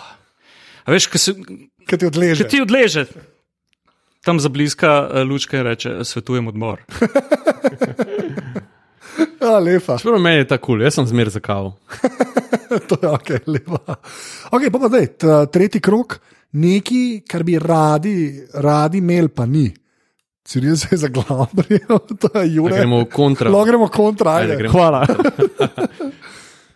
veš, 0.88 1.12
ko 1.12 1.20
se, 1.20 1.36
Kaj 1.84 2.00
ti 2.00 2.08
odleže? 2.08 2.40
Če 2.40 2.48
ti 2.48 2.62
odleže, 2.64 3.04
tam 4.24 4.40
za 4.40 4.48
bliska 4.48 5.10
eh, 5.12 5.24
lučka 5.28 5.60
in 5.60 5.68
reče: 5.68 5.92
Svetujem 6.08 6.48
odmor. 6.48 6.80
Ja, 9.44 9.60
lepa. 9.60 9.98
Čeprav 10.00 10.22
meni 10.24 10.38
je 10.42 10.48
ta 10.48 10.58
kul, 10.58 10.78
cool, 10.80 10.86
jaz 10.86 10.96
sem 10.96 11.08
zmer 11.08 11.30
za 11.30 11.40
kavo. 11.44 11.74
to 12.90 12.96
je 13.02 13.10
ok, 13.10 13.30
lepa. 13.48 13.98
Ok, 14.52 14.70
pa 14.72 14.78
pa 14.80 14.88
zdaj, 14.88 15.08
tretji 15.52 15.82
krok, 15.84 16.20
nekaj, 16.56 17.24
kar 17.28 17.44
bi 17.44 17.58
radi, 17.60 18.16
radi 18.54 19.04
imeli, 19.04 19.28
pa 19.30 19.46
ni. 19.46 19.68
Ciril 20.44 20.76
se 20.76 20.88
je 20.92 20.98
zaglabril, 20.98 22.00
to 22.22 22.28
je 22.34 22.40
Da 22.40 22.44
Jure. 22.44 22.76
gremo 22.78 23.06
kontra. 23.06 23.50
Lahko 23.50 23.66
gremo 23.66 23.88
kontra. 23.88 24.32
Ajde, 24.32 24.52
ajde. 24.52 24.58
gremo. 24.58 24.74
Hvala. 24.74 25.02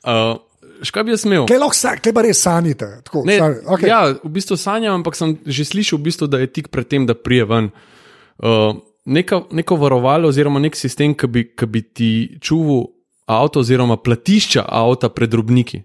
Uh, 0.08 0.40
škaj 0.88 1.04
bi 1.04 1.12
jaz 1.12 1.26
imel? 1.28 1.46
Kaj 1.50 1.60
lahko 1.60 1.76
sa- 1.76 1.98
kaj 2.00 2.14
pa 2.16 2.24
res 2.24 2.40
sanjate? 2.40 2.88
Tako, 3.04 3.24
Ne, 3.28 3.38
sanj, 3.40 3.56
okay. 3.68 3.88
Ja, 3.92 4.06
v 4.24 4.30
bistvu 4.32 4.56
sanjam, 4.56 5.02
ampak 5.02 5.16
sem 5.20 5.36
že 5.46 5.66
slišal, 5.68 6.00
v 6.00 6.04
bistvu, 6.08 6.28
da 6.32 6.40
je 6.40 6.48
tik 6.48 6.70
pred 6.72 6.88
tem, 6.88 7.04
da 7.06 7.16
prije 7.16 7.44
ven. 7.46 7.72
Uh, 8.40 8.80
neka, 9.08 9.42
neko 9.52 9.76
varovalo, 9.76 10.30
oziroma 10.30 10.60
nek 10.60 10.76
sistem, 10.76 11.16
ki 11.18 11.28
bi, 11.28 11.44
ki 11.56 11.66
bi 11.72 11.82
ti 11.82 12.10
čuval 12.44 12.86
avto, 13.28 13.64
oziroma 13.64 13.98
platišča 13.98 14.66
avta 14.68 15.10
pred 15.10 15.32
drobniki. 15.32 15.82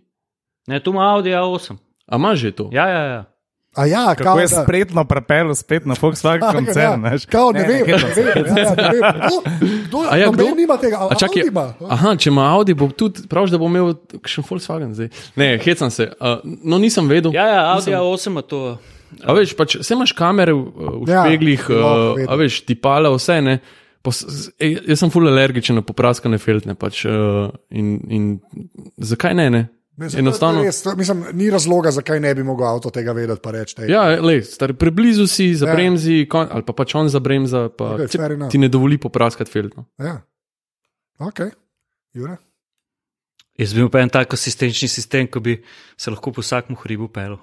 Ne, 0.68 0.80
tu 0.82 0.90
ima 0.94 1.08
Audi 1.14 1.30
A8. 1.30 1.78
A 2.06 2.16
imaš 2.16 2.38
že 2.38 2.52
to? 2.52 2.68
Ja, 2.72 2.88
ja, 2.88 3.02
ja. 3.04 3.22
A 3.74 3.86
ja, 3.86 4.06
Kako 4.08 4.22
kao, 4.24 4.38
je 4.38 4.46
da- 4.46 4.62
spretno 4.62 5.04
prepeljal 5.04 5.54
spet 5.54 5.86
na 5.86 5.94
Volkswagen 5.94 6.44
Ja, 6.44 6.52
koncern. 6.52 7.02
veš. 7.02 7.24
Kao, 7.26 7.52
ne, 7.52 7.60
ne, 7.60 7.66
vem, 7.66 7.86
ne, 7.86 8.14
se. 8.14 8.22
vem, 8.22 8.44
ja, 8.46 8.62
ja, 8.62 8.70
ne 8.70 8.88
vem. 8.90 9.12
Kdo, 9.18 9.36
kdo, 9.86 9.98
A 10.10 10.16
ja, 10.16 10.28
kdo? 10.28 10.44
nima 10.54 10.76
tega, 10.76 10.98
a, 11.00 11.14
čakaj, 11.14 11.40
Audi 11.40 11.48
ima. 11.48 11.64
aha, 11.88 12.16
če 12.16 12.28
ima 12.28 12.44
Audi, 12.50 12.74
bo 12.74 12.88
tudi 12.88 13.24
prav, 13.26 13.48
da 13.48 13.56
bo 13.56 13.66
imel 13.66 13.94
še 14.24 14.42
Volkswagen 14.42 14.92
zdaj. 14.92 15.08
Ne, 15.36 15.58
hecam 15.58 15.90
se. 15.90 16.10
Uh, 16.14 16.36
no, 16.62 16.76
nisem 16.78 17.08
vedel. 17.08 17.32
ja, 17.32 17.46
ja 17.46 17.62
Audi 17.70 17.90
A8 17.92 18.28
ima 18.28 18.42
to. 18.42 18.76
A 19.22 19.32
veš, 19.32 19.52
pač, 19.54 19.76
vse 19.76 19.94
imaš 19.94 20.12
kamere 20.12 20.52
v, 20.52 20.62
v 20.98 21.08
Ja, 21.08 21.22
špeglih, 21.22 21.64
lahko 21.68 22.12
uh, 22.14 22.26
a 22.26 22.36
veš, 22.36 22.62
tipala, 22.62 23.08
vse 23.10 23.40
ne. 23.42 23.58
Pos, 24.02 24.20
jaz 24.58 24.98
sem 24.98 25.10
ful 25.10 25.28
alergičen 25.28 25.76
na 25.76 25.82
popraskane 25.82 26.36
feltne. 26.36 26.74
Pač, 26.74 27.04
uh, 27.06 27.48
in, 27.70 27.90
in 28.10 28.22
zakaj 28.98 29.32
ne? 29.34 29.48
ne? 29.50 29.60
Mislim, 29.96 30.20
Enostavno. 30.20 30.62
res, 30.62 30.84
mislim, 30.96 31.24
ni 31.32 31.50
razloga, 31.50 31.90
zakaj 31.90 32.20
ne 32.20 32.34
bi 32.34 32.42
mogel 32.42 32.66
avto 32.66 32.90
tega 32.90 33.12
vedeti. 33.12 33.40
pa 33.42 33.50
reči, 33.50 33.74
"Ej, 33.78 33.90
Ja, 33.90 34.02
le, 34.20 34.42
star, 34.42 34.72
preblizu 34.72 35.26
si, 35.26 35.44
Ja. 35.66 35.74
bremzi, 35.74 36.26
kon, 36.26 36.48
ali 36.50 36.62
pa 36.62 36.72
pač 36.72 36.94
on 36.94 37.08
za 37.08 37.20
bremza, 37.20 37.68
pa 37.68 37.84
okay, 37.84 38.08
enough. 38.32 38.50
ti 38.50 38.58
ne 38.58 38.68
dovoli 38.68 38.98
popraskati 38.98 39.50
feltno. 39.50 39.84
Ja. 39.98 40.22
Ok, 41.18 41.40
Jure. 42.14 42.36
Jaz 43.58 43.74
bi 43.74 43.78
imel 43.78 43.90
pa 43.90 44.00
en 44.00 44.08
tak 44.08 44.32
asistenčni 44.32 44.88
sistem, 44.88 45.26
ki 45.26 45.40
bi 45.40 45.62
se 45.96 46.10
lahko 46.10 46.32
po 46.32 46.40
vsakem 46.40 46.76
hribu 46.76 47.08
pel. 47.08 47.36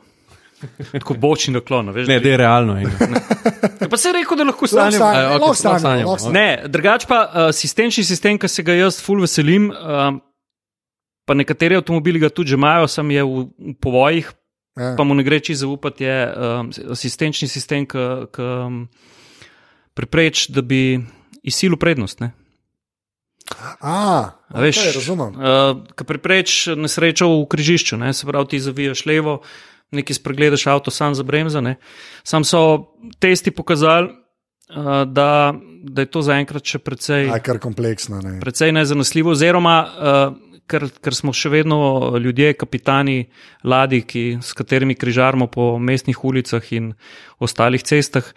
Tako 0.92 1.14
bočni 1.14 1.54
naklon, 1.54 1.90
a 1.90 1.92
veš. 1.92 2.08
Ne, 2.08 2.20
da 2.20 2.30
je 2.30 2.38
realno. 2.38 2.74
bi- 2.76 3.90
Pa 3.90 3.98
se 3.98 4.10
je 4.10 4.14
rekel, 4.14 4.38
da 4.38 4.44
lahko 4.44 4.68
sanjam. 4.68 5.02
lahko 5.02 5.54
lahko 5.64 6.26
ok. 6.26 6.34
Ne, 6.34 6.64
drugač 6.68 7.06
pa 7.08 7.26
uh, 7.26 7.40
asistenčni 7.48 8.04
sistem, 8.04 8.38
ki 8.38 8.48
se 8.48 8.64
ga 8.64 8.74
jaz 8.74 9.00
ful 9.02 9.22
veselim, 9.22 9.70
uh, 9.70 10.20
pa 11.30 11.38
nekateri 11.38 11.78
avtomobili 11.78 12.18
ga 12.20 12.34
tudi 12.34 12.56
že 12.56 12.58
imajo, 12.58 12.90
sem 12.90 13.06
je 13.14 13.22
v, 13.24 13.46
v 13.54 13.78
povojih, 13.78 14.34
Ja. 14.80 14.94
pa 14.96 15.04
mu 15.04 15.12
ne 15.18 15.26
gre 15.28 15.42
čisto 15.44 15.66
zaupati, 15.68 16.06
je 16.08 16.18
um, 16.30 16.70
asistenčni 16.94 17.50
sistem, 17.52 17.84
ki 17.84 18.00
um, 18.40 18.86
prepreč, 19.92 20.46
da 20.48 20.64
bi 20.64 21.02
izsilil 21.44 21.76
prednost. 21.76 22.22
Ne? 22.24 22.32
A, 23.82 24.40
A 24.48 24.62
veš, 24.62 24.78
okay, 24.80 24.94
razumem. 24.96 25.36
Uh, 25.36 25.84
ki 25.98 26.06
prepreč 26.08 26.70
nesrečo 26.80 27.28
v 27.28 27.50
križišču, 27.52 27.98
ne? 28.00 28.14
se 28.14 28.24
pravi, 28.30 28.54
ti 28.54 28.62
zavijaš 28.64 29.04
levo, 29.10 29.42
nekaj 29.92 30.16
spregledaš 30.22 30.68
avto, 30.72 30.94
sam 30.96 31.18
za 31.18 31.28
bremza. 31.28 31.60
Ne? 31.66 31.76
Sam 32.24 32.48
so 32.48 32.94
testi 33.20 33.52
pokazali, 33.52 34.14
uh, 34.14 35.04
da, 35.10 35.52
da 35.84 36.06
je 36.08 36.12
to 36.14 36.24
zaenkrat 36.24 36.64
še 36.64 36.80
precej, 36.80 37.28
Aj, 37.34 37.42
kar 37.44 37.60
kompleksno. 37.60 38.22
Ne. 38.24 38.38
precej 38.40 38.72
nezanesljivo, 38.72 39.36
oziroma 39.36 39.76
uh, 39.84 40.40
ker, 40.70 40.86
ker 41.04 41.16
smo 41.18 41.34
še 41.36 41.52
vedno 41.54 41.80
ljudje, 42.22 42.54
kapitani 42.62 43.18
ladij, 43.68 44.06
ki, 44.10 44.24
s 44.46 44.56
katerimi 44.58 44.98
križarimo 45.00 45.50
po 45.52 45.72
mestnih 45.80 46.22
ulicah 46.26 46.72
in 46.78 46.94
ostalih 47.42 47.84
cestah. 47.84 48.30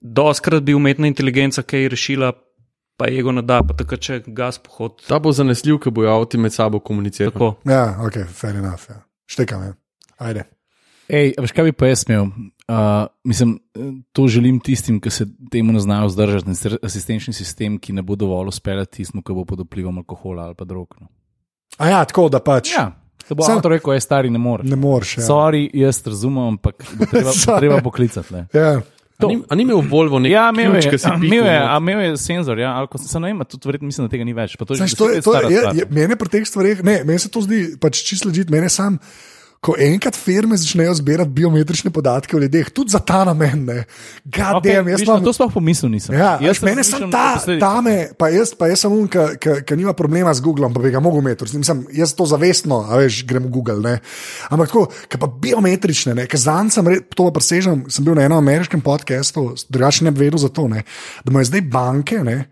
Doskrat 0.00 0.64
bi 0.64 0.76
umetna 0.76 1.10
inteligenca 1.10 1.64
kaj 1.66 1.90
rešila, 1.92 2.32
pa 3.00 3.08
ego 3.08 3.32
ne 3.32 3.44
da, 3.46 3.62
pa 3.64 3.76
takrat, 3.76 4.04
če 4.04 4.22
gas 4.36 4.60
pohod. 4.62 5.00
Ta 5.08 5.20
bo 5.20 5.32
zanesljiv, 5.32 5.80
ker 5.80 5.94
bojo 5.96 6.12
avti 6.12 6.40
med 6.40 6.56
sabo 6.56 6.80
komunicirali. 6.84 7.32
Tako. 7.36 7.54
Ja, 7.68 7.98
ok, 8.04 8.22
fair 8.28 8.60
enough. 8.60 8.88
Ja. 8.92 9.02
Štekam, 9.30 9.68
ja. 9.68 9.76
Ajde. 10.20 10.48
Ej, 11.10 11.32
a 11.34 11.42
veš, 11.42 11.52
kaj 11.56 11.66
bi 11.66 11.74
pa 11.74 11.88
jaz 11.90 12.04
imel? 12.06 12.28
Uh, 12.70 13.08
mislim, 13.26 13.56
to 14.14 14.28
želim 14.30 14.60
tistim, 14.62 15.00
ki 15.02 15.10
se 15.10 15.26
temu 15.50 15.72
ne 15.72 15.80
znajo 15.82 16.06
vzdržati. 16.06 16.50
in 16.50 16.76
Asistenčni 16.82 17.34
sistem, 17.34 17.78
ki 17.78 17.92
ne 17.92 18.02
bo 18.02 18.16
dovolj 18.16 18.48
uspeljati 18.48 18.96
tistemu, 19.00 19.22
ki 19.22 19.34
bo 19.34 19.44
pod 19.44 19.64
vplivom 19.66 19.98
alkohola 19.98 20.44
ali 20.44 20.54
pa 20.54 20.64
drog. 20.64 20.94
No. 21.00 21.08
A 21.80 21.88
ja, 21.88 22.04
tako 22.04 22.28
da 22.28 22.38
pač 22.38 22.70
Ja, 22.70 22.90
da 23.24 23.34
bo 23.34 23.42
Sam- 23.42 23.56
avto 23.56 23.68
rekel, 23.68 23.94
je 23.94 24.00
stari, 24.00 24.28
ne 24.28 24.38
moreš. 24.38 24.68
ne 24.68 24.76
moreš. 24.76 25.16
Ja. 25.16 25.24
Sorry, 25.24 25.64
jaz 25.74 26.02
razumem, 26.04 26.44
ampak 26.50 26.84
bo 26.92 27.06
treba, 27.06 27.30
bo 27.30 27.58
treba 27.58 27.80
poklicati. 27.80 28.34
ne. 28.34 28.46
Ja. 28.52 28.80
A 29.18 29.26
ni, 29.26 29.36
a 29.44 29.54
ni 29.54 29.62
imel 29.62 29.82
Volvo 29.82 30.16
nek 30.18 30.32
Ja, 30.32 30.46
imel 30.48 30.72
ključ, 30.72 30.86
je, 30.86 30.98
si 30.98 31.08
imel 31.22 31.44
je, 31.44 31.58
a 31.58 31.76
imel 31.76 32.00
je 32.00 32.16
senzor, 32.16 32.58
ja, 32.58 32.70
ali 32.72 32.88
ko 32.88 32.98
se 32.98 33.20
ne 33.20 33.28
vem, 33.28 33.42
tudi 33.44 33.68
verjetno 33.68 33.86
mislim, 33.86 34.06
da 34.06 34.10
tega 34.10 34.24
ni 34.24 34.32
več. 34.32 34.56
pa 34.56 34.64
To 34.64 34.72
je 34.72 34.78
Znaš, 34.78 34.94
to 34.94 35.10
je, 35.10 35.20
to 35.20 35.34
je, 35.34 35.50
je, 35.50 35.60
je, 35.74 35.84
mene 35.90 36.16
pri 36.16 36.28
teh 36.30 36.44
stvareh, 36.44 36.80
ne, 36.82 37.02
meni 37.04 37.18
se 37.18 37.28
to 37.28 37.40
zdi 37.40 37.76
pač 37.76 38.00
čisto 38.02 38.28
ležit, 38.28 38.48
mene 38.48 38.68
sam. 38.68 38.96
Ko 39.60 39.74
enkrat 39.76 40.16
firme 40.16 40.56
začnejo 40.56 40.94
zbirati 40.96 41.34
biometrične 41.36 41.90
podatke 41.92 42.32
o 42.36 42.38
ljudeh, 42.40 42.70
tudi 42.72 42.94
za 42.94 42.98
ta 43.04 43.26
namen, 43.28 43.66
ne. 43.68 43.82
Okay, 44.24 44.38
Gadem, 44.38 44.88
jaz 44.88 45.02
imam 45.04 45.20
to 45.26 45.34
sploh 45.36 45.50
pomislil 45.52 45.92
nisem. 45.92 46.16
Ja, 46.16 46.30
jaz 46.40 46.62
sem 46.62 46.70
mene 46.70 46.84
sem 46.88 47.04
ta, 47.12 47.36
ta 47.60 47.74
me, 47.84 48.08
pa 48.16 48.30
jaz, 48.32 48.54
pa 48.56 48.70
jaz 48.72 48.86
sem 48.86 48.94
un, 48.96 49.04
ki 49.04 49.76
nima 49.76 49.92
problema 49.92 50.32
z 50.32 50.40
Googlom, 50.46 50.72
pa 50.72 50.80
bi 50.80 50.94
ga 50.94 51.04
mogel 51.04 51.20
imeti. 51.20 51.44
Mislim, 51.60 51.84
jaz 51.92 52.16
to 52.16 52.24
zavestno, 52.32 52.80
a 52.88 53.02
veš, 53.02 53.20
grem 53.28 53.50
v 53.50 53.52
Google. 53.58 53.84
Ne. 53.84 53.94
Ampak 54.48 54.72
tako, 54.72 54.86
ki 55.12 55.20
pa 55.20 55.28
biometrične, 55.44 56.16
ne, 56.16 56.24
ki 56.24 56.40
zanj 56.40 56.72
sem, 56.80 56.92
re- 56.96 57.04
to 57.12 57.28
pa 57.28 57.36
presežem, 57.36 57.84
sem 57.92 58.08
bil 58.08 58.16
na 58.16 58.24
enem 58.24 58.40
ameriškem 58.40 58.80
podkastu, 58.80 59.50
drugače 59.68 60.08
ne 60.08 60.16
bi 60.16 60.24
vedel 60.24 60.40
za 60.40 60.48
to, 60.48 60.70
ne, 60.72 60.86
da 61.20 61.36
imajo 61.36 61.52
zdaj 61.52 61.68
banke, 61.68 62.24
ne, 62.24 62.46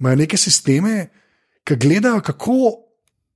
imajo 0.00 0.24
neke 0.24 0.40
sisteme, 0.40 1.10
ki 1.60 1.76
gledajo, 1.76 2.24
kako 2.24 2.60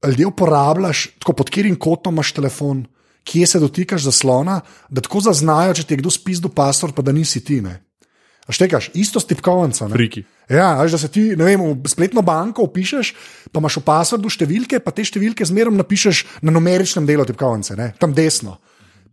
ljudje 0.09 0.33
uporabljaš, 0.33 1.11
tako 1.21 1.43
pod 1.43 1.53
katerim 1.53 1.77
kotom 1.77 2.17
imaš 2.17 2.33
telefon. 2.33 2.87
Kje 3.29 3.47
se 3.47 3.61
dotikaš 3.61 4.07
zaslona, 4.09 4.61
da 4.89 5.05
tako 5.05 5.21
zaznajo, 5.29 5.77
če 5.77 5.85
ti 5.85 5.95
je 5.95 6.01
kdo 6.01 6.11
spisal 6.15 6.49
password, 6.51 6.97
pa 6.97 7.05
da 7.05 7.13
nisi 7.13 7.45
ti. 7.45 7.61
Ne. 7.61 7.77
A 8.49 8.55
štekaš, 8.57 8.91
isto 8.97 9.21
s 9.21 9.29
tipkovnico. 9.29 9.89
ne. 9.89 9.93
Friki. 9.93 10.25
Ja, 10.49 10.71
veš, 10.81 10.95
da 10.97 10.99
se 11.03 11.11
ti, 11.13 11.27
ne 11.37 11.45
vem, 11.45 11.61
v 11.85 11.91
spletno 11.93 12.23
banko 12.25 12.65
upišeš, 12.65 13.11
pa 13.53 13.61
imaš 13.61 13.77
v 13.77 13.85
passwordu 13.85 14.33
številke, 14.33 14.81
pa 14.81 14.95
te 14.97 15.05
številke 15.05 15.45
zmeraj 15.45 15.77
napišeš 15.77 16.23
na 16.49 16.55
numeričnem 16.57 17.05
delu 17.05 17.29
tipkovnice, 17.29 17.77
ne, 17.77 17.91
tam 18.01 18.17
desno. 18.17 18.57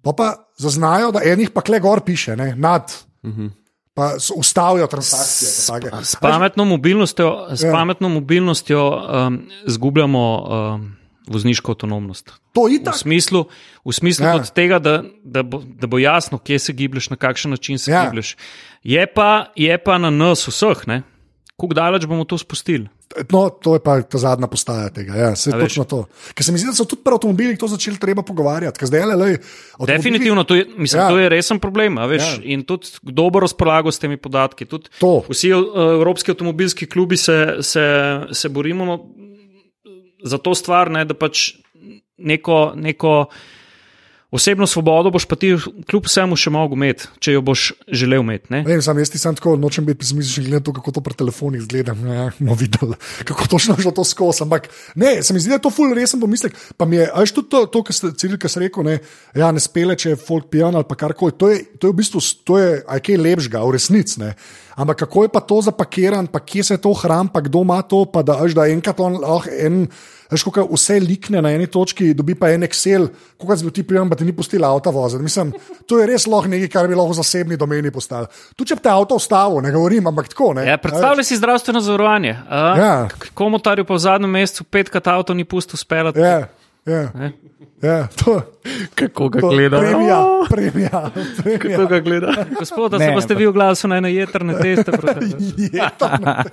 Pa 0.05 0.13
pa 0.15 0.27
zaznajo, 0.61 1.11
da 1.11 1.25
enih 1.27 1.51
pa 1.51 1.65
kle 1.65 1.81
gor 1.83 1.99
piše, 2.07 2.37
ne, 2.39 2.53
nad. 2.55 2.87
Uh 3.25 3.31
-huh. 3.35 3.51
Pa 3.95 4.13
ustavijo 4.35 4.87
transakcije. 4.87 5.51
take. 5.67 6.03
S 6.03 6.15
pametno 6.19 6.65
mobilnostjo, 6.65 7.47
s 7.55 7.63
Ja. 7.63 7.71
pametno 7.71 8.09
mobilnostjo 8.09 8.81
um, 8.91 9.47
zgubljamo 9.67 10.23
um, 10.75 10.95
vozniško 11.27 11.71
avtonomnost. 11.71 12.31
To 12.53 12.67
je 12.67 12.79
V 12.79 12.83
tako. 12.83 12.97
smislu, 12.97 13.45
v 13.85 13.91
smislu 13.91 14.25
Ja. 14.25 14.43
tega, 14.45 14.79
da, 14.79 15.03
da, 15.23 15.43
bo, 15.43 15.61
da 15.61 15.87
bo 15.87 15.97
jasno, 15.97 16.37
kje 16.37 16.59
se 16.59 16.73
giblješ, 16.73 17.09
na 17.09 17.15
kakšen 17.15 17.51
način 17.51 17.77
se 17.77 17.91
Ja. 17.91 18.05
giblješ. 18.05 18.35
Je 18.83 19.07
pa, 19.07 19.45
je 19.55 19.77
pa 19.77 19.97
na 19.97 20.09
nas 20.09 20.47
vseh, 20.47 20.87
ne? 20.87 21.01
kako 21.55 21.73
daleč 21.73 22.05
bomo 22.05 22.23
to 22.23 22.37
spustili. 22.37 22.87
No, 23.31 23.47
to 23.49 23.73
je 23.73 23.79
pa 23.79 24.01
ta 24.01 24.17
zadnja 24.17 24.47
postaja 24.47 24.89
tega. 24.89 25.15
Ja, 25.15 25.35
se 25.35 25.51
točno 25.51 25.83
to. 25.83 26.03
Ker 26.33 26.43
se 26.43 26.51
mi 26.51 26.59
zdi, 26.59 26.67
da 26.67 26.73
so 26.73 26.83
tudi 26.83 26.99
pri 26.99 27.13
avtomobilih 27.13 27.55
to 27.55 27.67
začeli 27.67 27.95
treba 27.95 28.21
pogovarjati. 28.21 28.85
Zdaj, 28.85 29.05
le, 29.05 29.15
lej, 29.15 29.37
avtomobili- 29.73 29.87
Definitivno, 29.87 30.43
to 30.43 30.55
je, 30.55 30.65
mislim, 30.77 31.01
Ja. 31.01 31.07
to 31.07 31.17
je 31.17 31.29
resen 31.29 31.59
problem. 31.59 31.95
Veš, 31.97 32.21
Ja. 32.23 32.43
In 32.43 32.63
tudi 32.63 32.91
kdo 33.01 33.29
bo 33.29 33.39
razpolagal 33.39 33.87
s 33.87 33.99
temi 33.99 34.17
podatki. 34.17 34.67
Vsi 35.29 35.53
uh, 35.53 35.63
evropski 35.93 36.31
avtomobilski 36.31 36.85
klubi 36.85 37.17
se, 37.17 37.55
se, 37.61 37.85
se 38.31 38.49
borimo 38.49 38.99
za 40.25 40.41
to 40.41 40.55
stvar, 40.57 40.91
ne, 40.91 41.05
da 41.05 41.13
pač 41.13 41.53
neko, 42.17 42.73
neko 42.75 43.25
osebno 44.35 44.67
svobodo 44.67 45.11
boš 45.11 45.25
pa 45.25 45.35
ti 45.39 45.53
kljub 45.89 46.07
vsemu 46.09 46.35
še 46.35 46.51
mogel 46.51 46.75
imeti, 46.75 47.07
če 47.23 47.35
jo 47.37 47.41
boš 47.45 47.69
želel 47.87 48.23
imeti. 48.25 48.51
Ne. 48.51 48.63
Ne 48.67 48.79
sam 48.83 48.99
jaz 48.99 49.11
ti 49.13 49.21
sem 49.21 49.37
tako, 49.37 49.55
nočem 49.59 49.85
biti 49.87 50.01
pesimističen, 50.01 50.47
glede 50.47 50.59
na 50.59 50.65
to, 50.65 50.73
kako 50.75 50.95
to 50.97 51.03
pri 51.05 51.15
telefonih 51.21 51.61
izgleda. 51.61 51.95
Ja, 52.09 52.25
bomo 52.39 52.57
videli, 52.59 52.97
kako 53.23 53.47
točno 53.55 53.77
šlo 53.79 53.93
to 53.95 54.03
skozi. 54.07 54.43
Ampak 54.43 54.67
ne, 54.99 55.17
se 55.23 55.33
mi 55.33 55.39
zdi, 55.39 55.53
da 55.53 55.59
je 55.59 55.65
to 55.67 55.71
ful 55.71 55.93
resen 55.95 56.19
pomislek. 56.23 56.57
Pa 56.77 56.89
mi 56.89 56.99
je, 56.99 57.07
až 57.13 57.35
tudi 57.37 57.53
to, 57.53 57.65
to 57.71 57.83
kar 57.87 57.95
Ciril, 57.95 58.39
kar 58.41 58.51
si 58.51 58.65
rekel, 58.65 58.87
ne, 58.87 58.97
ja, 59.37 59.53
ne 59.55 59.63
spele, 59.63 59.95
če 59.95 60.15
je 60.15 60.19
folk 60.19 60.49
pijan 60.51 60.75
ali 60.75 60.89
pa 60.89 60.99
karkoli. 60.99 61.37
To 61.39 61.53
je, 61.53 61.63
to 61.79 61.87
je 61.87 61.95
v 61.95 61.99
bistvu, 62.01 62.23
to 62.43 62.59
je 62.59 62.79
aj 62.81 63.05
kaj 63.07 63.21
lepšega, 63.21 63.63
v 63.63 63.77
resnici. 63.77 64.33
Ampak 64.75 65.05
kako 65.05 65.23
je 65.23 65.29
pa 65.31 65.39
to 65.39 65.61
zapakiran, 65.61 66.27
pa 66.27 66.39
kje 66.43 66.63
se 66.63 66.77
to 66.77 66.91
hram, 66.93 67.27
pa 67.31 67.39
kdo 67.41 67.63
ima 67.63 67.81
to, 67.81 68.05
pa 68.05 68.23
da, 68.23 68.35
až 68.43 68.55
da 68.55 68.67
enkrat 68.67 68.99
on 68.99 69.15
lahko 69.21 69.49
en. 69.51 69.87
Veš, 70.25 70.41
kako 70.49 70.73
vse 70.73 70.97
likne 70.99 71.37
na 71.41 71.51
eni 71.53 71.67
točki, 71.69 72.09
dobi 72.17 72.33
pa 72.35 72.49
en 72.49 72.65
Excel, 72.65 73.05
kako 73.37 73.55
si 73.55 73.63
bil 73.67 73.73
ti 73.75 73.83
prijem, 73.85 74.09
pa 74.09 74.17
ti 74.17 74.25
ni 74.25 74.33
pustil 74.33 74.65
avto 74.65 74.91
voziti. 74.91 75.23
Mislim, 75.23 75.51
to 75.85 75.99
je 75.99 76.07
res 76.09 76.25
lahko 76.25 76.49
nekaj, 76.49 76.71
kar 76.73 76.89
bi 76.89 76.97
lahko 76.97 77.13
v 77.13 77.19
zasebni 77.19 77.59
domeni 77.61 77.91
postalo. 77.93 78.25
Tu 78.57 78.65
če 78.65 78.79
bi 78.79 78.83
te 78.83 78.89
avto 78.89 79.19
ustavil, 79.21 79.61
ne 79.61 79.71
govorim, 79.71 80.09
ampak 80.09 80.33
tako 80.33 80.55
ne. 80.57 80.65
Ja, 80.65 80.79
predstavljaj 80.81 81.29
si 81.29 81.37
zdravstveno 81.37 81.79
zavarovanje. 81.85 82.33
a? 82.49 82.65
Ja. 82.81 82.93
Komotarju 83.37 83.85
pa 83.85 83.93
v 83.93 84.01
zadnjem 84.01 84.33
mesecu 84.33 84.65
petkrat 84.65 85.07
avto 85.13 85.37
ni 85.37 85.45
pustil 85.45 85.77
speljati. 85.77 86.19
Ja, 86.19 86.49
ja, 86.85 87.11
ja, 87.81 88.07
to, 88.15 88.41
Kako 88.95 89.29
ga 89.29 89.39
to 89.39 89.49
gleda? 89.49 89.79
premija, 89.79 90.19
premija, 90.49 91.09
premija. 91.37 91.77
Kako 91.77 91.87
ga 91.87 91.99
gleda? 91.99 92.45
Gospod, 92.59 92.91
da 92.91 92.99
se 92.99 93.05
Ne, 93.05 93.13
boste 93.13 93.35
vi 93.35 93.47
oglasili 93.47 93.89
na 93.89 93.97
ene 93.97 94.13
jetrne 94.13 94.57
teste. 94.59 94.91
prosim. 94.91 95.33
Je 95.57 95.89
to 95.97 96.07
na 96.19 96.43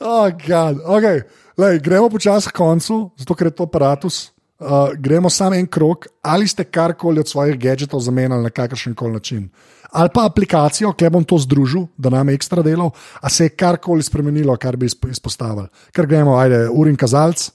Oh, 0.00 0.30
God. 0.38 0.76
okay. 0.84 1.22
Lej, 1.56 1.78
gremo 1.78 2.08
počasi 2.10 2.48
k 2.48 2.54
koncu, 2.54 3.10
zato 3.16 3.34
ker 3.34 3.46
je 3.46 3.50
to 3.52 3.62
aparatus. 3.64 4.30
Uh, 4.56 4.68
gremo 4.94 5.30
samo 5.30 5.54
en 5.54 5.66
krok, 5.66 6.06
ali 6.22 6.48
ste 6.48 6.64
karkoli 6.64 7.20
od 7.20 7.28
svojih 7.28 7.58
gadgetov 7.58 8.00
zamenjali 8.00 8.42
na 8.42 8.50
kakršen 8.50 8.94
koli 8.94 9.12
način. 9.12 9.48
Ali 9.90 10.08
pa 10.14 10.24
aplikacijo, 10.26 10.92
ki 10.92 11.08
bom 11.10 11.24
to 11.24 11.38
združil, 11.38 11.86
da 11.96 12.10
nam 12.10 12.28
je 12.28 12.34
ekstra 12.34 12.62
delal, 12.62 12.90
a 13.20 13.28
se 13.28 13.44
je 13.44 13.48
karkoli 13.50 14.02
spremenilo, 14.02 14.56
kar 14.56 14.76
bi 14.76 14.86
izpo- 14.86 15.10
izpostavili. 15.10 15.66
Ker 15.92 16.06
gremo, 16.06 16.36
ajde, 16.36 16.68
urin 16.70 16.96
kazalec. 16.96 17.50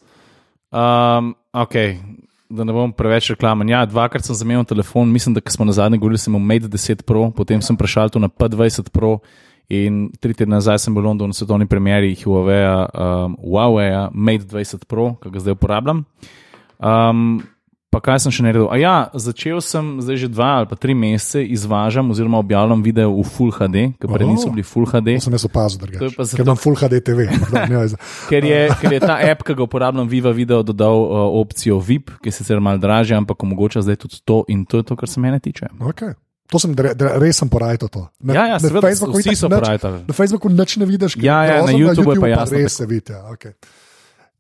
Um, 0.72 1.36
ok, 1.54 1.76
da 2.50 2.64
ne 2.64 2.74
bom 2.74 2.92
preveč 2.94 3.30
reklamen. 3.30 3.70
Ja, 3.70 3.86
dvakrat 3.86 4.26
sem 4.26 4.36
zamenjal 4.36 4.66
telefon, 4.66 5.12
mislim, 5.12 5.36
da 5.36 5.42
smo 5.52 5.66
na 5.66 5.72
zadnji 5.72 5.98
govorili, 5.98 6.20
imel 6.28 6.40
Mate 6.40 6.68
10 6.68 7.04
Pro, 7.04 7.32
potem 7.32 7.62
sem 7.62 7.78
prešal 7.78 8.10
to 8.10 8.20
na 8.20 8.28
P20 8.28 8.90
Pro. 8.90 9.20
In 9.72 10.10
tri 10.20 10.34
tedne 10.36 10.58
nazaj 10.58 10.82
sem 10.84 10.94
bil 10.94 11.00
v 11.00 11.06
Londonu 11.06 11.32
na 11.32 11.34
svetovni 11.34 11.64
premjeri 11.66 12.12
Huawei, 12.20 12.66
um, 12.92 13.38
Huawei 13.40 14.10
Mate 14.12 14.44
20 14.44 14.84
Pro, 14.84 15.14
ki 15.24 15.32
ga 15.32 15.40
zdaj 15.40 15.56
uporabljam. 15.56 16.04
Um, 16.80 17.44
pa 17.92 18.00
kaj 18.00 18.24
sem 18.24 18.32
še 18.32 18.42
naredil? 18.42 18.72
A 18.72 18.80
ja, 18.80 18.96
začel 19.12 19.60
sem 19.60 20.00
zdaj 20.00 20.18
že 20.18 20.28
dva 20.28 20.50
ali 20.58 20.66
pa 20.66 20.80
tri 20.80 20.96
mesece 20.96 21.44
izvažam 21.44 22.08
oziroma 22.08 22.40
objavljam 22.40 22.80
video 22.80 23.12
v 23.12 23.26
Full 23.28 23.52
HD, 23.52 23.92
ker 24.00 24.08
prej 24.08 24.26
niso 24.26 24.48
bili 24.48 24.64
Full 24.64 24.88
HD. 24.88 25.20
To 25.20 25.28
sem 25.28 25.36
jaz 25.36 25.46
opazil, 25.46 25.84
To 25.84 26.08
je 26.08 26.16
pa 26.16 26.24
zato- 26.24 26.40
Ker 26.40 26.48
imam 26.48 26.56
Full 26.56 26.76
HD 26.76 27.04
TV. 27.04 27.28
Da, 27.52 27.68
za- 27.86 28.00
Ker 28.26 28.42
je, 28.42 28.62
ker 28.80 28.92
je 28.94 29.02
ta 29.02 29.20
app, 29.22 29.44
ki 29.44 29.54
ga 29.54 29.64
uporabljam, 29.64 30.08
Viva 30.08 30.32
Video, 30.32 30.64
dodal 30.64 30.98
uh, 30.98 31.12
opcijo 31.38 31.78
VIP, 31.78 32.16
ki 32.18 32.32
je 32.32 32.34
sicer 32.34 32.58
malo 32.58 32.80
dražja, 32.80 33.20
ampak 33.20 33.36
omogoča 33.38 33.84
zdaj 33.84 34.00
tudi 34.00 34.24
to 34.24 34.48
in 34.48 34.64
to 34.64 34.80
je 34.80 34.88
to, 34.88 34.96
kar 34.96 35.06
se 35.06 35.20
mene 35.20 35.38
tiče. 35.38 35.68
Okay. 35.84 36.16
To 36.52 36.60
sem 36.60 36.76
res 36.76 37.38
sem 37.38 37.48
porajal 37.48 37.88
to. 37.88 38.08
Na, 38.20 38.34
Ja, 38.34 38.44
ja, 38.46 38.56
seveda, 38.60 38.84
Facebooku 38.84 39.20
vsi 39.20 39.36
so 39.36 39.48
porajtali. 39.48 40.04
Na 40.04 40.14
Facebooku 40.14 40.48
nič 40.50 40.76
ne 40.78 40.86
vidiš, 40.86 41.16
Ja, 41.16 41.44
ja, 41.44 41.64
na 41.64 41.72
grozno, 41.72 41.80
YouTubeu 41.80 42.12
je 42.12 42.20
pa 42.20 42.28
jasno, 42.30 42.58
Res 42.58 42.76
se 42.76 42.86
vidi. 42.86 43.08
Ja, 43.08 43.24
okay. 43.32 43.56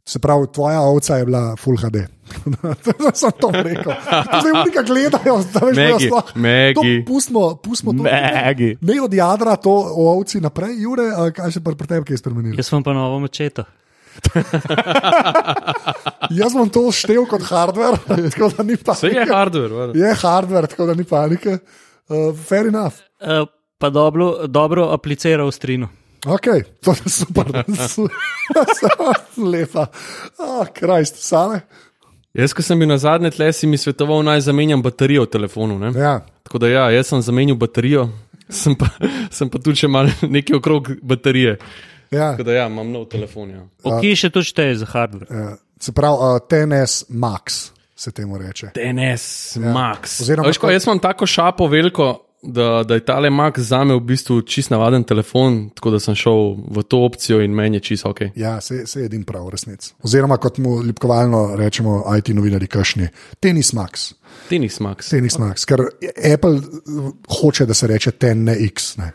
Se 0.05 0.19
pravi, 0.19 0.47
tvoja 0.53 0.81
ovca 0.81 1.15
je 1.15 1.25
bila 1.25 1.55
Full 1.55 1.77
HD. 1.77 1.97
to 2.83 3.11
sem 3.13 3.31
to 3.31 3.51
rekel. 3.53 3.93
To 4.23 4.39
zdaj 4.41 4.51
unika 4.61 4.81
gledajo, 4.81 5.35
da 5.53 5.59
veš, 5.61 5.77
sploh- 6.01 6.31
Maggie. 6.35 7.03
To 7.03 7.05
Pustimo, 7.07 7.55
pustimo 7.55 7.93
to. 7.93 8.03
Maggie. 8.03 8.77
Ne 8.81 9.01
od 9.01 9.13
jadra 9.13 9.55
to 9.55 9.69
o 9.69 10.09
ovci 10.11 10.41
naprej, 10.41 10.73
Jure, 10.79 11.11
a 11.11 11.29
kaj 11.31 11.51
pa 11.59 11.71
pri 11.71 11.87
tebi 11.87 12.05
kaj 12.05 12.17
spremenilo? 12.17 12.57
Jaz 12.57 12.67
sem 12.67 12.83
pa 12.83 12.93
novo 12.93 13.19
mačeto. 13.19 13.63
Jaz 16.31 16.53
bom 16.53 16.69
to 16.69 16.91
štel 16.91 17.25
kot 17.25 17.43
hardware, 17.43 17.97
tako 18.31 18.49
da 18.49 18.63
ni 18.63 18.75
Vse 18.75 19.07
je 19.07 19.13
panike. 19.13 19.33
hardware. 19.33 19.73
valjda. 19.73 19.99
Je 19.99 20.13
hardware, 20.15 20.67
tako 20.67 20.85
da 20.85 20.93
ni 20.93 21.03
panike. 21.03 21.57
Uh, 22.07 22.35
fair 22.37 22.67
enough. 22.67 22.95
Uh, 23.19 23.47
pa 23.77 23.89
dobro, 23.89 24.47
dobro 24.47 24.89
aplicira 24.89 25.43
v 25.43 25.51
strinu. 25.51 25.87
Ok, 26.25 26.47
to 26.81 26.93
je 26.93 27.09
super, 27.09 27.45
lepa. 29.51 29.87
Oh, 30.37 30.65
Krajst, 30.73 31.15
same. 31.23 31.61
Jaz, 32.33 32.53
ko 32.53 32.63
sem 32.63 32.79
bil 32.79 32.87
na 32.87 32.97
zadnje 33.01 33.31
tle, 33.35 33.49
si 33.53 33.67
mi 33.67 33.77
svetoval 33.77 34.21
naj 34.23 34.45
zamenjam 34.45 34.81
baterijo 34.81 35.25
v 35.25 35.31
telefonu. 35.33 35.79
Ne? 35.79 35.91
Ja. 35.99 36.19
Tako 36.47 36.61
da 36.63 36.69
ja, 36.71 36.85
jaz 36.93 37.09
sem 37.11 37.21
zamenjal 37.21 37.57
baterijo, 37.59 38.05
sem 38.61 38.75
pa, 38.77 38.87
sem 39.33 39.49
pa 39.49 39.59
tudi 39.59 39.83
še 39.83 39.89
malo 39.91 40.13
nekaj 40.21 40.59
okrog 40.61 40.93
baterije. 41.01 41.57
Ja. 42.11 42.31
Tako 42.35 42.43
da 42.43 42.53
ja, 42.53 42.67
imam 42.67 42.91
nov 42.91 43.09
telefon. 43.11 43.49
Ja. 43.49 43.65
Oki 43.87 44.15
še 44.15 44.29
to 44.29 44.43
šteje 44.43 44.81
za 44.83 44.87
hardware. 44.93 45.27
Ja. 45.31 45.51
Se 45.81 45.91
pravi, 45.95 46.17
uh, 46.21 46.39
TNS 46.45 47.05
Max 47.09 47.71
se 48.01 48.11
temu 48.11 48.37
reče. 48.37 48.71
DNS, 48.75 49.23
ja. 49.55 49.73
Max. 49.73 50.19
Oziroma 50.21 50.47
Veš, 50.47 50.57
ko, 50.57 50.67
tako- 50.67 50.73
jaz 50.73 50.85
imam 50.87 50.99
tako 50.99 51.25
šapo 51.25 51.67
veliko, 51.67 52.07
da, 52.41 52.83
da 52.83 52.93
je 52.93 53.05
tale 53.05 53.29
Max 53.29 53.59
za 53.59 53.83
me 53.83 53.95
v 53.95 53.99
bistvu 53.99 54.41
čist 54.41 54.69
navaden 54.69 55.03
telefon, 55.03 55.69
tako 55.75 55.91
da 55.91 55.99
sem 55.99 56.15
šel 56.15 56.55
v 56.73 56.83
to 56.83 57.03
opcijo 57.05 57.41
in 57.41 57.53
meni 57.55 57.77
je 57.77 57.81
čist 57.91 58.05
ok. 58.05 58.21
Ja, 58.35 58.61
se, 58.61 58.87
se 58.87 58.99
je 58.99 59.05
edin 59.05 59.23
prav, 59.23 59.45
v 59.45 59.55
resnici. 59.55 59.93
Oziroma, 60.03 60.37
kot 60.37 60.57
mu 60.57 60.81
ljubkovalno 60.83 61.55
rečemo, 61.55 62.01
IT 62.17 62.33
novinari 62.35 62.67
kašni, 62.67 63.07
tenis 63.39 63.73
Max. 63.73 64.13
Tenis 64.49 64.79
Max. 64.79 65.09
Tenis 65.09 65.37
Max, 65.37 65.65
ker 65.65 65.85
Apple 66.33 66.57
uh, 66.57 67.11
hoče, 67.41 67.65
da 67.65 67.73
se 67.73 67.87
reče 67.87 68.11
TNX. 68.11 68.95
Ne. 68.97 69.11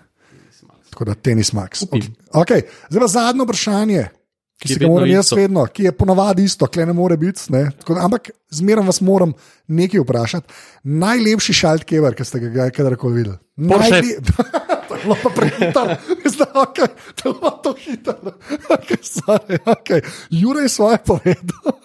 Tako 0.90 1.04
da 1.04 1.14
tenis 1.14 1.52
Max. 1.52 1.82
Okay. 1.82 2.08
Okay. 2.32 2.62
Zdaj 2.88 3.00
pa 3.00 3.06
zadnje 3.06 3.44
vprašanje, 3.44 4.08
ki 4.56 4.68
Ki 4.68 4.72
je 4.72 4.74
si 4.74 4.80
ga 4.80 4.84
vedno 4.86 4.94
moram 4.94 5.10
jaz 5.10 5.26
isto. 5.26 5.36
vedno, 5.36 5.66
ki 5.66 5.82
je 5.82 5.92
ponavadi 5.92 6.44
isto, 6.44 6.66
kle 6.66 6.86
ne 6.86 6.92
more 6.92 7.16
biti. 7.16 7.52
Ne. 7.52 7.70
Tako 7.78 7.94
Da, 7.94 8.04
ampak 8.04 8.30
zmeraj 8.50 8.86
vas 8.86 9.00
moram 9.00 9.32
nekaj 9.68 10.00
vprašati. 10.00 10.52
Najlepši 10.84 11.52
šaltkever, 11.52 12.14
ki 12.14 12.24
ste 12.24 12.40
ga 12.40 12.70
kadarkoli 12.70 13.14
videli. 13.14 13.36
Je 14.96 15.02
bilo 15.02 15.16
pa 15.22 15.30
prehitro, 15.30 15.82
zdaj 16.24 16.54
okay, 16.54 16.88
to 17.14 17.28
je 17.28 17.34
bilo 17.34 17.50
to 17.62 17.74
hitro. 17.78 18.14
Okay, 18.70 19.00
sorry, 19.02 19.58
okay. 19.66 20.00
Jure 20.30 20.62
je 20.62 20.68
svoje 20.68 20.98
povedal. 21.04 21.76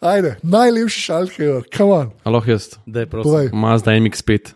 Ajde, 0.00 0.36
najlepši 0.42 1.00
šaltkever, 1.00 1.62
come 1.76 1.92
on. 1.92 2.10
Aloh 2.24 2.48
jaz. 2.48 2.70
Daj, 2.86 3.06
prosim. 3.06 3.30
Povej. 3.30 3.50
Mazda 3.52 3.92
MX5. 3.92 4.54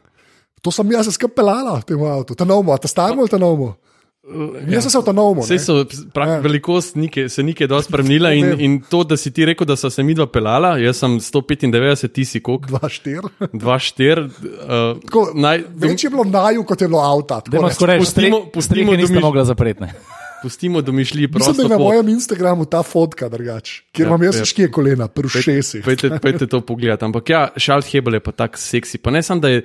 To 0.64 0.72
sem 0.72 0.92
jaz 0.97 1.12
skapelala 1.12 1.76
v 1.82 1.84
tem 1.84 2.01
avtu, 2.01 2.32
ta 2.32 2.49
novo, 2.49 2.72
ta 2.80 2.88
staro 2.88 3.20
ali 3.20 3.28
ta 3.28 3.36
novo. 3.38 3.74
Jaz 4.66 4.83
sem 4.83 4.91
se 4.93 5.12
novo. 5.12 5.43
Vse 5.43 5.59
so, 5.59 5.85
prav, 6.14 6.29
Ja. 6.29 6.35
ja. 6.35 6.41
velikost 6.41 6.97
nike, 6.97 7.29
se 7.29 7.43
nike 7.43 7.66
dosti 7.66 7.89
spremenila 7.89 8.33
in, 8.33 8.55
in 8.59 8.81
to, 8.81 9.03
da 9.05 9.16
si 9.16 9.31
ti 9.31 9.45
rekel, 9.45 9.66
da 9.66 9.77
so 9.77 9.91
se 9.91 10.03
mi 10.03 10.14
dva 10.14 10.27
pelala, 10.27 10.79
jaz 10.79 10.97
sem 10.97 11.18
195, 11.20 12.09
ti 12.09 12.25
si 12.25 12.41
koliko? 12.41 12.66
Dva 12.68 12.89
štir. 12.89 13.20
2-4. 13.53 14.25
Uh, 14.25 15.01
Tako, 15.03 15.31
naj, 15.35 15.64
Več 15.77 16.05
je 16.05 16.11
bilo 16.11 16.25
naju, 16.25 16.64
kot 16.64 16.81
je 16.81 16.89
bilo 16.89 17.01
avta. 17.01 17.41
tako 17.43 17.87
reč. 17.87 18.01
Pustimo- 18.01 18.51
pustimo, 18.51 18.93
niste 18.93 19.12
domiš- 19.12 19.22
mogla 19.22 19.45
zapreti. 19.45 19.81
ne. 19.83 19.93
pustimo 20.43 20.81
domišlji 20.83 21.20
Mislim, 21.22 21.31
da 21.31 21.45
prosto. 21.45 21.62
je 21.62 21.68
na 21.68 21.79
mojem 21.79 22.09
Instagramu 22.11 22.64
ta 22.66 22.83
fotka 22.83 23.29
drugače, 23.29 23.83
kjer 23.93 24.05
Ja, 24.05 24.09
imam 24.09 24.22
jaz 24.22 24.39
ja. 24.39 24.45
škije 24.45 24.70
kolena, 24.70 25.09
pri 25.09 25.27
ušesih. 25.27 25.85
Pojdite, 25.85 26.18
pojdite 26.18 26.47
to 26.47 26.61
pogledati. 26.61 27.05
Ampak 27.05 27.31
ja, 27.31 27.49
Charles 27.59 27.89
Hebel 27.89 28.14
je 28.14 28.20
pa 28.20 28.33
tako 28.33 28.57
seksi. 28.57 28.99
Pa 28.99 29.11
ne 29.11 29.22
samo, 29.22 29.41
da 29.41 29.49
je, 29.49 29.62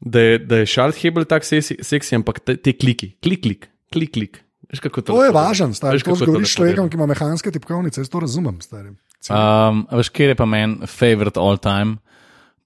da 0.00 0.20
je, 0.20 0.38
da 0.38 0.56
je 0.56 0.66
Charles 0.66 0.98
Hebel 0.98 1.24
tako 1.24 1.44
seksi, 1.44 1.76
seksi, 1.80 2.14
ampak 2.14 2.40
te, 2.40 2.56
te 2.56 2.72
kliki, 2.72 3.12
klik, 3.22 3.42
klik, 3.42 3.68
klik, 3.92 4.12
klik. 4.16 4.40
Veš, 4.72 4.80
to, 4.80 5.02
To 5.10 5.24
je 5.24 5.32
važno, 5.34 5.74
stari. 5.76 5.98
Veš, 5.98 6.06
To 6.06 6.16
lepo 6.16 6.48
človekom, 6.48 6.88
ki 6.88 6.96
ima 6.96 7.06
mehanske 7.10 7.52
tipkovnice, 7.52 8.00
jaz 8.00 8.08
to 8.08 8.22
razumem. 8.24 8.60
Stari. 8.64 8.94
Um, 9.28 9.84
a 9.86 9.98
veš, 10.00 10.10
kjer 10.14 10.32
je 10.32 10.38
pa 10.38 10.46
meni 10.48 10.88
favorite 10.88 11.40
all 11.40 11.60
time? 11.60 12.00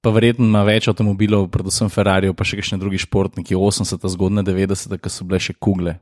Pa 0.05 0.13
verjetno 0.15 0.47
ima 0.47 0.63
več 0.63 0.87
avtomobilov, 0.87 1.49
predvsem 1.51 1.91
Ferrari, 1.91 2.31
pa 2.31 2.47
še 2.47 2.61
kakšne 2.61 2.79
drugi 2.79 3.01
športniki, 3.03 3.57
80, 3.59 4.07
zgodne 4.13 4.45
90, 4.47 4.95
ki 5.03 5.11
so 5.11 5.27
bile 5.27 5.41
še 5.43 5.57
kugle. 5.59 5.97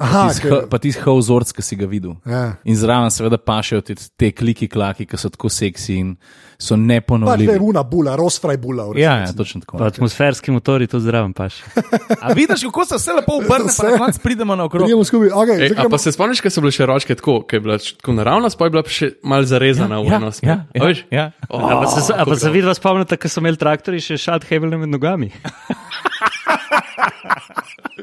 Aha, 0.00 0.28
Tisti 0.28 0.42
ker- 0.42 0.54
H- 0.56 0.68
Pa 0.68 0.78
tisti 0.78 1.02
Howzorc, 1.02 1.52
ki 1.52 1.62
si 1.62 1.76
ga 1.76 1.86
videl. 1.86 2.14
Ja. 2.24 2.56
In 2.64 2.72
zraven 2.74 3.10
seveda 3.10 3.36
pašejo 3.36 3.80
te, 3.82 3.94
te 4.16 4.30
kliki, 4.32 4.64
klaki, 4.66 5.04
ki 5.04 5.16
so 5.16 5.28
tako 5.28 5.48
seksi 5.48 5.94
in 5.94 6.14
so 6.56 6.70
Pa 6.70 6.76
da 6.76 6.80
je 6.80 6.86
neponovljivi. 6.86 7.58
una 7.58 7.82
bula, 7.82 8.16
rosfraj 8.16 8.56
bula. 8.56 8.88
Ja, 8.94 9.18
ja, 9.18 9.32
točno 9.32 9.60
tako. 9.60 9.78
Pa 9.78 9.86
atmosferski 9.86 10.50
motori 10.50 10.86
to 10.86 11.00
zraven 11.00 11.32
paš. 11.32 11.60
A 12.24 12.32
vidiš, 12.32 12.60
kako 12.62 12.84
se 12.84 12.96
vse 12.96 13.12
lepo 13.12 13.32
obrne, 13.34 13.68
pa 13.70 13.82
na 13.82 13.98
koncu 13.98 14.20
pridemo 14.20 14.56
na 14.56 14.64
okrog. 14.64 14.88
Skupaj. 15.04 15.28
Okay, 15.30 15.62
Ej, 15.62 15.88
pa 15.90 15.98
se 15.98 16.12
spomniš, 16.12 16.40
kaj 16.40 16.50
so 16.50 16.60
bile 16.60 16.72
še 16.72 16.86
ročke 16.86 17.14
tako, 17.14 17.40
ki 17.42 17.56
je 17.56 17.60
bila 17.60 17.78
tako 17.78 18.12
naravna, 18.12 18.48
pa 18.50 18.64
je 18.64 18.70
bila 18.70 18.82
pa 18.82 18.90
še 18.90 19.10
mal 19.22 19.44
zarezana 19.44 20.00
v 20.00 20.06
ja, 20.06 20.16
eno 20.16 20.28
smer. 20.30 20.48
ja, 20.50 20.56
A 20.66 20.76
ja, 20.76 20.84
veš? 20.86 21.04
ja. 21.10 21.24
Oh, 21.48 21.60
A 21.62 21.80
pa 21.80 21.86
se, 21.90 22.12
a 22.12 22.24
pa 22.24 22.34
se 22.34 22.40
dobro. 22.42 22.52
vidva 22.52 22.74
spomnite, 22.74 23.16
ko 23.16 23.28
so 23.28 23.40
imeli 23.40 23.56
traktori 23.56 24.00
še 24.00 24.16
šat 24.18 24.44
hebele 24.44 24.76
med 24.76 24.88
nogami. 24.90 25.32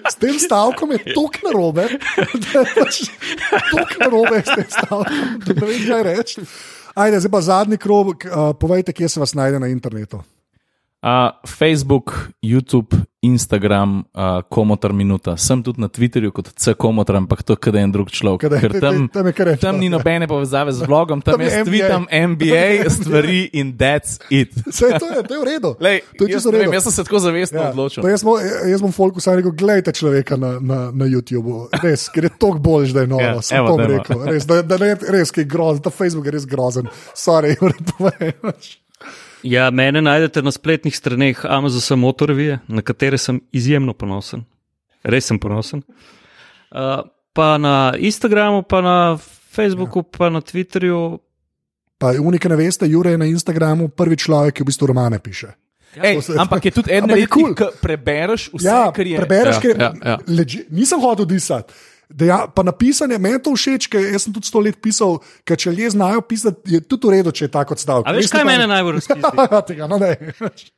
S 0.08 0.16
tem 0.16 0.40
stavkom 0.40 0.92
je 0.96 1.14
tok 1.14 1.42
narobe, 1.44 1.88
da 2.44 2.64
je 2.64 2.74
pač 2.78 3.02
tok 3.72 3.94
narobe 4.00 4.42
s 4.42 4.50
tem 4.54 4.70
stavkom, 4.72 5.22
da 5.46 5.58
ne 5.58 5.68
vem, 5.68 5.84
kaj 5.84 6.04
reči. 6.08 6.48
Ajde, 6.98 7.20
zdaj 7.22 7.32
pa 7.32 7.42
zadnji 7.46 7.78
krog, 7.78 8.26
uh, 8.26 8.50
povejte, 8.58 8.94
kje 8.94 9.10
se 9.10 9.20
vas 9.20 9.36
najde 9.38 9.60
na 9.62 9.70
internetu. 9.70 10.24
Uh, 10.98 11.30
Facebook, 11.46 12.34
YouTube, 12.42 12.90
Instagram, 13.22 14.00
uh, 14.18 14.42
komotor 14.50 14.94
minuta. 14.94 15.38
Sem 15.38 15.62
tudi 15.64 15.78
na 15.82 15.88
Twitterju 15.88 16.32
kot 16.34 16.50
C 16.58 16.74
komotor, 16.74 17.16
ampak 17.16 17.44
to 17.46 17.54
je 17.54 17.78
en 17.78 17.92
drug 17.92 18.10
človek. 18.10 18.42
Kaj 18.42 18.50
da- 18.50 18.60
Ker 18.60 18.74
tam, 18.82 19.06
tam 19.08 19.26
reči, 19.30 19.62
tam 19.62 19.78
ni 19.78 19.90
nobene 19.90 20.26
povezave 20.28 20.74
z 20.74 20.82
vlogom, 20.82 21.22
tam 21.22 21.38
Tam 21.38 21.42
jaz 21.42 21.54
NBA. 21.54 21.70
tweetam 21.70 22.04
MBA 22.10 22.90
stvari 22.90 23.50
in 23.54 23.78
that's 23.78 24.18
it. 24.30 24.50
Vse 24.66 24.98
to 24.98 25.06
je, 25.06 25.22
to 25.24 25.34
je 25.34 25.40
v 25.40 25.46
redu. 25.46 25.76
Lej, 25.78 26.02
to 26.18 26.26
je 26.26 26.34
jaz, 26.34 26.46
ne 26.46 26.52
redu. 26.52 26.64
vem, 26.66 26.74
jaz 26.74 26.84
sem 26.84 26.92
se 26.92 27.04
tako 27.04 27.20
zavestno 27.20 27.62
Ja, 27.62 27.70
odločil. 27.70 28.02
jaz, 28.02 28.24
bom, 28.24 28.42
jaz 28.66 28.82
bom 28.82 28.92
Folku 28.92 29.22
sam 29.22 29.38
rekel, 29.38 29.54
gledajte 29.54 29.94
človeka 29.94 30.34
na, 30.34 30.58
na, 30.58 30.80
na 30.90 31.06
YouTubu, 31.06 31.70
res, 31.78 32.10
ker 32.10 32.26
je 32.26 32.34
toliko 32.42 32.60
bolj, 32.60 32.90
da 32.90 33.06
je 33.06 33.08
noro. 33.08 33.22
Ja, 33.24 33.42
sem 33.42 33.58
evo, 33.58 33.78
to 33.78 33.86
rekel, 33.86 34.26
res, 34.26 34.50
da, 34.50 34.66
da 34.66 34.82
ne, 34.82 34.98
res, 35.14 35.30
ki 35.30 35.46
je 35.46 35.46
grozen, 35.46 35.86
ta 35.86 35.94
Facebook 35.94 36.26
je 36.26 36.34
res 36.34 36.50
grozen. 36.50 36.90
Sorry, 37.14 37.54
moram 37.62 37.86
povedati. 37.86 38.82
Ja, 39.44 39.72
mene 39.72 40.02
najdete 40.02 40.42
na 40.42 40.52
spletnih 40.52 40.96
straneh 40.96 41.46
Amazon 41.46 42.00
Motorvije, 42.00 42.60
na 42.68 42.82
katere 42.82 43.18
sem 43.18 43.42
izjemno 43.52 43.94
ponosen. 43.94 44.46
Res 45.04 45.26
sem 45.26 45.40
ponosen. 45.40 45.84
Uh, 46.72 47.06
pa 47.34 47.58
na 47.58 47.94
Instagramu, 47.98 48.64
pa 48.64 48.82
na 48.82 49.18
Facebooku, 49.52 50.00
ja. 50.00 50.18
pa 50.18 50.30
na 50.30 50.42
Twitterju. 50.42 51.20
Pa 51.98 52.12
unika 52.12 52.50
ne 52.50 52.56
veste, 52.56 52.86
Jure 52.86 53.12
je 53.12 53.18
na 53.18 53.26
Instagramu 53.26 53.88
prvi 53.90 54.18
človek, 54.18 54.54
ki 54.54 54.64
v 54.64 54.66
bistvu 54.66 54.88
romane 54.88 55.20
piše. 55.20 55.48
Ej, 55.96 56.16
to 56.16 56.22
se- 56.22 56.36
ampak 56.38 56.66
je 56.66 56.72
tudi 56.72 56.92
je 56.92 57.02
redkih, 57.02 57.30
cool. 57.30 57.56
ki 57.56 57.64
prebereš 57.82 58.50
vse, 58.54 58.68
Ja, 58.68 58.92
kar 58.92 59.08
je. 59.08 59.18
prebereš, 59.18 59.56
Ja, 59.56 59.62
ker 59.62 59.82
ja, 59.82 59.94
ja. 60.06 60.18
Leži, 60.28 60.66
nisem 60.70 61.00
hotel 61.00 61.26
disati. 61.26 61.74
Deja, 62.08 62.46
pa 62.48 62.64
napisanje, 62.64 63.18
meni 63.20 63.40
to 63.44 63.52
všeč, 63.52 63.90
ker 63.92 64.06
sem 64.16 64.32
tudi 64.32 64.48
sto 64.48 64.62
let 64.64 64.78
pisal, 64.80 65.18
ker 65.44 65.60
če 65.60 65.74
ljudje 65.74 65.90
znajo 65.92 66.22
pisati, 66.24 66.78
je 66.78 66.80
tudi 66.80 67.10
v 67.10 67.18
redu, 67.18 67.34
če 67.36 67.50
je 67.50 67.52
tako 67.52 67.76
stavek. 67.76 68.08
A 68.08 68.14
veš, 68.16 68.30
kaj 68.32 68.46
mene 68.48 68.64
najbolj 68.72 68.96
razpisi? 69.02 69.32
Tega, 69.74 69.90
no, 69.92 70.00
ne. 70.00 70.14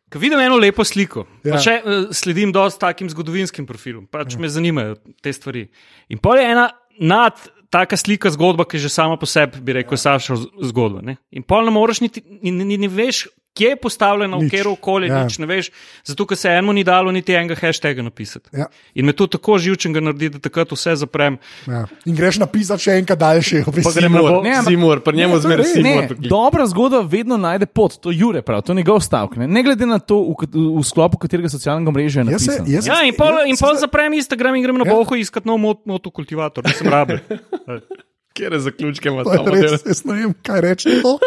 Ko 0.09 0.21
vidim 0.21 0.41
eno 0.41 0.57
lepo 0.57 0.81
sliko, 0.81 1.27
Ja. 1.45 1.53
ja. 1.53 1.61
še, 1.61 1.75
uh, 1.85 2.09
sledim 2.17 2.49
dosti 2.55 2.81
takim 2.81 3.11
zgodovinskim 3.13 3.69
profilom, 3.69 4.07
pač 4.09 4.33
ja. 4.33 4.41
me 4.41 4.49
zanimajo 4.49 4.97
te 5.21 5.33
stvari. 5.35 5.67
In 6.09 6.17
pol 6.23 6.41
je 6.41 6.49
ena 6.49 6.65
nad 6.97 7.37
taka 7.69 7.97
slika 7.97 8.33
zgodba, 8.33 8.65
ki 8.65 8.79
je 8.79 8.87
že 8.87 8.93
sama 8.97 9.17
po 9.21 9.29
sebi, 9.29 9.61
bi 9.61 9.77
rekel, 9.77 9.93
ja. 9.99 10.17
Saša 10.17 10.39
zgodba. 10.71 11.05
Ne? 11.05 11.19
In 11.29 11.45
pol 11.45 11.69
ne 11.69 11.73
moreš 11.75 12.01
niti, 12.01 12.25
ni, 12.41 12.51
ni, 12.57 12.79
ni 12.81 12.89
veš, 12.89 13.27
kje 13.51 13.67
je 13.67 13.75
postavljena, 13.77 14.37
v 14.37 14.41
Nič. 14.41 14.51
katero 14.51 14.71
okolje, 14.71 15.07
Ja. 15.07 15.23
nič 15.23 15.37
ne 15.37 15.45
veš, 15.45 15.69
zato 16.03 16.25
ker 16.25 16.37
se 16.37 16.47
enemu 16.47 16.73
ni 16.73 16.83
dalo 16.83 17.11
niti 17.11 17.33
enega 17.33 17.55
hashtaga 17.55 18.01
napisati. 18.01 18.49
Ja. 18.53 18.67
In 18.93 19.05
me 19.05 19.11
to 19.11 19.27
tako 19.27 19.57
živčen 19.57 19.91
ga 19.91 19.99
naredi, 19.99 20.29
da 20.29 20.39
takrat 20.39 20.69
vse 20.69 20.95
zaprem. 20.95 21.37
Ja. 21.65 21.85
In 22.05 22.15
greš 22.15 22.37
napisati 22.37 22.81
še 22.81 22.91
enkrat 22.93 23.19
daljši. 23.19 23.63
Pa 23.65 23.91
grem 23.91 24.11
na 24.11 24.41
Ne, 24.41 24.55
Simor, 24.63 24.99
pri 24.99 25.17
njemu 25.17 25.39
zmeraj 25.39 25.65
Simor. 25.67 26.15
dobra 26.19 26.63
zgodba 26.65 26.99
vedno 27.01 27.37
najde 27.37 27.65
pot, 27.65 27.97
to 27.97 28.11
Jure 28.11 28.41
prav, 28.41 28.61
to 28.61 28.71
je 28.71 28.77
njegov 28.77 28.99
stavek. 28.99 29.35
Ne, 29.35 29.47
ne 29.49 29.63
glede 29.63 29.85
na 29.85 29.99
to, 29.99 30.15
v, 30.21 30.47
v 30.75 30.83
sklopu 30.83 31.17
katerega 31.17 31.49
socialnega 31.49 31.91
mreža 31.91 32.21
je 32.21 32.31
Jaz 32.31 32.41
se, 32.41 32.51
napisan. 32.53 32.65
jaz 32.69 32.87
Ja, 32.87 33.03
in 33.03 33.13
pol, 33.13 33.27
jaz 33.33 33.47
in 33.47 33.55
se 33.55 33.61
pol 33.61 33.73
zdaj- 33.73 33.81
zaprem 33.81 34.13
Instagram 34.13 34.55
in 34.55 34.63
grem 34.63 34.77
na 34.77 34.85
Ja. 34.85 34.93
boho 34.93 35.15
iskat 35.15 35.43
nov 35.43 35.57
mot, 35.57 35.77
motokultivator, 35.85 36.63
nisem 36.63 36.87
rabe. 36.87 37.19
Kjer 38.39 38.55
je 38.55 38.59
zaključke 38.67 39.11
ima 39.11 39.25
ta 39.27 39.41
model? 39.43 39.65
res, 39.67 39.83
jaz 39.83 40.05
ne 40.07 40.15
vem, 40.21 40.35
kaj 40.47 40.63
reči 40.63 41.01
to. 41.03 41.17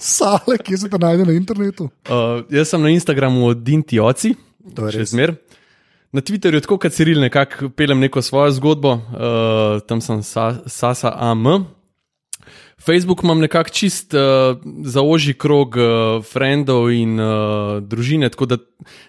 Sale, 0.00 0.56
kje 0.56 0.84
se 0.84 0.90
to 0.90 1.00
najde 1.02 1.28
na 1.28 1.36
internetu. 1.36 1.90
Uh, 2.08 2.40
jaz 2.48 2.72
sem 2.72 2.82
na 2.82 2.94
Instagramu 2.94 3.52
od 3.52 3.60
Dinti 3.60 4.00
Oci, 4.00 4.32
To 4.76 4.86
je 4.86 5.02
še 5.02 5.10
zmer. 5.16 5.34
Na 6.12 6.20
Twitterju, 6.20 6.62
tako 6.62 6.78
kot 6.82 6.94
Ciril, 6.94 7.22
nekako 7.22 7.72
pelem 7.74 8.02
neko 8.04 8.22
svojo 8.22 8.52
zgodbo, 8.58 8.98
uh, 9.00 9.80
tam 9.88 10.02
sem 10.04 10.20
sa, 10.22 10.60
Sasa 10.68 11.14
AM. 11.16 11.64
Facebook 12.82 13.22
imam 13.22 13.40
nekako 13.40 13.70
čist 13.70 14.14
uh, 14.14 14.58
za 14.84 15.02
oži 15.06 15.34
krog 15.38 15.78
uh, 15.78 16.18
frendov 16.26 16.90
in 16.92 17.14
uh, 17.16 17.78
družine, 17.80 18.28
tako 18.34 18.50
da 18.50 18.58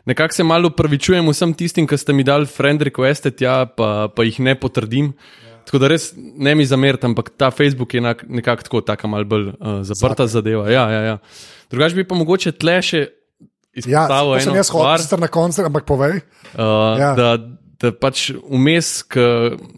nekako 0.09 0.37
se 0.37 0.45
malo 0.45 0.69
upravičujem 0.69 1.27
vsem 1.33 1.55
tistim, 1.57 1.89
ki 1.89 1.97
ste 1.97 2.13
mi 2.13 2.25
dali 2.25 2.47
friend 2.49 2.85
requeste 2.85 3.33
tja, 3.33 3.63
pa, 3.65 4.07
pa 4.13 4.25
jih 4.25 4.39
ne 4.45 4.55
potrdim. 4.55 5.11
Tako 5.65 5.79
da 5.79 5.87
res 5.87 6.11
ne 6.15 6.55
mi 6.55 6.65
zamerite, 6.65 7.07
ampak 7.07 7.31
ta 7.37 7.51
Facebook 7.51 7.93
je 7.93 8.01
nekako 8.01 8.63
tako, 8.63 8.81
tako 8.81 9.07
malo 9.07 9.25
bolj 9.25 9.47
uh, 9.47 9.81
zaprta 9.81 10.27
zadeva. 10.27 10.69
Ja, 10.71 10.89
ja, 10.91 11.01
ja. 11.01 11.17
Drugač 11.71 11.95
bi 11.97 12.07
pa 12.07 12.15
mogoče 12.15 12.51
tle 12.51 12.81
še 12.81 13.03
Ja, 13.73 13.79
izpostavil 13.81 14.35
to 14.37 14.39
sem 14.45 14.55
jaz 14.59 14.67
stvar. 14.69 15.01
sicer 15.01 15.19
na 15.19 15.27
koncu, 15.27 15.63
ampak 15.65 15.85
povej. 15.89 16.21
Uh, 16.53 16.61
Ja. 16.61 16.97
ja. 16.99 17.13
da, 17.17 17.29
da 17.81 17.89
pač 17.91 18.29
vmes, 18.45 19.01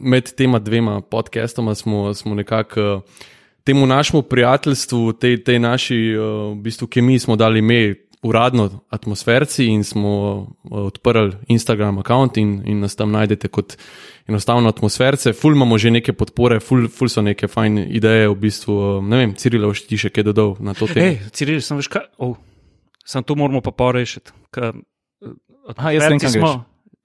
med 0.01 0.33
tema 0.35 0.59
dvema 0.59 0.99
podcastoma 1.01 1.75
smo, 1.75 2.13
smo 2.13 2.35
nekako 2.35 2.81
uh, 2.81 3.23
temu 3.63 3.87
našemu 3.87 4.21
prijateljstvu, 4.21 5.13
tej, 5.13 5.43
tej 5.43 5.59
naši 5.59 5.97
uh, 6.13 6.51
v 6.53 6.61
bistvu 6.61 6.87
kemiji 6.87 7.19
smo 7.19 7.35
dali 7.35 7.59
ime 7.59 7.95
uradno 8.25 8.69
atmosferci 8.89 9.67
in 9.69 9.83
smo 9.85 10.11
uh, 10.37 10.79
odprli 10.87 11.37
Instagram 11.47 12.01
račun 12.01 12.41
in, 12.41 12.57
in 12.65 12.81
nas 12.81 12.95
tam 12.95 13.13
najdete 13.13 13.47
kot 13.47 13.77
enostavno 14.27 14.69
atmosferce. 14.69 15.33
Ful 15.33 15.53
imamo 15.53 15.77
že 15.77 15.91
neke 15.91 16.13
podpore, 16.13 16.59
ful, 16.59 16.87
ful 16.89 17.09
so 17.09 17.21
neke 17.21 17.47
fajne 17.47 17.85
ideje 17.85 18.27
v 18.29 18.35
bistvu. 18.35 18.73
Uh, 18.73 19.03
ne 19.05 19.21
vem, 19.21 19.37
Cirilo, 19.37 19.71
ti 19.73 19.99
še 20.01 20.09
kaj 20.09 20.29
dodal 20.31 20.55
na 20.59 20.73
to 20.73 20.89
temo? 20.89 21.05
Hej, 21.05 21.31
Ciril, 21.37 21.61
sem 21.61 21.77
veš 21.77 21.91
kaj? 21.93 22.09
Oh, 22.17 22.35
sem 23.05 23.23
to 23.23 23.37
moramo 23.37 23.61
pa 23.61 23.75
porešiti. 23.75 24.33
Ka, 24.49 24.73
Aha, 25.77 25.95
jaz 25.95 26.09
vem, 26.09 26.21
kam 26.21 26.33
smo. 26.33 26.53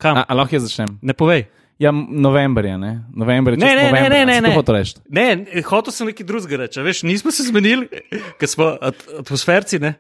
Kam? 0.01 0.17
A, 0.17 0.25
a 0.25 0.37
lahko 0.37 0.57
jaz 0.57 0.69
začnem? 0.69 0.97
Ne 1.05 1.17
povej. 1.17 1.47
Ja, 1.81 1.93
november 1.93 2.65
je, 2.65 2.79
ne? 2.79 3.05
November 3.17 3.55
je 3.55 3.59
Ne, 3.59 3.67
ne, 3.67 3.75
ne, 3.75 3.85
november, 3.89 4.11
ne, 4.11 4.21
a 4.21 4.25
ne, 4.25 4.41
ne. 4.41 4.49
To 4.53 4.61
hotel 4.61 4.75
reči. 4.77 4.99
Ne, 5.09 5.29
hotel 5.65 5.95
sem 5.97 6.11
nekaj 6.11 6.27
drugega 6.29 6.59
reči. 6.61 6.83
Veš, 6.85 7.03
nismo 7.09 7.33
se 7.33 7.47
zmenili, 7.47 8.03
ker 8.37 8.51
smo 8.53 8.67
at, 8.85 9.01
atmosferci. 9.23 9.81
Ne? 9.81 9.95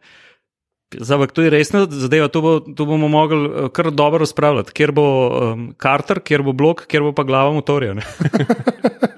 Zavak, 0.98 1.32
to 1.32 1.42
je 1.42 1.50
resna 1.50 1.84
zadeva, 1.86 2.28
to, 2.28 2.40
bo, 2.42 2.60
to 2.60 2.84
bomo 2.84 3.08
mogli 3.08 3.46
eh, 3.46 3.68
kar 3.72 3.90
dobro 3.90 4.18
razpravljati. 4.18 4.72
Kjer 4.74 4.92
bo 4.92 5.06
um, 5.28 5.68
karter, 5.78 6.18
kjer 6.20 6.42
bo 6.42 6.52
blok, 6.52 6.86
kjer 6.90 7.02
bo 7.06 7.12
pa 7.14 7.22
glava 7.22 7.52
motorja. 7.54 7.94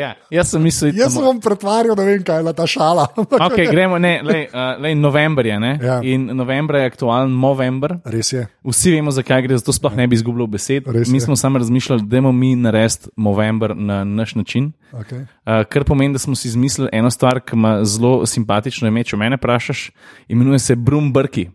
Ja, 0.00 0.14
jaz 0.30 0.52
sem 0.52 0.62
mislil, 0.62 0.92
Jaz 0.96 1.14
sem 1.14 1.24
vam 1.24 1.40
pretvarjal, 1.42 1.96
da 1.98 2.04
vem, 2.06 2.22
kaj 2.24 2.42
je 2.46 2.54
ta 2.56 2.66
šala. 2.66 3.08
Okay, 3.48 3.68
gremo, 3.70 3.98
ne, 3.98 4.18
lej, 4.24 4.46
uh, 4.52 4.76
lej, 4.82 4.94
november 4.98 5.46
je, 5.46 5.58
ne? 5.60 5.72
Ja. 5.82 5.98
In 6.02 6.26
november 6.36 6.76
je 6.76 6.90
aktualen 6.90 7.32
november. 7.40 7.96
Res 8.04 8.32
je. 8.32 8.44
Vsi 8.66 8.92
vemo, 8.96 9.12
zakaj 9.14 9.42
gre, 9.46 9.58
zato 9.60 9.72
sploh 9.72 9.96
ne 9.96 10.06
bi 10.08 10.18
izgubljal 10.18 10.48
besed. 10.50 10.88
Res 10.92 11.10
mi 11.10 11.20
je. 11.20 11.26
smo 11.26 11.36
samo 11.36 11.58
razmišljali, 11.58 12.04
da 12.04 12.20
bomo 12.20 12.32
mi 12.32 12.54
narediti 12.56 13.12
november 13.16 13.76
na 13.76 14.02
naš 14.04 14.34
način. 14.34 14.72
Okay. 14.92 15.22
Uh, 15.22 15.62
kar 15.68 15.84
pomeni, 15.84 16.12
da 16.12 16.18
smo 16.18 16.36
si 16.36 16.48
izmislili 16.48 16.88
eno 16.92 17.10
stvar, 17.10 17.40
ki 17.40 17.56
ima 17.56 17.84
zelo 17.84 18.26
simpatično 18.26 18.88
ime. 18.88 19.04
Če 19.04 19.16
mene 19.16 19.36
vprašaš, 19.36 19.90
imenuje 20.28 20.58
se 20.58 20.76
Brumbrki. 20.76 21.48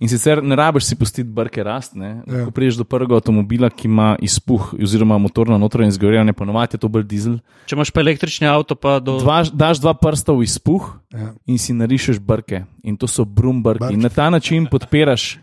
In 0.00 0.08
sicer 0.08 0.42
ne 0.42 0.56
rabiš 0.56 0.84
si 0.90 0.96
pustiti 0.96 1.28
brke 1.30 1.62
rast. 1.64 1.96
Ja. 1.96 2.44
Ko 2.44 2.50
priješ 2.50 2.80
do 2.80 2.84
prvega 2.84 3.16
avtomobila, 3.16 3.70
ki 3.70 3.88
ima 3.88 4.16
izpuh, 4.22 4.74
oziroma 4.82 5.18
motorno 5.18 5.58
notranje 5.58 5.94
izgorevanje, 5.94 6.32
ponovadi 6.32 6.76
je 6.76 6.82
to 6.82 6.88
bolj 6.88 7.06
dizel. 7.08 7.38
Če 7.66 7.76
imaš 7.76 7.90
pa 7.94 8.00
električni 8.00 8.46
avto, 8.50 8.74
pa 8.74 8.98
do. 9.00 9.18
Dva, 9.22 9.42
daš 9.52 9.80
dva 9.84 9.94
prsta 9.94 10.32
v 10.32 10.46
izpuh 10.48 10.92
Ja. 11.14 11.30
in 11.46 11.58
si 11.58 11.72
narišeš 11.72 12.18
brke. 12.18 12.64
In 12.82 12.96
to 12.96 13.06
so 13.06 13.24
brumbrki. 13.24 13.78
Brki. 13.78 13.94
In 13.94 14.00
na 14.02 14.08
ta 14.08 14.30
način 14.30 14.66
podpiraš 14.66 15.38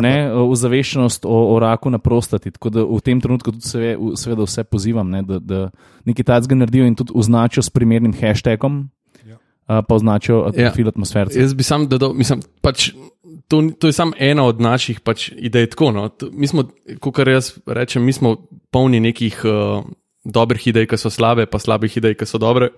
ne, 0.00 0.32
ozaveščenost 0.32 1.26
o, 1.26 1.38
o 1.54 1.58
raku 1.58 1.90
na 1.90 1.98
prostati. 1.98 2.50
Tako 2.50 2.70
da 2.70 2.84
v 2.86 3.00
tem 3.02 3.20
trenutku 3.20 3.50
tudi 3.52 3.66
seve, 3.66 3.96
seveda 4.16 4.46
vse 4.46 4.64
pozivam, 4.64 5.10
ne, 5.10 5.24
da, 5.26 5.40
da 5.42 5.60
nekaj 6.06 6.24
takega 6.30 6.60
naredijo 6.62 6.86
in 6.86 6.94
tudi 6.94 7.12
označijo 7.14 7.62
s 7.66 7.74
primernim 7.74 8.14
hashtagom. 8.14 8.86
Uh, 9.66 9.82
pa 9.88 9.94
označijo 9.94 10.44
Ja. 10.54 10.70
profil 10.70 10.88
atmosfere. 10.88 11.30
Jaz 11.34 11.54
bi 11.54 11.62
sam 11.66 11.88
dodal, 11.90 12.12
mislim, 12.14 12.38
pač, 12.62 12.92
to, 13.50 13.62
to 13.78 13.86
je 13.90 13.92
samo 13.92 14.12
ena 14.18 14.44
od 14.46 14.60
naših 14.60 15.00
pač, 15.00 15.32
idej. 15.34 15.66
Tako, 15.74 15.90
no. 15.92 16.08
To- 16.08 16.30
Mi 16.30 16.46
smo, 16.46 16.68
kot 17.00 17.18
jaz 17.18 17.58
rečem, 17.66 18.04
mi 18.04 18.12
smo 18.14 18.36
polni 18.70 19.00
nekih 19.00 19.40
uh, 19.44 19.82
dobrih 20.24 20.66
idej, 20.70 20.86
ki 20.86 20.96
so 20.96 21.10
slabe, 21.10 21.46
pa 21.50 21.58
slabih 21.58 21.96
idej, 21.98 22.14
ki 22.14 22.26
so 22.26 22.38
dobre. 22.38 22.70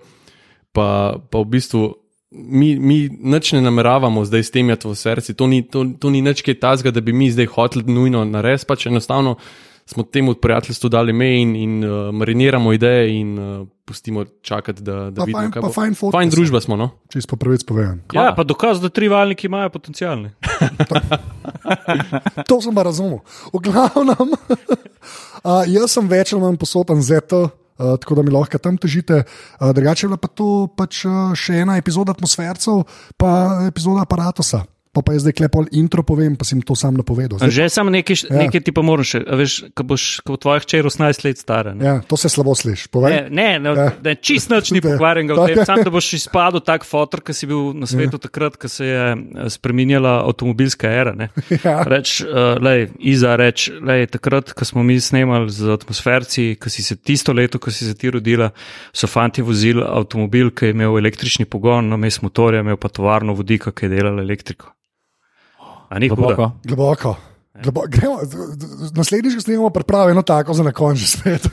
Pa, 0.73 1.13
pa 1.29 1.37
v 1.37 1.45
bistvu 1.45 1.93
mi, 2.31 2.73
mi 2.77 3.05
nič 3.09 3.53
ne 3.53 3.61
nameravamo 3.61 4.25
zdaj 4.25 4.43
s 4.43 4.51
tem 4.53 4.69
jati 4.69 4.89
v 4.89 4.93
srcu. 4.97 5.33
To 5.33 5.45
ni, 5.47 5.61
to, 5.65 5.85
to 5.97 6.09
ni 6.09 6.21
nič 6.21 6.41
kaj 6.41 6.57
tazga, 6.61 6.89
da 6.93 7.01
bi 7.01 7.13
mi 7.13 7.29
zdaj 7.29 7.53
hoteli 7.53 7.85
nujno 7.85 8.25
narediti. 8.25 8.65
Pač 8.65 8.85
enostavno 8.89 9.37
smo 9.89 10.03
temu 10.05 10.35
prijateljstvu 10.37 10.89
dali 10.89 11.09
ime 11.09 11.41
in, 11.41 11.55
in 11.55 11.73
uh, 11.83 12.13
mariniramo 12.13 12.73
ideje 12.73 13.09
in 13.19 13.31
uh, 13.39 13.67
pustimo 13.85 14.25
čakati, 14.41 14.83
da, 14.85 15.09
da 15.09 15.21
Pa 15.21 15.25
vidimo, 15.25 15.41
fajn- 15.41 15.51
kaj 15.55 15.61
bo. 15.65 15.71
fajn 15.73 15.95
fotke 15.97 16.17
fajn 16.17 16.29
družba 16.29 16.61
smo. 16.61 16.75
No? 16.77 16.89
Čisto 17.09 17.33
po 17.33 17.39
pravic 17.41 17.63
povedan. 17.65 18.03
Ja, 18.13 18.29
pa 18.37 18.45
dokaz, 18.45 18.77
da 18.81 18.89
tri 18.93 19.09
valniki 19.09 19.49
imajo 19.49 19.69
potencialne. 19.73 20.33
To 22.49 22.61
sem 22.61 22.73
pa 22.75 22.83
razumel. 22.83 23.19
V 23.53 23.59
glavnem, 23.61 24.33
uh, 24.37 25.63
jaz 25.67 25.91
sem 25.97 26.07
več 26.09 26.33
ali 26.33 26.43
manj 26.43 26.59
posoten 26.61 27.01
ZT. 27.01 27.33
Uh, 27.79 27.95
tako 27.95 28.17
da 28.19 28.23
mi 28.27 28.31
lahko 28.33 28.59
tam 28.59 28.75
težite. 28.77 29.23
Uh, 29.57 29.71
drugače 29.71 30.05
je 30.05 30.09
bila 30.09 30.17
pa 30.19 30.27
to 30.27 30.67
pač, 30.75 31.05
uh, 31.07 31.31
še 31.31 31.61
ena 31.63 31.77
epizoda 31.79 32.11
atmosfercev, 32.11 32.83
pa 33.17 33.31
epizoda 33.69 34.03
aparata. 34.03 34.43
Pa, 34.99 35.03
pa 35.07 35.15
jaz 35.15 35.23
zdaj 35.23 35.35
klepol 35.39 35.63
intro 35.71 36.03
povem, 36.03 36.35
pa 36.35 36.43
sem 36.43 36.59
to 36.59 36.75
sam 36.75 36.99
napovedal. 36.99 37.39
Zdaj, 37.39 37.55
Že 37.55 37.65
sem 37.71 37.87
nekaj, 37.87 38.15
Ja. 38.27 38.35
ja. 38.35 38.39
nekaj 38.43 38.61
ti 38.67 38.71
pa 38.75 38.83
a 38.83 39.33
veš, 39.39 39.71
ko 39.71 39.83
boš, 39.87 40.03
ko 40.27 40.35
bo 40.35 40.37
tvoja 40.37 40.59
hčer 40.59 40.83
18 40.83 41.23
let 41.23 41.37
stara. 41.39 41.71
Ne? 41.71 41.85
ja, 41.85 41.93
to 42.03 42.17
se 42.19 42.27
slabo 42.27 42.51
sliši. 42.51 42.87
Ne, 42.87 42.91
Povej. 42.91 43.13
ne, 43.31 43.47
ne, 43.59 43.69
Ja. 43.71 43.95
ne 44.03 44.15
čist 44.19 44.51
nič 44.51 44.71
ni 44.75 44.83
Ja. 44.83 44.91
pokvarjen, 44.91 45.31
Tako. 45.31 45.63
sam 45.63 45.83
da 45.83 45.89
boš 45.89 46.13
izpadel 46.19 46.59
tak 46.59 46.83
fotor, 46.83 47.23
ki 47.23 47.31
si 47.31 47.47
bil 47.47 47.71
na 47.71 47.87
svetu 47.87 48.19
ja. 48.19 48.27
takrat, 48.27 48.57
ko 48.59 48.67
se 48.67 48.85
je 48.85 49.03
eh, 49.15 49.49
spremenjala 49.49 50.19
avtomobilska 50.27 50.91
era. 50.91 51.15
ne. 51.15 51.29
Ja. 51.63 51.83
Reč, 51.87 52.21
uh, 52.23 52.55
lej, 52.59 52.89
Iza, 52.99 53.35
reč, 53.35 53.69
lej, 53.71 54.07
takrat, 54.11 54.51
ko 54.51 54.65
smo 54.65 54.83
mi 54.83 54.99
snemali 54.99 55.47
z 55.51 55.69
atmosferci, 55.69 56.55
ko 56.59 56.69
si 56.69 56.83
se 56.83 56.95
tisto 56.95 57.31
leto, 57.33 57.59
ko 57.59 57.71
si 57.71 57.85
se 57.87 57.93
ti 57.95 58.09
rodila, 58.11 58.51
so 58.93 59.07
fanti 59.07 59.41
vozili 59.41 59.83
avtomobil, 59.83 60.51
ki 60.51 60.65
je 60.65 60.75
imel 60.75 60.97
električni 60.97 61.45
pogon, 61.45 61.87
namesto 61.89 62.25
motorja, 62.25 62.59
imel 62.63 62.77
pa 62.77 62.89
tovarno 62.89 63.33
vodika, 63.33 63.71
ki 63.71 63.85
je 63.85 63.89
delala 63.89 64.21
elektriko. 64.21 64.71
A 65.89 65.99
ni? 65.99 66.09
Globoko. 66.09 66.51
Globoko. 66.63 67.15
Glebo, 67.59 67.83
gremo, 67.89 68.19
z- 68.23 68.55
z- 68.87 68.93
naslednjič, 68.95 69.35
ko 69.35 69.41
snemamo, 69.41 69.69
pripravi 69.69 70.13
eno 70.15 70.21
tako 70.23 70.53
za 70.53 70.63
na 70.63 70.71
koncu 70.71 71.03
spet. 71.17 71.49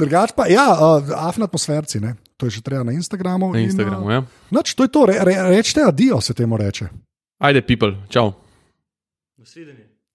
Drugač 0.00 0.32
pa, 0.32 0.46
ja, 0.48 0.72
uh, 0.72 1.04
afna 1.12 1.44
atmosferci, 1.44 2.00
ne? 2.00 2.16
to 2.40 2.48
je 2.48 2.56
že 2.56 2.64
treba 2.64 2.80
na 2.80 2.96
Instagramu. 2.96 3.52
Na 3.52 3.60
in, 3.60 3.68
Instagramu, 3.68 4.06
uh, 4.08 4.12
ja. 4.12 4.20
Noč, 4.48 4.72
to 4.72 4.88
je 4.88 4.88
to, 4.88 5.04
re, 5.04 5.20
re, 5.20 5.36
rečete 5.52 5.84
adijo, 5.84 6.20
se 6.24 6.32
temu 6.32 6.56
reče. 6.56 6.88
Ajde, 7.36 7.60
people, 7.60 7.92
čau. 8.08 8.32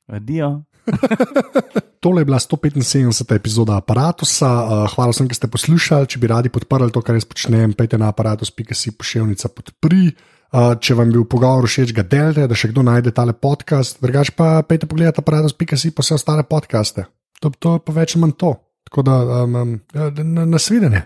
Adijo. 0.10 0.66
Tole 2.02 2.22
je 2.22 2.26
bila 2.26 2.40
175. 2.40 3.36
epizoda 3.36 3.78
aparata. 3.78 4.26
Uh, 4.26 4.90
hvala 4.94 5.14
vsem, 5.14 5.30
ki 5.30 5.38
ste 5.38 5.50
poslušali. 5.50 6.10
Če 6.10 6.18
bi 6.22 6.30
radi 6.30 6.50
podprli 6.54 6.90
to, 6.94 7.02
kar 7.02 7.18
jaz 7.18 7.26
počnem, 7.26 7.74
pejte 7.74 7.98
na 7.98 8.10
aparatus.si 8.10 8.94
pošiljnica 8.98 9.50
podpri. 9.50 10.14
Če 10.54 10.96
vam 10.96 11.10
je 11.10 11.18
bil 11.18 11.26
pogovor 11.28 11.66
všeč, 11.68 11.92
ga 11.96 12.06
delite, 12.08 12.46
da 12.48 12.56
še 12.56 12.70
kdo 12.72 12.86
najde 12.86 13.12
tale 13.16 13.34
podcast. 13.34 13.98
Drugač 14.04 14.32
pa 14.38 14.62
pejte 14.68 14.88
pogledat 14.88 15.20
aparatus.si 15.20 15.92
pa 15.92 16.06
vse 16.06 16.20
ostale 16.20 16.46
podcaste. 16.48 17.08
To, 17.44 17.52
to 17.52 17.76
je 17.76 17.84
pa 17.84 17.96
več 17.96 18.16
ali 18.16 18.24
manj 18.24 18.38
to. 18.40 18.54
Tako 18.86 19.02
da 19.04 19.16
um, 19.44 19.80
na, 19.92 20.46
na 20.46 20.62
svidenje. 20.62 21.02